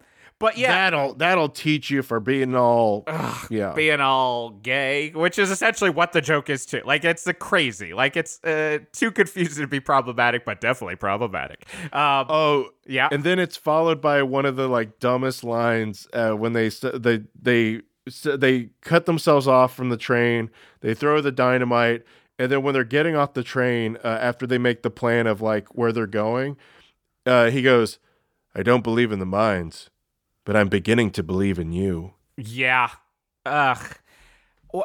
but 0.43 0.57
yeah, 0.57 0.73
That'll 0.73 1.13
that'll 1.13 1.47
teach 1.47 1.89
you 1.89 2.01
for 2.01 2.19
being 2.19 2.53
all 2.53 3.05
yeah. 3.49 3.71
being 3.73 4.01
all 4.01 4.49
gay, 4.49 5.11
which 5.11 5.39
is 5.39 5.49
essentially 5.49 5.89
what 5.89 6.11
the 6.11 6.19
joke 6.19 6.49
is 6.49 6.65
too. 6.65 6.81
Like 6.83 7.05
it's 7.05 7.23
the 7.23 7.33
crazy, 7.33 7.93
like 7.93 8.17
it's 8.17 8.43
uh, 8.43 8.79
too 8.91 9.09
confusing 9.11 9.63
to 9.63 9.69
be 9.69 9.79
problematic, 9.79 10.43
but 10.43 10.59
definitely 10.59 10.97
problematic. 10.97 11.65
Um, 11.93 12.25
Oh 12.27 12.65
yeah, 12.85 13.07
and 13.09 13.23
then 13.23 13.39
it's 13.39 13.55
followed 13.55 14.01
by 14.01 14.21
one 14.21 14.45
of 14.45 14.57
the 14.57 14.67
like 14.67 14.99
dumbest 14.99 15.45
lines 15.45 16.09
uh, 16.11 16.31
when 16.31 16.51
they 16.51 16.67
they 16.67 17.21
they 17.41 17.79
they 18.25 18.69
cut 18.81 19.05
themselves 19.05 19.47
off 19.47 19.73
from 19.73 19.87
the 19.87 19.97
train. 19.97 20.49
They 20.81 20.93
throw 20.93 21.21
the 21.21 21.31
dynamite, 21.31 22.03
and 22.37 22.51
then 22.51 22.63
when 22.63 22.73
they're 22.73 22.83
getting 22.83 23.15
off 23.15 23.33
the 23.33 23.43
train 23.43 23.97
uh, 24.03 24.09
after 24.19 24.45
they 24.45 24.57
make 24.57 24.83
the 24.83 24.91
plan 24.91 25.25
of 25.25 25.39
like 25.39 25.73
where 25.73 25.93
they're 25.93 26.05
going, 26.05 26.57
uh, 27.25 27.49
he 27.49 27.61
goes, 27.61 27.97
"I 28.53 28.61
don't 28.61 28.83
believe 28.83 29.13
in 29.13 29.19
the 29.19 29.25
mines, 29.25 29.89
but 30.45 30.55
I'm 30.55 30.69
beginning 30.69 31.11
to 31.11 31.23
believe 31.23 31.59
in 31.59 31.71
you." 31.71 32.13
Yeah. 32.37 32.89
Ugh. 33.45 33.97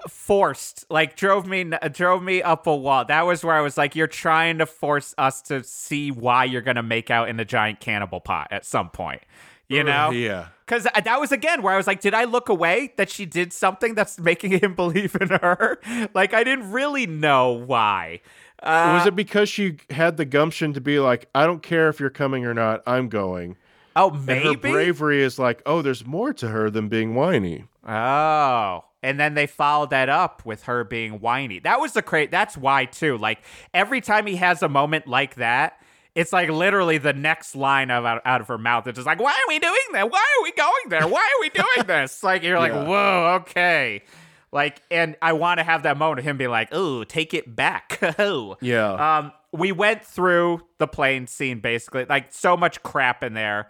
Forced, 0.07 0.85
like 0.91 1.17
drove 1.17 1.47
me 1.47 1.65
drove 1.93 2.23
me 2.23 2.43
up 2.43 2.67
a 2.67 2.77
wall. 2.77 3.07
That 3.07 3.23
was 3.23 3.43
where 3.43 3.55
I 3.55 3.63
was 3.63 3.79
like, 3.79 3.97
"You're 3.97 4.07
trying 4.07 4.59
to 4.59 4.67
force 4.67 5.15
us 5.17 5.41
to 5.43 5.65
see 5.65 6.11
why 6.11 6.45
you're 6.45 6.61
gonna 6.61 6.83
make 6.83 7.11
out 7.11 7.31
in 7.31 7.39
the 7.39 7.45
giant 7.47 7.81
cannibal 7.81 8.21
pot 8.21 8.49
at 8.51 8.67
some 8.67 8.91
point," 8.91 9.23
you 9.67 9.83
know? 9.83 10.11
Yeah. 10.11 10.49
Because 10.67 10.85
that 10.85 11.19
was 11.19 11.33
again 11.33 11.63
where 11.63 11.73
I 11.73 11.79
was 11.79 11.87
like, 11.87 12.03
"Did 12.03 12.13
I 12.13 12.25
look 12.25 12.51
away 12.51 12.93
that 12.99 13.09
she 13.09 13.25
did 13.25 13.51
something 13.51 13.95
that's 13.95 14.19
making 14.21 14.61
him 14.61 14.75
believe 14.77 15.17
in 15.19 15.29
her?" 15.29 15.81
Like 16.13 16.35
I 16.35 16.45
didn't 16.45 16.71
really 16.71 17.07
know 17.07 17.53
why. 17.53 18.21
Uh, 18.63 18.97
Was 18.99 19.07
it 19.07 19.17
because 19.17 19.49
she 19.49 19.79
had 19.89 20.19
the 20.19 20.27
gumption 20.27 20.75
to 20.75 20.83
be 20.83 20.99
like, 20.99 21.31
"I 21.35 21.47
don't 21.47 21.63
care 21.63 21.89
if 21.89 21.99
you're 21.99 22.11
coming 22.11 22.45
or 22.45 22.53
not, 22.53 22.83
I'm 22.87 23.09
going." 23.09 23.57
Oh, 23.99 24.11
maybe. 24.11 24.47
And 24.49 24.57
her 24.65 24.73
bravery 24.73 25.23
is 25.23 25.39
like, 25.39 25.63
"Oh, 25.67 25.83
there's 25.83 26.07
more 26.07 26.33
to 26.35 26.49
her 26.49 26.71
than 26.71 26.89
being 26.89 27.15
whiny." 27.15 27.65
Oh. 27.87 28.85
And 29.03 29.19
then 29.21 29.35
they 29.35 29.47
followed 29.47 29.91
that 29.91 30.09
up 30.09 30.45
with 30.45 30.65
her 30.65 30.83
being 30.83 31.21
whiny. 31.21 31.61
That 31.61 31.81
was 31.81 31.93
the 31.93 32.03
cra 32.03 32.27
That's 32.27 32.57
why 32.57 32.85
too. 32.87 33.17
Like 33.17 33.39
every 33.73 34.01
time 34.01 34.27
he 34.27 34.37
has 34.37 34.63
a 34.63 34.69
moment 34.69 35.07
like 35.07 35.37
that, 35.37 35.81
it's 36.17 36.33
like 36.33 36.49
literally 36.51 36.99
the 36.99 37.13
next 37.13 37.55
line 37.55 37.93
of 37.93 38.05
out, 38.05 38.23
out 38.25 38.41
of 38.41 38.49
her 38.49 38.59
mouth. 38.59 38.89
It's 38.89 38.97
just 38.97 39.07
like, 39.07 39.21
why 39.21 39.31
are 39.31 39.49
we 39.49 39.61
doing 39.61 39.79
that? 39.93 40.11
Why 40.11 40.19
are 40.19 40.43
we 40.43 40.51
going 40.53 40.89
there? 40.89 41.07
Why 41.07 41.21
are 41.21 41.41
we 41.41 41.49
doing 41.51 41.87
this? 41.87 42.25
Like 42.25 42.43
you're 42.43 42.59
like, 42.59 42.73
Yeah. 42.73 42.85
whoa, 42.89 43.37
okay. 43.43 44.03
Like, 44.51 44.83
and 44.91 45.15
I 45.23 45.35
want 45.35 45.59
to 45.59 45.65
have 45.65 45.85
that 45.85 45.97
moment 45.97 46.21
of 46.21 46.25
him 46.25 46.37
being 46.39 46.51
like, 46.51 46.71
oh, 46.73 47.05
take 47.05 47.35
it 47.35 47.55
back. 47.55 48.01
Yeah. 48.61 49.19
Um, 49.19 49.33
we 49.53 49.71
went 49.73 50.05
through 50.05 50.63
the 50.79 50.89
plane 50.89 51.27
scene 51.29 51.61
basically, 51.61 52.05
like 52.07 52.33
so 52.33 52.57
much 52.57 52.83
crap 52.83 53.23
in 53.23 53.35
there. 53.35 53.69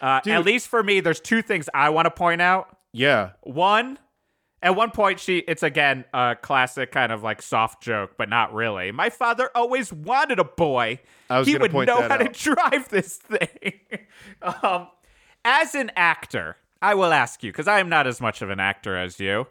Uh, 0.00 0.20
at 0.26 0.44
least 0.44 0.68
for 0.68 0.82
me, 0.82 1.00
there's 1.00 1.20
two 1.20 1.42
things 1.42 1.68
I 1.74 1.90
want 1.90 2.06
to 2.06 2.10
point 2.10 2.40
out. 2.40 2.76
yeah. 2.92 3.32
One, 3.42 3.98
at 4.62 4.76
one 4.76 4.90
point, 4.90 5.20
she 5.20 5.38
it's 5.38 5.62
again 5.62 6.04
a 6.12 6.36
classic 6.40 6.92
kind 6.92 7.12
of 7.12 7.22
like 7.22 7.40
soft 7.40 7.82
joke, 7.82 8.12
but 8.18 8.28
not 8.28 8.52
really. 8.52 8.92
My 8.92 9.08
father 9.10 9.50
always 9.54 9.92
wanted 9.92 10.38
a 10.38 10.44
boy. 10.44 11.00
I 11.30 11.38
was 11.38 11.48
he 11.48 11.56
would 11.56 11.72
know 11.72 12.02
how 12.02 12.16
to 12.18 12.28
drive 12.54 12.88
this 12.90 13.16
thing. 13.16 13.80
um, 14.42 14.88
as 15.44 15.74
an 15.74 15.90
actor, 15.96 16.56
I 16.82 16.94
will 16.94 17.12
ask 17.12 17.42
you 17.42 17.52
because 17.52 17.68
I 17.68 17.80
am 17.80 17.88
not 17.88 18.06
as 18.06 18.20
much 18.20 18.42
of 18.42 18.50
an 18.50 18.60
actor 18.60 18.96
as 18.96 19.18
you. 19.18 19.46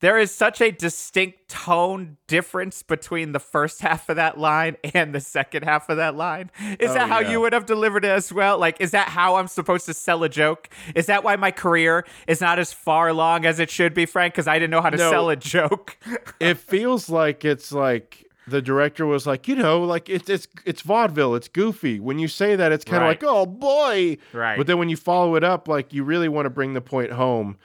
There 0.00 0.18
is 0.18 0.34
such 0.34 0.60
a 0.60 0.70
distinct 0.70 1.48
tone 1.48 2.18
difference 2.26 2.82
between 2.82 3.32
the 3.32 3.38
first 3.38 3.80
half 3.80 4.08
of 4.08 4.16
that 4.16 4.38
line 4.38 4.76
and 4.92 5.14
the 5.14 5.20
second 5.20 5.62
half 5.64 5.88
of 5.88 5.96
that 5.96 6.14
line. 6.14 6.50
Is 6.78 6.90
Oh, 6.90 6.94
that 6.94 7.08
how 7.08 7.20
yeah. 7.20 7.30
you 7.30 7.40
would 7.40 7.52
have 7.54 7.64
delivered 7.64 8.04
it 8.04 8.08
as 8.10 8.32
well? 8.32 8.58
Like, 8.58 8.80
is 8.80 8.90
that 8.90 9.08
how 9.08 9.36
I'm 9.36 9.46
supposed 9.48 9.86
to 9.86 9.94
sell 9.94 10.22
a 10.24 10.28
joke? 10.28 10.68
Is 10.94 11.06
that 11.06 11.24
why 11.24 11.36
my 11.36 11.50
career 11.50 12.04
is 12.26 12.40
not 12.40 12.58
as 12.58 12.72
far 12.72 13.08
along 13.08 13.46
as 13.46 13.58
it 13.58 13.70
should 13.70 13.94
be, 13.94 14.04
Frank? 14.04 14.34
Because 14.34 14.46
I 14.48 14.58
didn't 14.58 14.72
know 14.72 14.82
how 14.82 14.90
to 14.90 14.96
No. 14.98 15.10
sell 15.10 15.30
a 15.30 15.36
joke. 15.36 15.96
it 16.40 16.58
feels 16.58 17.08
like 17.08 17.44
it's 17.44 17.72
like 17.72 18.26
the 18.46 18.60
director 18.60 19.06
was 19.06 19.26
like, 19.26 19.48
you 19.48 19.54
know, 19.56 19.82
like 19.84 20.10
it's 20.10 20.28
it's 20.28 20.48
it's 20.66 20.82
vaudeville, 20.82 21.34
it's 21.34 21.48
goofy. 21.48 21.98
When 21.98 22.18
you 22.18 22.28
say 22.28 22.56
that, 22.56 22.72
it's 22.72 22.84
kind 22.84 22.98
of 22.98 23.02
Right. 23.08 23.22
like, 23.22 23.24
oh 23.24 23.46
boy. 23.46 24.18
Right. 24.34 24.58
But 24.58 24.66
then 24.66 24.76
when 24.78 24.90
you 24.90 24.96
follow 24.98 25.34
it 25.36 25.44
up, 25.44 25.66
like 25.66 25.94
you 25.94 26.04
really 26.04 26.28
want 26.28 26.44
to 26.44 26.50
bring 26.50 26.74
the 26.74 26.82
point 26.82 27.12
home 27.12 27.56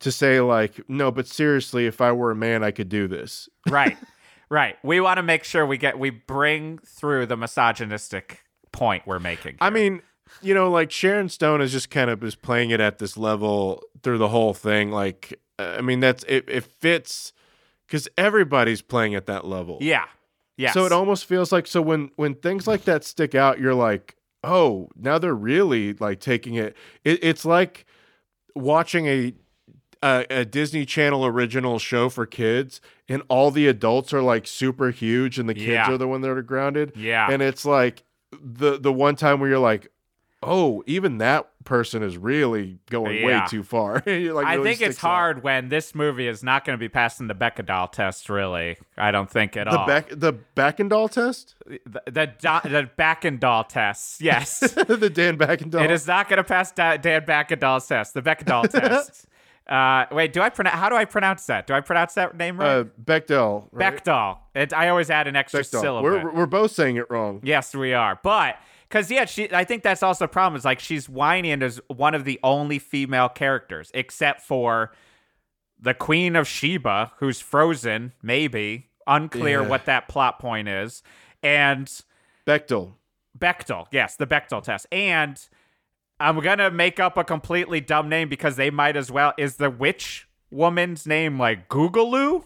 to 0.00 0.12
say, 0.12 0.40
like, 0.40 0.80
no, 0.88 1.10
but 1.10 1.26
seriously, 1.26 1.86
if 1.86 2.00
I 2.00 2.12
were 2.12 2.30
a 2.30 2.36
man, 2.36 2.62
I 2.62 2.70
could 2.70 2.88
do 2.88 3.08
this. 3.08 3.48
right. 3.68 3.96
Right. 4.50 4.76
We 4.84 5.00
want 5.00 5.16
to 5.16 5.22
make 5.22 5.42
sure 5.42 5.64
we 5.64 5.78
get 5.78 5.98
we 5.98 6.10
bring 6.10 6.78
through 6.78 7.26
the 7.26 7.36
misogynistic 7.36 8.44
point 8.72 9.04
we're 9.06 9.18
making. 9.18 9.56
I 9.60 9.70
mean, 9.70 10.02
you 10.42 10.54
know, 10.54 10.70
like 10.70 10.90
Sharon 10.90 11.28
Stone 11.28 11.60
is 11.60 11.72
just 11.72 11.90
kind 11.90 12.10
of 12.10 12.22
is 12.22 12.34
playing 12.34 12.70
it 12.70 12.78
at 12.78 12.98
this 12.98 13.16
level 13.16 13.82
through 14.02 14.18
the 14.18 14.28
whole 14.28 14.54
thing. 14.54 14.90
Like, 14.90 15.40
uh, 15.58 15.76
I 15.78 15.80
mean, 15.80 16.00
that's 16.00 16.24
it. 16.24 16.44
It 16.46 16.64
fits 16.64 17.32
because 17.86 18.06
everybody's 18.16 18.82
playing 18.82 19.14
at 19.14 19.26
that 19.26 19.46
level. 19.46 19.78
yeah. 19.80 20.04
yeah. 20.56 20.72
So 20.72 20.84
it 20.84 20.92
almost 20.92 21.24
feels 21.24 21.50
like 21.50 21.66
so 21.66 21.80
when 21.80 22.10
when 22.16 22.34
things 22.34 22.66
like 22.66 22.84
that 22.84 23.02
stick 23.02 23.34
out, 23.34 23.58
you're 23.58 23.74
like, 23.74 24.16
oh, 24.42 24.88
now 24.94 25.18
they're 25.18 25.34
really 25.34 25.94
like 25.94 26.20
taking 26.20 26.54
it. 26.54 26.76
it 27.02 27.18
it's 27.22 27.44
like 27.44 27.86
watching 28.54 29.06
a, 29.06 29.32
a 30.04 30.26
a 30.30 30.44
Disney 30.44 30.84
Channel 30.84 31.24
original 31.26 31.78
show 31.78 32.08
for 32.08 32.26
kids, 32.26 32.80
and 33.08 33.22
all 33.28 33.50
the 33.50 33.66
adults 33.68 34.12
are 34.12 34.22
like 34.22 34.46
super 34.46 34.90
huge, 34.90 35.38
and 35.38 35.48
the 35.48 35.54
kids 35.54 35.66
Yeah. 35.68 35.90
are 35.90 35.98
the 35.98 36.08
one 36.08 36.20
that 36.20 36.30
are 36.30 36.42
grounded. 36.42 36.92
Yeah. 36.96 37.28
and 37.30 37.40
it's 37.42 37.64
like 37.64 38.04
the 38.32 38.78
the 38.78 38.92
one 38.92 39.16
time 39.16 39.40
where 39.40 39.48
you're 39.48 39.58
like, 39.58 39.90
oh, 40.42 40.82
even 40.86 41.18
that 41.18 41.48
person 41.64 42.02
is 42.02 42.18
really 42.18 42.78
going 42.90 43.24
way 43.24 43.40
too 43.48 43.62
far. 43.62 44.02
You're 44.06 44.34
like, 44.34 44.44
I 44.46 44.56
really 44.56 44.74
think 44.74 44.82
it's 44.90 44.98
out. 44.98 45.08
hard 45.08 45.42
when 45.42 45.70
this 45.70 45.94
movie 45.94 46.28
is 46.28 46.42
not 46.44 46.66
going 46.66 46.76
to 46.76 46.80
be 46.80 46.90
passing 46.90 47.26
the 47.28 47.34
Bechdel 47.34 47.90
test. 47.90 48.28
Really, 48.28 48.76
I 48.98 49.10
don't 49.10 49.30
think 49.30 49.56
at 49.56 49.64
The 49.70 49.78
all. 49.78 49.86
the 49.86 50.34
Backendall 50.54 51.10
test, 51.10 51.54
the 51.64 52.02
the, 52.04 52.26
do- 52.26 52.68
the 52.68 53.64
tests. 53.70 54.20
Yes, 54.20 54.60
the 54.74 55.08
Dan 55.10 55.38
Backendall. 55.38 55.82
it 55.82 55.90
is 55.90 56.06
not 56.06 56.28
going 56.28 56.36
to 56.36 56.44
pass 56.44 56.70
Da- 56.72 56.98
Dan 56.98 57.22
Beckendahl's 57.24 57.86
test. 57.86 58.12
The 58.12 58.20
Bechdel 58.20 58.68
test. 58.70 59.26
Uh, 59.66 60.04
wait, 60.12 60.32
do 60.32 60.42
I 60.42 60.50
pronounce? 60.50 60.76
How 60.76 60.88
do 60.90 60.96
I 60.96 61.04
pronounce 61.06 61.46
that? 61.46 61.66
Do 61.66 61.72
I 61.74 61.80
pronounce 61.80 62.14
that 62.14 62.36
name 62.36 62.58
right? 62.58 62.68
uh, 62.80 62.84
Bechdel. 63.02 63.68
Right? 63.72 63.96
Bechdel. 63.96 64.38
It, 64.54 64.72
I 64.74 64.88
always 64.90 65.08
add 65.08 65.26
an 65.26 65.36
extra 65.36 65.60
Bechdel. 65.60 65.80
syllable. 65.80 66.02
We're, 66.02 66.32
we're 66.32 66.46
both 66.46 66.72
saying 66.72 66.96
it 66.96 67.06
wrong. 67.10 67.40
Yes, 67.42 67.74
we 67.74 67.94
are. 67.94 68.18
But 68.22 68.56
because 68.88 69.10
yeah, 69.10 69.24
she. 69.24 69.50
I 69.52 69.64
think 69.64 69.82
that's 69.82 70.02
also 70.02 70.26
a 70.26 70.28
problem. 70.28 70.58
Is 70.58 70.64
like 70.66 70.80
she's 70.80 71.08
whiny 71.08 71.50
and 71.50 71.62
is 71.62 71.80
one 71.88 72.14
of 72.14 72.24
the 72.24 72.38
only 72.42 72.78
female 72.78 73.30
characters, 73.30 73.90
except 73.94 74.42
for 74.42 74.92
the 75.80 75.94
Queen 75.94 76.36
of 76.36 76.46
Sheba, 76.46 77.12
who's 77.18 77.40
frozen. 77.40 78.12
Maybe 78.22 78.88
unclear 79.06 79.62
Yeah. 79.62 79.68
what 79.68 79.86
that 79.86 80.08
plot 80.08 80.38
point 80.38 80.68
is, 80.68 81.02
and 81.42 81.90
Bechtel. 82.46 82.92
Bechtel. 83.38 83.86
Yes, 83.90 84.16
the 84.16 84.26
Bechtel 84.26 84.62
test. 84.62 84.86
And 84.92 85.40
I'm 86.20 86.40
gonna 86.40 86.70
make 86.70 87.00
up 87.00 87.16
a 87.16 87.24
completely 87.24 87.80
dumb 87.80 88.08
name 88.08 88.28
because 88.28 88.56
they 88.56 88.70
might 88.70 88.96
as 88.96 89.10
well. 89.10 89.32
Is 89.36 89.56
the 89.56 89.70
witch 89.70 90.28
woman's 90.50 91.06
name 91.06 91.38
like 91.38 91.68
Googaloo? 91.68 92.44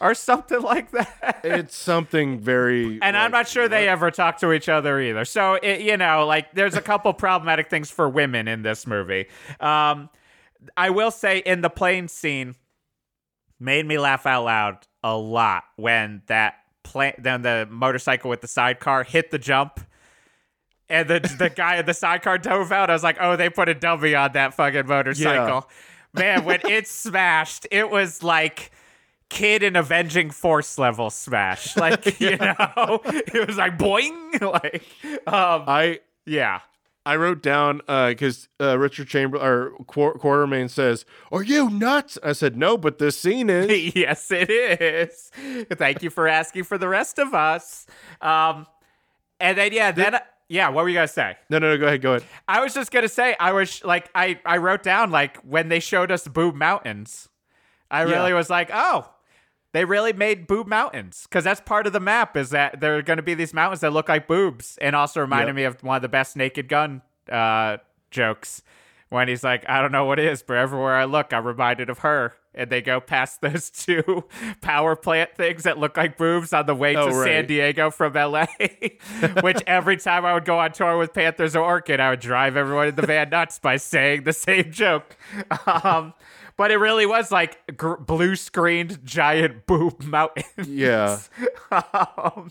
Or 0.00 0.14
something 0.14 0.60
like 0.62 0.92
that. 0.92 1.40
It's 1.42 1.76
something 1.76 2.38
very. 2.38 3.00
And 3.02 3.16
I'm 3.16 3.32
not 3.32 3.48
sure 3.48 3.68
they 3.68 3.88
ever 3.88 4.10
talk 4.10 4.38
to 4.38 4.52
each 4.52 4.68
other 4.68 5.00
either. 5.00 5.24
So, 5.24 5.54
it, 5.54 5.80
you 5.80 5.96
know, 5.96 6.24
like 6.24 6.52
there's 6.54 6.76
a 6.76 6.80
couple 6.80 7.12
problematic 7.14 7.68
things 7.68 7.90
for 7.90 8.08
women 8.08 8.46
in 8.46 8.62
this 8.62 8.86
movie. 8.86 9.26
Um, 9.58 10.08
I 10.76 10.90
will 10.90 11.10
say 11.10 11.38
in 11.38 11.62
the 11.62 11.70
plane 11.70 12.06
scene, 12.06 12.54
made 13.60 13.86
me 13.86 13.98
laugh 13.98 14.26
out 14.26 14.44
loud 14.44 14.86
a 15.02 15.16
lot 15.16 15.64
when 15.76 16.22
that 16.26 16.54
plane, 16.84 17.14
then 17.18 17.42
the 17.42 17.66
motorcycle 17.70 18.30
with 18.30 18.40
the 18.40 18.48
sidecar 18.48 19.04
hit 19.04 19.30
the 19.30 19.38
jump. 19.38 19.80
And 20.90 21.08
the 21.08 21.20
the 21.38 21.50
guy 21.50 21.76
in 21.76 21.86
the 21.86 21.94
sidecar 21.94 22.38
dove 22.38 22.72
out. 22.72 22.88
I 22.90 22.94
was 22.94 23.02
like, 23.02 23.18
oh, 23.20 23.36
they 23.36 23.50
put 23.50 23.68
a 23.68 23.74
dummy 23.74 24.14
on 24.14 24.32
that 24.32 24.54
fucking 24.54 24.86
motorcycle. 24.86 25.68
Man, 26.14 26.44
when 26.44 26.60
it 26.64 26.88
smashed, 26.88 27.66
it 27.70 27.90
was 27.90 28.22
like 28.22 28.72
kid 29.28 29.62
in 29.62 29.76
Avenging 29.76 30.30
Force 30.30 30.78
level 30.78 31.10
smash. 31.10 31.76
Like, 31.76 32.18
you 32.20 32.36
know, 32.36 33.00
it 33.04 33.46
was 33.46 33.56
like 33.56 33.78
boing. 33.78 34.16
Like, 34.40 34.82
um, 35.26 35.64
I 35.66 36.00
yeah. 36.24 36.60
I 37.06 37.16
wrote 37.16 37.42
down 37.42 37.78
because 37.86 38.48
uh, 38.60 38.78
Richard 38.78 39.08
Chamber 39.08 39.38
or 39.38 39.70
Quar- 39.86 40.18
Quatermain 40.18 40.68
says, 40.68 41.06
"Are 41.32 41.42
you 41.42 41.70
nuts?" 41.70 42.18
I 42.22 42.32
said, 42.32 42.54
"No, 42.54 42.76
but 42.76 42.98
this 42.98 43.18
scene 43.18 43.48
is." 43.48 43.96
yes, 43.96 44.30
it 44.30 44.50
is. 44.50 45.30
Thank 45.72 46.02
you 46.02 46.10
for 46.10 46.28
asking 46.28 46.64
for 46.64 46.76
the 46.76 46.88
rest 46.88 47.18
of 47.18 47.32
us. 47.32 47.86
Um, 48.20 48.66
and 49.40 49.56
then, 49.56 49.72
yeah, 49.72 49.90
then, 49.90 50.18
yeah, 50.48 50.68
what 50.70 50.82
were 50.82 50.88
you 50.88 50.94
going 50.94 51.06
to 51.06 51.12
say? 51.12 51.36
no, 51.50 51.58
no, 51.58 51.70
no. 51.70 51.78
Go 51.78 51.86
ahead. 51.86 52.00
Go 52.02 52.10
ahead. 52.14 52.24
I 52.46 52.60
was 52.60 52.74
just 52.74 52.90
gonna 52.90 53.08
say, 53.08 53.36
I 53.38 53.52
was 53.52 53.84
like, 53.84 54.10
I 54.14 54.40
I 54.44 54.56
wrote 54.58 54.82
down 54.82 55.10
like 55.10 55.36
when 55.38 55.68
they 55.68 55.80
showed 55.80 56.10
us 56.10 56.26
Boob 56.26 56.54
Mountains, 56.54 57.28
I 57.90 58.00
Yeah. 58.04 58.12
really 58.18 58.32
was 58.32 58.48
like, 58.48 58.70
oh, 58.72 59.10
they 59.72 59.84
really 59.84 60.12
made 60.14 60.46
Boob 60.46 60.66
Mountains 60.66 61.24
because 61.28 61.44
that's 61.44 61.60
part 61.60 61.86
of 61.86 61.92
the 61.92 62.00
map 62.00 62.36
is 62.36 62.50
that 62.50 62.80
there 62.80 62.96
are 62.96 63.02
gonna 63.02 63.22
be 63.22 63.34
these 63.34 63.52
mountains 63.52 63.80
that 63.80 63.92
look 63.92 64.08
like 64.08 64.26
boobs, 64.26 64.78
and 64.80 64.96
also 64.96 65.20
reminded 65.20 65.50
Yep. 65.50 65.56
me 65.56 65.64
of 65.64 65.82
one 65.84 65.96
of 65.96 66.02
the 66.02 66.08
best 66.08 66.36
Naked 66.36 66.68
Gun 66.68 67.02
uh, 67.30 67.76
jokes 68.10 68.62
when 69.10 69.28
he's 69.28 69.44
like, 69.44 69.68
I 69.68 69.82
don't 69.82 69.92
know 69.92 70.04
what 70.06 70.18
it 70.18 70.24
is, 70.26 70.42
but 70.42 70.56
everywhere 70.56 70.96
I 70.96 71.04
look, 71.04 71.32
I'm 71.32 71.46
reminded 71.46 71.90
of 71.90 71.98
her. 72.00 72.34
And 72.58 72.68
they 72.70 72.82
go 72.82 73.00
past 73.00 73.40
those 73.42 73.70
two 73.70 74.24
power 74.60 74.96
plant 74.96 75.30
things 75.36 75.62
that 75.62 75.78
look 75.78 75.96
like 75.96 76.18
boobs 76.18 76.52
on 76.52 76.66
the 76.66 76.74
way 76.74 76.96
Oh, 76.96 77.06
to 77.08 77.12
San. 77.24 77.46
Diego 77.46 77.90
from 77.90 78.12
LA. 78.14 78.46
Which 79.42 79.62
every 79.66 79.96
time 79.96 80.24
I 80.26 80.34
would 80.34 80.44
go 80.44 80.58
on 80.58 80.72
tour 80.72 80.98
with 80.98 81.14
Panthers 81.14 81.54
or 81.54 81.64
Orchid, 81.64 82.00
I 82.00 82.10
would 82.10 82.20
drive 82.20 82.56
everyone 82.56 82.88
in 82.88 82.96
the 82.96 83.06
van 83.06 83.30
nuts 83.30 83.58
by 83.58 83.76
saying 83.76 84.24
the 84.24 84.32
same 84.32 84.70
joke. 84.72 85.16
Um, 85.66 86.12
but 86.56 86.72
it 86.72 86.76
really 86.78 87.06
was 87.06 87.30
like 87.30 87.76
gr- 87.76 87.94
blue 87.94 88.34
screened 88.34 89.04
giant 89.04 89.64
boob 89.66 90.02
mountains. 90.02 90.66
Yeah. 90.68 91.20
um, 91.70 92.50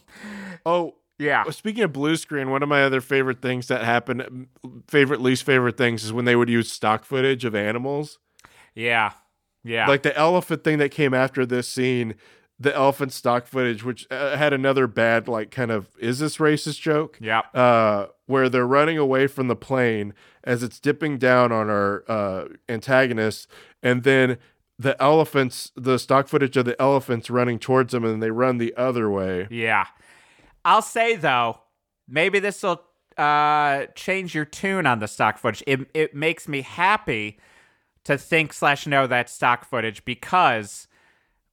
Oh, 0.65 0.95
yeah. 1.19 1.43
speaking 1.49 1.83
of 1.83 1.91
blue 1.91 2.15
screen, 2.15 2.49
one 2.49 2.63
of 2.63 2.69
my 2.69 2.83
other 2.83 3.01
favorite 3.01 3.41
things 3.41 3.67
that 3.67 3.83
happened, 3.83 4.47
favorite 4.87 5.19
least 5.21 5.43
favorite 5.43 5.75
things, 5.77 6.03
is 6.05 6.13
when 6.13 6.23
they 6.25 6.35
would 6.37 6.47
use 6.49 6.71
stock 6.71 7.03
footage 7.03 7.43
of 7.43 7.55
animals. 7.55 8.19
Yeah. 8.75 9.11
Yeah. 9.67 9.87
Like 9.87 10.03
the 10.03 10.17
elephant 10.17 10.63
thing 10.63 10.77
that 10.79 10.89
came 10.89 11.13
after 11.13 11.45
this 11.45 11.67
scene, 11.67 12.15
the 12.59 12.75
elephant 12.75 13.13
stock 13.13 13.45
footage, 13.45 13.83
which 13.83 14.07
uh, 14.09 14.37
had 14.37 14.53
another 14.53 14.87
bad, 14.87 15.27
like, 15.27 15.51
kind 15.51 15.71
of 15.71 15.89
is 15.99 16.19
this 16.19 16.37
racist 16.37 16.79
joke? 16.81 17.17
yeah. 17.21 17.41
uh, 17.53 18.07
where 18.25 18.49
they're 18.49 18.67
running 18.67 18.97
away 18.97 19.27
from 19.27 19.47
the 19.47 19.55
plane 19.55 20.13
as 20.43 20.63
it's 20.63 20.79
dipping 20.79 21.17
down 21.17 21.51
on 21.51 21.69
our 21.69 22.03
uh, 22.07 22.45
antagonist, 22.67 23.47
and 23.83 24.03
then 24.03 24.37
the 24.79 25.01
elephants, 25.01 25.71
the 25.75 25.97
stock 25.97 26.27
footage 26.27 26.55
of 26.57 26.65
the 26.65 26.79
elephants 26.81 27.29
running 27.29 27.59
towards 27.59 27.91
them, 27.91 28.05
and 28.05 28.21
they 28.21 28.31
run 28.31 28.57
the 28.57 28.75
other 28.75 29.09
way. 29.09 29.47
Yeah. 29.49 29.85
I'll 30.63 30.81
say 30.81 31.15
though, 31.15 31.61
maybe 32.07 32.39
this 32.39 32.61
will 32.63 32.81
uh, 33.17 33.85
change 33.95 34.35
your 34.35 34.45
tune 34.45 34.85
on 34.85 34.99
the 34.99 35.07
stock 35.07 35.37
footage. 35.37 35.63
It 35.65 35.89
it 35.93 36.13
makes 36.13 36.47
me 36.47 36.61
happy 36.61 37.39
to 38.07 38.17
think 38.17 38.51
slash 38.53 38.85
know 38.87 39.07
that 39.07 39.29
stock 39.29 39.63
footage 39.65 40.03
because 40.03 40.87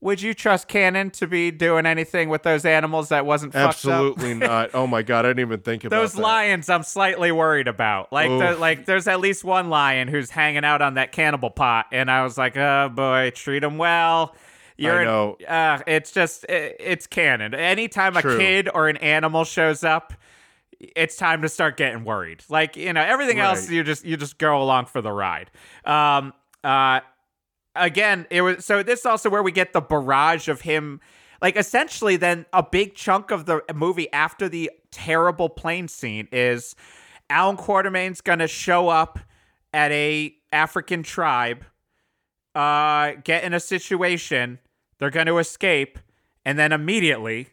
would 0.01 0.21
you 0.21 0.35
trust 0.35 0.69
Cannon 0.69 1.11
to 1.13 1.27
be 1.27 1.51
doing 1.51 1.87
anything 1.87 2.29
with 2.29 2.43
those 2.43 2.67
animals 2.67 3.09
that 3.09 3.25
wasn't 3.25 3.53
fucked 3.55 3.65
up? 3.65 3.69
Absolutely 3.93 4.35
not. 4.35 4.71
Oh 4.75 4.87
my 4.87 5.03
god, 5.03 5.25
I 5.25 5.31
didn't 5.31 5.41
even 5.41 5.61
think 5.61 5.85
about 5.85 5.99
Those 5.99 6.13
that. 6.13 6.21
lions, 6.21 6.69
I'm 6.69 6.83
slightly 6.83 7.33
worried 7.33 7.69
about. 7.69 8.13
Like, 8.13 8.29
the, 8.29 8.57
like, 8.59 8.85
there's 8.85 9.09
at 9.09 9.21
least 9.21 9.45
one 9.45 9.71
lion 9.71 10.09
who's 10.09 10.29
hanging 10.31 10.65
out 10.65 10.83
on 10.83 10.95
that 10.95 11.13
cannibal 11.13 11.49
pot, 11.51 11.87
and 11.91 12.11
I 12.11 12.23
was 12.23 12.37
like, 12.37 12.57
oh 12.57 12.91
boy, 12.95 13.31
treat 13.35 13.65
him 13.65 13.79
well. 13.79 14.35
You're 14.77 14.97
I 14.99 15.01
an- 15.01 15.05
know. 15.07 15.37
uh, 15.49 15.79
it's 15.87 16.11
just, 16.13 16.45
it, 16.45 16.77
it's 16.81 17.07
Cannon. 17.07 17.55
Anytime 17.55 18.17
a 18.17 18.23
kid 18.23 18.69
or 18.75 18.89
an 18.89 18.99
animal 18.99 19.45
shows 19.45 19.85
up, 19.85 20.13
it's 20.81 21.17
time 21.17 21.41
to 21.43 21.49
start 21.49 21.77
getting 21.79 22.05
worried. 22.05 22.43
Like, 22.51 22.77
you 22.77 22.93
know, 22.93 23.01
everything 23.01 23.39
else, 23.39 23.71
you 23.71 23.83
just, 23.85 24.05
you 24.05 24.17
just 24.19 24.37
go 24.37 24.61
along 24.61 24.87
for 24.87 25.01
the 25.01 25.13
ride. 25.13 25.51
Um, 25.87 26.35
uh, 26.65 27.01
again, 27.77 28.27
it 28.31 28.41
was 28.43 28.65
so 28.65 28.83
this 28.83 29.01
is 29.01 29.07
also 29.07 29.31
where 29.31 29.43
we 29.43 29.53
get 29.53 29.73
the 29.73 29.81
barrage 29.81 30.49
of 30.49 30.63
him 30.63 31.01
like 31.43 31.57
essentially 31.57 32.17
then 32.17 32.47
a 32.53 32.63
big 32.63 32.95
chunk 32.95 33.31
of 33.31 33.45
the 33.47 33.63
movie 33.75 34.11
after 34.13 34.49
the 34.49 34.71
terrible 34.91 35.49
plane 35.49 35.89
scene 35.89 36.27
is 36.33 36.75
Allan 37.29 37.57
Quatermain's 37.57 38.21
gonna 38.21 38.49
show 38.49 38.89
up 38.89 39.19
at 39.73 39.91
a 39.93 40.35
African 40.53 41.03
tribe, 41.03 41.65
uh, 42.55 43.13
get 43.25 43.45
in 43.45 43.53
a 43.53 43.61
situation, 43.61 44.59
they're 44.99 45.11
gonna 45.11 45.37
escape, 45.37 45.99
and 46.45 46.59
then 46.59 46.73
immediately 46.73 47.49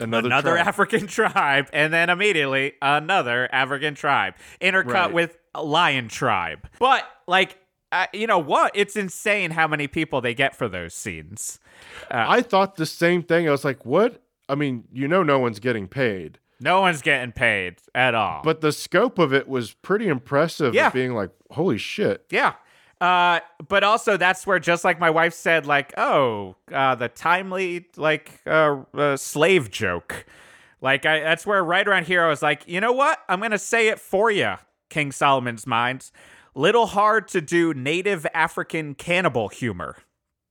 Another, 0.00 0.28
another 0.28 0.52
tribe. 0.52 0.66
African 0.68 1.06
tribe, 1.08 1.68
and 1.72 1.92
then 1.92 2.08
immediately 2.08 2.74
another 2.80 3.48
African 3.52 3.94
tribe, 3.96 4.34
intercut 4.60 4.86
Right. 4.92 5.12
with 5.12 5.36
a 5.56 5.62
lion 5.64 6.08
tribe. 6.08 6.68
But 6.78 7.04
like 7.26 7.58
uh, 7.92 8.06
you 8.12 8.26
know 8.26 8.38
what? 8.38 8.72
It's 8.74 8.96
insane 8.96 9.52
how 9.52 9.66
many 9.66 9.86
people 9.88 10.20
they 10.20 10.34
get 10.34 10.54
for 10.54 10.68
those 10.68 10.94
scenes. 10.94 11.58
I 12.10 12.42
thought 12.42 12.76
the 12.76 12.86
same 12.86 13.22
thing. 13.22 13.48
I 13.48 13.50
was 13.50 13.64
like, 13.64 13.84
what? 13.86 14.22
I 14.48 14.54
mean, 14.54 14.84
you 14.92 15.08
know, 15.08 15.22
no 15.22 15.38
one's 15.38 15.58
getting 15.60 15.88
paid, 15.88 16.38
No 16.60 16.80
one's 16.80 17.02
getting 17.02 17.32
paid 17.32 17.76
at 17.94 18.14
all. 18.14 18.40
but 18.42 18.60
the 18.62 18.72
scope 18.72 19.18
of 19.18 19.32
it 19.34 19.46
was 19.48 19.74
pretty 19.74 20.08
impressive. 20.08 20.74
Yeah. 20.74 20.90
Being 20.90 21.14
like, 21.14 21.30
holy 21.50 21.78
shit. 21.78 22.24
Yeah. 22.30 22.54
Uh, 23.00 23.38
but 23.68 23.84
also 23.84 24.16
that's 24.16 24.44
where 24.46 24.58
just 24.58 24.84
like 24.84 24.98
my 24.98 25.10
wife 25.10 25.32
said, 25.34 25.66
like, 25.66 25.92
oh, 25.96 26.56
uh, 26.72 26.94
the 26.96 27.08
timely 27.08 27.86
like 27.96 28.40
uh, 28.46 28.78
uh, 28.94 29.16
slave 29.16 29.70
joke. 29.70 30.26
Like 30.80 31.06
I, 31.06 31.20
that's 31.20 31.46
where 31.46 31.62
right 31.62 31.86
around 31.86 32.06
here 32.06 32.24
I 32.24 32.28
was 32.28 32.42
like, 32.42 32.66
you 32.66 32.80
know 32.80 32.92
what? 32.92 33.18
I'm 33.28 33.40
gonna 33.40 33.58
say 33.58 33.88
it 33.88 34.00
for 34.00 34.30
you, 34.30 34.54
King 34.88 35.12
Solomon's 35.12 35.66
Mines. 35.66 36.10
Little 36.54 36.86
hard 36.86 37.28
to 37.28 37.40
do 37.40 37.72
native 37.74 38.26
African 38.34 38.94
cannibal 38.94 39.48
humor. 39.48 39.96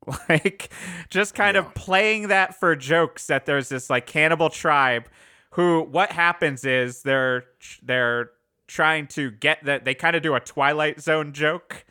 Like 0.30 0.70
just 1.10 1.36
kind 1.36 1.58
of 1.58 1.74
playing 1.76 2.30
that 2.30 2.58
for 2.58 2.78
jokes 2.78 3.28
that 3.28 3.46
there's 3.46 3.68
this 3.68 3.90
like 3.90 4.06
cannibal 4.08 4.50
tribe 4.50 5.10
who 5.52 5.82
what 5.82 6.12
happens 6.14 6.64
is 6.64 7.02
they're 7.02 7.44
they're 7.84 8.30
trying 8.68 9.08
to 9.08 9.32
get 9.32 9.66
that 9.66 9.84
they 9.84 9.94
kind 9.94 10.16
of 10.16 10.22
do 10.22 10.34
a 10.34 10.40
Twilight 10.40 11.02
Zone 11.02 11.34
joke 11.34 11.86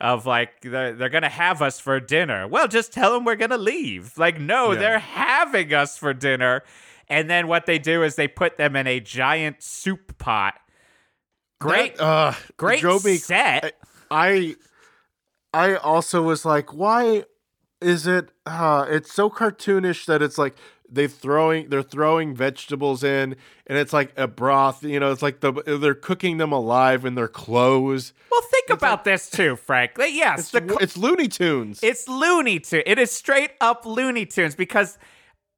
of 0.00 0.26
like 0.26 0.60
they're, 0.60 0.92
they're 0.92 1.08
gonna 1.08 1.28
have 1.28 1.60
us 1.60 1.80
for 1.80 1.98
dinner. 1.98 2.46
Well, 2.46 2.68
just 2.68 2.92
tell 2.92 3.12
them 3.12 3.24
we're 3.24 3.34
gonna 3.34 3.58
leave. 3.58 4.16
Like, 4.16 4.38
no, 4.40 4.70
Yeah. 4.72 4.78
they're 4.78 4.98
having 5.00 5.74
us 5.74 5.98
for 5.98 6.14
dinner. 6.14 6.62
And 7.08 7.28
then 7.28 7.48
what 7.48 7.66
they 7.66 7.80
do 7.80 8.04
is 8.04 8.14
they 8.14 8.28
put 8.28 8.58
them 8.58 8.76
in 8.76 8.86
a 8.86 9.00
giant 9.00 9.60
soup 9.62 10.18
pot. 10.18 10.54
Great, 11.58 11.96
That, 11.96 12.04
uh, 12.04 12.32
great 12.56 12.80
drove 12.80 13.04
me 13.04 13.16
set. 13.16 13.74
I 14.10 14.56
I 15.52 15.76
also 15.76 16.22
was 16.22 16.44
like, 16.44 16.74
why 16.74 17.24
is 17.80 18.06
it 18.06 18.30
uh 18.44 18.86
it's 18.88 19.12
so 19.12 19.30
cartoonish 19.30 20.06
that 20.06 20.22
it's 20.22 20.38
like 20.38 20.56
they 20.88 21.08
throwing 21.08 21.68
they're 21.68 21.82
throwing 21.82 22.34
vegetables 22.34 23.02
in 23.02 23.36
and 23.66 23.78
it's 23.78 23.92
like 23.92 24.12
a 24.16 24.28
broth, 24.28 24.84
you 24.84 25.00
know, 25.00 25.10
it's 25.10 25.22
like 25.22 25.40
the 25.40 25.52
they're 25.80 25.94
cooking 25.94 26.36
them 26.36 26.52
alive 26.52 27.04
in 27.04 27.14
their 27.14 27.28
clothes. 27.28 28.12
well, 28.30 28.42
think 28.50 28.70
about 28.70 29.04
this 29.04 29.30
too, 29.30 29.56
Frank. 29.56 29.92
Yes, 29.98 30.40
It's, 30.40 30.50
the 30.50 30.76
it's 30.80 30.96
Looney 30.96 31.28
Tunes. 31.28 31.80
It's 31.82 32.06
Looney 32.08 32.60
Tunes. 32.60 32.84
It 32.86 32.98
is 32.98 33.10
straight 33.10 33.52
up 33.60 33.84
Looney 33.84 34.26
Tunes 34.26 34.54
because 34.54 34.98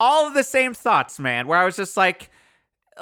all 0.01 0.27
of 0.29 0.35
the 0.35 0.45
same 0.45 0.75
thoughts, 0.75 1.19
man. 1.19 1.47
Where 1.47 1.59
I 1.59 1.65
was 1.65 1.77
just 1.77 1.97
like, 1.97 2.31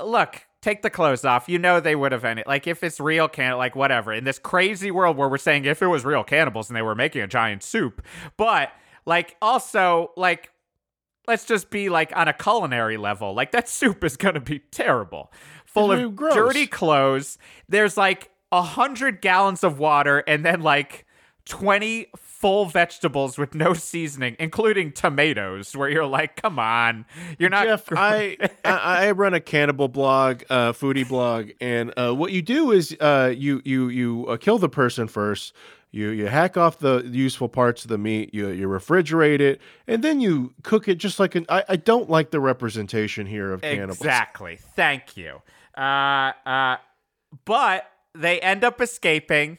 look, 0.03 0.43
take 0.67 0.83
the 0.83 0.91
clothes 0.91 1.25
off. 1.25 1.49
You 1.49 1.59
know 1.59 1.79
they 1.79 1.95
would 1.95 2.13
have 2.13 2.25
ended. 2.25 2.47
Like 2.47 2.67
if 2.67 2.83
it's 2.83 2.99
real 2.99 3.29
can, 3.29 3.57
like 3.57 3.77
whatever. 3.77 4.13
In 4.13 4.25
this 4.25 4.39
crazy 4.39 4.91
world 4.91 5.17
where 5.17 5.29
we're 5.29 5.39
saying 5.39 5.65
if 5.65 5.81
it 5.81 5.87
was 5.87 6.05
real 6.05 6.25
cannibals 6.25 6.69
and 6.69 6.77
they 6.77 6.83
were 6.83 6.95
making 6.95 7.23
a 7.23 7.27
giant 7.29 7.63
soup, 7.63 8.05
but 8.37 8.73
like 9.07 9.37
also 9.41 10.11
like. 10.17 10.51
Let's 11.29 11.45
just 11.45 11.71
be 11.71 11.89
like 11.89 12.13
on 12.17 12.29
a 12.29 12.33
culinary 12.33 12.97
level. 12.97 13.35
Like 13.35 13.51
that 13.51 13.69
soup 13.79 14.05
is 14.05 14.17
gonna 14.17 14.39
be 14.41 14.61
terrible, 14.61 15.33
full 15.65 15.91
It's 15.93 16.05
of 16.05 16.15
gross. 16.15 16.35
dirty 16.35 16.67
clothes. 16.69 17.37
There's 17.69 17.97
like 17.97 18.31
a 18.53 18.63
hundred 18.63 19.21
gallons 19.21 19.65
of 19.65 19.79
water, 19.79 20.19
and 20.19 20.45
then 20.45 20.61
like 20.61 21.06
20 21.47 22.09
full 22.17 22.67
vegetables 22.67 23.39
with 23.39 23.55
no 23.55 23.73
seasoning, 23.73 24.37
including 24.39 24.93
tomatoes, 24.93 25.75
where 25.77 25.89
you're 25.89 26.07
like, 26.07 26.41
come 26.41 26.59
on, 26.59 27.07
you're 27.39 27.51
not. 27.51 27.65
Jeff, 27.65 27.89
I, 27.93 28.37
I 28.65 29.07
I 29.07 29.11
run 29.13 29.33
a 29.33 29.41
cannibal 29.41 29.89
blog, 29.89 30.43
uh, 30.51 30.73
foodie 30.73 31.09
blog, 31.09 31.51
and 31.61 31.93
uh, 31.97 32.13
what 32.13 32.33
you 32.33 32.43
do 32.43 32.73
is 32.73 32.97
uh, 33.01 33.33
you 33.35 33.63
you 33.65 33.89
you 33.89 34.27
uh, 34.27 34.37
kill 34.37 34.59
the 34.59 34.69
person 34.69 35.09
first. 35.09 35.55
You 35.93 36.11
you 36.11 36.27
hack 36.27 36.57
off 36.57 36.79
the 36.81 37.09
useful 37.11 37.49
parts 37.49 37.85
of 37.85 37.89
the 37.89 37.99
meat. 37.99 38.35
You 38.35 38.49
you 38.49 38.69
refrigerate 38.69 39.41
it, 39.41 39.61
and 39.87 40.03
then 40.03 40.21
you 40.21 40.53
cook 40.63 40.89
it 40.89 40.97
just 40.97 41.21
like 41.21 41.37
an. 41.37 41.47
I, 41.49 41.65
I 41.69 41.77
don't 41.77 42.11
like 42.11 42.33
the 42.33 42.41
representation 42.41 43.27
here 43.27 43.53
of 43.53 43.63
cannibals. 43.63 43.99
Exactly. 43.99 44.59
Thank 44.75 45.17
you. 45.17 45.41
Uh, 45.77 46.33
uh, 46.45 46.77
but 47.45 47.91
they 48.15 48.41
end 48.41 48.65
up 48.65 48.81
escaping 48.81 49.59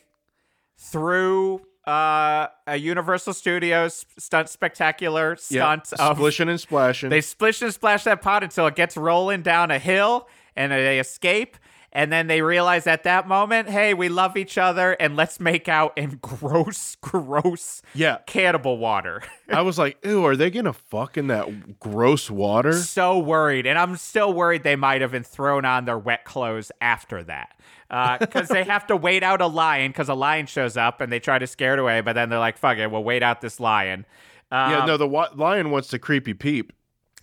through 0.78 1.62
uh, 1.88 2.48
a 2.68 2.76
Universal 2.76 3.34
Studios 3.34 4.06
stunt 4.18 4.50
spectacular 4.50 5.38
stunt 5.38 5.94
of 5.94 6.18
splishing 6.18 6.50
and 6.50 6.60
splashing. 6.60 7.10
They 7.10 7.22
splish 7.22 7.62
and 7.62 7.74
splash 7.74 8.04
that 8.04 8.22
pot 8.22 8.44
until 8.44 8.68
it 8.68 8.76
gets 8.76 8.98
rolling 8.98 9.42
down 9.42 9.72
a 9.72 9.80
hill 9.80 10.28
and 10.56 10.72
they 10.72 11.00
escape. 11.00 11.56
And 11.94 12.12
then 12.12 12.28
they 12.28 12.42
realize 12.42 12.86
at 12.86 13.04
that 13.04 13.28
moment, 13.30 13.70
hey, 13.70 13.94
we 13.94 14.10
love 14.10 14.36
each 14.36 14.58
other 14.58 14.92
and 15.00 15.16
let's 15.16 15.40
make 15.40 15.70
out 15.70 15.98
in 15.98 16.18
gross, 16.22 16.98
gross 17.00 17.82
yeah, 17.96 18.18
cannibal 18.28 18.78
water. 18.78 19.24
I 19.50 19.62
was 19.62 19.80
like, 19.80 19.98
ew, 20.04 20.26
are 20.26 20.36
they 20.36 20.52
gonna 20.52 20.74
fuck 20.74 21.18
in 21.18 21.28
that 21.28 21.80
gross 21.80 22.30
water? 22.30 22.74
so 22.74 23.18
worried. 23.18 23.66
And 23.66 23.80
I'm 23.80 23.96
still 23.96 24.34
worried 24.34 24.64
they 24.64 24.76
might 24.76 25.00
have 25.00 25.12
been 25.12 25.24
thrown 25.24 25.64
on 25.64 25.86
their 25.86 25.98
wet 25.98 26.26
clothes 26.26 26.72
after 26.82 27.24
that. 27.24 27.56
Because 27.90 28.50
they 28.50 28.64
have 28.64 28.86
to 28.88 28.96
wait 28.96 29.24
out 29.24 29.42
a 29.42 29.48
lion 29.48 29.92
because 29.92 30.10
a 30.10 30.14
lion 30.14 30.46
shows 30.46 30.76
up 30.78 31.00
and 31.02 31.12
they 31.12 31.20
try 31.20 31.40
to 31.40 31.48
scare 31.48 31.74
it 31.74 31.80
away. 31.80 32.02
But 32.02 32.14
then 32.14 32.30
they're 32.30 32.40
like, 32.40 32.58
fuck 32.58 32.78
it, 32.78 32.92
we'll 32.92 33.04
wait 33.04 33.24
out 33.24 33.42
this 33.42 33.60
lion. 33.60 34.06
yeah, 34.52 34.80
Um, 34.82 34.88
no, 34.88 34.98
the 34.98 35.08
wa- 35.08 35.30
lion 35.36 35.72
wants 35.72 35.90
the 35.90 36.00
creepy 36.00 36.34
peep. 36.34 36.74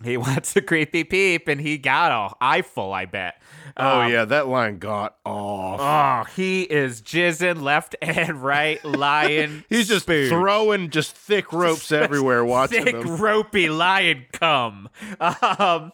He 0.03 0.17
wants 0.17 0.53
a 0.57 0.61
creepy 0.61 1.05
peep 1.05 1.47
and 1.47 1.61
he 1.61 1.77
got 1.77 2.11
a 2.11 2.35
eyeful, 2.41 2.91
I 2.91 3.05
bet. 3.05 3.41
Oh 3.77 4.01
Um, 4.01 4.11
yeah, 4.11 4.25
that 4.25 4.47
lion 4.47 4.77
got 4.77 5.15
off. 5.25 5.79
Oh, 6.27 6.29
he 6.35 6.63
is 6.63 7.01
jizzing 7.01 7.61
left 7.61 7.95
and 8.01 8.43
right, 8.43 8.83
lion. 8.83 9.63
He's 9.69 9.87
just 9.87 10.05
spooge. 10.07 10.27
throwing 10.29 10.89
just 10.89 11.15
thick 11.15 11.53
ropes 11.53 11.91
everywhere, 11.93 12.43
watching 12.43 12.83
thick, 12.83 12.93
them. 13.01 13.15
ropey 13.17 13.69
lion 13.69 14.25
cum. 14.33 14.89
Um, 15.19 15.93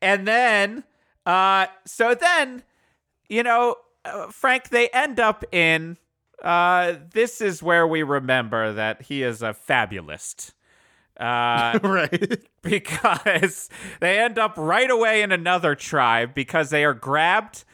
and 0.00 0.26
then, 0.26 0.84
uh, 1.26 1.66
so 1.84 2.14
then, 2.14 2.62
you 3.28 3.42
know, 3.42 3.76
uh, 4.04 4.28
Frank, 4.28 4.68
they 4.70 4.88
end 4.88 5.20
up 5.20 5.44
in. 5.52 5.96
Uh, 6.42 6.94
this 7.12 7.40
is 7.40 7.62
where 7.62 7.86
we 7.86 8.02
remember 8.02 8.72
that 8.72 9.02
he 9.02 9.22
is 9.22 9.42
a 9.42 9.54
fabulist. 9.54 10.54
Uh, 11.18 11.78
right. 11.82 12.40
because 12.62 13.68
they 14.00 14.18
end 14.18 14.38
up 14.38 14.54
right 14.56 14.90
away 14.90 15.22
in 15.22 15.30
another 15.30 15.74
tribe 15.74 16.34
because 16.34 16.70
they 16.70 16.84
are 16.84 16.94
grabbed 16.94 17.64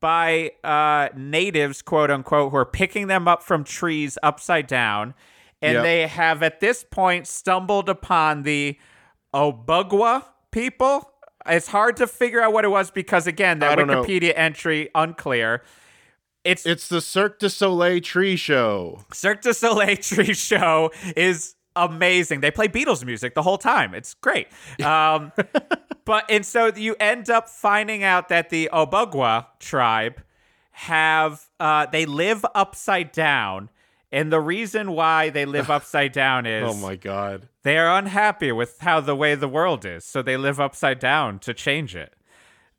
by 0.00 0.52
uh, 0.64 1.08
natives, 1.16 1.82
quote 1.82 2.10
unquote, 2.10 2.52
who 2.52 2.56
are 2.56 2.64
picking 2.66 3.06
them 3.08 3.28
up 3.28 3.42
from 3.42 3.64
trees 3.64 4.16
upside 4.22 4.66
down. 4.66 5.14
And 5.62 5.74
Yep. 5.74 5.82
they 5.82 6.06
have 6.06 6.42
at 6.42 6.60
this 6.60 6.84
point 6.84 7.26
stumbled 7.26 7.88
upon 7.88 8.42
the 8.42 8.78
Obugwa 9.34 10.24
people. 10.50 11.10
It's 11.48 11.68
hard 11.68 11.96
to 11.98 12.06
figure 12.06 12.40
out 12.40 12.52
what 12.52 12.64
it 12.64 12.68
was 12.68 12.90
because, 12.90 13.26
again, 13.26 13.60
that 13.60 13.76
don't 13.76 13.86
know. 13.86 14.02
Wikipedia 14.02 14.32
entry 14.36 14.90
unclear. 14.94 15.62
It's, 16.44 16.64
It's 16.64 16.88
the 16.88 17.00
Cirque 17.00 17.38
du 17.40 17.48
Soleil 17.48 18.00
tree 18.00 18.36
show. 18.36 19.04
Cirque 19.12 19.42
du 19.42 19.52
Soleil 19.52 19.96
tree 20.00 20.34
show 20.34 20.92
is 21.16 21.56
amazing. 21.74 22.40
They 22.40 22.50
play 22.50 22.68
Beatles 22.68 23.04
music 23.04 23.34
the 23.34 23.42
whole 23.42 23.58
time. 23.58 23.94
It's 23.94 24.14
great. 24.14 24.48
Um, 24.82 25.32
but 26.04 26.24
and 26.30 26.46
so 26.46 26.72
you 26.74 26.96
end 27.00 27.30
up 27.30 27.48
finding 27.48 28.04
out 28.04 28.28
that 28.28 28.50
the 28.50 28.70
Obugwa 28.72 29.46
tribe 29.58 30.22
have 30.70 31.48
uh, 31.58 31.86
they 31.86 32.06
live 32.06 32.44
upside 32.54 33.12
down. 33.12 33.70
And 34.12 34.32
the 34.32 34.40
reason 34.40 34.92
why 34.92 35.30
they 35.30 35.44
live 35.44 35.70
upside 35.78 36.12
down 36.12 36.46
is 36.46 36.64
Oh 36.68 36.74
my 36.74 36.96
god. 36.96 37.48
they 37.64 37.76
are 37.78 37.98
unhappy 37.98 38.52
with 38.52 38.78
how 38.80 39.00
the 39.00 39.16
way 39.16 39.34
the 39.34 39.48
world 39.48 39.84
is, 39.84 40.04
so 40.04 40.22
they 40.22 40.36
live 40.36 40.60
upside 40.60 40.98
down 40.98 41.38
to 41.40 41.52
change 41.54 41.96
it. 41.96 42.12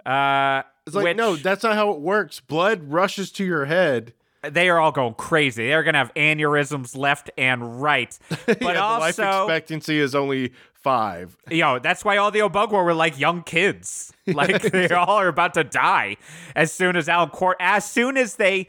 Uh, 0.05 0.63
It's 0.85 0.95
like 0.95 1.03
which- 1.03 1.17
no, 1.17 1.35
that's 1.35 1.63
not 1.63 1.75
how 1.75 1.91
it 1.91 1.99
works. 1.99 2.39
Blood 2.39 2.83
rushes 2.91 3.31
to 3.33 3.45
your 3.45 3.65
head. 3.65 4.13
they 4.43 4.69
are 4.69 4.79
all 4.79 4.91
going 4.93 5.15
crazy. 5.15 5.67
They're 5.67 5.83
gonna 5.83 5.97
have 5.97 6.13
aneurysms 6.13 6.95
left 6.95 7.29
and 7.37 7.81
right. 7.81 8.17
But 8.29 8.47
yeah, 8.61 8.67
the 8.73 8.73
life 8.73 9.19
also, 9.19 9.43
expectancy 9.43 9.99
is 9.99 10.15
only 10.15 10.53
five. 10.73 11.35
know, 11.49 11.79
that's 11.79 12.05
why 12.05 12.15
all 12.17 12.31
the 12.31 12.39
Obugwa 12.39 12.83
were 12.85 12.93
like 12.93 13.19
young 13.19 13.43
kids. 13.43 14.13
Like 14.27 14.61
they 14.61 14.89
all 14.89 15.15
are 15.19 15.29
about 15.29 15.53
to 15.55 15.63
die 15.63 16.17
as 16.53 16.71
soon 16.71 16.95
as 16.97 17.07
Allan 17.09 17.29
Court, 17.29 17.55
as 17.61 17.89
soon 17.89 18.15
as 18.17 18.35
they 18.35 18.67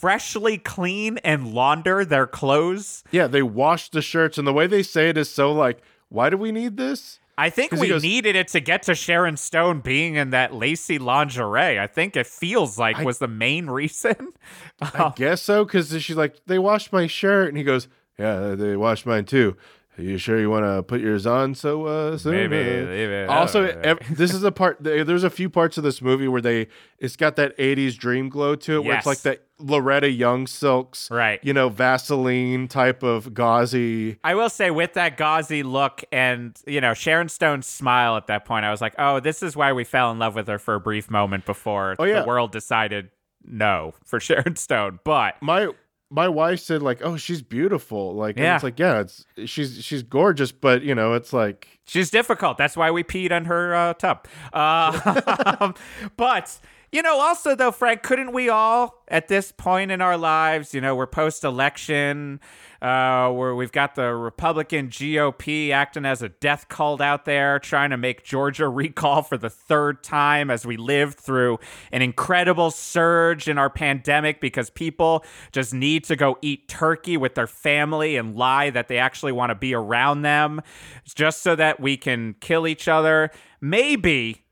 freshly 0.00 0.56
clean 0.58 1.18
and 1.18 1.52
launder 1.52 2.04
their 2.04 2.26
clothes. 2.26 3.04
Yeah, 3.10 3.26
they 3.26 3.42
wash 3.42 3.90
the 3.90 4.02
shirts, 4.02 4.38
and 4.38 4.46
the 4.46 4.52
way 4.52 4.66
they 4.66 4.82
say 4.82 5.08
it 5.10 5.18
is 5.18 5.28
so 5.28 5.52
like, 5.52 5.80
why 6.08 6.30
do 6.30 6.36
we 6.36 6.52
need 6.52 6.76
this? 6.76 7.18
I 7.36 7.48
think 7.48 7.72
we 7.72 7.88
goes- 7.88 8.02
needed 8.02 8.36
it 8.36 8.48
to 8.48 8.60
get 8.60 8.82
to 8.84 8.94
Sharon 8.94 9.36
Stone 9.36 9.80
being 9.80 10.16
in 10.16 10.30
that 10.30 10.54
lacy 10.54 10.98
lingerie. 10.98 11.78
I 11.78 11.86
think 11.86 12.14
it 12.16 12.26
feels 12.26 12.78
like 12.78 12.98
was 12.98 13.18
the 13.18 13.28
main 13.28 13.66
reason. 13.68 14.32
I 14.80 15.12
guess 15.16 15.40
so, 15.40 15.64
because 15.64 15.90
she's 16.02 16.16
like, 16.16 16.36
they 16.46 16.58
washed 16.58 16.92
my 16.92 17.06
shirt, 17.06 17.48
and 17.48 17.56
he 17.56 17.64
goes, 17.64 17.88
yeah, 18.18 18.54
they 18.54 18.76
washed 18.76 19.06
mine 19.06 19.24
too. 19.24 19.56
Are 19.98 20.02
you 20.02 20.18
sure 20.18 20.38
you 20.40 20.48
want 20.48 20.64
to 20.64 20.82
put 20.82 21.00
yours 21.00 21.26
on 21.26 21.54
so 21.54 21.84
uh, 21.86 22.16
soon? 22.16 22.32
Maybe, 22.50 22.56
Uh, 22.56 22.86
maybe. 22.86 23.24
Also, 23.28 23.64
Oh, 23.66 23.80
ev- 23.82 23.98
this 24.16 24.32
is 24.32 24.44
a 24.44 24.52
part. 24.52 24.78
There's 24.80 25.24
a 25.24 25.30
few 25.30 25.50
parts 25.50 25.76
of 25.78 25.84
this 25.84 26.00
movie 26.00 26.28
where 26.28 26.40
they 26.40 26.68
it's 26.98 27.16
got 27.16 27.36
that 27.36 27.56
'80s 27.58 27.98
dream 27.98 28.28
glow 28.28 28.54
to 28.54 28.76
it, 28.76 28.84
where 28.84 28.96
it's 28.96 29.04
like 29.04 29.22
that 29.22 29.42
Loretta 29.58 30.08
Young 30.08 30.46
silks, 30.46 31.10
Right. 31.10 31.38
You 31.42 31.52
know, 31.52 31.68
Vaseline 31.68 32.68
type 32.68 33.02
of 33.02 33.34
gauzy. 33.34 34.18
I 34.24 34.34
will 34.36 34.48
say, 34.48 34.70
with 34.70 34.94
that 34.94 35.16
gauzy 35.16 35.62
look 35.64 36.02
and 36.12 36.56
you 36.66 36.80
know 36.80 36.94
Sharon 36.94 37.28
Stone's 37.28 37.66
smile 37.66 38.16
at 38.16 38.28
that 38.28 38.44
point, 38.44 38.64
I 38.64 38.70
was 38.70 38.80
like, 38.80 38.94
"Oh, 38.98 39.20
this 39.20 39.42
is 39.42 39.56
why 39.56 39.72
we 39.72 39.84
fell 39.84 40.10
in 40.12 40.18
love 40.18 40.34
with 40.34 40.46
her 40.48 40.58
for 40.58 40.74
a 40.76 40.80
brief 40.80 41.10
moment 41.10 41.44
before 41.44 41.96
Oh, 41.98 42.04
yeah. 42.04 42.20
the 42.22 42.26
world 42.26 42.52
decided 42.52 43.10
no 43.44 43.92
for 44.04 44.18
Sharon 44.28 44.56
Stone." 44.56 45.00
But 45.04 45.34
My 45.42 45.68
my 46.10 46.28
wife 46.28 46.60
said 46.60 46.82
like, 46.82 47.00
"Oh, 47.02 47.16
she's 47.16 47.40
beautiful." 47.42 48.14
Like, 48.14 48.36
and 48.36 48.44
Yeah. 48.44 48.54
it's 48.56 48.64
like, 48.64 48.78
yeah, 48.78 49.00
it's 49.00 49.24
she's 49.46 49.82
she's 49.84 50.02
gorgeous, 50.02 50.50
but 50.52 50.82
you 50.82 50.94
know, 50.94 51.14
it's 51.14 51.32
like 51.32 51.68
She's 51.84 52.10
difficult. 52.10 52.56
That's 52.58 52.76
why 52.76 52.90
we 52.92 53.02
peed 53.02 53.32
on 53.32 53.46
her 53.46 53.74
uh, 53.74 53.94
tub. 53.94 54.26
Uh, 54.52 55.72
but 56.16 56.58
you 56.92 57.02
know, 57.02 57.20
also 57.20 57.54
though, 57.54 57.70
Frank, 57.70 58.02
couldn't 58.02 58.32
we 58.32 58.48
all 58.48 59.04
at 59.06 59.28
this 59.28 59.52
point 59.52 59.92
in 59.92 60.00
our 60.00 60.16
lives, 60.16 60.74
you 60.74 60.80
know, 60.80 60.96
we're 60.96 61.06
post-election, 61.06 62.40
uh, 62.82 63.30
where 63.30 63.54
we've 63.54 63.70
got 63.70 63.94
the 63.94 64.12
Republican 64.12 64.88
GOP 64.88 65.70
acting 65.70 66.04
as 66.04 66.22
a 66.22 66.28
death 66.28 66.68
cult 66.68 67.00
out 67.00 67.26
there, 67.26 67.60
trying 67.60 67.90
to 67.90 67.96
make 67.96 68.24
Georgia 68.24 68.68
recall 68.80 69.22
for 69.22 69.36
the 69.36 69.50
third 69.50 70.02
time 70.02 70.50
as 70.50 70.66
we 70.66 70.76
live 70.76 71.14
through 71.14 71.58
an 71.92 72.02
incredible 72.02 72.70
surge 72.72 73.46
in 73.46 73.56
our 73.56 73.70
pandemic 73.70 74.40
because 74.40 74.70
people 74.70 75.24
just 75.52 75.72
need 75.72 76.02
to 76.04 76.16
go 76.16 76.38
eat 76.42 76.66
turkey 76.68 77.16
with 77.16 77.36
their 77.36 77.46
family 77.46 78.16
and 78.16 78.34
lie 78.34 78.70
that 78.70 78.88
they 78.88 78.98
actually 78.98 79.32
want 79.32 79.50
to 79.50 79.54
be 79.54 79.74
around 79.74 80.22
them 80.22 80.60
just 81.04 81.42
so 81.42 81.54
that 81.54 81.78
we 81.78 81.96
can 81.96 82.34
kill 82.40 82.66
each 82.66 82.88
other. 82.88 83.30
Maybe, 83.60 84.44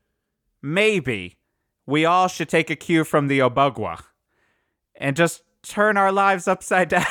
maybe 0.61 1.38
we 1.89 2.05
all 2.05 2.27
should 2.27 2.49
take 2.49 2.69
a 2.69 2.75
cue 2.75 3.03
from 3.03 3.27
the 3.27 3.39
Obugwa 3.39 4.03
and 4.95 5.15
just 5.15 5.43
turn 5.63 5.97
our 5.97 6.11
lives 6.11 6.47
upside 6.47 6.89
down. 6.97 7.05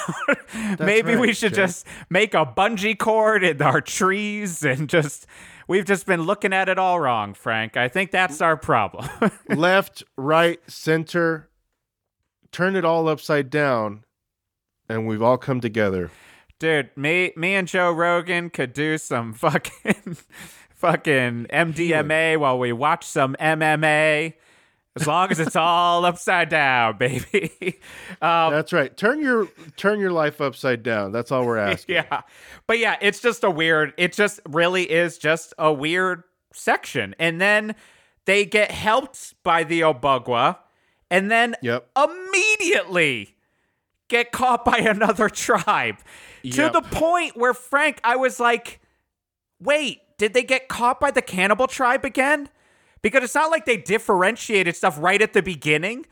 maybe 0.79 1.17
we 1.17 1.33
should 1.33 1.55
Jeff. 1.55 1.67
just 1.69 1.87
make 2.09 2.35
a 2.35 2.47
bungee 2.47 2.99
cord 2.99 3.45
in 3.45 3.61
our 3.63 3.81
trees 3.81 4.65
and 4.65 4.89
just. 4.89 5.27
We've 5.67 5.85
just 5.85 6.07
been 6.07 6.23
looking 6.23 6.55
at 6.55 6.71
it 6.71 6.79
all 6.79 6.99
wrong, 6.99 7.35
Frank. 7.35 7.77
I 7.77 7.89
think 7.89 8.11
that's 8.11 8.41
our 8.41 8.57
problem. 8.57 9.07
left, 9.51 10.03
right, 10.17 10.59
center, 10.67 11.51
turn 12.53 12.75
it 12.75 12.87
all 12.87 13.07
upside 13.07 13.51
down, 13.51 14.05
and 14.89 15.07
we've 15.07 15.21
all 15.21 15.37
come 15.37 15.61
together. 15.61 16.11
Dude, 16.59 16.89
me 16.97 17.33
me 17.37 17.55
and 17.55 17.69
Joe 17.69 17.93
Rogan 17.93 18.49
could 18.49 18.73
do 18.73 18.97
some 18.97 19.35
fucking 19.35 20.17
fucking 20.75 21.47
MDMA 21.53 22.39
while 22.39 22.59
we 22.59 22.73
watch 22.73 23.05
some 23.05 23.37
MMA. 23.39 24.33
As 25.01 25.07
long 25.07 25.31
as 25.31 25.39
it's 25.41 25.57
all 25.57 26.05
upside 26.05 26.49
down, 26.49 26.97
baby. 26.99 27.81
Um, 28.21 28.53
That's 28.53 28.73
right. 28.73 28.97
Turn 28.97 29.21
your 29.23 29.47
turn 29.77 30.01
your 30.01 30.11
life 30.11 30.41
upside 30.41 30.83
down. 30.83 31.13
That's 31.13 31.31
all 31.31 31.47
we're 31.47 31.59
asking. 31.59 31.95
yeah. 32.11 32.23
But 32.67 32.79
yeah, 32.81 32.97
it's 33.01 33.21
just 33.21 33.45
a 33.45 33.51
weird, 33.51 33.93
it 33.97 34.13
just 34.13 34.41
really 34.49 34.91
is 34.91 35.19
just 35.19 35.55
a 35.59 35.73
weird 35.73 36.25
section. 36.53 37.15
And 37.21 37.41
then 37.41 37.77
they 38.25 38.45
get 38.45 38.71
helped 38.73 39.35
by 39.45 39.63
the 39.65 39.83
Obugwa 39.83 40.57
and 41.11 41.31
then 41.31 41.55
Yep. 41.63 41.89
immediately 41.97 43.37
get 44.09 44.33
caught 44.33 44.65
by 44.65 44.79
another 44.79 45.29
tribe 45.29 45.97
Yep. 46.43 46.55
to 46.73 46.81
the 46.81 46.83
point 46.97 47.37
where 47.37 47.55
Frank, 47.55 48.01
I 48.03 48.17
was 48.17 48.41
like, 48.41 48.81
wait, 49.61 50.01
did 50.19 50.35
they 50.35 50.43
get 50.43 50.69
caught 50.69 50.99
by 50.99 51.11
the 51.11 51.23
cannibal 51.23 51.67
tribe 51.69 52.05
again? 52.05 52.49
Because 53.03 53.25
it's 53.25 53.35
not 53.35 53.51
like 53.51 53.65
they 53.65 53.77
differentiated 53.77 54.77
stuff 54.77 54.97
right 55.01 55.21
at 55.23 55.33
the 55.33 55.43
beginning 55.43 56.07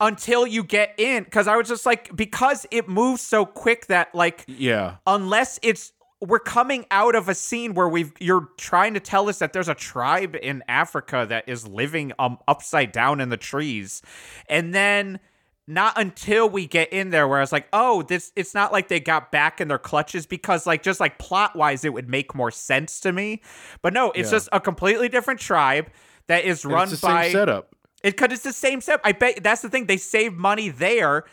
until 0.00 0.46
you 0.46 0.64
get 0.64 0.94
in. 0.98 1.24
Because 1.24 1.46
I 1.46 1.56
was 1.56 1.68
just 1.68 1.84
like, 1.86 2.14
because 2.16 2.66
it 2.70 2.88
moves 2.88 3.22
so 3.22 3.44
quick 3.44 3.86
that, 3.86 4.14
like, 4.14 4.44
Yeah. 4.48 4.96
unless 5.06 5.58
it's 5.62 5.92
we're 6.22 6.38
coming 6.38 6.84
out 6.90 7.14
of 7.14 7.30
a 7.30 7.34
scene 7.34 7.72
where 7.72 7.88
we've 7.88 8.12
you're 8.20 8.50
trying 8.58 8.92
to 8.92 9.00
tell 9.00 9.26
us 9.30 9.38
that 9.38 9.54
there's 9.54 9.70
a 9.70 9.74
tribe 9.74 10.36
in 10.42 10.62
Africa 10.68 11.24
that 11.26 11.48
is 11.48 11.66
living 11.66 12.12
um 12.18 12.36
upside 12.46 12.92
down 12.92 13.22
in 13.22 13.30
the 13.30 13.38
trees 13.38 14.02
and 14.46 14.74
then 14.74 15.18
not 15.66 15.98
until 15.98 16.46
we 16.46 16.66
get 16.66 16.92
in 16.92 17.08
there 17.08 17.26
where 17.26 17.38
I 17.38 17.40
was 17.40 17.52
like, 17.52 17.68
oh, 17.72 18.02
this 18.02 18.32
it's 18.36 18.52
not 18.54 18.70
like 18.70 18.88
they 18.88 19.00
got 19.00 19.32
back 19.32 19.62
in 19.62 19.68
their 19.68 19.78
clutches 19.78 20.26
because 20.26 20.66
like 20.66 20.82
just 20.82 21.00
like 21.00 21.18
plot 21.18 21.56
wise 21.56 21.86
it 21.86 21.94
would 21.94 22.10
make 22.10 22.34
more 22.34 22.50
sense 22.50 23.00
to 23.00 23.12
me. 23.12 23.40
But 23.80 23.94
no, 23.94 24.10
it's 24.10 24.26
Yeah. 24.28 24.36
just 24.36 24.50
a 24.52 24.60
completely 24.60 25.08
different 25.08 25.40
tribe 25.40 25.88
that 26.30 26.44
is 26.44 26.64
And 26.64 26.72
run 26.72 26.88
it's 26.88 27.00
the 27.00 27.06
by 27.06 27.24
same 27.24 27.32
setup. 27.32 27.74
it 28.02 28.12
because 28.16 28.32
it's 28.32 28.42
the 28.42 28.52
same 28.52 28.80
set. 28.80 29.00
I 29.04 29.12
bet 29.12 29.42
that's 29.42 29.62
the 29.62 29.68
thing. 29.68 29.86
They 29.86 29.96
save 29.98 30.32
money 30.34 30.68
there, 30.70 31.24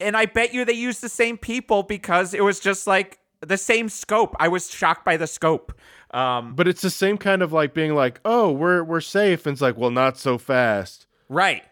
and 0.00 0.16
I 0.16 0.26
bet 0.26 0.54
you 0.54 0.64
they 0.64 0.72
use 0.72 1.00
the 1.00 1.08
same 1.08 1.36
people 1.36 1.82
because 1.82 2.32
it 2.34 2.42
was 2.42 2.60
just 2.60 2.86
like 2.86 3.18
the 3.40 3.56
same 3.58 3.88
scope. 3.88 4.34
I 4.40 4.48
was 4.48 4.70
shocked 4.70 5.04
by 5.04 5.16
the 5.16 5.26
scope. 5.26 5.72
Um, 6.12 6.54
But 6.56 6.66
it's 6.66 6.80
the 6.82 6.90
same 6.90 7.18
kind 7.18 7.42
of 7.42 7.52
like 7.52 7.74
being 7.74 7.94
like, 7.94 8.20
"Oh, 8.24 8.50
we're 8.50 8.82
we're 8.82 9.00
safe." 9.02 9.44
And 9.46 9.52
it's 9.52 9.60
like, 9.62 9.76
"Well, 9.76 9.90
not 9.90 10.16
so 10.16 10.38
fast." 10.38 11.06
right, 11.28 11.62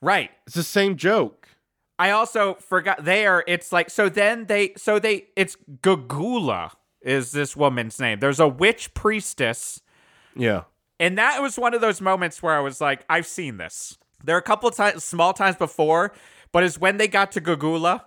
right. 0.00 0.30
It's 0.46 0.54
the 0.56 0.62
same 0.62 0.96
joke. 0.96 1.48
I 1.98 2.10
also 2.10 2.54
forgot 2.54 3.04
there. 3.04 3.42
It's 3.46 3.72
like 3.72 3.90
so. 3.90 4.08
Then 4.08 4.46
they 4.46 4.74
so 4.76 4.98
they 4.98 5.26
it's 5.36 5.56
Gagula 5.82 6.70
is 7.02 7.32
this 7.32 7.56
woman's 7.56 7.98
name. 8.00 8.18
There's 8.20 8.40
a 8.40 8.48
witch 8.48 8.94
priestess 8.94 9.80
Yeah. 10.36 10.62
And 11.00 11.18
that 11.18 11.42
was 11.42 11.58
one 11.58 11.74
of 11.74 11.80
those 11.80 12.00
moments 12.00 12.42
where 12.42 12.54
I 12.54 12.60
was 12.60 12.80
like, 12.80 13.04
I've 13.10 13.26
seen 13.26 13.56
this. 13.56 13.98
There 14.22 14.36
are 14.36 14.38
a 14.38 14.42
couple 14.42 14.68
of 14.68 14.74
times, 14.76 15.04
small 15.04 15.32
times 15.32 15.56
before, 15.56 16.12
but 16.52 16.62
it's 16.62 16.78
when 16.78 16.96
they 16.96 17.08
got 17.08 17.32
to 17.32 17.40
Gagula 17.40 18.02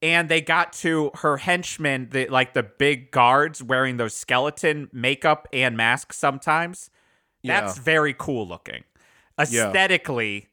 and 0.00 0.28
they 0.28 0.40
got 0.40 0.72
to 0.74 1.10
her 1.16 1.38
henchmen, 1.38 2.08
the, 2.10 2.28
like 2.28 2.54
the 2.54 2.62
big 2.62 3.10
guards 3.10 3.62
wearing 3.62 3.96
those 3.96 4.14
skeleton 4.14 4.88
makeup 4.92 5.48
and 5.52 5.76
masks 5.76 6.16
sometimes. 6.16 6.90
That's 7.44 7.76
Yeah. 7.76 7.82
very 7.82 8.14
cool 8.14 8.46
looking. 8.46 8.84
Aesthetically, 9.38 10.48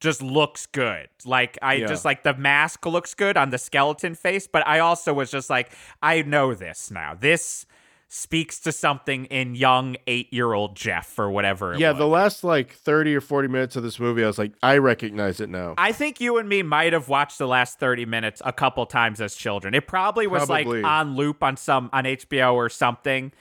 just 0.00 0.22
looks 0.22 0.66
good. 0.66 1.08
Like 1.24 1.58
I 1.62 1.74
Yeah. 1.74 1.86
just 1.86 2.04
like 2.04 2.22
the 2.22 2.34
mask 2.34 2.84
looks 2.86 3.14
good 3.14 3.36
on 3.36 3.50
the 3.50 3.58
skeleton 3.58 4.14
face, 4.14 4.46
but 4.46 4.66
I 4.66 4.78
also 4.80 5.12
was 5.14 5.30
just 5.30 5.48
like, 5.50 5.72
I 6.02 6.22
know 6.22 6.54
this 6.54 6.90
now. 6.90 7.14
This 7.14 7.66
speaks 8.16 8.60
to 8.60 8.70
something 8.70 9.24
in 9.24 9.56
young 9.56 9.96
eight 10.06 10.32
year 10.32 10.52
old 10.52 10.76
Jeff 10.76 11.18
or 11.18 11.28
whatever. 11.32 11.72
it 11.74 11.80
Yeah, 11.80 11.90
was. 11.90 11.98
the 11.98 12.06
last 12.06 12.44
like 12.44 12.72
30 12.72 13.16
or 13.16 13.20
40 13.20 13.48
minutes 13.48 13.74
of 13.74 13.82
this 13.82 13.98
movie, 13.98 14.22
I 14.22 14.28
was 14.28 14.38
like, 14.38 14.52
I 14.62 14.78
recognize 14.78 15.40
it 15.40 15.48
now. 15.50 15.74
I 15.76 15.90
think 15.90 16.20
you 16.20 16.38
and 16.38 16.48
me 16.48 16.62
might 16.62 16.92
have 16.92 17.08
watched 17.08 17.38
the 17.38 17.48
last 17.48 17.80
30 17.80 18.06
minutes 18.06 18.40
a 18.44 18.52
couple 18.52 18.86
times 18.86 19.20
as 19.20 19.34
children. 19.34 19.74
It 19.74 19.88
probably 19.88 20.28
was 20.28 20.46
Probably. 20.46 20.82
like 20.82 20.88
on 20.92 21.16
loop 21.16 21.42
on 21.42 21.56
some 21.56 21.90
on 21.92 22.04
HBO 22.04 22.54
or 22.54 22.68
something. 22.68 23.32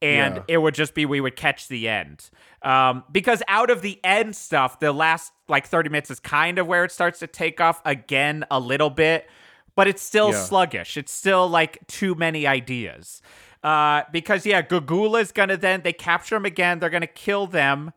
And 0.00 0.36
Yeah. 0.36 0.42
it 0.48 0.58
would 0.58 0.74
just 0.74 0.94
be 0.94 1.04
we 1.04 1.20
would 1.20 1.36
catch 1.36 1.68
the 1.68 1.86
end. 1.90 2.30
Um, 2.62 3.04
because 3.12 3.42
out 3.48 3.68
of 3.68 3.82
the 3.82 4.00
end 4.02 4.34
stuff, 4.34 4.80
the 4.80 4.92
last 4.94 5.30
like 5.46 5.66
30 5.66 5.90
minutes 5.90 6.10
is 6.10 6.20
kind 6.20 6.58
of 6.58 6.66
where 6.66 6.84
it 6.84 6.90
starts 6.90 7.18
to 7.18 7.26
take 7.26 7.60
off 7.60 7.82
again 7.84 8.46
a 8.50 8.58
little 8.58 8.88
bit, 8.88 9.28
but 9.76 9.88
it's 9.88 10.00
still 10.02 10.30
Yeah. 10.30 10.42
sluggish. 10.42 10.96
It's 10.96 11.12
still 11.12 11.46
like 11.48 11.86
too 11.86 12.14
many 12.14 12.46
ideas. 12.46 13.20
Uh, 13.62 14.02
because 14.12 14.44
yeah, 14.44 14.60
Gagula 14.62 15.20
is 15.22 15.30
gonna 15.32 15.56
then 15.56 15.82
they 15.82 15.92
capture 15.92 16.36
him 16.36 16.44
again, 16.44 16.78
they're 16.80 16.90
gonna 16.90 17.06
kill 17.06 17.46
them. 17.46 17.92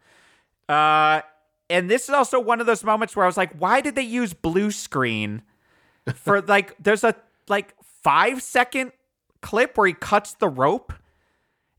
Uh, 0.70 1.22
and 1.70 1.90
this 1.90 2.04
is 2.04 2.10
also 2.12 2.40
one 2.40 2.60
of 2.62 2.68
those 2.68 2.84
moments 2.84 3.16
where 3.16 3.26
I 3.26 3.28
was 3.28 3.38
like, 3.38 3.54
why 3.58 3.82
did 3.82 3.96
they 3.96 4.04
use 4.04 4.34
blue 4.34 4.70
screen 4.72 5.42
for 6.14 6.42
like 6.48 6.76
there's 6.80 7.04
a 7.04 7.16
like 7.48 7.74
five 8.04 8.42
second 8.44 8.92
clip 9.42 9.78
where 9.78 9.88
he 9.88 9.94
cuts 9.94 10.34
the 10.34 10.48
rope 10.48 10.94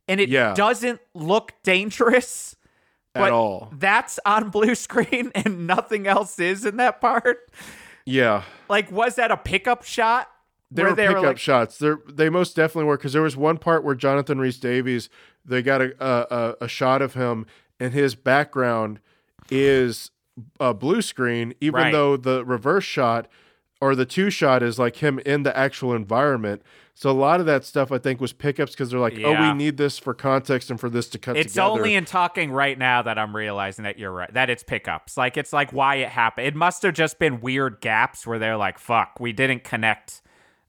and 0.08 0.20
it 0.20 0.28
Yeah. 0.28 0.54
doesn't 0.54 1.00
look 1.14 1.52
dangerous. 1.62 2.56
At 3.14 3.32
all. 3.32 3.72
that's 3.72 4.20
on 4.26 4.50
blue 4.50 4.74
screen 4.74 5.32
and 5.34 5.66
nothing 5.66 6.06
else 6.06 6.38
is 6.38 6.66
in 6.66 6.76
that 6.76 7.00
part. 7.00 7.50
Yeah. 8.04 8.42
Like, 8.68 8.92
was 8.92 9.14
that 9.14 9.30
a 9.30 9.38
pickup 9.38 9.84
shot? 9.84 10.28
They 10.70 10.82
were 10.82 10.94
pickup 10.96 11.22
like, 11.22 11.38
shots. 11.38 11.78
They 11.78 11.92
they 12.12 12.28
most 12.28 12.56
definitely 12.56 12.84
were 12.88 12.96
because 12.96 13.12
there 13.12 13.22
was 13.22 13.36
one 13.36 13.58
part 13.58 13.84
where 13.84 13.94
Jonathan 13.94 14.38
Rhys 14.38 14.58
Davies 14.58 15.08
they 15.44 15.62
got 15.62 15.80
a, 15.80 15.94
a 16.00 16.56
a- 16.64 16.68
shot 16.68 17.02
of 17.02 17.14
him 17.14 17.46
and 17.78 17.92
his 17.94 18.14
background 18.16 18.98
is 19.50 20.10
a 20.60 20.74
blue 20.74 21.02
screen, 21.02 21.54
even 21.60 21.80
Right. 21.80 21.92
though 21.92 22.16
the 22.16 22.44
reverse 22.44 22.84
shot 22.84 23.28
or 23.80 23.94
the 23.94 24.04
two 24.06 24.28
shot 24.30 24.62
is 24.62 24.78
like 24.78 24.96
him 24.96 25.18
in 25.20 25.42
the 25.44 25.56
actual 25.56 25.94
environment. 25.94 26.62
So 26.94 27.10
a 27.10 27.12
lot 27.12 27.40
of 27.40 27.46
that 27.46 27.62
stuff 27.64 27.92
I 27.92 27.98
think 27.98 28.20
was 28.22 28.32
pickups 28.32 28.72
because 28.72 28.90
they're 28.90 28.98
like, 28.98 29.18
oh, 29.22 29.32
we 29.38 29.52
need 29.52 29.76
this 29.76 29.98
for 29.98 30.14
context 30.14 30.70
and 30.70 30.80
for 30.80 30.88
this 30.88 31.08
to 31.10 31.18
cut 31.18 31.36
It's 31.36 31.52
together. 31.52 31.68
only 31.70 31.94
in 31.94 32.06
talking 32.06 32.50
right 32.50 32.78
now 32.78 33.02
that 33.02 33.18
I'm 33.18 33.36
realizing 33.36 33.82
that 33.84 33.98
you're 33.98 34.10
right. 34.12 34.32
That 34.32 34.48
it's 34.48 34.62
pickups. 34.62 35.16
Like 35.18 35.36
it's 35.36 35.52
like 35.52 35.72
why 35.74 35.96
it 35.96 36.08
happened. 36.08 36.46
It 36.46 36.54
must 36.56 36.82
have 36.82 36.94
just 36.94 37.18
been 37.18 37.40
weird 37.42 37.80
gaps 37.82 38.26
where 38.26 38.38
they're 38.38 38.56
like, 38.56 38.78
"Fuck, 38.78 39.20
we 39.20 39.32
didn't 39.34 39.62
connect 39.62 40.22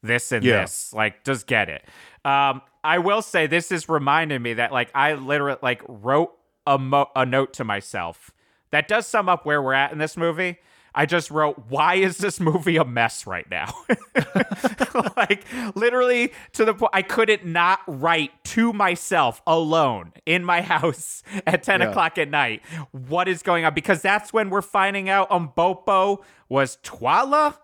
this 0.04 0.32
and 0.32 0.44
Yeah. 0.44 0.62
this. 0.62 0.94
Like, 0.94 1.24
just 1.24 1.48
get 1.48 1.70
it. 1.70 1.84
Um, 2.26 2.62
I 2.84 3.00
will 3.00 3.22
say 3.22 3.48
this 3.48 3.72
is 3.72 3.90
reminding 3.90 4.42
me 4.42 4.54
that 4.56 4.72
like 4.72 4.90
I 4.96 5.14
literally 5.14 5.60
like 5.62 5.82
wrote 5.88 6.32
a 6.66 6.78
mo- 6.78 7.10
a 7.16 7.26
note 7.26 7.54
to 7.54 7.64
myself 7.64 8.32
that 8.72 8.88
does 8.88 9.08
sum 9.08 9.28
up 9.30 9.46
where 9.46 9.62
we're 9.62 9.74
at 9.74 9.92
in 9.92 9.98
this 9.98 10.16
movie. 10.18 10.58
I 10.96 11.06
just 11.06 11.30
wrote, 11.30 11.60
"Why 11.70 11.96
is 11.96 12.18
this 12.18 12.40
movie 12.40 12.78
a 12.78 12.84
mess 12.86 13.28
right 13.28 13.50
now?" 13.52 13.74
like 15.18 15.44
literally 15.76 16.32
to 16.54 16.66
the 16.66 16.74
point 16.74 16.92
I 16.94 17.02
couldn't 17.02 17.46
not 17.46 17.80
write 17.88 18.32
to 18.46 18.74
myself 18.74 19.42
alone 19.46 20.14
in 20.26 20.44
my 20.44 20.62
house 20.74 21.24
at 21.46 21.64
ten 21.64 21.82
Yeah. 21.82 21.90
o'clock 21.90 22.18
at 22.18 22.30
night 22.30 22.62
what 22.92 23.28
is 23.28 23.44
going 23.44 23.66
on 23.66 23.74
because 23.74 24.02
that's 24.02 24.34
when 24.34 24.50
we're 24.50 24.62
finding 24.62 25.10
out 25.10 25.30
Umbopo 25.30 26.24
was 26.50 26.78
Twala 26.84 27.58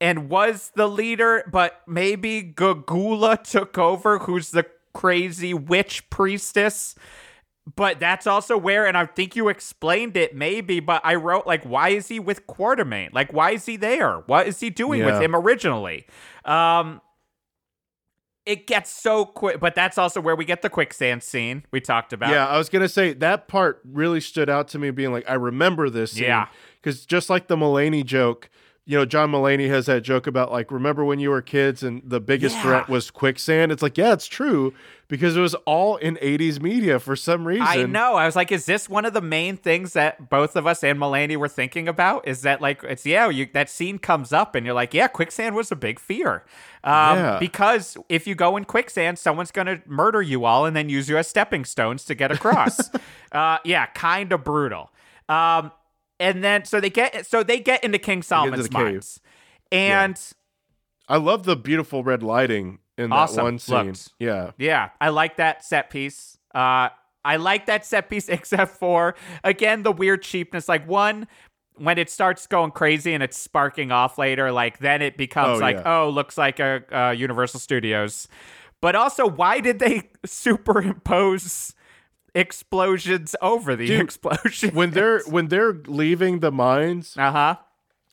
and 0.00 0.28
was 0.28 0.72
the 0.74 0.88
leader, 0.88 1.44
but 1.50 1.80
maybe 1.86 2.42
Gagula 2.42 3.42
took 3.42 3.78
over, 3.78 4.18
who's 4.18 4.50
the 4.50 4.66
crazy 4.92 5.54
witch 5.54 6.08
priestess. 6.10 6.94
But 7.74 7.98
that's 7.98 8.28
also 8.28 8.56
where, 8.56 8.86
and 8.86 8.96
I 8.96 9.06
think 9.06 9.34
you 9.34 9.48
explained 9.48 10.16
it 10.16 10.36
maybe, 10.36 10.78
but 10.78 11.00
I 11.04 11.16
wrote, 11.16 11.48
like, 11.48 11.64
why 11.64 11.88
is 11.88 12.06
he 12.06 12.20
with 12.20 12.46
Quatermain? 12.46 13.12
Like, 13.12 13.32
why 13.32 13.50
is 13.52 13.66
he 13.66 13.76
there? 13.76 14.18
What 14.26 14.46
is 14.46 14.60
he 14.60 14.70
doing 14.70 15.04
with 15.04 15.20
him 15.20 15.34
originally? 15.34 16.06
Um, 16.44 17.00
it 18.44 18.68
gets 18.68 18.90
so 18.90 19.24
quick, 19.24 19.58
but 19.58 19.74
that's 19.74 19.98
also 19.98 20.20
where 20.20 20.36
we 20.36 20.44
get 20.44 20.62
the 20.62 20.70
quicksand 20.70 21.24
scene 21.24 21.64
we 21.72 21.80
talked 21.80 22.12
about. 22.12 22.30
Yeah, 22.30 22.46
I 22.46 22.56
was 22.56 22.68
gonna 22.68 22.88
say 22.88 23.12
that 23.14 23.48
part 23.48 23.80
really 23.84 24.20
stood 24.20 24.48
out 24.48 24.68
to 24.68 24.78
me, 24.78 24.92
being 24.92 25.10
like, 25.10 25.28
I 25.28 25.34
remember 25.34 25.90
this. 25.90 26.12
Scene. 26.12 26.24
Yeah. 26.24 26.46
because 26.80 27.04
just 27.04 27.28
like 27.28 27.48
the 27.48 27.56
Mulaney 27.56 28.04
joke, 28.04 28.48
you 28.88 28.96
know, 28.96 29.04
John 29.04 29.32
Mulaney 29.32 29.68
has 29.68 29.86
that 29.86 30.02
joke 30.02 30.28
about 30.28 30.52
like, 30.52 30.70
remember 30.70 31.04
when 31.04 31.18
you 31.18 31.30
were 31.30 31.42
kids 31.42 31.82
and 31.82 32.00
the 32.04 32.20
biggest 32.20 32.54
Yeah. 32.54 32.62
threat 32.62 32.88
was 32.88 33.10
quicksand. 33.10 33.72
It's 33.72 33.82
like, 33.82 33.98
yeah, 33.98 34.12
it's 34.12 34.28
true 34.28 34.72
because 35.08 35.36
it 35.36 35.40
was 35.40 35.54
all 35.66 35.96
in 35.96 36.16
'80s 36.22 36.60
media 36.60 37.00
for 37.00 37.16
some 37.16 37.46
reason. 37.46 37.66
I 37.66 37.82
know. 37.84 38.14
I 38.14 38.26
was 38.26 38.36
like, 38.36 38.52
is 38.52 38.64
this 38.66 38.88
one 38.88 39.04
of 39.04 39.12
the 39.12 39.20
main 39.20 39.56
things 39.56 39.92
that 39.94 40.30
both 40.30 40.54
of 40.54 40.68
us 40.68 40.84
and 40.84 41.00
Mulaney 41.00 41.36
were 41.36 41.48
thinking 41.48 41.88
about? 41.88 42.28
Is 42.28 42.42
that 42.42 42.60
like 42.60 42.84
it's 42.84 43.04
yeah, 43.04 43.28
you 43.28 43.48
that 43.54 43.68
scene 43.68 43.98
comes 43.98 44.32
up 44.32 44.54
and 44.54 44.64
you're 44.64 44.74
like, 44.74 44.94
yeah, 44.94 45.08
quicksand 45.08 45.56
was 45.56 45.72
a 45.72 45.76
big 45.76 45.98
fear. 45.98 46.44
Um, 46.84 47.18
Yeah. 47.18 47.38
because 47.40 47.96
if 48.08 48.28
you 48.28 48.36
go 48.36 48.56
in 48.56 48.64
quicksand, 48.64 49.18
someone's 49.18 49.50
gonna 49.50 49.80
murder 49.86 50.22
you 50.22 50.44
all 50.44 50.64
and 50.64 50.76
then 50.76 50.88
use 50.88 51.08
you 51.08 51.18
as 51.18 51.26
stepping 51.26 51.64
stones 51.64 52.04
to 52.04 52.14
get 52.14 52.30
across. 52.30 52.88
uh, 53.32 53.58
yeah, 53.64 53.86
kind 53.86 54.32
of 54.32 54.44
brutal. 54.44 54.92
Um, 55.28 55.72
and 56.20 56.42
then 56.42 56.64
so 56.64 56.80
they 56.80 56.90
get 56.90 57.26
so 57.26 57.42
they 57.42 57.60
get 57.60 57.84
into 57.84 57.98
King 57.98 58.22
Solomon's 58.22 58.68
cave. 58.68 58.72
mines. 58.84 59.20
And 59.72 60.20
I 61.08 61.16
love 61.18 61.44
the 61.44 61.56
beautiful 61.56 62.02
red 62.04 62.22
lighting 62.22 62.78
in 62.98 63.10
that 63.10 63.30
one 63.32 63.58
scene. 63.58 63.86
looks. 63.86 64.10
Yeah, 64.18 64.52
Yeah, 64.58 64.90
I 65.00 65.10
like 65.10 65.36
that 65.36 65.64
set 65.64 65.90
piece. 65.90 66.38
Uh, 66.54 66.88
I 67.24 67.36
like 67.36 67.66
that 67.66 67.84
set 67.84 68.08
piece, 68.08 68.28
except 68.30 68.72
for 68.72 69.14
again 69.44 69.82
the 69.82 69.92
weird 69.92 70.22
cheapness. 70.22 70.68
Like 70.68 70.86
one, 70.88 71.26
when 71.74 71.98
it 71.98 72.08
starts 72.08 72.46
going 72.46 72.70
crazy 72.70 73.12
and 73.12 73.22
it's 73.22 73.36
sparking 73.36 73.92
off 73.92 74.16
later, 74.18 74.50
like 74.52 74.78
then 74.78 75.02
it 75.02 75.16
becomes 75.16 75.58
Oh, 75.58 75.60
like, 75.60 75.76
yeah. 75.76 76.00
oh, 76.02 76.08
looks 76.10 76.38
like 76.38 76.58
a, 76.60 76.82
uh 76.96 77.10
Universal 77.10 77.60
Studios. 77.60 78.28
But 78.80 78.94
also, 78.94 79.26
why 79.26 79.60
did 79.60 79.78
they 79.78 80.10
superimpose 80.26 81.74
explosions 82.36 83.34
over 83.40 83.74
the 83.74 83.86
Dude, 83.86 84.00
explosion? 84.00 84.74
when 84.74 84.90
they're 84.92 85.20
when 85.26 85.48
they're 85.48 85.72
leaving 85.86 86.40
the 86.40 86.52
mines 86.52 87.16
uh 87.18 87.32
huh, 87.32 87.56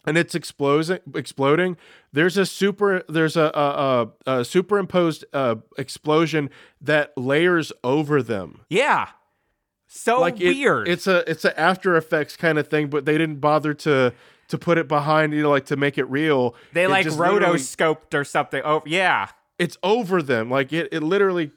and 0.05 0.17
it's 0.17 0.33
exploding 0.35 0.99
exploding 1.15 1.77
there's 2.11 2.37
a 2.37 2.45
super 2.45 3.03
there's 3.09 3.35
a 3.37 3.51
a, 3.53 4.09
a, 4.25 4.39
a 4.39 4.45
superimposed 4.45 5.25
uh, 5.33 5.55
explosion 5.77 6.49
that 6.81 7.11
layers 7.17 7.71
over 7.83 8.21
them 8.23 8.61
yeah, 8.69 9.09
so 9.87 10.19
like 10.21 10.39
it- 10.41 10.47
weird. 10.55 10.87
it's 10.87 11.07
a 11.07 11.29
it's 11.29 11.45
a 11.45 11.57
after 11.59 11.95
effects 11.95 12.35
kind 12.35 12.57
of 12.57 12.67
thing 12.67 12.87
but 12.89 13.05
they 13.05 13.17
didn't 13.17 13.39
bother 13.39 13.73
to 13.73 14.13
to 14.49 14.57
put 14.57 14.77
it 14.77 14.87
behind 14.87 15.33
you 15.33 15.41
know 15.41 15.49
like 15.49 15.65
to 15.65 15.75
make 15.75 15.97
it 15.97 16.05
real 16.05 16.53
they 16.73 16.83
It 16.83 16.89
like 16.89 17.05
rotoscoped 17.07 18.13
or 18.13 18.23
something. 18.23 18.61
Oh 18.65 18.83
yeah, 18.85 19.29
it's 19.57 19.77
over 19.83 20.21
them 20.21 20.49
like 20.51 20.71
it 20.73 20.89
it 20.91 21.01
literally 21.01 21.51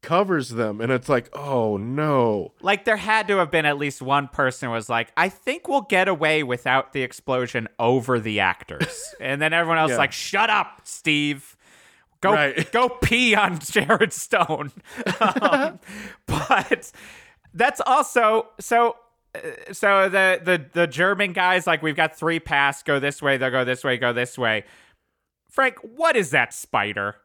covers 0.00 0.50
them 0.50 0.80
and 0.80 0.92
it's 0.92 1.08
like 1.08 1.28
oh 1.32 1.76
no. 1.76 2.52
Like 2.60 2.84
there 2.84 2.96
had 2.96 3.26
to 3.28 3.38
have 3.38 3.50
been 3.50 3.64
at 3.66 3.78
least 3.78 4.00
one 4.00 4.28
person 4.28 4.70
was 4.70 4.88
like 4.88 5.10
i 5.16 5.28
think 5.28 5.66
we'll 5.68 5.80
get 5.82 6.06
away 6.08 6.42
without 6.44 6.92
the 6.92 7.02
explosion 7.02 7.68
over 7.78 8.20
the 8.20 8.40
actors. 8.40 9.14
And 9.20 9.42
then 9.42 9.52
everyone 9.52 9.78
else 9.78 9.90
Yeah. 9.90 9.96
like 9.98 10.12
shut 10.12 10.50
up 10.50 10.82
steve. 10.84 11.56
Go 12.20 12.32
Right. 12.32 12.70
go 12.72 12.88
pee 12.88 13.34
on 13.34 13.58
jared 13.58 14.12
stone. 14.12 14.70
Um, 15.20 15.80
but 16.26 16.92
that's 17.54 17.80
also 17.84 18.48
so 18.60 18.96
uh, 19.34 19.40
so 19.72 20.08
the 20.08 20.40
the 20.44 20.64
the 20.72 20.86
german 20.86 21.32
guys 21.32 21.66
like 21.66 21.82
we've 21.82 21.96
got 21.96 22.16
three 22.16 22.38
paths 22.40 22.82
go 22.82 22.98
this 23.00 23.20
way 23.20 23.36
they'll 23.36 23.50
go 23.50 23.64
this 23.64 23.82
way 23.82 23.96
go 23.98 24.12
this 24.12 24.38
way. 24.38 24.64
Frank 25.50 25.76
what 25.82 26.14
is 26.16 26.30
that 26.30 26.54
spider 26.54 27.16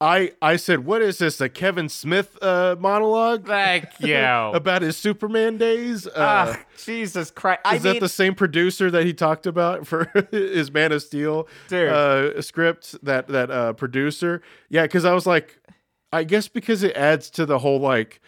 i 0.00 0.32
i 0.42 0.56
said 0.56 0.84
what 0.84 1.00
is 1.00 1.18
this 1.18 1.40
a 1.40 1.48
kevin 1.48 1.88
smith 1.88 2.36
uh 2.42 2.74
monologue 2.78 3.46
thank 3.46 3.84
you 4.00 4.08
about 4.52 4.82
his 4.82 4.96
superman 4.96 5.56
days 5.56 6.06
uh 6.06 6.12
Ah, 6.56 6.60
jesus 6.84 7.30
christ 7.30 7.60
i 7.64 7.76
is 7.76 7.84
mean 7.84 7.94
that 7.94 8.00
the 8.00 8.08
same 8.08 8.34
producer 8.34 8.90
that 8.90 9.04
he 9.06 9.12
talked 9.14 9.46
about 9.46 9.86
for 9.86 10.10
his 10.30 10.72
Man 10.72 10.92
of 10.92 11.02
Steel 11.02 11.48
uh, 11.94 12.42
script? 12.42 12.96
That 13.04 13.28
that 13.28 13.50
uh, 13.50 13.72
producer, 13.74 14.42
yeah. 14.68 14.82
Because 14.82 15.04
I 15.04 15.12
was 15.14 15.26
like, 15.26 15.58
I 16.12 16.24
guess 16.24 16.48
because 16.48 16.82
it 16.82 16.96
adds 16.96 17.30
to 17.30 17.46
the 17.46 17.58
whole 17.58 17.78
like, 17.80 18.20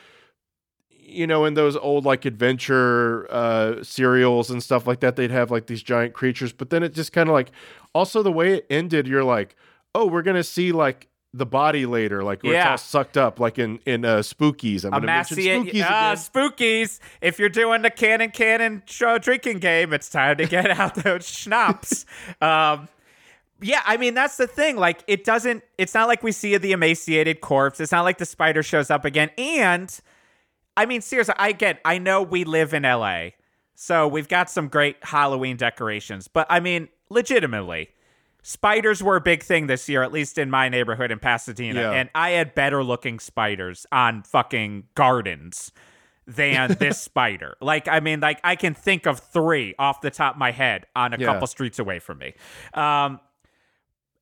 you 0.90 1.26
know, 1.26 1.44
in 1.44 1.55
those 1.55 1.76
old 1.76 2.05
like 2.05 2.24
adventure 2.24 3.26
uh, 3.30 3.82
serials 3.82 4.51
and 4.51 4.62
stuff 4.62 4.86
like 4.86 5.01
that, 5.01 5.16
they'd 5.16 5.30
have 5.30 5.51
like 5.51 5.66
these 5.66 5.82
giant 5.82 6.14
creatures. 6.14 6.52
But 6.52 6.70
then 6.70 6.82
it 6.82 6.94
just 6.94 7.12
kind 7.12 7.28
of 7.28 7.32
like, 7.32 7.51
also 7.94 8.22
the 8.22 8.32
way 8.32 8.55
it 8.55 8.66
ended, 8.70 9.06
you're 9.06 9.24
like, 9.24 9.56
oh, 9.94 10.06
we're 10.06 10.22
gonna 10.22 10.44
see 10.44 10.72
like 10.72 11.09
the 11.36 11.46
body 11.46 11.86
later, 11.86 12.24
like 12.24 12.42
where 12.42 12.54
it's 12.54 12.66
all 12.66 12.78
sucked 12.78 13.16
up, 13.16 13.38
like 13.38 13.58
in 13.58 13.78
in 13.84 14.04
uh, 14.04 14.18
Spookies. 14.18 14.84
I'm 14.84 14.90
gonna 14.90 15.06
mention 15.06 15.38
Emaciate, 15.38 15.74
Spookies 15.74 15.86
ah, 15.86 16.12
again. 16.12 16.16
spookies. 16.16 17.00
If 17.20 17.38
you're 17.38 17.48
doing 17.48 17.82
the 17.82 17.90
Cannon 17.90 18.30
Canon 18.30 18.82
show 18.86 19.18
drinking 19.18 19.58
game, 19.58 19.92
it's 19.92 20.08
time 20.08 20.38
to 20.38 20.46
get 20.46 20.70
out 20.70 20.94
those 20.94 21.28
schnapps. 21.28 22.06
um, 22.40 22.88
yeah, 23.60 23.82
I 23.84 23.96
mean 23.96 24.14
that's 24.14 24.36
the 24.36 24.46
thing. 24.46 24.76
Like, 24.76 25.02
it 25.06 25.24
doesn't. 25.24 25.62
It's 25.78 25.94
not 25.94 26.08
like 26.08 26.22
we 26.22 26.32
see 26.32 26.56
the 26.56 26.72
emaciated 26.72 27.40
corpse. 27.40 27.80
It's 27.80 27.92
not 27.92 28.02
like 28.02 28.18
the 28.18 28.26
spider 28.26 28.62
shows 28.62 28.90
up 28.90 29.04
again. 29.04 29.30
And 29.36 29.98
I 30.76 30.86
mean, 30.86 31.00
seriously, 31.00 31.34
I 31.38 31.52
get. 31.52 31.80
I 31.84 31.98
know 31.98 32.22
we 32.22 32.44
live 32.44 32.72
in 32.74 32.82
LA, 32.84 33.30
so 33.74 34.08
we've 34.08 34.28
got 34.28 34.50
some 34.50 34.68
great 34.68 34.96
Halloween 35.02 35.56
decorations. 35.56 36.28
But 36.28 36.46
I 36.50 36.60
mean, 36.60 36.88
legitimately, 37.10 37.90
spiders 38.48 39.02
were 39.02 39.16
a 39.16 39.20
big 39.20 39.43
thing 39.43 39.66
this 39.66 39.89
year, 39.89 40.05
at 40.05 40.12
least 40.12 40.39
in 40.39 40.48
my 40.48 40.68
neighborhood 40.68 41.10
in 41.10 41.18
Pasadena. 41.18 41.81
Yeah. 41.81 41.90
And 41.90 42.09
I 42.14 42.31
had 42.31 42.55
better 42.55 42.85
looking 42.85 43.18
spiders 43.18 43.86
on 43.90 44.23
fucking 44.23 44.85
gardens 44.94 45.73
than 46.28 46.77
this 46.78 47.01
spider. 47.01 47.56
Like, 47.60 47.89
I 47.89 47.98
mean, 47.98 48.20
like 48.20 48.39
I 48.44 48.55
can 48.55 48.73
think 48.73 49.05
of 49.06 49.18
three 49.18 49.74
off 49.81 50.01
the 50.01 50.12
top 50.12 50.35
of 50.35 50.39
my 50.39 50.52
head 50.52 50.86
on 50.94 51.12
a 51.12 51.18
Yeah. 51.18 51.27
couple 51.27 51.48
streets 51.48 51.81
away 51.81 51.98
from 51.98 52.18
me. 52.18 52.35
Um, 52.73 53.18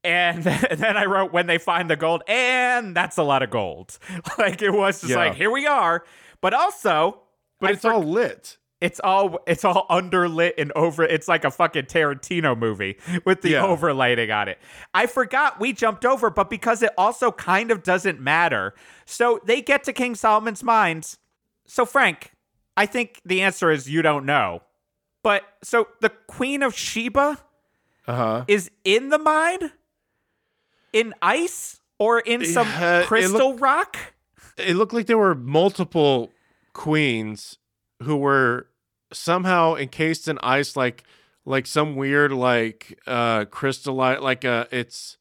and 0.03 0.43
then 0.73 0.97
I 0.97 1.05
wrote 1.05 1.31
when 1.35 1.47
they 1.47 1.59
find 1.59 1.91
the 1.91 1.97
gold, 1.97 2.23
and 2.27 2.97
that's 2.97 3.19
a 3.19 3.23
lot 3.23 3.43
of 3.43 3.51
gold. 3.51 3.99
Like 4.39 4.63
it 4.63 4.71
was 4.71 5.03
just 5.03 5.11
Yeah. 5.11 5.17
like, 5.19 5.35
here 5.35 5.51
we 5.51 5.67
are. 5.67 6.03
But 6.41 6.55
also, 6.55 7.21
but 7.61 7.71
I 7.71 7.73
it's 7.75 7.85
all 7.85 8.03
lit. 8.03 8.57
It's 8.85 9.01
all 9.01 9.39
it's 9.47 9.65
all 9.65 9.87
underlit 9.89 10.53
and 10.59 10.71
over 10.77 11.03
it's 11.05 11.27
like 11.27 11.45
a 11.45 11.51
fucking 11.51 11.85
Tarantino 11.87 12.57
movie 12.57 12.99
with 13.25 13.41
the 13.41 13.51
Yeah. 13.53 13.63
overlighting 13.63 14.35
on 14.35 14.49
it. 14.49 14.59
I 14.93 15.07
forgot 15.07 15.59
we 15.59 15.73
jumped 15.73 16.05
over, 16.05 16.29
but 16.29 16.51
because 16.51 16.83
it 16.83 16.91
also 16.99 17.33
kind 17.33 17.71
of 17.71 17.83
doesn't 17.83 18.21
matter. 18.21 18.75
So 19.07 19.41
they 19.45 19.63
get 19.63 19.85
to 19.85 19.93
King 19.93 20.15
Solomon's 20.15 20.63
mines. 20.63 21.19
So 21.67 21.87
Frank, 21.87 22.33
I 22.77 22.85
think 22.87 23.21
the 23.25 23.41
answer 23.41 23.71
is 23.71 23.89
you 23.89 24.03
don't 24.03 24.27
know. 24.27 24.61
But 25.23 25.43
so 25.63 25.89
the 26.03 26.11
Queen 26.11 26.63
of 26.63 26.75
Sheba 26.77 27.39
Uh 28.07 28.15
huh. 28.15 28.45
is 28.49 28.71
in 28.85 29.09
the 29.09 29.19
mine? 29.19 29.73
In 30.93 31.15
ice? 31.23 31.81
Or 31.99 32.19
in 32.21 32.45
some 32.45 32.69
it 32.69 33.07
crystal 33.07 33.57
rock? 33.57 33.97
it 34.59 34.75
looked 34.77 34.93
like 34.93 35.07
there 35.07 35.17
were 35.19 35.35
multiple 35.35 36.31
queens 36.75 37.57
who 38.03 38.17
were 38.17 38.67
somehow 39.15 39.77
encased 39.77 40.29
in 40.29 40.39
ice 40.43 40.77
like 40.77 41.05
like 41.47 41.67
some 41.67 41.97
weird 41.97 42.33
like 42.33 42.99
uh 43.07 43.45
crystallite 43.47 44.21
like 44.21 44.45
uh 44.45 44.67
it's 44.71 45.17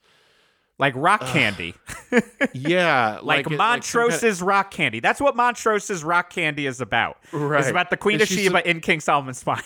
Like 0.80 0.94
rock 0.96 1.22
candy. 1.22 1.76
yeah 2.54 3.20
like, 3.24 3.46
some 3.46 3.54
Montrose's 3.54 4.42
rock 4.42 4.72
candy. 4.72 5.00
That's 5.00 5.22
what 5.22 5.36
Montrose's 5.36 6.04
rock 6.04 6.30
candy 6.30 6.66
is 6.66 6.82
about. 6.82 7.18
Right. 7.32 7.60
It's 7.62 7.70
about 7.70 7.90
the 7.90 7.98
Queen 7.98 8.16
And 8.16 8.24
of 8.24 8.28
Sheba 8.28 8.68
in 8.70 8.82
King 8.82 9.00
Solomon's 9.00 9.38
spine. 9.38 9.62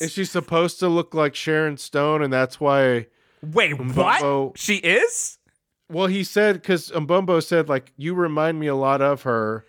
is 0.00 0.10
she 0.12 0.24
supposed 0.24 0.78
to 0.80 0.88
look 0.88 1.14
like 1.14 1.34
Sharon 1.34 1.76
Stone 1.76 2.22
and 2.22 2.32
that's 2.32 2.58
why 2.58 3.06
Wait, 3.42 3.72
what? 3.94 4.58
She 4.58 4.76
is? 4.76 5.38
Well, 5.90 6.06
he 6.06 6.24
said 6.24 6.54
because 6.56 6.90
Umbumbo 6.90 7.42
said 7.42 7.68
like 7.68 7.92
you 7.96 8.14
remind 8.14 8.60
me 8.60 8.66
a 8.68 8.74
lot 8.76 9.02
of 9.02 9.22
her. 9.22 9.64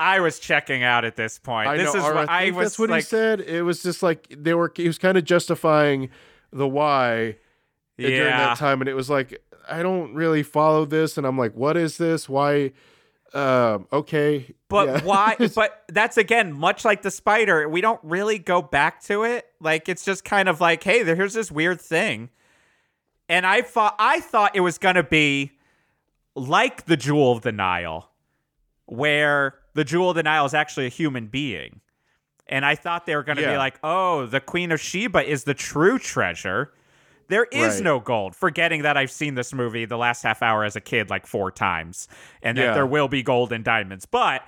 I 0.00 0.20
was 0.20 0.38
checking 0.38 0.82
out 0.82 1.04
at 1.04 1.14
this 1.16 1.38
point. 1.38 1.68
I 1.68 1.76
this 1.76 1.92
know, 1.92 2.00
is 2.00 2.14
what 2.14 2.28
I 2.30 2.46
I, 2.46 2.50
was 2.50 2.64
that's 2.68 2.78
what 2.78 2.90
like. 2.90 3.04
he 3.04 3.06
said. 3.06 3.40
It 3.40 3.62
was 3.62 3.82
just 3.82 4.02
like 4.02 4.34
they 4.36 4.54
were. 4.54 4.72
He 4.74 4.86
was 4.86 4.98
kind 4.98 5.18
of 5.18 5.24
justifying 5.24 6.08
the 6.52 6.66
why 6.66 7.36
during 7.98 8.18
that 8.24 8.56
time, 8.56 8.80
and 8.80 8.88
it 8.88 8.94
was 8.94 9.10
like 9.10 9.42
I 9.68 9.82
don't 9.82 10.14
really 10.14 10.42
follow 10.42 10.84
this, 10.86 11.18
and 11.18 11.26
I'm 11.26 11.36
like, 11.36 11.54
what 11.54 11.76
is 11.76 11.98
this? 11.98 12.28
Why? 12.28 12.72
Um, 13.32 13.86
okay, 13.92 14.54
but 14.68 14.88
Yeah. 14.88 15.04
why? 15.04 15.36
But 15.54 15.84
that's 15.88 16.16
again 16.16 16.52
much 16.52 16.84
like 16.84 17.02
the 17.02 17.10
spider. 17.12 17.68
We 17.68 17.80
don't 17.80 18.00
really 18.02 18.38
go 18.40 18.60
back 18.62 19.02
to 19.04 19.22
it. 19.22 19.46
Like 19.60 19.88
it's 19.88 20.04
just 20.04 20.24
kind 20.24 20.48
of 20.48 20.60
like, 20.60 20.82
hey, 20.82 21.04
here's 21.04 21.34
this 21.34 21.52
weird 21.52 21.80
thing, 21.80 22.30
and 23.28 23.46
I 23.46 23.62
thought 23.62 23.94
I 24.00 24.18
thought 24.20 24.56
it 24.56 24.60
was 24.60 24.78
gonna 24.78 25.04
be 25.04 25.52
like 26.34 26.86
the 26.86 26.96
Jewel 26.96 27.30
of 27.32 27.42
the 27.42 27.52
Nile, 27.52 28.10
where 28.86 29.54
the 29.74 29.84
Jewel 29.84 30.10
of 30.10 30.16
the 30.16 30.22
Nile 30.22 30.44
is 30.46 30.54
actually 30.54 30.86
a 30.86 30.90
human 30.90 31.26
being. 31.28 31.80
And 32.46 32.64
I 32.64 32.74
thought 32.74 33.06
they 33.06 33.14
were 33.14 33.22
going 33.22 33.38
to 33.38 33.46
be 33.46 33.56
like, 33.56 33.78
oh, 33.84 34.26
the 34.26 34.40
Queen 34.40 34.72
of 34.72 34.80
Sheba 34.80 35.22
is 35.28 35.44
the 35.44 35.54
true 35.54 35.98
treasure. 35.98 36.72
There 37.28 37.44
is 37.44 37.74
Right. 37.76 37.84
no 37.84 38.00
gold. 38.00 38.34
Forgetting 38.34 38.82
that 38.82 38.96
I've 38.96 39.12
seen 39.12 39.36
this 39.36 39.52
movie 39.54 39.84
the 39.84 39.96
last 39.96 40.22
half 40.24 40.42
hour 40.42 40.64
as 40.64 40.74
a 40.74 40.80
kid 40.80 41.10
like 41.10 41.26
four 41.28 41.52
times 41.52 42.08
and 42.42 42.58
that 42.58 42.74
there 42.74 42.86
will 42.86 43.06
be 43.06 43.22
gold 43.22 43.52
and 43.52 43.64
diamonds. 43.64 44.04
But 44.04 44.42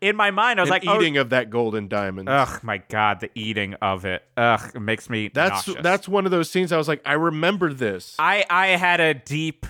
in 0.00 0.16
my 0.16 0.32
mind, 0.32 0.58
I 0.58 0.62
was 0.64 0.68
An 0.68 0.72
like, 0.74 0.84
oh, 0.88 1.00
eating 1.00 1.16
of 1.16 1.30
that 1.30 1.48
golden 1.48 1.86
diamond. 1.86 2.28
ugh, 2.28 2.58
my 2.64 2.78
God, 2.78 3.20
the 3.20 3.30
eating 3.36 3.74
of 3.74 4.04
it. 4.04 4.24
Ugh, 4.36 4.72
it 4.74 4.80
makes 4.80 5.08
me 5.08 5.28
that's 5.28 5.68
nauseous. 5.68 5.82
that's 5.82 6.08
one 6.08 6.24
of 6.24 6.32
those 6.32 6.50
scenes. 6.50 6.72
I 6.72 6.76
was 6.76 6.88
like, 6.88 7.02
I 7.06 7.12
remember 7.12 7.72
this. 7.72 8.16
I 8.18 8.44
I 8.50 8.68
had 8.68 8.98
a 8.98 9.14
deep 9.14 9.64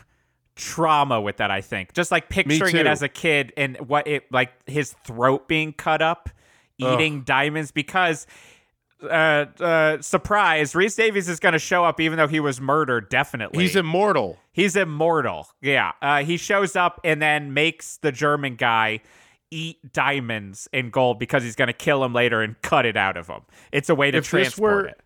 trauma 0.59 1.21
with 1.21 1.39
that. 1.39 1.51
I 1.51 1.63
think 1.63 1.95
just 1.95 2.11
like 2.11 2.29
picturing 2.29 2.77
it 2.77 2.87
as 2.87 3.01
a 3.01 3.09
kid 3.09 3.55
and 3.57 3.77
what 3.89 4.07
it 4.07 4.31
like 4.31 4.53
his 4.69 4.93
throat 5.07 5.49
being 5.49 5.73
cut 5.73 6.03
up, 6.03 6.29
eating 6.77 7.23
diamonds 7.23 7.71
because. 7.71 8.27
Uh, 9.01 9.47
uh, 9.61 10.03
surprise! 10.03 10.75
Rhys 10.75 10.97
Davies 10.97 11.29
is 11.29 11.39
going 11.39 11.53
to 11.53 11.61
show 11.61 11.85
up, 11.85 12.01
even 12.01 12.19
though 12.19 12.27
he 12.27 12.41
was 12.41 12.61
murdered. 12.61 13.09
Definitely, 13.09 13.63
He's 13.63 13.77
immortal. 13.77 14.37
He's 14.51 14.75
immortal. 14.75 15.47
Yeah. 15.63 15.93
Uh, 16.03 16.25
he 16.25 16.37
shows 16.37 16.75
up 16.75 17.01
and 17.05 17.23
then 17.23 17.55
makes 17.55 17.99
the 17.99 18.11
German 18.11 18.57
guy 18.57 18.99
eat 19.53 19.93
diamonds 19.93 20.67
and 20.73 20.91
gold 20.91 21.21
because 21.21 21.45
he's 21.45 21.55
going 21.55 21.69
to 21.69 21.73
kill 21.73 22.03
him 22.03 22.13
later 22.13 22.43
and 22.43 22.61
cut 22.63 22.87
it 22.87 22.97
out 22.97 23.17
of 23.17 23.29
him. 23.29 23.43
It's 23.71 23.89
a 23.89 23.95
way 23.95 24.11
to 24.11 24.19
If 24.19 24.25
transport 24.27 24.73
were- 24.75 24.89
it. 24.89 25.01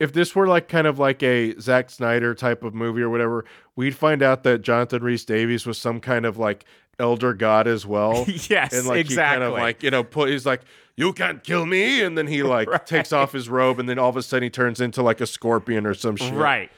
If 0.00 0.12
this 0.12 0.34
were 0.34 0.48
like 0.48 0.68
kind 0.68 0.86
of 0.88 0.98
like 0.98 1.22
a 1.22 1.56
Zack 1.60 1.90
Snyder 1.90 2.34
type 2.34 2.64
of 2.64 2.74
movie 2.74 3.02
or 3.02 3.10
whatever, 3.10 3.44
we'd 3.76 3.94
find 3.94 4.22
out 4.22 4.42
that 4.42 4.62
Jonathan 4.62 5.02
Rhys 5.02 5.24
Davies 5.24 5.66
was 5.66 5.78
some 5.78 6.00
kind 6.00 6.26
of 6.26 6.38
like 6.38 6.64
elder 6.98 7.32
god 7.34 7.68
as 7.68 7.86
well. 7.86 8.24
yes, 8.48 8.72
and 8.72 8.86
like 8.88 8.98
exactly. 9.00 9.12
he 9.12 9.14
kind 9.14 9.42
of 9.42 9.52
like 9.52 9.82
you 9.82 9.90
know 9.90 10.02
put 10.02 10.30
he's 10.30 10.46
like 10.46 10.62
you 10.96 11.12
can't 11.12 11.44
kill 11.44 11.64
me 11.66 12.02
and 12.02 12.18
then 12.18 12.26
he 12.26 12.42
like 12.56 12.86
takes 12.86 13.12
off 13.12 13.32
his 13.32 13.48
robe 13.48 13.78
and 13.78 13.88
then 13.88 13.98
all 13.98 14.08
of 14.10 14.16
a 14.16 14.22
sudden 14.22 14.42
he 14.44 14.50
turns 14.50 14.80
into 14.80 15.02
like 15.02 15.20
a 15.20 15.26
scorpion 15.26 15.86
or 15.86 15.94
some 15.94 16.16
shit 16.16 16.34
Right. 16.34 16.70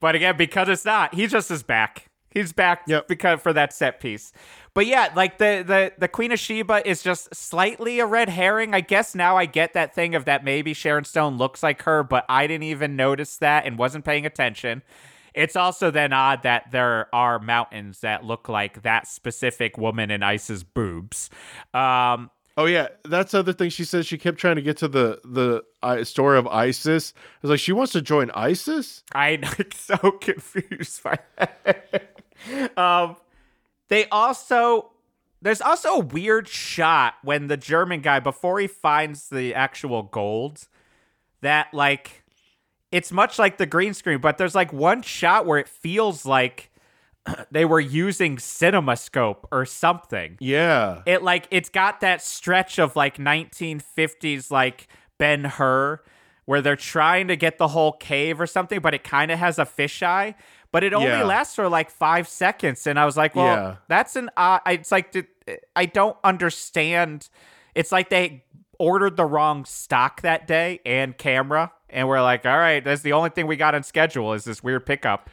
But 0.00 0.14
again, 0.14 0.36
because 0.36 0.68
it's 0.68 0.84
not, 0.84 1.14
he 1.14 1.26
just 1.26 1.50
is 1.50 1.64
back. 1.64 2.08
He's 2.30 2.52
back 2.52 2.82
Yep. 2.86 3.08
because 3.08 3.40
for 3.40 3.52
that 3.52 3.72
set 3.72 3.98
piece. 4.00 4.32
But 4.74 4.86
yeah, 4.86 5.12
like 5.14 5.38
the 5.38 5.64
the 5.66 5.92
the 5.98 6.08
Queen 6.08 6.32
of 6.32 6.38
Sheba 6.38 6.88
is 6.88 7.02
just 7.02 7.34
slightly 7.34 8.00
a 8.00 8.06
red 8.06 8.28
herring. 8.28 8.74
I 8.74 8.80
guess 8.80 9.14
now 9.14 9.36
I 9.36 9.46
get 9.46 9.74
that 9.74 9.94
thing 9.94 10.14
of 10.14 10.24
that 10.26 10.44
maybe 10.44 10.74
Sharon 10.74 11.04
Stone 11.04 11.36
looks 11.36 11.62
like 11.62 11.82
her, 11.82 12.02
but 12.02 12.24
I 12.28 12.46
didn't 12.46 12.64
even 12.64 12.96
notice 12.96 13.36
that 13.38 13.66
and 13.66 13.78
wasn't 13.78 14.04
paying 14.04 14.26
attention. 14.26 14.82
It's 15.34 15.56
also 15.56 15.90
then 15.90 16.12
odd 16.12 16.42
that 16.42 16.70
there 16.72 17.14
are 17.14 17.38
mountains 17.38 18.00
that 18.00 18.24
look 18.24 18.48
like 18.48 18.82
that 18.82 19.06
specific 19.06 19.78
woman 19.78 20.10
in 20.10 20.22
Ice's 20.22 20.64
boobs. 20.64 21.30
Um, 21.74 22.30
oh 22.58 22.64
yeah 22.64 22.88
that's 23.04 23.32
the 23.32 23.38
other 23.38 23.52
thing 23.52 23.70
she 23.70 23.84
said 23.84 24.04
she 24.04 24.18
kept 24.18 24.36
trying 24.36 24.56
to 24.56 24.62
get 24.62 24.76
to 24.76 24.88
the 24.88 25.20
the 25.24 25.62
uh, 25.82 26.02
story 26.02 26.36
of 26.36 26.46
isis 26.48 27.14
i 27.16 27.20
was 27.42 27.50
like 27.52 27.60
she 27.60 27.72
wants 27.72 27.92
to 27.92 28.02
join 28.02 28.30
isis 28.32 29.04
I'm 29.12 29.42
like, 29.42 29.72
so 29.76 29.96
confused 29.96 31.02
by 31.04 31.18
that. 31.36 32.18
um, 32.76 33.16
they 33.88 34.06
also 34.08 34.90
there's 35.40 35.60
also 35.60 35.96
a 35.96 36.00
weird 36.00 36.48
shot 36.48 37.14
when 37.22 37.46
the 37.46 37.56
German 37.56 38.00
guy 38.00 38.20
before 38.20 38.58
he 38.58 38.66
finds 38.66 39.28
the 39.28 39.54
actual 39.54 40.02
gold 40.02 40.66
that 41.42 41.72
like 41.72 42.24
it's 42.90 43.12
much 43.12 43.38
like 43.38 43.58
the 43.58 43.66
green 43.66 43.94
screen, 43.94 44.18
but 44.18 44.38
there's 44.38 44.54
like 44.54 44.72
one 44.72 45.02
shot 45.02 45.46
where 45.46 45.58
it 45.58 45.68
feels 45.68 46.24
like 46.26 46.70
they 47.50 47.64
were 47.64 47.80
using 47.80 48.36
CinemaScope 48.36 49.44
or 49.52 49.66
something 49.66 50.36
yeah 50.40 51.02
it 51.04 51.22
like 51.22 51.46
it's 51.50 51.68
got 51.68 52.00
that 52.00 52.22
stretch 52.22 52.78
of 52.78 52.96
like 52.96 53.18
1950s 53.18 54.50
like 54.50 54.88
Ben 55.18 55.44
Hur 55.44 56.00
where 56.48 56.62
they're 56.62 56.76
trying 56.76 57.28
to 57.28 57.36
get 57.36 57.58
the 57.58 57.68
whole 57.68 57.92
cave 57.92 58.40
or 58.40 58.46
something, 58.46 58.80
but 58.80 58.94
it 58.94 59.04
kind 59.04 59.30
of 59.30 59.38
has 59.38 59.58
a 59.58 59.66
fisheye. 59.66 60.34
But 60.70 60.84
it 60.84 60.92
only 60.92 61.08
Yeah. 61.08 61.24
lasts 61.24 61.54
for 61.54 61.68
like 61.68 61.90
five 61.90 62.28
seconds, 62.28 62.86
and 62.86 62.98
I 62.98 63.04
was 63.06 63.16
like, 63.16 63.34
"Well, 63.34 63.46
Yeah. 63.46 63.76
that's 63.88 64.16
an." 64.16 64.30
Uh, 64.36 64.58
it's 64.66 64.92
like 64.92 65.14
I 65.74 65.86
don't 65.86 66.16
understand. 66.24 67.28
It's 67.74 67.90
like 67.92 68.10
they 68.10 68.44
ordered 68.78 69.16
the 69.16 69.24
wrong 69.24 69.64
stock 69.64 70.20
that 70.22 70.46
day 70.46 70.80
and 70.84 71.16
camera, 71.16 71.72
and 71.88 72.06
we're 72.06 72.20
like, 72.22 72.44
"All 72.44 72.58
right, 72.58 72.84
that's 72.84 73.00
the 73.02 73.12
only 73.14 73.30
thing 73.30 73.46
we 73.46 73.56
got 73.56 73.74
on 73.74 73.82
schedule 73.82 74.34
is 74.34 74.44
this 74.44 74.62
weird 74.62 74.84
pickup 74.84 75.30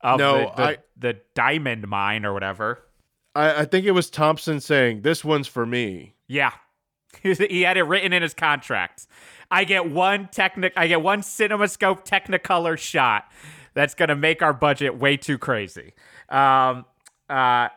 of 0.00 0.18
No, 0.18 0.38
the, 0.38 0.44
the, 0.56 0.62
I- 0.62 0.76
the 0.96 1.16
diamond 1.34 1.86
mine 1.86 2.24
or 2.26 2.32
whatever." 2.32 2.80
I, 3.36 3.60
I 3.60 3.64
think 3.64 3.86
it 3.86 3.92
was 3.92 4.10
thompson 4.10 4.60
saying 4.60 5.00
this 5.02 5.24
one's 5.24 5.46
for 5.48 5.64
me 5.64 6.16
Yeah. 6.26 6.50
he 7.22 7.62
had 7.62 7.76
it 7.78 7.84
written 7.84 8.12
in 8.12 8.20
his 8.22 8.34
contract. 8.34 9.06
I 9.50 9.64
get 9.64 9.88
one 9.90 10.28
technic 10.32 10.72
I 10.76 10.86
get 10.88 11.00
one 11.02 11.20
CinemaScope 11.22 12.04
Technicolor 12.06 12.76
shot 12.76 13.30
that's 13.74 13.94
going 13.94 14.08
to 14.08 14.16
make 14.16 14.42
our 14.42 14.52
budget 14.52 14.98
way 14.98 15.16
too 15.16 15.38
crazy. 15.38 15.94
Um 16.28 16.84
uh 17.28 17.68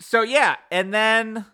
so 0.00 0.22
yeah, 0.22 0.56
and 0.70 0.94
then 0.94 1.46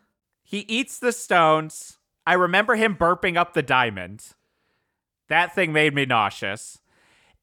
he 0.42 0.60
eats 0.60 0.98
the 0.98 1.12
stones. 1.12 1.98
I 2.26 2.34
remember 2.34 2.74
him 2.74 2.94
burping 2.96 3.36
up 3.38 3.54
the 3.54 3.62
diamond. 3.62 4.24
That 5.28 5.54
thing 5.54 5.72
made 5.72 5.94
me 5.94 6.04
nauseous. 6.04 6.78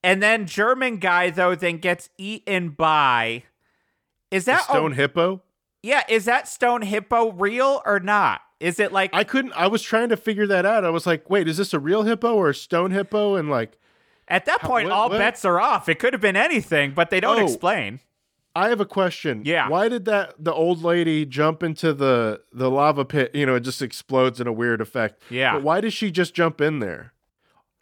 And 0.03 0.21
then 0.21 0.45
German 0.45 0.97
guy 0.97 1.29
though 1.29 1.55
then 1.55 1.77
gets 1.77 2.09
eaten 2.17 2.69
by 2.69 3.43
Is 4.29 4.45
the 4.45 4.51
that 4.53 4.61
a- 4.61 4.63
stone 4.65 4.91
hippo 4.93 5.41
yeah, 5.83 6.03
is 6.07 6.25
that 6.25 6.47
stone 6.47 6.83
hippo 6.83 7.31
real 7.31 7.81
or 7.87 7.99
not? 7.99 8.41
Is 8.59 8.79
it 8.79 8.91
like 8.91 9.09
i 9.11 9.23
couldn't 9.23 9.53
i 9.53 9.65
was 9.65 9.81
trying 9.81 10.09
to 10.09 10.15
figure 10.17 10.45
that 10.45 10.67
out 10.67 10.85
i 10.85 10.91
was 10.91 11.07
like 11.07 11.27
wait 11.31 11.47
is 11.47 11.57
this 11.57 11.73
a 11.73 11.79
real 11.79 12.03
hippo 12.03 12.35
or 12.35 12.49
a 12.49 12.53
stone 12.53 12.91
hippo 12.91 13.33
and 13.35 13.49
like 13.49 13.79
at 14.27 14.45
that 14.45 14.61
point 14.61 14.85
what- 14.89 14.93
all 14.93 15.09
what? 15.09 15.17
bets 15.17 15.43
are 15.45 15.59
off? 15.59 15.89
It 15.89 15.99
could 15.99 16.13
have 16.13 16.21
been 16.21 16.35
anything, 16.37 16.91
but 16.91 17.09
they 17.09 17.19
don't 17.19 17.39
Oh. 17.39 17.43
explain. 17.45 17.99
I 18.53 18.67
have 18.67 18.81
a 18.81 18.85
question. 18.85 19.43
Yeah. 19.45 19.69
Why 19.69 19.87
did 19.87 20.03
that 20.05 20.33
the 20.37 20.51
old 20.53 20.83
lady 20.83 21.25
jump 21.25 21.63
into 21.63 21.93
the 21.93 22.41
the 22.51 22.69
lava 22.69 23.05
pit? 23.05 23.31
You 23.33 23.45
know, 23.45 23.55
it 23.55 23.61
just 23.61 23.81
explodes 23.81 24.41
in 24.41 24.47
a 24.47 24.51
weird 24.51 24.81
effect. 24.81 25.21
Yeah. 25.29 25.53
But 25.53 25.63
why 25.63 25.79
does 25.81 25.93
she 25.93 26.11
just 26.11 26.33
jump 26.33 26.59
in 26.59 26.79
there? 26.79 27.13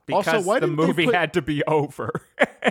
Because 0.05 0.27
Also, 0.27 0.47
why 0.47 0.59
the 0.59 0.67
movie 0.67 1.05
put- 1.05 1.15
had 1.15 1.33
to 1.33 1.41
be 1.41 1.63
over. 1.65 2.11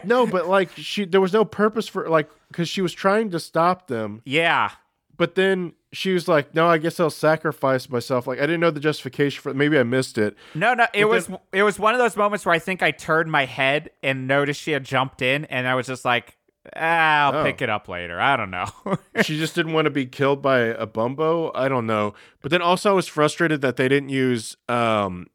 No, 0.04 0.26
but 0.26 0.46
like 0.56 0.70
she 0.76 1.04
there 1.04 1.20
was 1.20 1.32
no 1.32 1.44
purpose 1.44 1.88
for 1.88 2.08
like 2.08 2.28
because 2.48 2.68
she 2.68 2.80
was 2.82 2.92
trying 2.92 3.30
to 3.30 3.40
stop 3.40 3.88
them, 3.88 4.22
yeah. 4.24 4.70
But 5.18 5.34
then 5.34 5.74
she 5.92 6.12
was 6.14 6.26
like, 6.28 6.54
"No, 6.54 6.66
I 6.68 6.78
guess 6.78 6.98
I'll 6.98 7.10
sacrifice 7.10 7.90
myself." 7.90 8.26
Like 8.26 8.38
I 8.38 8.42
didn't 8.42 8.60
know 8.60 8.70
the 8.70 8.80
justification 8.80 9.42
for. 9.42 9.52
Maybe 9.52 9.78
I 9.78 9.82
missed 9.82 10.16
it. 10.16 10.34
No, 10.54 10.72
no, 10.72 10.84
it 10.94 11.02
But 11.02 11.08
was 11.10 11.26
then- 11.26 11.38
it 11.52 11.62
was 11.64 11.78
one 11.78 11.92
of 11.94 11.98
those 12.00 12.16
moments 12.16 12.46
where 12.46 12.54
I 12.54 12.58
think 12.58 12.82
I 12.82 12.90
turned 12.92 13.30
my 13.30 13.44
head 13.44 13.90
and 14.02 14.26
noticed 14.26 14.60
she 14.62 14.70
had 14.72 14.84
jumped 14.84 15.20
in 15.20 15.44
and 15.46 15.68
I 15.68 15.74
was 15.74 15.86
just 15.86 16.04
like, 16.04 16.36
ah, 16.76 17.26
I'll 17.32 17.40
Oh. 17.40 17.44
pick 17.44 17.60
it 17.62 17.68
up 17.70 17.88
later. 17.88 18.20
I 18.20 18.36
don't 18.36 18.50
know. 18.50 18.66
she 19.22 19.38
just 19.38 19.54
didn't 19.54 19.72
want 19.72 19.84
to 19.86 19.90
be 19.90 20.06
killed 20.06 20.40
by 20.42 20.58
a 20.60 20.86
bumbo. 20.86 21.50
I 21.54 21.68
don't 21.68 21.86
know. 21.86 22.14
But 22.42 22.50
then 22.50 22.62
also 22.62 22.90
I 22.90 22.94
was 22.94 23.06
frustrated 23.08 23.60
that 23.62 23.76
they 23.76 23.88
didn't 23.88 24.10
use 24.10 24.56
um 24.68 25.26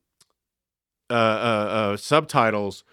uh 1.09 1.13
uh, 1.13 1.17
uh 1.17 1.97
subtitles. 1.97 2.83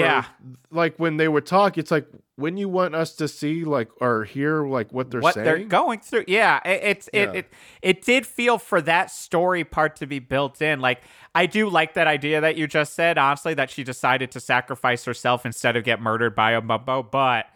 For- 0.00 0.04
yeah. 0.06 0.24
like 0.70 0.96
when 0.98 1.16
they 1.16 1.28
would 1.28 1.46
talk, 1.46 1.78
it's 1.78 1.90
like 1.90 2.06
when 2.36 2.56
you 2.56 2.68
want 2.68 2.94
us 2.94 3.14
to 3.16 3.28
see 3.28 3.64
like 3.64 3.88
or 4.00 4.24
hear 4.24 4.66
like 4.66 4.92
what 4.92 5.10
they're 5.10 5.20
what 5.20 5.34
saying. 5.34 5.44
they're 5.44 5.58
going 5.64 6.00
through. 6.00 6.24
Yeah, 6.28 6.60
it, 6.64 6.80
it's 6.82 7.08
Yeah. 7.12 7.22
it, 7.22 7.34
it 7.36 7.52
it 7.82 8.02
did 8.02 8.26
feel 8.26 8.58
for 8.58 8.80
that 8.82 9.10
story 9.10 9.64
part 9.64 9.96
to 9.96 10.06
be 10.06 10.18
built 10.18 10.60
in. 10.60 10.80
Like 10.80 11.00
I 11.34 11.46
do 11.46 11.68
like 11.68 11.94
that 11.94 12.06
idea 12.06 12.40
that 12.40 12.56
you 12.56 12.66
just 12.66 12.94
said. 12.94 13.18
Honestly, 13.18 13.54
that 13.54 13.70
she 13.70 13.84
decided 13.84 14.30
to 14.32 14.40
sacrifice 14.40 15.04
herself 15.04 15.46
instead 15.46 15.76
of 15.76 15.84
get 15.84 16.00
murdered 16.00 16.34
by 16.34 16.52
a 16.52 16.60
mumbo. 16.60 17.02
But 17.02 17.46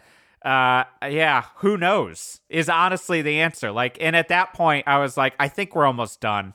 uh, 0.44 0.84
yeah, 1.08 1.44
who 1.56 1.76
knows? 1.76 2.40
Is 2.48 2.68
honestly 2.68 3.22
the 3.22 3.40
answer. 3.40 3.72
Like, 3.72 3.98
and 4.00 4.14
at 4.14 4.28
that 4.28 4.52
point, 4.54 4.86
I 4.86 4.98
was 4.98 5.16
like, 5.16 5.34
I 5.40 5.48
think 5.48 5.74
we're 5.74 5.86
almost 5.86 6.20
done. 6.20 6.54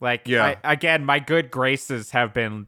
Like, 0.00 0.26
Yeah. 0.28 0.54
I, 0.64 0.72
again, 0.72 1.04
my 1.04 1.18
good 1.18 1.50
graces 1.50 2.10
have 2.12 2.32
been 2.32 2.66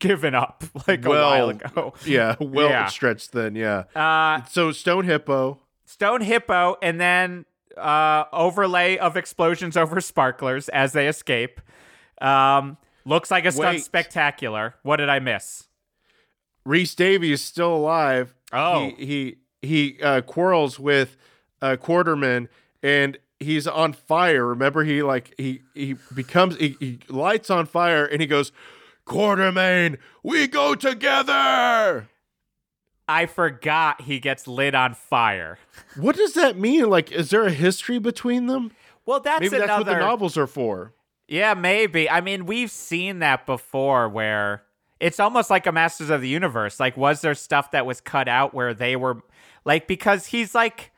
given 0.00 0.34
up 0.34 0.64
like 0.88 1.04
well, 1.06 1.22
a 1.28 1.30
while 1.30 1.48
ago. 1.50 1.94
Yeah, 2.04 2.34
well 2.40 2.68
Yeah. 2.70 2.86
stretched 2.86 3.32
then. 3.32 3.54
Yeah. 3.54 3.84
Uh, 3.94 4.42
So 4.50 4.72
Stone 4.72 5.04
Hippo. 5.04 5.60
Stone 5.84 6.22
Hippo, 6.22 6.76
and 6.82 7.00
then 7.00 7.44
uh, 7.76 8.24
overlay 8.32 8.96
of 8.98 9.16
explosions 9.16 9.76
over 9.76 10.00
sparklers 10.00 10.68
as 10.70 10.92
they 10.92 11.06
escape. 11.08 11.60
Um, 12.20 12.76
looks 13.04 13.30
like 13.30 13.44
a 13.44 13.52
stunt 13.52 13.76
Wait. 13.76 13.84
spectacular. 13.84 14.74
What 14.82 14.96
did 14.96 15.08
I 15.08 15.18
miss? 15.20 15.68
Rhys 16.64 16.94
Davy 16.94 17.32
is 17.32 17.42
still 17.42 17.74
alive. 17.74 18.34
Oh. 18.52 18.90
he 18.98 19.36
he, 19.62 19.66
he 19.96 20.02
uh, 20.02 20.20
quarrels 20.22 20.78
with 20.78 21.16
uh, 21.62 21.76
Quatermain, 21.80 22.48
and 22.82 23.18
he's 23.38 23.66
on 23.66 23.92
fire. 23.94 24.46
Remember, 24.46 24.84
he 24.84 25.02
like 25.02 25.34
he 25.38 25.62
he 25.74 25.96
becomes 26.14 26.56
he, 26.56 26.76
he 26.78 26.98
lights 27.08 27.50
on 27.50 27.66
fire, 27.66 28.04
and 28.04 28.20
he 28.20 28.26
goes, 28.26 28.52
Quatermain, 29.10 29.98
we 30.22 30.46
go 30.46 30.76
together. 30.76 32.08
I 33.08 33.26
forgot 33.26 34.02
he 34.02 34.20
gets 34.20 34.46
lit 34.46 34.72
on 34.72 34.94
fire. 34.94 35.58
What 35.96 36.14
does 36.14 36.34
that 36.34 36.56
mean? 36.56 36.88
Like, 36.88 37.10
is 37.10 37.30
there 37.30 37.44
a 37.44 37.50
history 37.50 37.98
between 37.98 38.46
them? 38.46 38.70
Well, 39.04 39.18
that's 39.18 39.40
Maybe 39.40 39.56
another. 39.56 39.66
that's 39.66 39.78
what 39.80 39.92
the 39.92 39.98
novels 39.98 40.36
are 40.36 40.46
for. 40.46 40.94
Yeah, 41.26 41.54
maybe. 41.54 42.08
I 42.08 42.20
mean, 42.20 42.46
we've 42.46 42.70
seen 42.70 43.18
that 43.18 43.46
before 43.46 44.08
where 44.08 44.62
it's 45.00 45.18
almost 45.18 45.50
like 45.50 45.66
a 45.66 45.72
Masters 45.72 46.08
of 46.08 46.20
the 46.20 46.28
Universe. 46.28 46.78
Like, 46.78 46.96
was 46.96 47.20
there 47.20 47.34
stuff 47.34 47.72
that 47.72 47.84
was 47.84 48.00
cut 48.00 48.28
out 48.28 48.54
where 48.54 48.74
they 48.74 48.94
were 48.94 49.22
like 49.64 49.88
because 49.88 50.26
he's 50.26 50.54
like 50.54 50.92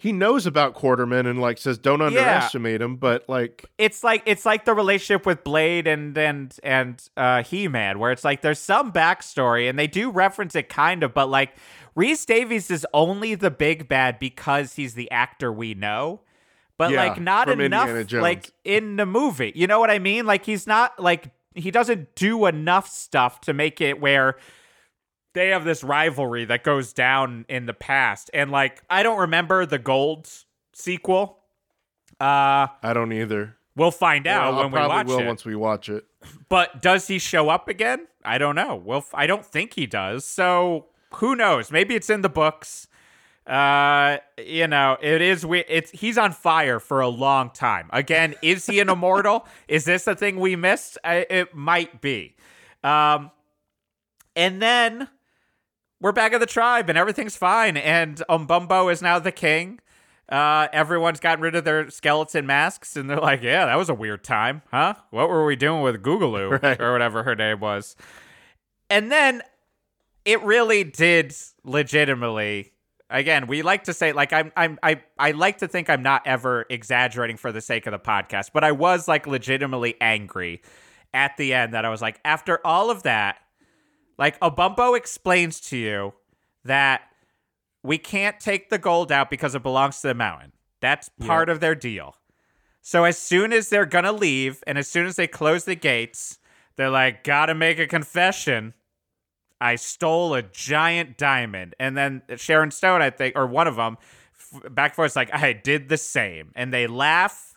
He 0.00 0.12
knows 0.12 0.46
about 0.46 0.74
Quatermain 0.74 1.28
and 1.28 1.42
like 1.42 1.58
says 1.58 1.76
don't 1.76 2.00
underestimate 2.00 2.80
him, 2.80 2.96
but 2.96 3.28
like 3.28 3.66
it's 3.76 4.02
like 4.02 4.22
it's 4.24 4.46
like 4.46 4.64
the 4.64 4.72
relationship 4.72 5.26
with 5.26 5.44
Blade 5.44 5.86
and 5.86 6.16
and 6.16 6.56
and 6.62 7.06
uh, 7.18 7.42
He 7.42 7.68
Man, 7.68 7.98
where 7.98 8.10
it's 8.10 8.24
like 8.24 8.40
there's 8.40 8.58
some 8.58 8.92
backstory 8.92 9.68
and 9.68 9.78
they 9.78 9.86
do 9.86 10.10
reference 10.10 10.54
it 10.54 10.70
kind 10.70 11.02
of, 11.02 11.12
but 11.12 11.28
like 11.28 11.54
Rhys 11.94 12.24
Davies 12.24 12.70
is 12.70 12.86
only 12.94 13.34
the 13.34 13.50
big 13.50 13.88
bad 13.88 14.18
because 14.18 14.72
he's 14.76 14.94
the 14.94 15.10
actor 15.10 15.52
we 15.52 15.74
know. 15.74 16.22
But 16.78 16.92
Yeah, 16.92 17.04
like 17.04 17.20
not 17.20 17.50
enough 17.50 18.10
like 18.14 18.52
in 18.64 18.96
the 18.96 19.04
movie. 19.04 19.52
You 19.54 19.66
know 19.66 19.80
what 19.80 19.90
I 19.90 19.98
mean? 19.98 20.24
Like 20.24 20.46
he's 20.46 20.66
not 20.66 20.98
like 20.98 21.28
he 21.54 21.70
doesn't 21.70 22.14
do 22.14 22.46
enough 22.46 22.88
stuff 22.88 23.42
to 23.42 23.52
make 23.52 23.82
it 23.82 24.00
where 24.00 24.38
they 25.32 25.48
have 25.50 25.64
this 25.64 25.82
rivalry 25.84 26.44
that 26.46 26.64
goes 26.64 26.92
down 26.92 27.44
in 27.48 27.66
the 27.66 27.74
past. 27.74 28.30
And 28.34 28.50
like 28.50 28.82
I 28.90 29.02
don't 29.02 29.18
remember 29.18 29.66
the 29.66 29.78
Gold 29.78 30.28
sequel. 30.72 31.38
Uh 32.20 32.66
I 32.82 32.92
don't 32.94 33.12
either. 33.12 33.56
We'll 33.76 33.90
find 33.92 34.26
out 34.26 34.52
Well, 34.52 34.58
I 34.60 34.62
when 34.64 34.72
we 34.72 34.76
probably 34.78 34.96
watch 34.96 35.06
will 35.06 35.18
it. 35.20 35.26
once 35.26 35.44
we 35.44 35.56
watch 35.56 35.88
it. 35.88 36.04
But 36.48 36.82
does 36.82 37.06
he 37.06 37.18
show 37.18 37.48
up 37.48 37.68
again? 37.68 38.06
I 38.24 38.36
don't 38.38 38.54
know. 38.56 38.76
Well, 38.76 38.98
f- 38.98 39.10
I 39.14 39.26
don't 39.26 39.46
think 39.46 39.74
he 39.74 39.86
does. 39.86 40.24
So 40.26 40.86
who 41.14 41.34
knows? 41.34 41.70
Maybe 41.70 41.94
it's 41.94 42.10
in 42.10 42.20
the 42.20 42.28
books. 42.28 42.88
Uh, 43.46 44.18
you 44.38 44.66
know, 44.66 44.96
it 45.00 45.22
is. 45.22 45.46
We 45.46 45.60
it's 45.66 45.90
he's 45.92 46.18
on 46.18 46.32
fire 46.32 46.78
for 46.78 47.00
a 47.00 47.08
long 47.08 47.50
time. 47.50 47.88
Again, 47.92 48.34
is 48.42 48.66
he 48.66 48.80
an 48.80 48.88
immortal? 48.90 49.46
Is 49.66 49.84
this 49.86 50.06
a 50.06 50.14
thing 50.14 50.38
we 50.38 50.56
missed? 50.56 50.98
I, 51.02 51.26
it 51.30 51.54
might 51.54 52.00
be. 52.02 52.36
Um, 52.84 53.30
and 54.36 54.60
then 54.60 55.08
we're 56.00 56.12
back 56.12 56.32
at 56.32 56.40
the 56.40 56.46
tribe, 56.46 56.88
and 56.88 56.96
everything's 56.98 57.36
fine. 57.36 57.76
And 57.76 58.22
Umbumbo 58.28 58.92
is 58.92 59.02
now 59.02 59.18
the 59.18 59.32
king. 59.32 59.80
Uh, 60.28 60.68
everyone's 60.72 61.18
gotten 61.20 61.42
rid 61.42 61.54
of 61.56 61.64
their 61.64 61.90
skeleton 61.90 62.46
masks, 62.46 62.96
and 62.96 63.10
they're 63.10 63.18
like, 63.20 63.42
"Yeah, 63.42 63.66
that 63.66 63.74
was 63.76 63.88
a 63.88 63.94
weird 63.94 64.22
time, 64.22 64.62
huh? 64.70 64.94
What 65.10 65.28
were 65.28 65.44
we 65.44 65.56
doing 65.56 65.82
with 65.82 66.02
Googaloo 66.02 66.62
Right. 66.62 66.80
or 66.80 66.92
whatever 66.92 67.22
her 67.24 67.34
name 67.34 67.60
was?" 67.60 67.96
And 68.88 69.10
then 69.10 69.42
it 70.24 70.42
really 70.42 70.84
did 70.84 71.34
legitimately. 71.64 72.72
Again, 73.12 73.48
we 73.48 73.62
like 73.62 73.84
to 73.84 73.92
say 73.92 74.12
like 74.12 74.32
I'm 74.32 74.52
I'm 74.56 74.78
I 74.84 75.02
I 75.18 75.32
like 75.32 75.58
to 75.58 75.68
think 75.68 75.90
I'm 75.90 76.02
not 76.02 76.22
ever 76.26 76.64
exaggerating 76.70 77.36
for 77.36 77.50
the 77.50 77.60
sake 77.60 77.88
of 77.88 77.90
the 77.92 77.98
podcast, 77.98 78.50
but 78.54 78.62
I 78.62 78.70
was 78.70 79.08
like 79.08 79.26
legitimately 79.26 79.96
angry 80.00 80.62
at 81.12 81.36
the 81.36 81.52
end 81.52 81.74
that 81.74 81.84
I 81.84 81.88
was 81.88 82.00
like, 82.00 82.20
after 82.24 82.64
all 82.64 82.88
of 82.88 83.02
that, 83.02 83.38
like 84.20 84.38
Obumbo 84.40 84.96
explains 84.96 85.58
to 85.62 85.76
you 85.76 86.12
that 86.64 87.00
we 87.82 87.96
can't 87.96 88.38
take 88.38 88.68
the 88.68 88.78
gold 88.78 89.10
out 89.10 89.30
because 89.30 89.54
it 89.54 89.62
belongs 89.62 90.02
to 90.02 90.08
the 90.08 90.14
mountain. 90.14 90.52
That's 90.80 91.08
part 91.26 91.48
of 91.48 91.60
their 91.60 91.74
deal. 91.74 92.16
So 92.82 93.04
as 93.04 93.18
soon 93.18 93.52
as 93.52 93.70
they're 93.70 93.86
gonna 93.86 94.12
leave, 94.12 94.62
and 94.66 94.78
as 94.78 94.88
soon 94.88 95.06
as 95.06 95.16
they 95.16 95.26
close 95.26 95.64
the 95.64 95.74
gates, 95.74 96.38
they're 96.76 96.90
like, 96.90 97.24
"Gotta 97.24 97.54
make 97.54 97.78
a 97.78 97.86
confession. 97.86 98.74
I 99.60 99.76
stole 99.76 100.34
a 100.34 100.42
giant 100.42 101.16
diamond." 101.16 101.74
And 101.80 101.96
then 101.96 102.22
Sharon 102.36 102.70
Stone, 102.70 103.02
I 103.02 103.10
think, 103.10 103.36
or 103.36 103.46
one 103.46 103.66
of 103.66 103.76
them, 103.76 103.96
f- 104.34 104.74
back 104.74 104.94
forth, 104.94 105.16
like, 105.16 105.32
"I 105.34 105.52
did 105.52 105.88
the 105.88 105.98
same." 105.98 106.52
And 106.54 106.72
they 106.72 106.86
laugh 106.86 107.54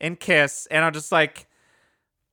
and 0.00 0.18
kiss, 0.18 0.66
and 0.70 0.84
I'm 0.84 0.92
just 0.92 1.12
like, 1.12 1.46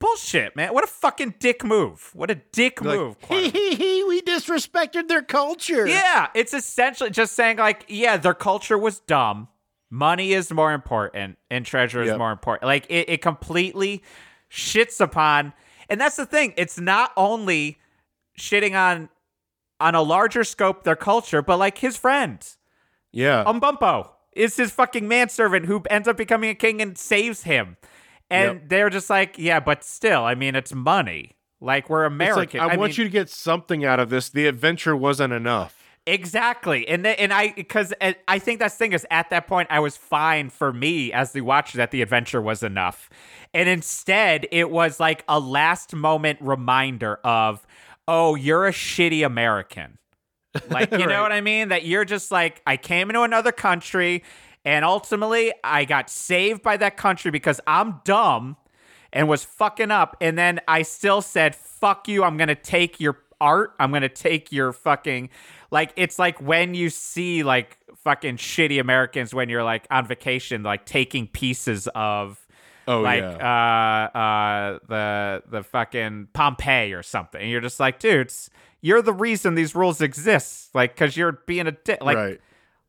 "Bullshit, 0.00 0.54
man! 0.56 0.72
What 0.72 0.84
a 0.84 0.88
fucking 0.88 1.34
dick 1.38 1.64
move! 1.64 2.10
What 2.14 2.30
a 2.30 2.36
dick 2.36 2.82
move!" 2.82 3.20
Quantum. 3.22 3.50
hee 3.52 3.74
hee, 3.74 4.04
we 4.04 4.22
disrespected 4.22 5.08
their 5.08 5.22
culture. 5.22 5.86
Yeah, 5.88 6.28
it's 6.34 6.54
essentially 6.54 7.10
just 7.10 7.34
saying 7.34 7.58
like, 7.58 7.84
yeah, 7.88 8.16
their 8.16 8.34
culture 8.34 8.78
was 8.78 9.00
dumb. 9.00 9.48
Money 9.90 10.32
is 10.32 10.52
more 10.52 10.72
important, 10.72 11.38
and 11.50 11.64
treasure 11.64 12.02
is 12.02 12.08
Yep. 12.08 12.18
more 12.18 12.30
important. 12.30 12.66
Like 12.68 12.86
it, 12.90 13.08
it 13.08 13.22
completely 13.22 14.02
shits 14.50 15.00
upon, 15.00 15.52
and 15.88 16.00
that's 16.00 16.16
the 16.16 16.26
thing. 16.26 16.54
It's 16.56 16.78
not 16.78 17.12
only 17.16 17.78
shitting 18.38 18.78
on 18.78 19.08
on 19.80 19.94
a 19.94 20.02
larger 20.02 20.44
scope 20.44 20.84
their 20.84 20.96
culture, 20.96 21.40
but 21.42 21.56
like 21.58 21.78
his 21.78 21.96
friend 21.96 22.46
Yeah. 23.12 23.44
Umbumpo 23.46 24.10
is 24.32 24.56
his 24.56 24.70
fucking 24.72 25.06
manservant 25.08 25.66
who 25.66 25.82
ends 25.88 26.06
up 26.08 26.16
becoming 26.16 26.50
a 26.50 26.54
king 26.54 26.82
and 26.82 26.98
saves 26.98 27.44
him. 27.44 27.76
And 28.30 28.60
Yep. 28.60 28.68
they're 28.68 28.90
just 28.90 29.08
like, 29.10 29.38
yeah, 29.38 29.58
but 29.60 29.82
still, 29.84 30.24
I 30.24 30.34
mean, 30.34 30.54
it's 30.54 30.74
money. 30.74 31.36
Like 31.60 31.88
we're 31.90 32.04
American. 32.04 32.60
like, 32.60 32.72
I, 32.72 32.76
want 32.76 32.90
mean- 32.92 32.98
you 32.98 33.04
to 33.04 33.10
get 33.10 33.28
something 33.30 33.84
out 33.84 33.98
of 34.00 34.10
this. 34.10 34.28
The 34.28 34.46
adventure 34.46 34.94
wasn't 34.96 35.32
enough. 35.32 35.74
Exactly, 36.06 36.88
and 36.88 37.04
th- 37.04 37.16
and 37.18 37.34
I 37.34 37.52
because 37.52 37.92
I 38.26 38.38
think 38.38 38.60
that's 38.60 38.74
the 38.74 38.78
thing 38.78 38.92
is 38.94 39.06
at 39.10 39.28
that 39.28 39.46
point 39.46 39.68
I 39.70 39.78
was 39.80 39.94
fine 39.98 40.48
for 40.48 40.72
me 40.72 41.12
as 41.12 41.32
the 41.32 41.42
watcher 41.42 41.76
that 41.76 41.90
the 41.90 42.00
adventure 42.00 42.40
was 42.40 42.62
enough, 42.62 43.10
and 43.52 43.68
instead 43.68 44.46
it 44.50 44.70
was 44.70 44.98
like 44.98 45.22
a 45.28 45.38
last 45.38 45.94
moment 45.94 46.38
reminder 46.40 47.16
of 47.24 47.66
oh 48.06 48.36
you're 48.36 48.66
a 48.66 48.72
shitty 48.72 49.22
American, 49.26 49.98
like 50.70 50.90
you 50.92 51.06
know 51.06 51.20
what 51.20 51.30
I 51.32 51.42
mean 51.42 51.68
that 51.68 51.84
you're 51.84 52.06
just 52.06 52.30
like 52.30 52.62
I 52.66 52.78
came 52.78 53.10
into 53.10 53.20
another 53.20 53.52
country 53.52 54.22
and 54.68 54.84
ultimately 54.84 55.50
I 55.64 55.86
got 55.86 56.10
saved 56.10 56.62
by 56.62 56.76
that 56.76 56.98
country 56.98 57.30
because 57.30 57.58
I'm 57.66 58.02
dumb 58.04 58.58
and 59.14 59.26
was 59.26 59.42
fucking 59.42 59.90
up. 59.90 60.14
And 60.20 60.36
then 60.36 60.60
I 60.68 60.82
still 60.82 61.22
said, 61.22 61.54
fuck 61.56 62.06
you. 62.06 62.22
I'm 62.22 62.36
going 62.36 62.48
to 62.48 62.54
take 62.54 63.00
your 63.00 63.18
art. 63.40 63.72
I'm 63.80 63.88
going 63.88 64.02
to 64.02 64.10
take 64.10 64.52
your 64.52 64.74
fucking. 64.74 65.30
Like, 65.70 65.94
it's 65.96 66.18
like 66.18 66.42
when 66.42 66.74
you 66.74 66.90
see 66.90 67.42
like 67.42 67.78
fucking 67.96 68.36
shitty 68.36 68.78
Americans 68.78 69.32
when 69.32 69.48
you're 69.48 69.64
like 69.64 69.86
on 69.90 70.06
vacation, 70.06 70.62
like 70.62 70.84
taking 70.84 71.28
pieces 71.28 71.88
of. 71.94 72.38
Oh, 72.86 73.00
like 73.00 73.20
yeah. 73.20 74.08
uh 74.14 74.18
uh 74.18 74.78
the 74.88 75.42
the 75.50 75.62
fucking 75.62 76.28
Pompeii 76.34 76.92
or 76.92 77.02
something. 77.02 77.40
And 77.40 77.50
you're 77.50 77.62
just 77.62 77.80
like, 77.80 78.00
dudes, 78.00 78.50
you're 78.82 79.02
the 79.02 79.14
reason 79.14 79.54
these 79.54 79.74
rules 79.74 80.02
exist. 80.02 80.74
Like, 80.74 80.94
cause 80.94 81.16
you're 81.16 81.32
being 81.32 81.66
a 81.66 81.72
dick. 81.72 82.02
Like, 82.02 82.16
right. 82.16 82.40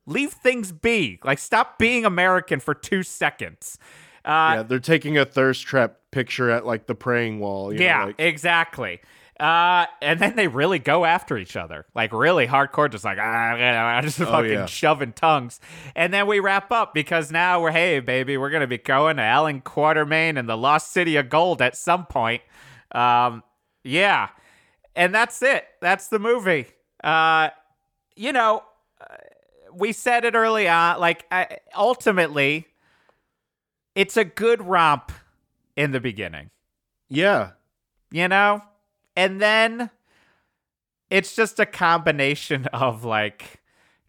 Leave 0.10 0.32
things 0.32 0.72
be. 0.72 1.20
Like, 1.24 1.40
stop 1.40 1.78
being 1.78 2.04
American 2.04 2.60
for 2.60 2.74
two 2.74 3.04
seconds. 3.04 3.78
Uh, 4.26 4.54
yeah, 4.58 4.64
they're 4.64 4.80
taking 4.80 5.18
a 5.18 5.26
thirst 5.26 5.66
trap 5.66 5.98
picture 6.12 6.50
at 6.50 6.66
like 6.66 6.88
the 6.88 6.96
praying 6.96 7.40
wall. 7.40 7.72
You 7.72 7.80
know, 7.80 7.86
yeah, 7.86 8.04
like- 8.06 8.16
exactly. 8.20 9.02
Uh, 9.40 9.86
and 10.02 10.20
then 10.20 10.36
they 10.36 10.50
really 10.50 10.80
go 10.80 11.06
after 11.06 11.38
each 11.38 11.56
other, 11.56 11.86
like 11.96 12.12
really 12.12 12.46
hardcore, 12.46 12.92
just 12.92 13.06
like 13.06 13.18
ah, 13.22 14.02
just 14.04 14.18
fucking 14.18 14.52
yeah. 14.52 14.66
shoving 14.66 15.14
tongues. 15.14 15.62
And 15.96 16.14
then 16.14 16.28
we 16.28 16.42
wrap 16.42 16.74
up 16.74 16.94
because 16.94 17.32
now 17.32 17.62
we're 17.62 17.72
hey 17.72 18.02
baby, 18.02 18.36
we're 18.36 18.50
gonna 18.50 18.68
be 18.68 18.78
going 18.78 19.16
to 19.16 19.24
Allan 19.24 19.62
Quatermain 19.62 20.38
and 20.38 20.50
the 20.50 20.58
Lost 20.58 20.92
City 20.92 21.16
of 21.16 21.30
Gold 21.30 21.62
at 21.62 21.78
some 21.78 22.06
point. 22.06 22.42
Um, 22.92 23.44
yeah, 23.86 24.28
and 24.94 25.16
that's 25.16 25.42
it. 25.42 25.66
That's 25.80 26.10
the 26.10 26.20
movie. 26.20 26.68
Uh, 27.02 27.50
you 28.18 28.34
know, 28.34 28.64
uh, 29.00 29.16
we 29.80 29.94
said 29.94 30.26
it 30.26 30.36
early 30.36 30.68
on. 30.68 31.00
Like 31.00 31.32
ultimately, 31.76 32.68
it's 33.96 34.18
a 34.18 34.26
good 34.26 34.62
romp 34.62 35.12
in 35.76 35.92
the 35.92 36.00
beginning 36.00 36.52
yeah. 37.10 37.52
you 38.12 38.28
know? 38.28 38.62
And 39.16 39.42
then 39.42 39.90
it's 41.10 41.36
just 41.36 41.60
a 41.60 41.66
combination 41.66 42.66
of 42.74 43.04
like 43.04 43.62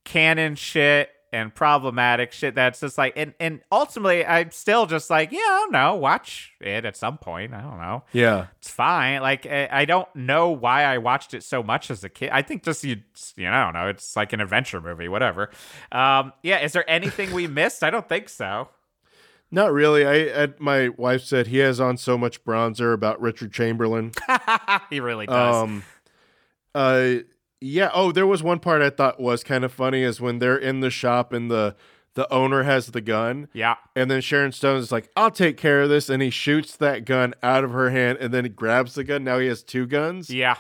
Cannon 0.05 0.55
shit 0.55 1.11
and 1.33 1.55
problematic 1.55 2.33
shit 2.33 2.55
that's 2.55 2.81
just 2.81 2.99
like 2.99 3.13
and 3.17 3.35
and 3.39 3.61
ultimately 3.71 4.25
I'm 4.25 4.51
still 4.51 4.87
just 4.87 5.11
like, 5.11 5.33
yeah, 5.33 5.39
I 5.39 5.59
don't 5.63 5.73
know, 5.73 5.95
watch 5.97 6.53
it 6.61 6.85
at 6.85 6.97
some 6.97 7.19
point. 7.19 7.55
I 7.55 7.61
don't 7.61 7.79
know. 7.79 8.05
Yeah. 8.13 8.47
It's 8.59 8.71
fine. 8.71 9.21
Like 9.21 9.47
I 9.47 9.69
I 9.71 9.85
don't 9.85 10.09
know 10.15 10.51
why 10.51 10.85
I 10.85 10.99
watched 10.99 11.35
it 11.35 11.43
so 11.43 11.63
much 11.63 11.91
as 11.91 12.03
a 12.05 12.09
kid. 12.09 12.31
I 12.33 12.43
think 12.43 12.65
just 12.65 12.83
you 12.85 12.97
you 13.37 13.45
know, 13.45 13.53
I 13.53 13.65
don't 13.65 13.75
know, 13.75 13.89
it's 13.89 14.17
like 14.17 14.33
an 14.33 14.41
adventure 14.41 14.81
movie, 14.81 15.09
whatever. 15.09 15.51
Um 15.93 16.33
yeah, 16.43 16.61
is 16.61 16.73
there 16.73 16.89
anything 16.89 17.33
we 17.33 17.47
missed? 17.61 17.83
I 17.85 17.91
don't 17.91 18.09
think 18.09 18.29
so. 18.29 18.69
Not 19.53 19.73
really. 19.73 20.07
I, 20.07 20.45
I 20.45 20.49
my 20.59 20.91
wife 20.91 21.23
said 21.23 21.49
he 21.49 21.59
has 21.59 21.81
on 21.81 21.97
so 21.97 22.17
much 22.17 22.45
bronzer 22.45 22.95
about 22.95 23.21
Richard 23.21 23.53
Chamberlain. 23.53 24.13
he 24.91 25.01
really 25.01 25.27
does. 25.27 25.57
Um, 25.57 25.83
uh, 26.75 27.15
yeah. 27.61 27.91
Oh, 27.93 28.13
there 28.13 28.27
was 28.27 28.43
one 28.43 28.59
part 28.59 28.83
I 28.83 28.91
thought 28.91 29.21
was 29.21 29.45
kind 29.45 29.65
of 29.65 29.73
funny 29.73 30.03
is 30.03 30.21
when 30.21 30.39
they're 30.39 30.57
in 30.57 30.81
the 30.81 30.91
shop 30.91 31.33
and 31.33 31.51
the 31.51 31.77
the 32.15 32.31
owner 32.33 32.65
has 32.65 32.89
the 32.89 33.01
gun, 33.01 33.49
yeah. 33.53 33.77
and 33.95 34.11
then 34.11 34.21
Sharon 34.21 34.51
Stone 34.51 34.79
is 34.79 34.91
like, 34.91 35.09
"I'll 35.17 35.31
take 35.31 35.57
care 35.57 35.83
of 35.83 35.89
this," 35.89 36.09
and 36.09 36.21
he 36.21 36.31
shoots 36.31 36.77
that 36.77 37.05
gun 37.05 37.35
out 37.43 37.63
of 37.63 37.71
her 37.71 37.91
hand, 37.91 38.19
and 38.21 38.35
then 38.35 38.45
he 38.45 38.49
grabs 38.51 38.95
the 38.95 39.05
gun. 39.05 39.23
Now 39.23 39.39
he 39.39 39.47
has 39.47 39.63
two 39.63 39.87
guns. 39.87 40.29
Yeah. 40.29 40.57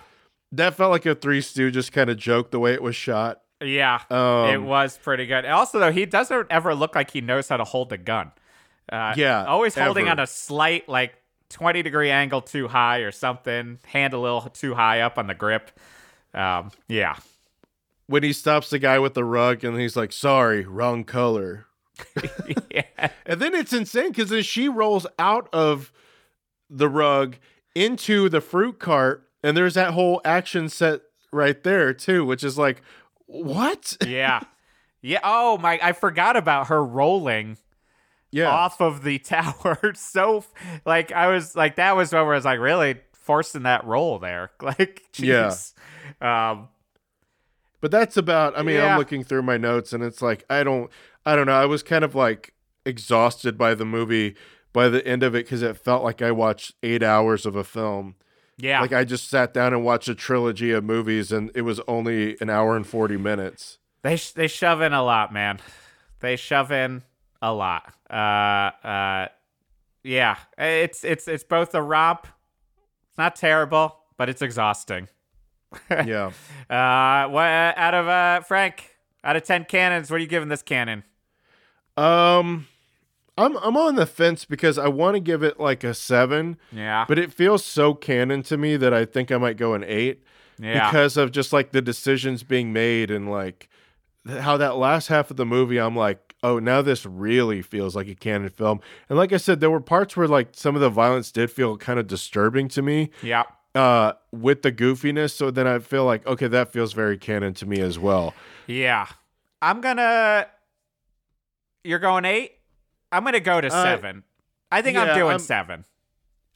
That 0.52 0.74
felt 0.74 0.90
like 0.92 1.06
a 1.06 1.14
Three 1.14 1.40
Stooges 1.40 1.90
kind 1.90 2.08
of 2.10 2.16
joke 2.16 2.50
the 2.50 2.58
way 2.60 2.72
it 2.72 2.82
was 2.82 2.94
shot. 2.96 3.40
Yeah. 3.62 4.00
Um, 4.10 4.48
it 4.50 4.62
was 4.62 4.96
pretty 4.98 5.26
good. 5.26 5.44
Also 5.44 5.78
though, 5.78 5.92
he 5.92 6.06
doesn't 6.06 6.46
ever 6.50 6.74
look 6.74 6.94
like 6.94 7.10
he 7.10 7.20
knows 7.20 7.48
how 7.48 7.56
to 7.56 7.64
hold 7.64 7.92
a 7.92 7.98
gun. 7.98 8.32
Uh, 8.90 9.14
Yeah, 9.16 9.44
always 9.44 9.74
holding 9.76 10.06
ever. 10.06 10.12
on 10.12 10.18
a 10.20 10.26
slight 10.26 10.88
like 10.88 11.14
20 11.50 11.82
degree 11.82 12.10
angle 12.10 12.42
too 12.42 12.68
high 12.68 12.98
or 12.98 13.10
something, 13.12 13.78
hand 13.86 14.14
a 14.14 14.18
little 14.18 14.42
too 14.42 14.74
high 14.74 15.00
up 15.00 15.18
on 15.18 15.26
the 15.26 15.34
grip. 15.34 15.70
Um, 16.34 16.70
yeah. 16.88 17.16
When 18.06 18.22
he 18.22 18.32
stops 18.32 18.70
the 18.70 18.78
guy 18.78 18.98
with 18.98 19.14
the 19.14 19.24
rug, 19.24 19.62
and 19.64 19.78
he's 19.78 19.96
like, 19.96 20.12
"Sorry, 20.12 20.64
wrong 20.64 21.04
color." 21.04 21.66
yeah. 22.70 23.10
And 23.26 23.40
then 23.40 23.54
it's 23.54 23.72
insane 23.72 24.08
because 24.08 24.30
then 24.30 24.42
she 24.42 24.68
rolls 24.68 25.06
out 25.18 25.48
of 25.52 25.92
the 26.68 26.88
rug 26.88 27.36
into 27.74 28.28
the 28.28 28.40
fruit 28.40 28.78
cart, 28.78 29.28
and 29.44 29.56
there's 29.56 29.74
that 29.74 29.92
whole 29.92 30.20
action 30.24 30.68
set 30.68 31.02
right 31.32 31.62
there 31.62 31.92
too, 31.94 32.24
which 32.24 32.42
is 32.42 32.58
like, 32.58 32.82
what? 33.26 33.96
Yeah. 34.04 34.40
Yeah. 35.02 35.20
Oh 35.22 35.56
my! 35.58 35.78
I 35.82 35.92
forgot 35.92 36.36
about 36.36 36.66
her 36.66 36.84
rolling 36.84 37.58
Yeah, 38.32 38.48
off 38.50 38.80
of 38.80 39.02
the 39.04 39.18
tower. 39.20 39.78
so, 39.94 40.44
like, 40.84 41.12
I 41.12 41.28
was 41.28 41.54
like, 41.54 41.76
that 41.76 41.96
was 41.96 42.12
where 42.12 42.22
I 42.22 42.34
was 42.34 42.44
like, 42.44 42.58
really 42.58 42.96
forcing 43.30 43.62
that 43.62 43.84
role 43.84 44.18
there. 44.18 44.50
Like, 44.60 45.02
Yeah. 45.16 45.54
Um, 46.20 46.68
but 47.80 47.90
that's 47.92 48.16
about. 48.16 48.58
I 48.58 48.62
mean, 48.62 48.76
Yeah. 48.76 48.92
I'm 48.94 48.98
looking 48.98 49.22
through 49.24 49.42
my 49.42 49.56
notes, 49.56 49.92
and 49.92 50.02
it's 50.02 50.20
like 50.20 50.44
I 50.50 50.64
don't, 50.64 50.90
I 51.24 51.36
don't 51.36 51.46
know. 51.46 51.52
I 51.52 51.66
was 51.66 51.82
kind 51.84 52.04
of 52.04 52.14
like 52.14 52.54
exhausted 52.84 53.56
by 53.56 53.74
the 53.74 53.84
movie 53.84 54.34
by 54.72 54.88
the 54.88 55.06
end 55.06 55.22
of 55.22 55.34
it 55.34 55.44
because 55.46 55.62
it 55.62 55.76
felt 55.76 56.02
like 56.02 56.20
I 56.22 56.30
watched 56.32 56.74
eight 56.82 57.02
hours 57.02 57.46
of 57.46 57.54
a 57.56 57.64
film. 57.64 58.16
yeah. 58.58 58.80
Like 58.80 58.92
I 58.92 59.04
just 59.04 59.28
sat 59.30 59.54
down 59.54 59.72
and 59.72 59.84
watched 59.84 60.08
a 60.08 60.14
trilogy 60.14 60.72
of 60.72 60.82
movies, 60.84 61.30
and 61.32 61.50
it 61.54 61.62
was 61.62 61.80
only 61.86 62.36
an 62.40 62.50
hour 62.50 62.76
and 62.76 62.86
forty 62.86 63.16
minutes. 63.16 63.78
They 64.02 64.16
sh- 64.16 64.32
they 64.32 64.48
shove 64.48 64.80
in 64.82 64.92
a 64.92 65.02
lot, 65.04 65.32
man. 65.32 65.60
They 66.20 66.34
shove 66.36 66.72
in 66.72 67.02
a 67.40 67.52
lot. 67.52 67.94
Uh, 68.10 68.70
uh, 68.86 69.28
yeah. 70.02 70.36
It's 70.58 71.04
it's 71.04 71.28
it's 71.28 71.44
both 71.44 71.74
a 71.74 71.80
romp. 71.82 72.26
Not 73.20 73.36
terrible, 73.36 73.98
but 74.16 74.30
it's 74.30 74.40
exhausting. 74.40 75.06
yeah. 75.90 76.30
Uh, 76.70 77.28
what 77.28 77.44
out 77.44 77.92
of 77.92 78.08
uh 78.08 78.40
Frank? 78.40 78.96
Out 79.22 79.36
of 79.36 79.42
ten 79.42 79.66
cannons, 79.66 80.10
what 80.10 80.16
are 80.16 80.20
you 80.20 80.26
giving 80.26 80.48
this 80.48 80.62
cannon? 80.62 81.04
Um, 81.98 82.66
I'm 83.36 83.58
I'm 83.58 83.76
on 83.76 83.96
the 83.96 84.06
fence 84.06 84.46
because 84.46 84.78
I 84.78 84.88
want 84.88 85.16
to 85.16 85.20
give 85.20 85.42
it 85.42 85.60
like 85.60 85.84
a 85.84 85.92
seven, 85.92 86.56
Yeah. 86.72 87.04
but 87.06 87.18
it 87.18 87.30
feels 87.30 87.62
so 87.62 87.92
Cannon 87.92 88.42
to 88.44 88.56
me 88.56 88.78
that 88.78 88.94
I 88.94 89.04
think 89.04 89.30
I 89.30 89.36
might 89.36 89.58
go 89.58 89.74
an 89.74 89.84
eight 89.86 90.22
yeah. 90.58 90.88
because 90.90 91.18
of 91.18 91.30
just 91.30 91.52
like 91.52 91.72
the 91.72 91.82
decisions 91.82 92.42
being 92.42 92.72
made 92.72 93.10
and 93.10 93.30
like 93.30 93.68
how 94.26 94.56
that 94.56 94.76
last 94.76 95.08
half 95.08 95.30
of 95.30 95.36
the 95.36 95.44
movie 95.44 95.76
I'm 95.78 95.94
like, 95.94 96.29
oh, 96.42 96.58
now 96.58 96.82
this 96.82 97.04
really 97.06 97.62
feels 97.62 97.94
like 97.94 98.08
a 98.08 98.14
Cannon 98.14 98.48
film. 98.50 98.80
And 99.08 99.18
like 99.18 99.32
I 99.32 99.36
said, 99.36 99.60
there 99.60 99.70
were 99.70 99.80
parts 99.80 100.16
where 100.16 100.26
like 100.28 100.48
some 100.52 100.74
of 100.74 100.80
the 100.80 100.88
violence 100.90 101.30
did 101.30 101.50
feel 101.50 101.76
kind 101.76 101.98
of 101.98 102.06
disturbing 102.06 102.68
to 102.68 102.82
me 102.82 103.10
yeah. 103.22 103.42
uh 103.74 104.12
with 104.32 104.62
the 104.62 104.72
goofiness 104.72 105.32
so 105.32 105.50
then 105.50 105.66
i 105.66 105.78
feel 105.78 106.04
like 106.04 106.26
okay 106.26 106.48
that 106.48 106.72
feels 106.72 106.92
very 106.92 107.16
Cannon 107.18 107.54
to 107.54 107.66
me 107.66 107.80
as 107.80 107.98
well 107.98 108.34
Yeah. 108.66 109.06
I'm 109.62 109.80
gonna. 109.80 110.46
You're 111.84 111.98
going 111.98 112.24
eight. 112.24 112.52
I'm 113.12 113.24
gonna 113.24 113.40
go 113.40 113.60
to 113.60 113.68
Uh, 113.68 113.82
seven. 113.82 114.24
I 114.72 114.82
think 114.82 114.96
I'm 114.96 115.14
doing 115.16 115.30
I'm- 115.32 115.38
seven. 115.40 115.84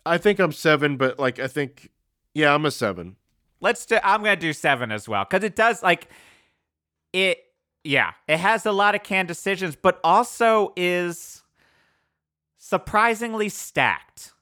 i 0.06 0.19
think 0.19 0.39
i'm 0.39 0.52
seven 0.52 0.97
but 0.97 1.19
like 1.19 1.39
i 1.39 1.47
think 1.48 1.90
yeah 2.35 2.55
i'm 2.55 2.65
a 2.66 2.70
seven 2.70 3.16
Let's 3.61 3.86
do. 3.86 3.97
I'm 4.05 4.23
gonna 4.23 4.36
do 4.36 4.52
seven 4.52 4.93
as 4.93 5.09
well 5.09 5.24
because 5.24 5.43
it 5.44 5.56
does 5.56 5.82
like 5.82 6.09
it. 7.15 7.39
Yeah, 7.85 8.12
it 8.27 8.39
has 8.39 8.65
a 8.65 8.73
lot 8.73 8.94
of 8.94 9.02
canned 9.02 9.28
decisions, 9.28 9.77
but 9.77 10.01
also 10.02 10.73
is 10.74 11.43
surprisingly 12.56 13.51
stacked. 13.51 14.32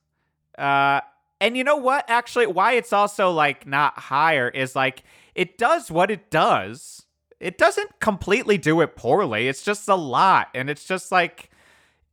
Uh, 0.56 1.00
and 1.40 1.56
you 1.56 1.64
know 1.64 1.76
what? 1.76 2.04
Actually, 2.08 2.46
why 2.46 2.74
it's 2.74 2.92
also 2.92 3.32
like 3.32 3.66
not 3.66 3.98
higher 3.98 4.48
is 4.48 4.76
like 4.76 5.02
it 5.34 5.58
does 5.58 5.90
what 5.90 6.10
it 6.10 6.30
does. 6.30 7.04
It 7.40 7.58
doesn't 7.58 7.98
completely 7.98 8.58
do 8.58 8.80
it 8.80 8.94
poorly. 8.94 9.48
It's 9.48 9.62
just 9.62 9.88
a 9.88 9.96
lot, 9.96 10.48
and 10.54 10.70
it's 10.70 10.84
just 10.84 11.10
like 11.10 11.50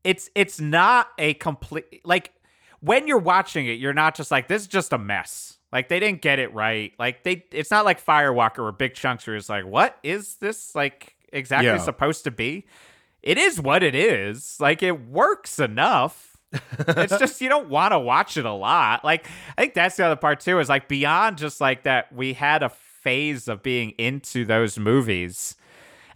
it's 0.03 0.31
it's 0.33 0.59
not 0.59 1.09
a 1.19 1.35
complete 1.35 2.01
like 2.03 2.33
when 2.79 3.07
you're 3.07 3.19
watching 3.19 3.67
it, 3.67 3.73
you're 3.73 3.93
not 3.93 4.15
just 4.15 4.31
like 4.31 4.47
this 4.47 4.63
is 4.63 4.67
just 4.67 4.93
a 4.93 4.97
mess. 4.97 5.59
Like 5.71 5.89
they 5.89 5.99
didn't 5.99 6.21
get 6.21 6.39
it 6.39 6.53
right. 6.53 6.93
Like 6.97 7.23
they, 7.23 7.45
it's 7.51 7.69
not 7.69 7.85
like 7.85 8.03
Firewalker 8.03 8.59
or 8.59 8.71
Big 8.71 8.95
Chunks 8.95 9.27
where 9.27 9.35
it's 9.35 9.49
like, 9.49 9.65
what 9.65 9.97
is 10.01 10.37
this 10.37 10.73
like 10.73 11.15
exactly 11.33 11.67
Yeah. 11.67 11.77
supposed 11.77 12.23
to 12.25 12.31
be? 12.31 12.65
It 13.21 13.37
is 13.37 13.59
what 13.59 13.83
it 13.83 13.95
is. 13.95 14.57
Like 14.59 14.81
it 14.83 15.07
works 15.07 15.59
enough. 15.59 16.37
it's 16.87 17.17
just 17.19 17.41
you 17.41 17.49
don't 17.49 17.69
want 17.69 17.91
to 17.91 17.99
watch 17.99 18.37
it 18.37 18.45
a 18.45 18.51
lot. 18.53 19.03
Like 19.03 19.27
I 19.57 19.61
think 19.61 19.73
that's 19.73 19.97
the 19.97 20.05
other 20.05 20.15
part 20.15 20.39
too. 20.39 20.59
Is 20.59 20.69
like 20.69 20.87
beyond 20.87 21.37
just 21.37 21.59
like 21.61 21.83
that 21.83 22.11
we 22.13 22.33
had 22.33 22.63
a 22.63 22.69
phase 22.69 23.47
of 23.47 23.61
being 23.63 23.91
into 23.97 24.45
those 24.45 24.77
movies. 24.79 25.55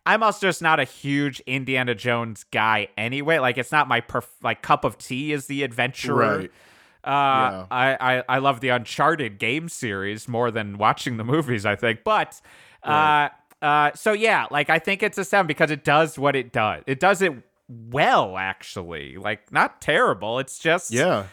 I'm 0.06 0.22
also 0.22 0.48
just 0.48 0.62
not 0.62 0.80
a 0.82 0.84
huge 0.84 1.40
Indiana 1.42 1.96
Jones 1.96 2.44
guy 2.52 2.90
anyway. 2.98 3.40
Like 3.40 3.58
it's 3.58 3.72
not 3.72 3.88
my 3.88 4.02
perf- 4.02 4.28
like 4.42 4.62
cup 4.62 4.84
of 4.84 4.98
tea 4.98 5.32
is 5.32 5.46
the 5.48 5.64
adventurer. 5.64 6.38
Right. 6.40 6.52
Uh, 7.06 7.66
I, 7.70 7.98
I 8.00 8.24
I 8.30 8.38
love 8.40 8.62
the 8.62 8.70
Uncharted 8.70 9.38
game 9.38 9.68
series 9.70 10.28
more 10.28 10.52
than 10.52 10.78
watching 10.78 11.18
the 11.18 11.24
movies. 11.26 11.66
I 11.66 11.76
think, 11.76 12.04
but 12.06 12.40
uh, 12.82 13.28
uh, 13.64 13.92
so 13.96 14.14
yeah, 14.14 14.46
like 14.52 14.70
I 14.70 14.78
think 14.80 15.02
it's 15.02 15.18
a 15.18 15.24
seven 15.26 15.48
because 15.48 15.72
it 15.72 15.84
does 15.84 16.20
what 16.20 16.36
it 16.36 16.52
does. 16.52 16.84
It 16.86 17.00
does 17.00 17.22
it 17.22 17.34
well, 17.68 18.38
actually. 18.38 19.16
Like 19.18 19.52
not 19.52 19.82
terrible. 19.82 20.40
It's 20.40 20.60
just 20.60 20.92
yeah 20.92 21.26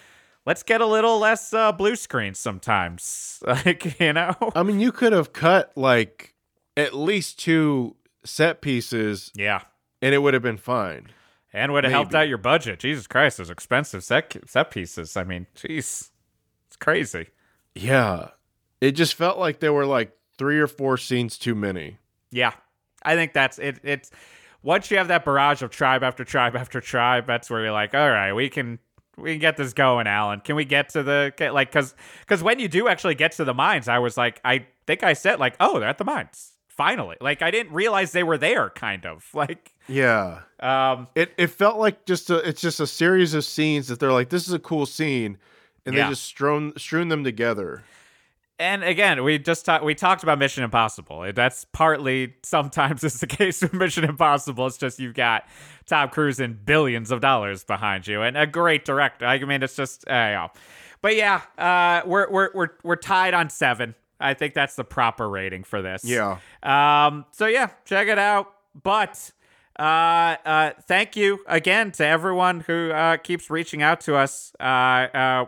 Let's 0.46 0.62
get 0.62 0.80
a 0.80 0.86
little 0.86 1.18
less 1.18 1.52
uh, 1.52 1.70
blue 1.72 1.96
screen 1.96 2.34
sometimes. 2.34 3.42
Like 3.46 4.00
you 4.00 4.12
know. 4.12 4.34
i 4.54 4.62
mean 4.62 4.80
you 4.80 4.92
could 4.92 5.12
have 5.12 5.32
cut 5.32 5.72
like 5.76 6.34
at 6.76 6.94
least 6.94 7.38
two 7.38 7.96
set 8.24 8.60
pieces 8.60 9.32
yeah. 9.34 9.62
and 10.02 10.14
it 10.14 10.18
would 10.18 10.34
have 10.34 10.42
been 10.42 10.56
fine 10.56 11.08
And 11.52 11.72
would 11.72 11.84
have 11.84 11.92
helped 11.92 12.14
out 12.14 12.28
your 12.28 12.38
budget. 12.38 12.78
Jesus 12.78 13.06
Christ, 13.06 13.38
those 13.38 13.50
expensive 13.50 14.04
set 14.04 14.36
set 14.46 14.70
pieces. 14.70 15.16
I 15.16 15.24
mean, 15.24 15.46
jeez, 15.56 16.10
it's 16.68 16.76
crazy. 16.78 17.28
yeah 17.74 18.28
it 18.80 18.92
just 18.92 19.14
felt 19.14 19.38
like 19.38 19.60
there 19.60 19.72
were 19.72 19.86
like 19.86 20.12
three 20.38 20.58
or 20.58 20.66
four 20.66 20.96
scenes 20.96 21.36
too 21.38 21.54
many 21.54 21.98
Yeah, 22.30 22.52
I 23.02 23.14
think 23.14 23.32
that's 23.32 23.58
it. 23.58 23.80
It's 23.82 24.10
once 24.62 24.90
you 24.90 24.98
have 24.98 25.08
that 25.08 25.24
barrage 25.24 25.62
of 25.62 25.70
tribe 25.70 26.02
after 26.02 26.24
tribe 26.24 26.54
after 26.56 26.80
tribe, 26.80 27.26
that's 27.26 27.48
where 27.50 27.62
you're 27.62 27.72
like, 27.72 27.94
all 27.94 28.10
right, 28.10 28.32
we 28.32 28.48
can 28.48 28.78
we 29.16 29.32
can 29.32 29.40
get 29.40 29.56
this 29.56 29.72
going, 29.72 30.06
Allan. 30.06 30.40
Can 30.40 30.56
we 30.56 30.64
get 30.64 30.90
to 30.90 31.02
the 31.02 31.32
get, 31.36 31.54
like 31.54 31.70
because 31.72 31.94
because 32.20 32.42
when 32.42 32.58
you 32.58 32.68
do 32.68 32.88
actually 32.88 33.14
get 33.14 33.32
to 33.32 33.44
the 33.44 33.54
mines, 33.54 33.88
I 33.88 33.98
was 33.98 34.16
like, 34.16 34.40
I 34.44 34.66
think 34.86 35.02
I 35.02 35.12
said 35.14 35.40
like, 35.40 35.56
oh, 35.60 35.78
they're 35.80 35.88
at 35.88 35.98
the 35.98 36.04
mines 36.04 36.52
finally. 36.68 37.16
Like 37.20 37.42
I 37.42 37.50
didn't 37.50 37.72
realize 37.74 38.12
they 38.12 38.22
were 38.22 38.38
there, 38.38 38.70
kind 38.70 39.04
of 39.04 39.26
like. 39.34 39.74
yeah 39.88 40.40
Um, 40.60 41.08
it, 41.14 41.32
it 41.36 41.48
felt 41.48 41.78
like 41.78 42.06
just 42.06 42.30
a 42.30 42.36
it's 42.48 42.60
just 42.60 42.80
a 42.80 42.86
series 42.86 43.34
of 43.34 43.44
scenes 43.44 43.88
that 43.88 43.98
they're 44.00 44.12
like 44.12 44.30
this 44.30 44.46
is 44.46 44.52
a 44.54 44.58
cool 44.58 44.86
scene 44.86 45.36
and 45.84 45.94
Yeah. 45.94 46.04
they 46.04 46.10
just 46.10 46.24
strewn 46.24 46.72
strewn 46.78 47.08
them 47.08 47.24
together 47.24 47.82
And 48.60 48.84
again, 48.84 49.24
we 49.24 49.38
just 49.38 49.64
talked. 49.64 49.82
We 49.82 49.94
talked 49.94 50.22
about 50.22 50.38
Mission 50.38 50.62
Impossible. 50.62 51.32
That's 51.34 51.64
partly 51.64 52.34
sometimes 52.42 53.02
is 53.04 53.18
the 53.18 53.26
case 53.26 53.62
with 53.62 53.72
Mission 53.72 54.04
Impossible. 54.04 54.66
It's 54.66 54.76
just 54.76 54.98
you've 54.98 55.14
got 55.14 55.48
Tom 55.86 56.10
Cruise 56.10 56.38
and 56.38 56.62
billions 56.66 57.10
of 57.10 57.22
dollars 57.22 57.64
behind 57.64 58.06
you, 58.06 58.20
and 58.20 58.36
a 58.36 58.46
great 58.46 58.84
director. 58.84 59.24
I 59.24 59.38
mean, 59.38 59.62
it's 59.62 59.76
just, 59.76 60.06
uh, 60.06 60.12
yeah. 60.12 60.48
But 61.00 61.16
yeah, 61.16 61.40
uh, 61.56 62.06
we're 62.06 62.30
we're 62.30 62.50
we're 62.54 62.68
we're 62.84 62.96
tied 62.96 63.32
on 63.32 63.48
seven. 63.48 63.94
I 64.20 64.34
think 64.34 64.52
that's 64.52 64.76
the 64.76 64.84
proper 64.84 65.26
rating 65.26 65.64
for 65.64 65.80
this. 65.80 66.04
Yeah. 66.04 66.36
Um. 66.62 67.24
So 67.30 67.46
yeah, 67.46 67.70
check 67.86 68.08
it 68.08 68.18
out. 68.18 68.52
But 68.82 69.32
uh, 69.78 70.36
uh, 70.44 70.72
thank 70.86 71.16
you 71.16 71.42
again 71.46 71.92
to 71.92 72.06
everyone 72.06 72.60
who 72.60 72.90
uh, 72.90 73.16
keeps 73.16 73.48
reaching 73.48 73.80
out 73.80 74.02
to 74.02 74.16
us. 74.16 74.52
Uh, 74.60 74.62
uh, 74.62 75.46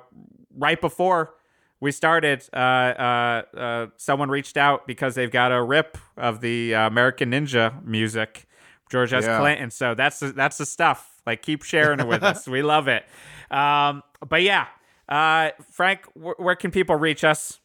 right 0.56 0.80
before 0.80 1.34
we 1.82 1.90
started, 1.90 2.48
uh, 2.52 2.56
uh, 2.56 3.42
uh, 3.56 3.86
someone 3.96 4.28
reached 4.28 4.56
out 4.56 4.86
because 4.86 5.16
they've 5.16 5.32
got 5.32 5.50
a 5.50 5.60
rip 5.60 5.98
of 6.16 6.40
the 6.40 6.76
uh, 6.76 6.86
American 6.86 7.32
Ninja 7.32 7.84
music, 7.84 8.46
George 8.88 9.12
S. 9.12 9.24
Yeah. 9.24 9.40
Clinton. 9.40 9.72
So 9.72 9.96
that's 9.96 10.20
the, 10.20 10.30
that's 10.30 10.58
the 10.58 10.64
stuff. 10.64 11.20
Like, 11.26 11.42
keep 11.42 11.64
sharing 11.64 11.98
it 11.98 12.06
with 12.06 12.22
us. 12.22 12.46
We 12.46 12.62
love 12.74 12.86
it. 12.86 13.04
Um, 13.50 14.04
but 14.28 14.42
yeah, 14.42 14.68
uh, 15.08 15.50
Frank, 15.72 16.04
wh- 16.14 16.38
where 16.38 16.54
can 16.54 16.70
people 16.70 16.94
reach 16.94 17.24
us? 17.24 17.58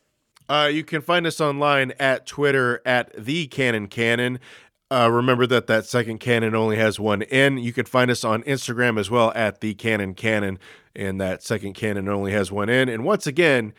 Uh, 0.50 0.68
you 0.74 0.84
can 0.84 1.02
find 1.02 1.28
us 1.28 1.40
online 1.40 1.94
at 2.00 2.26
Twitter 2.26 2.82
at 2.88 3.14
the 3.24 3.46
Cannon 3.46 3.86
Canon. 3.86 4.40
Uh, 4.90 5.12
remember 5.12 5.46
that 5.46 5.68
that 5.68 5.86
second 5.86 6.20
cannon 6.20 6.56
only 6.56 6.78
has 6.78 7.00
one 7.00 7.22
N. 7.24 7.60
You 7.60 7.72
can 7.72 7.86
find 7.86 8.10
us 8.10 8.24
on 8.24 8.42
Instagram 8.44 9.00
as 9.00 9.12
well 9.12 9.32
at 9.36 9.62
the 9.62 9.76
Cannon 9.76 10.16
Canon, 10.16 10.58
and 10.96 11.22
that 11.22 11.44
second 11.44 11.74
cannon 11.74 12.10
only 12.10 12.32
has 12.32 12.52
one 12.52 12.70
N. 12.70 12.90
And 12.90 13.04
once 13.04 13.28
again, 13.28 13.74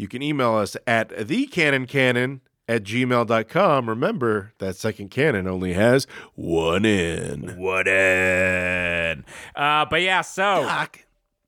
you 0.00 0.08
can 0.08 0.22
email 0.22 0.54
us 0.54 0.76
at 0.86 1.28
the 1.28 1.46
Cannon 1.46 1.86
Canon 1.86 2.40
at 2.66 2.84
gmail.com. 2.84 3.88
Remember 3.88 4.54
that 4.58 4.76
second 4.76 5.10
cannon 5.10 5.46
only 5.46 5.74
has 5.74 6.06
one 6.34 6.86
N. 6.86 7.54
One 7.58 7.86
in? 7.86 9.24
Uh, 9.54 9.84
but 9.84 10.00
yeah, 10.00 10.22
so 10.22 10.66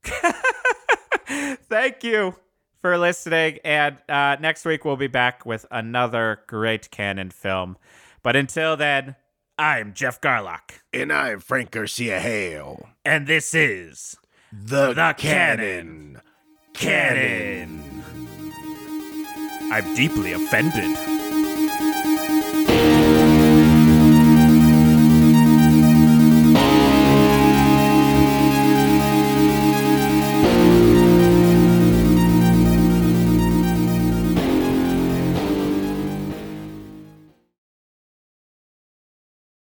thank 1.68 2.04
you 2.04 2.34
for 2.80 2.98
listening. 2.98 3.58
And 3.64 3.96
uh, 4.08 4.36
next 4.40 4.64
week 4.64 4.84
we'll 4.84 4.96
be 4.96 5.06
back 5.06 5.46
with 5.46 5.64
another 5.70 6.40
great 6.46 6.90
Cannon 6.90 7.30
film. 7.30 7.76
But 8.22 8.36
until 8.36 8.76
then, 8.76 9.16
I'm 9.58 9.94
Geoff 9.94 10.20
Garlock, 10.20 10.80
And 10.92 11.12
I'm 11.12 11.40
Frank 11.40 11.70
Garcia 11.70 12.20
Hale. 12.20 12.88
and 13.04 13.26
this 13.26 13.54
is 13.54 14.16
The, 14.52 14.92
The 14.92 15.14
Canon. 15.16 16.20
Canon. 16.74 18.01
I'm 19.72 19.94
deeply 19.94 20.34
offended. 20.34 21.21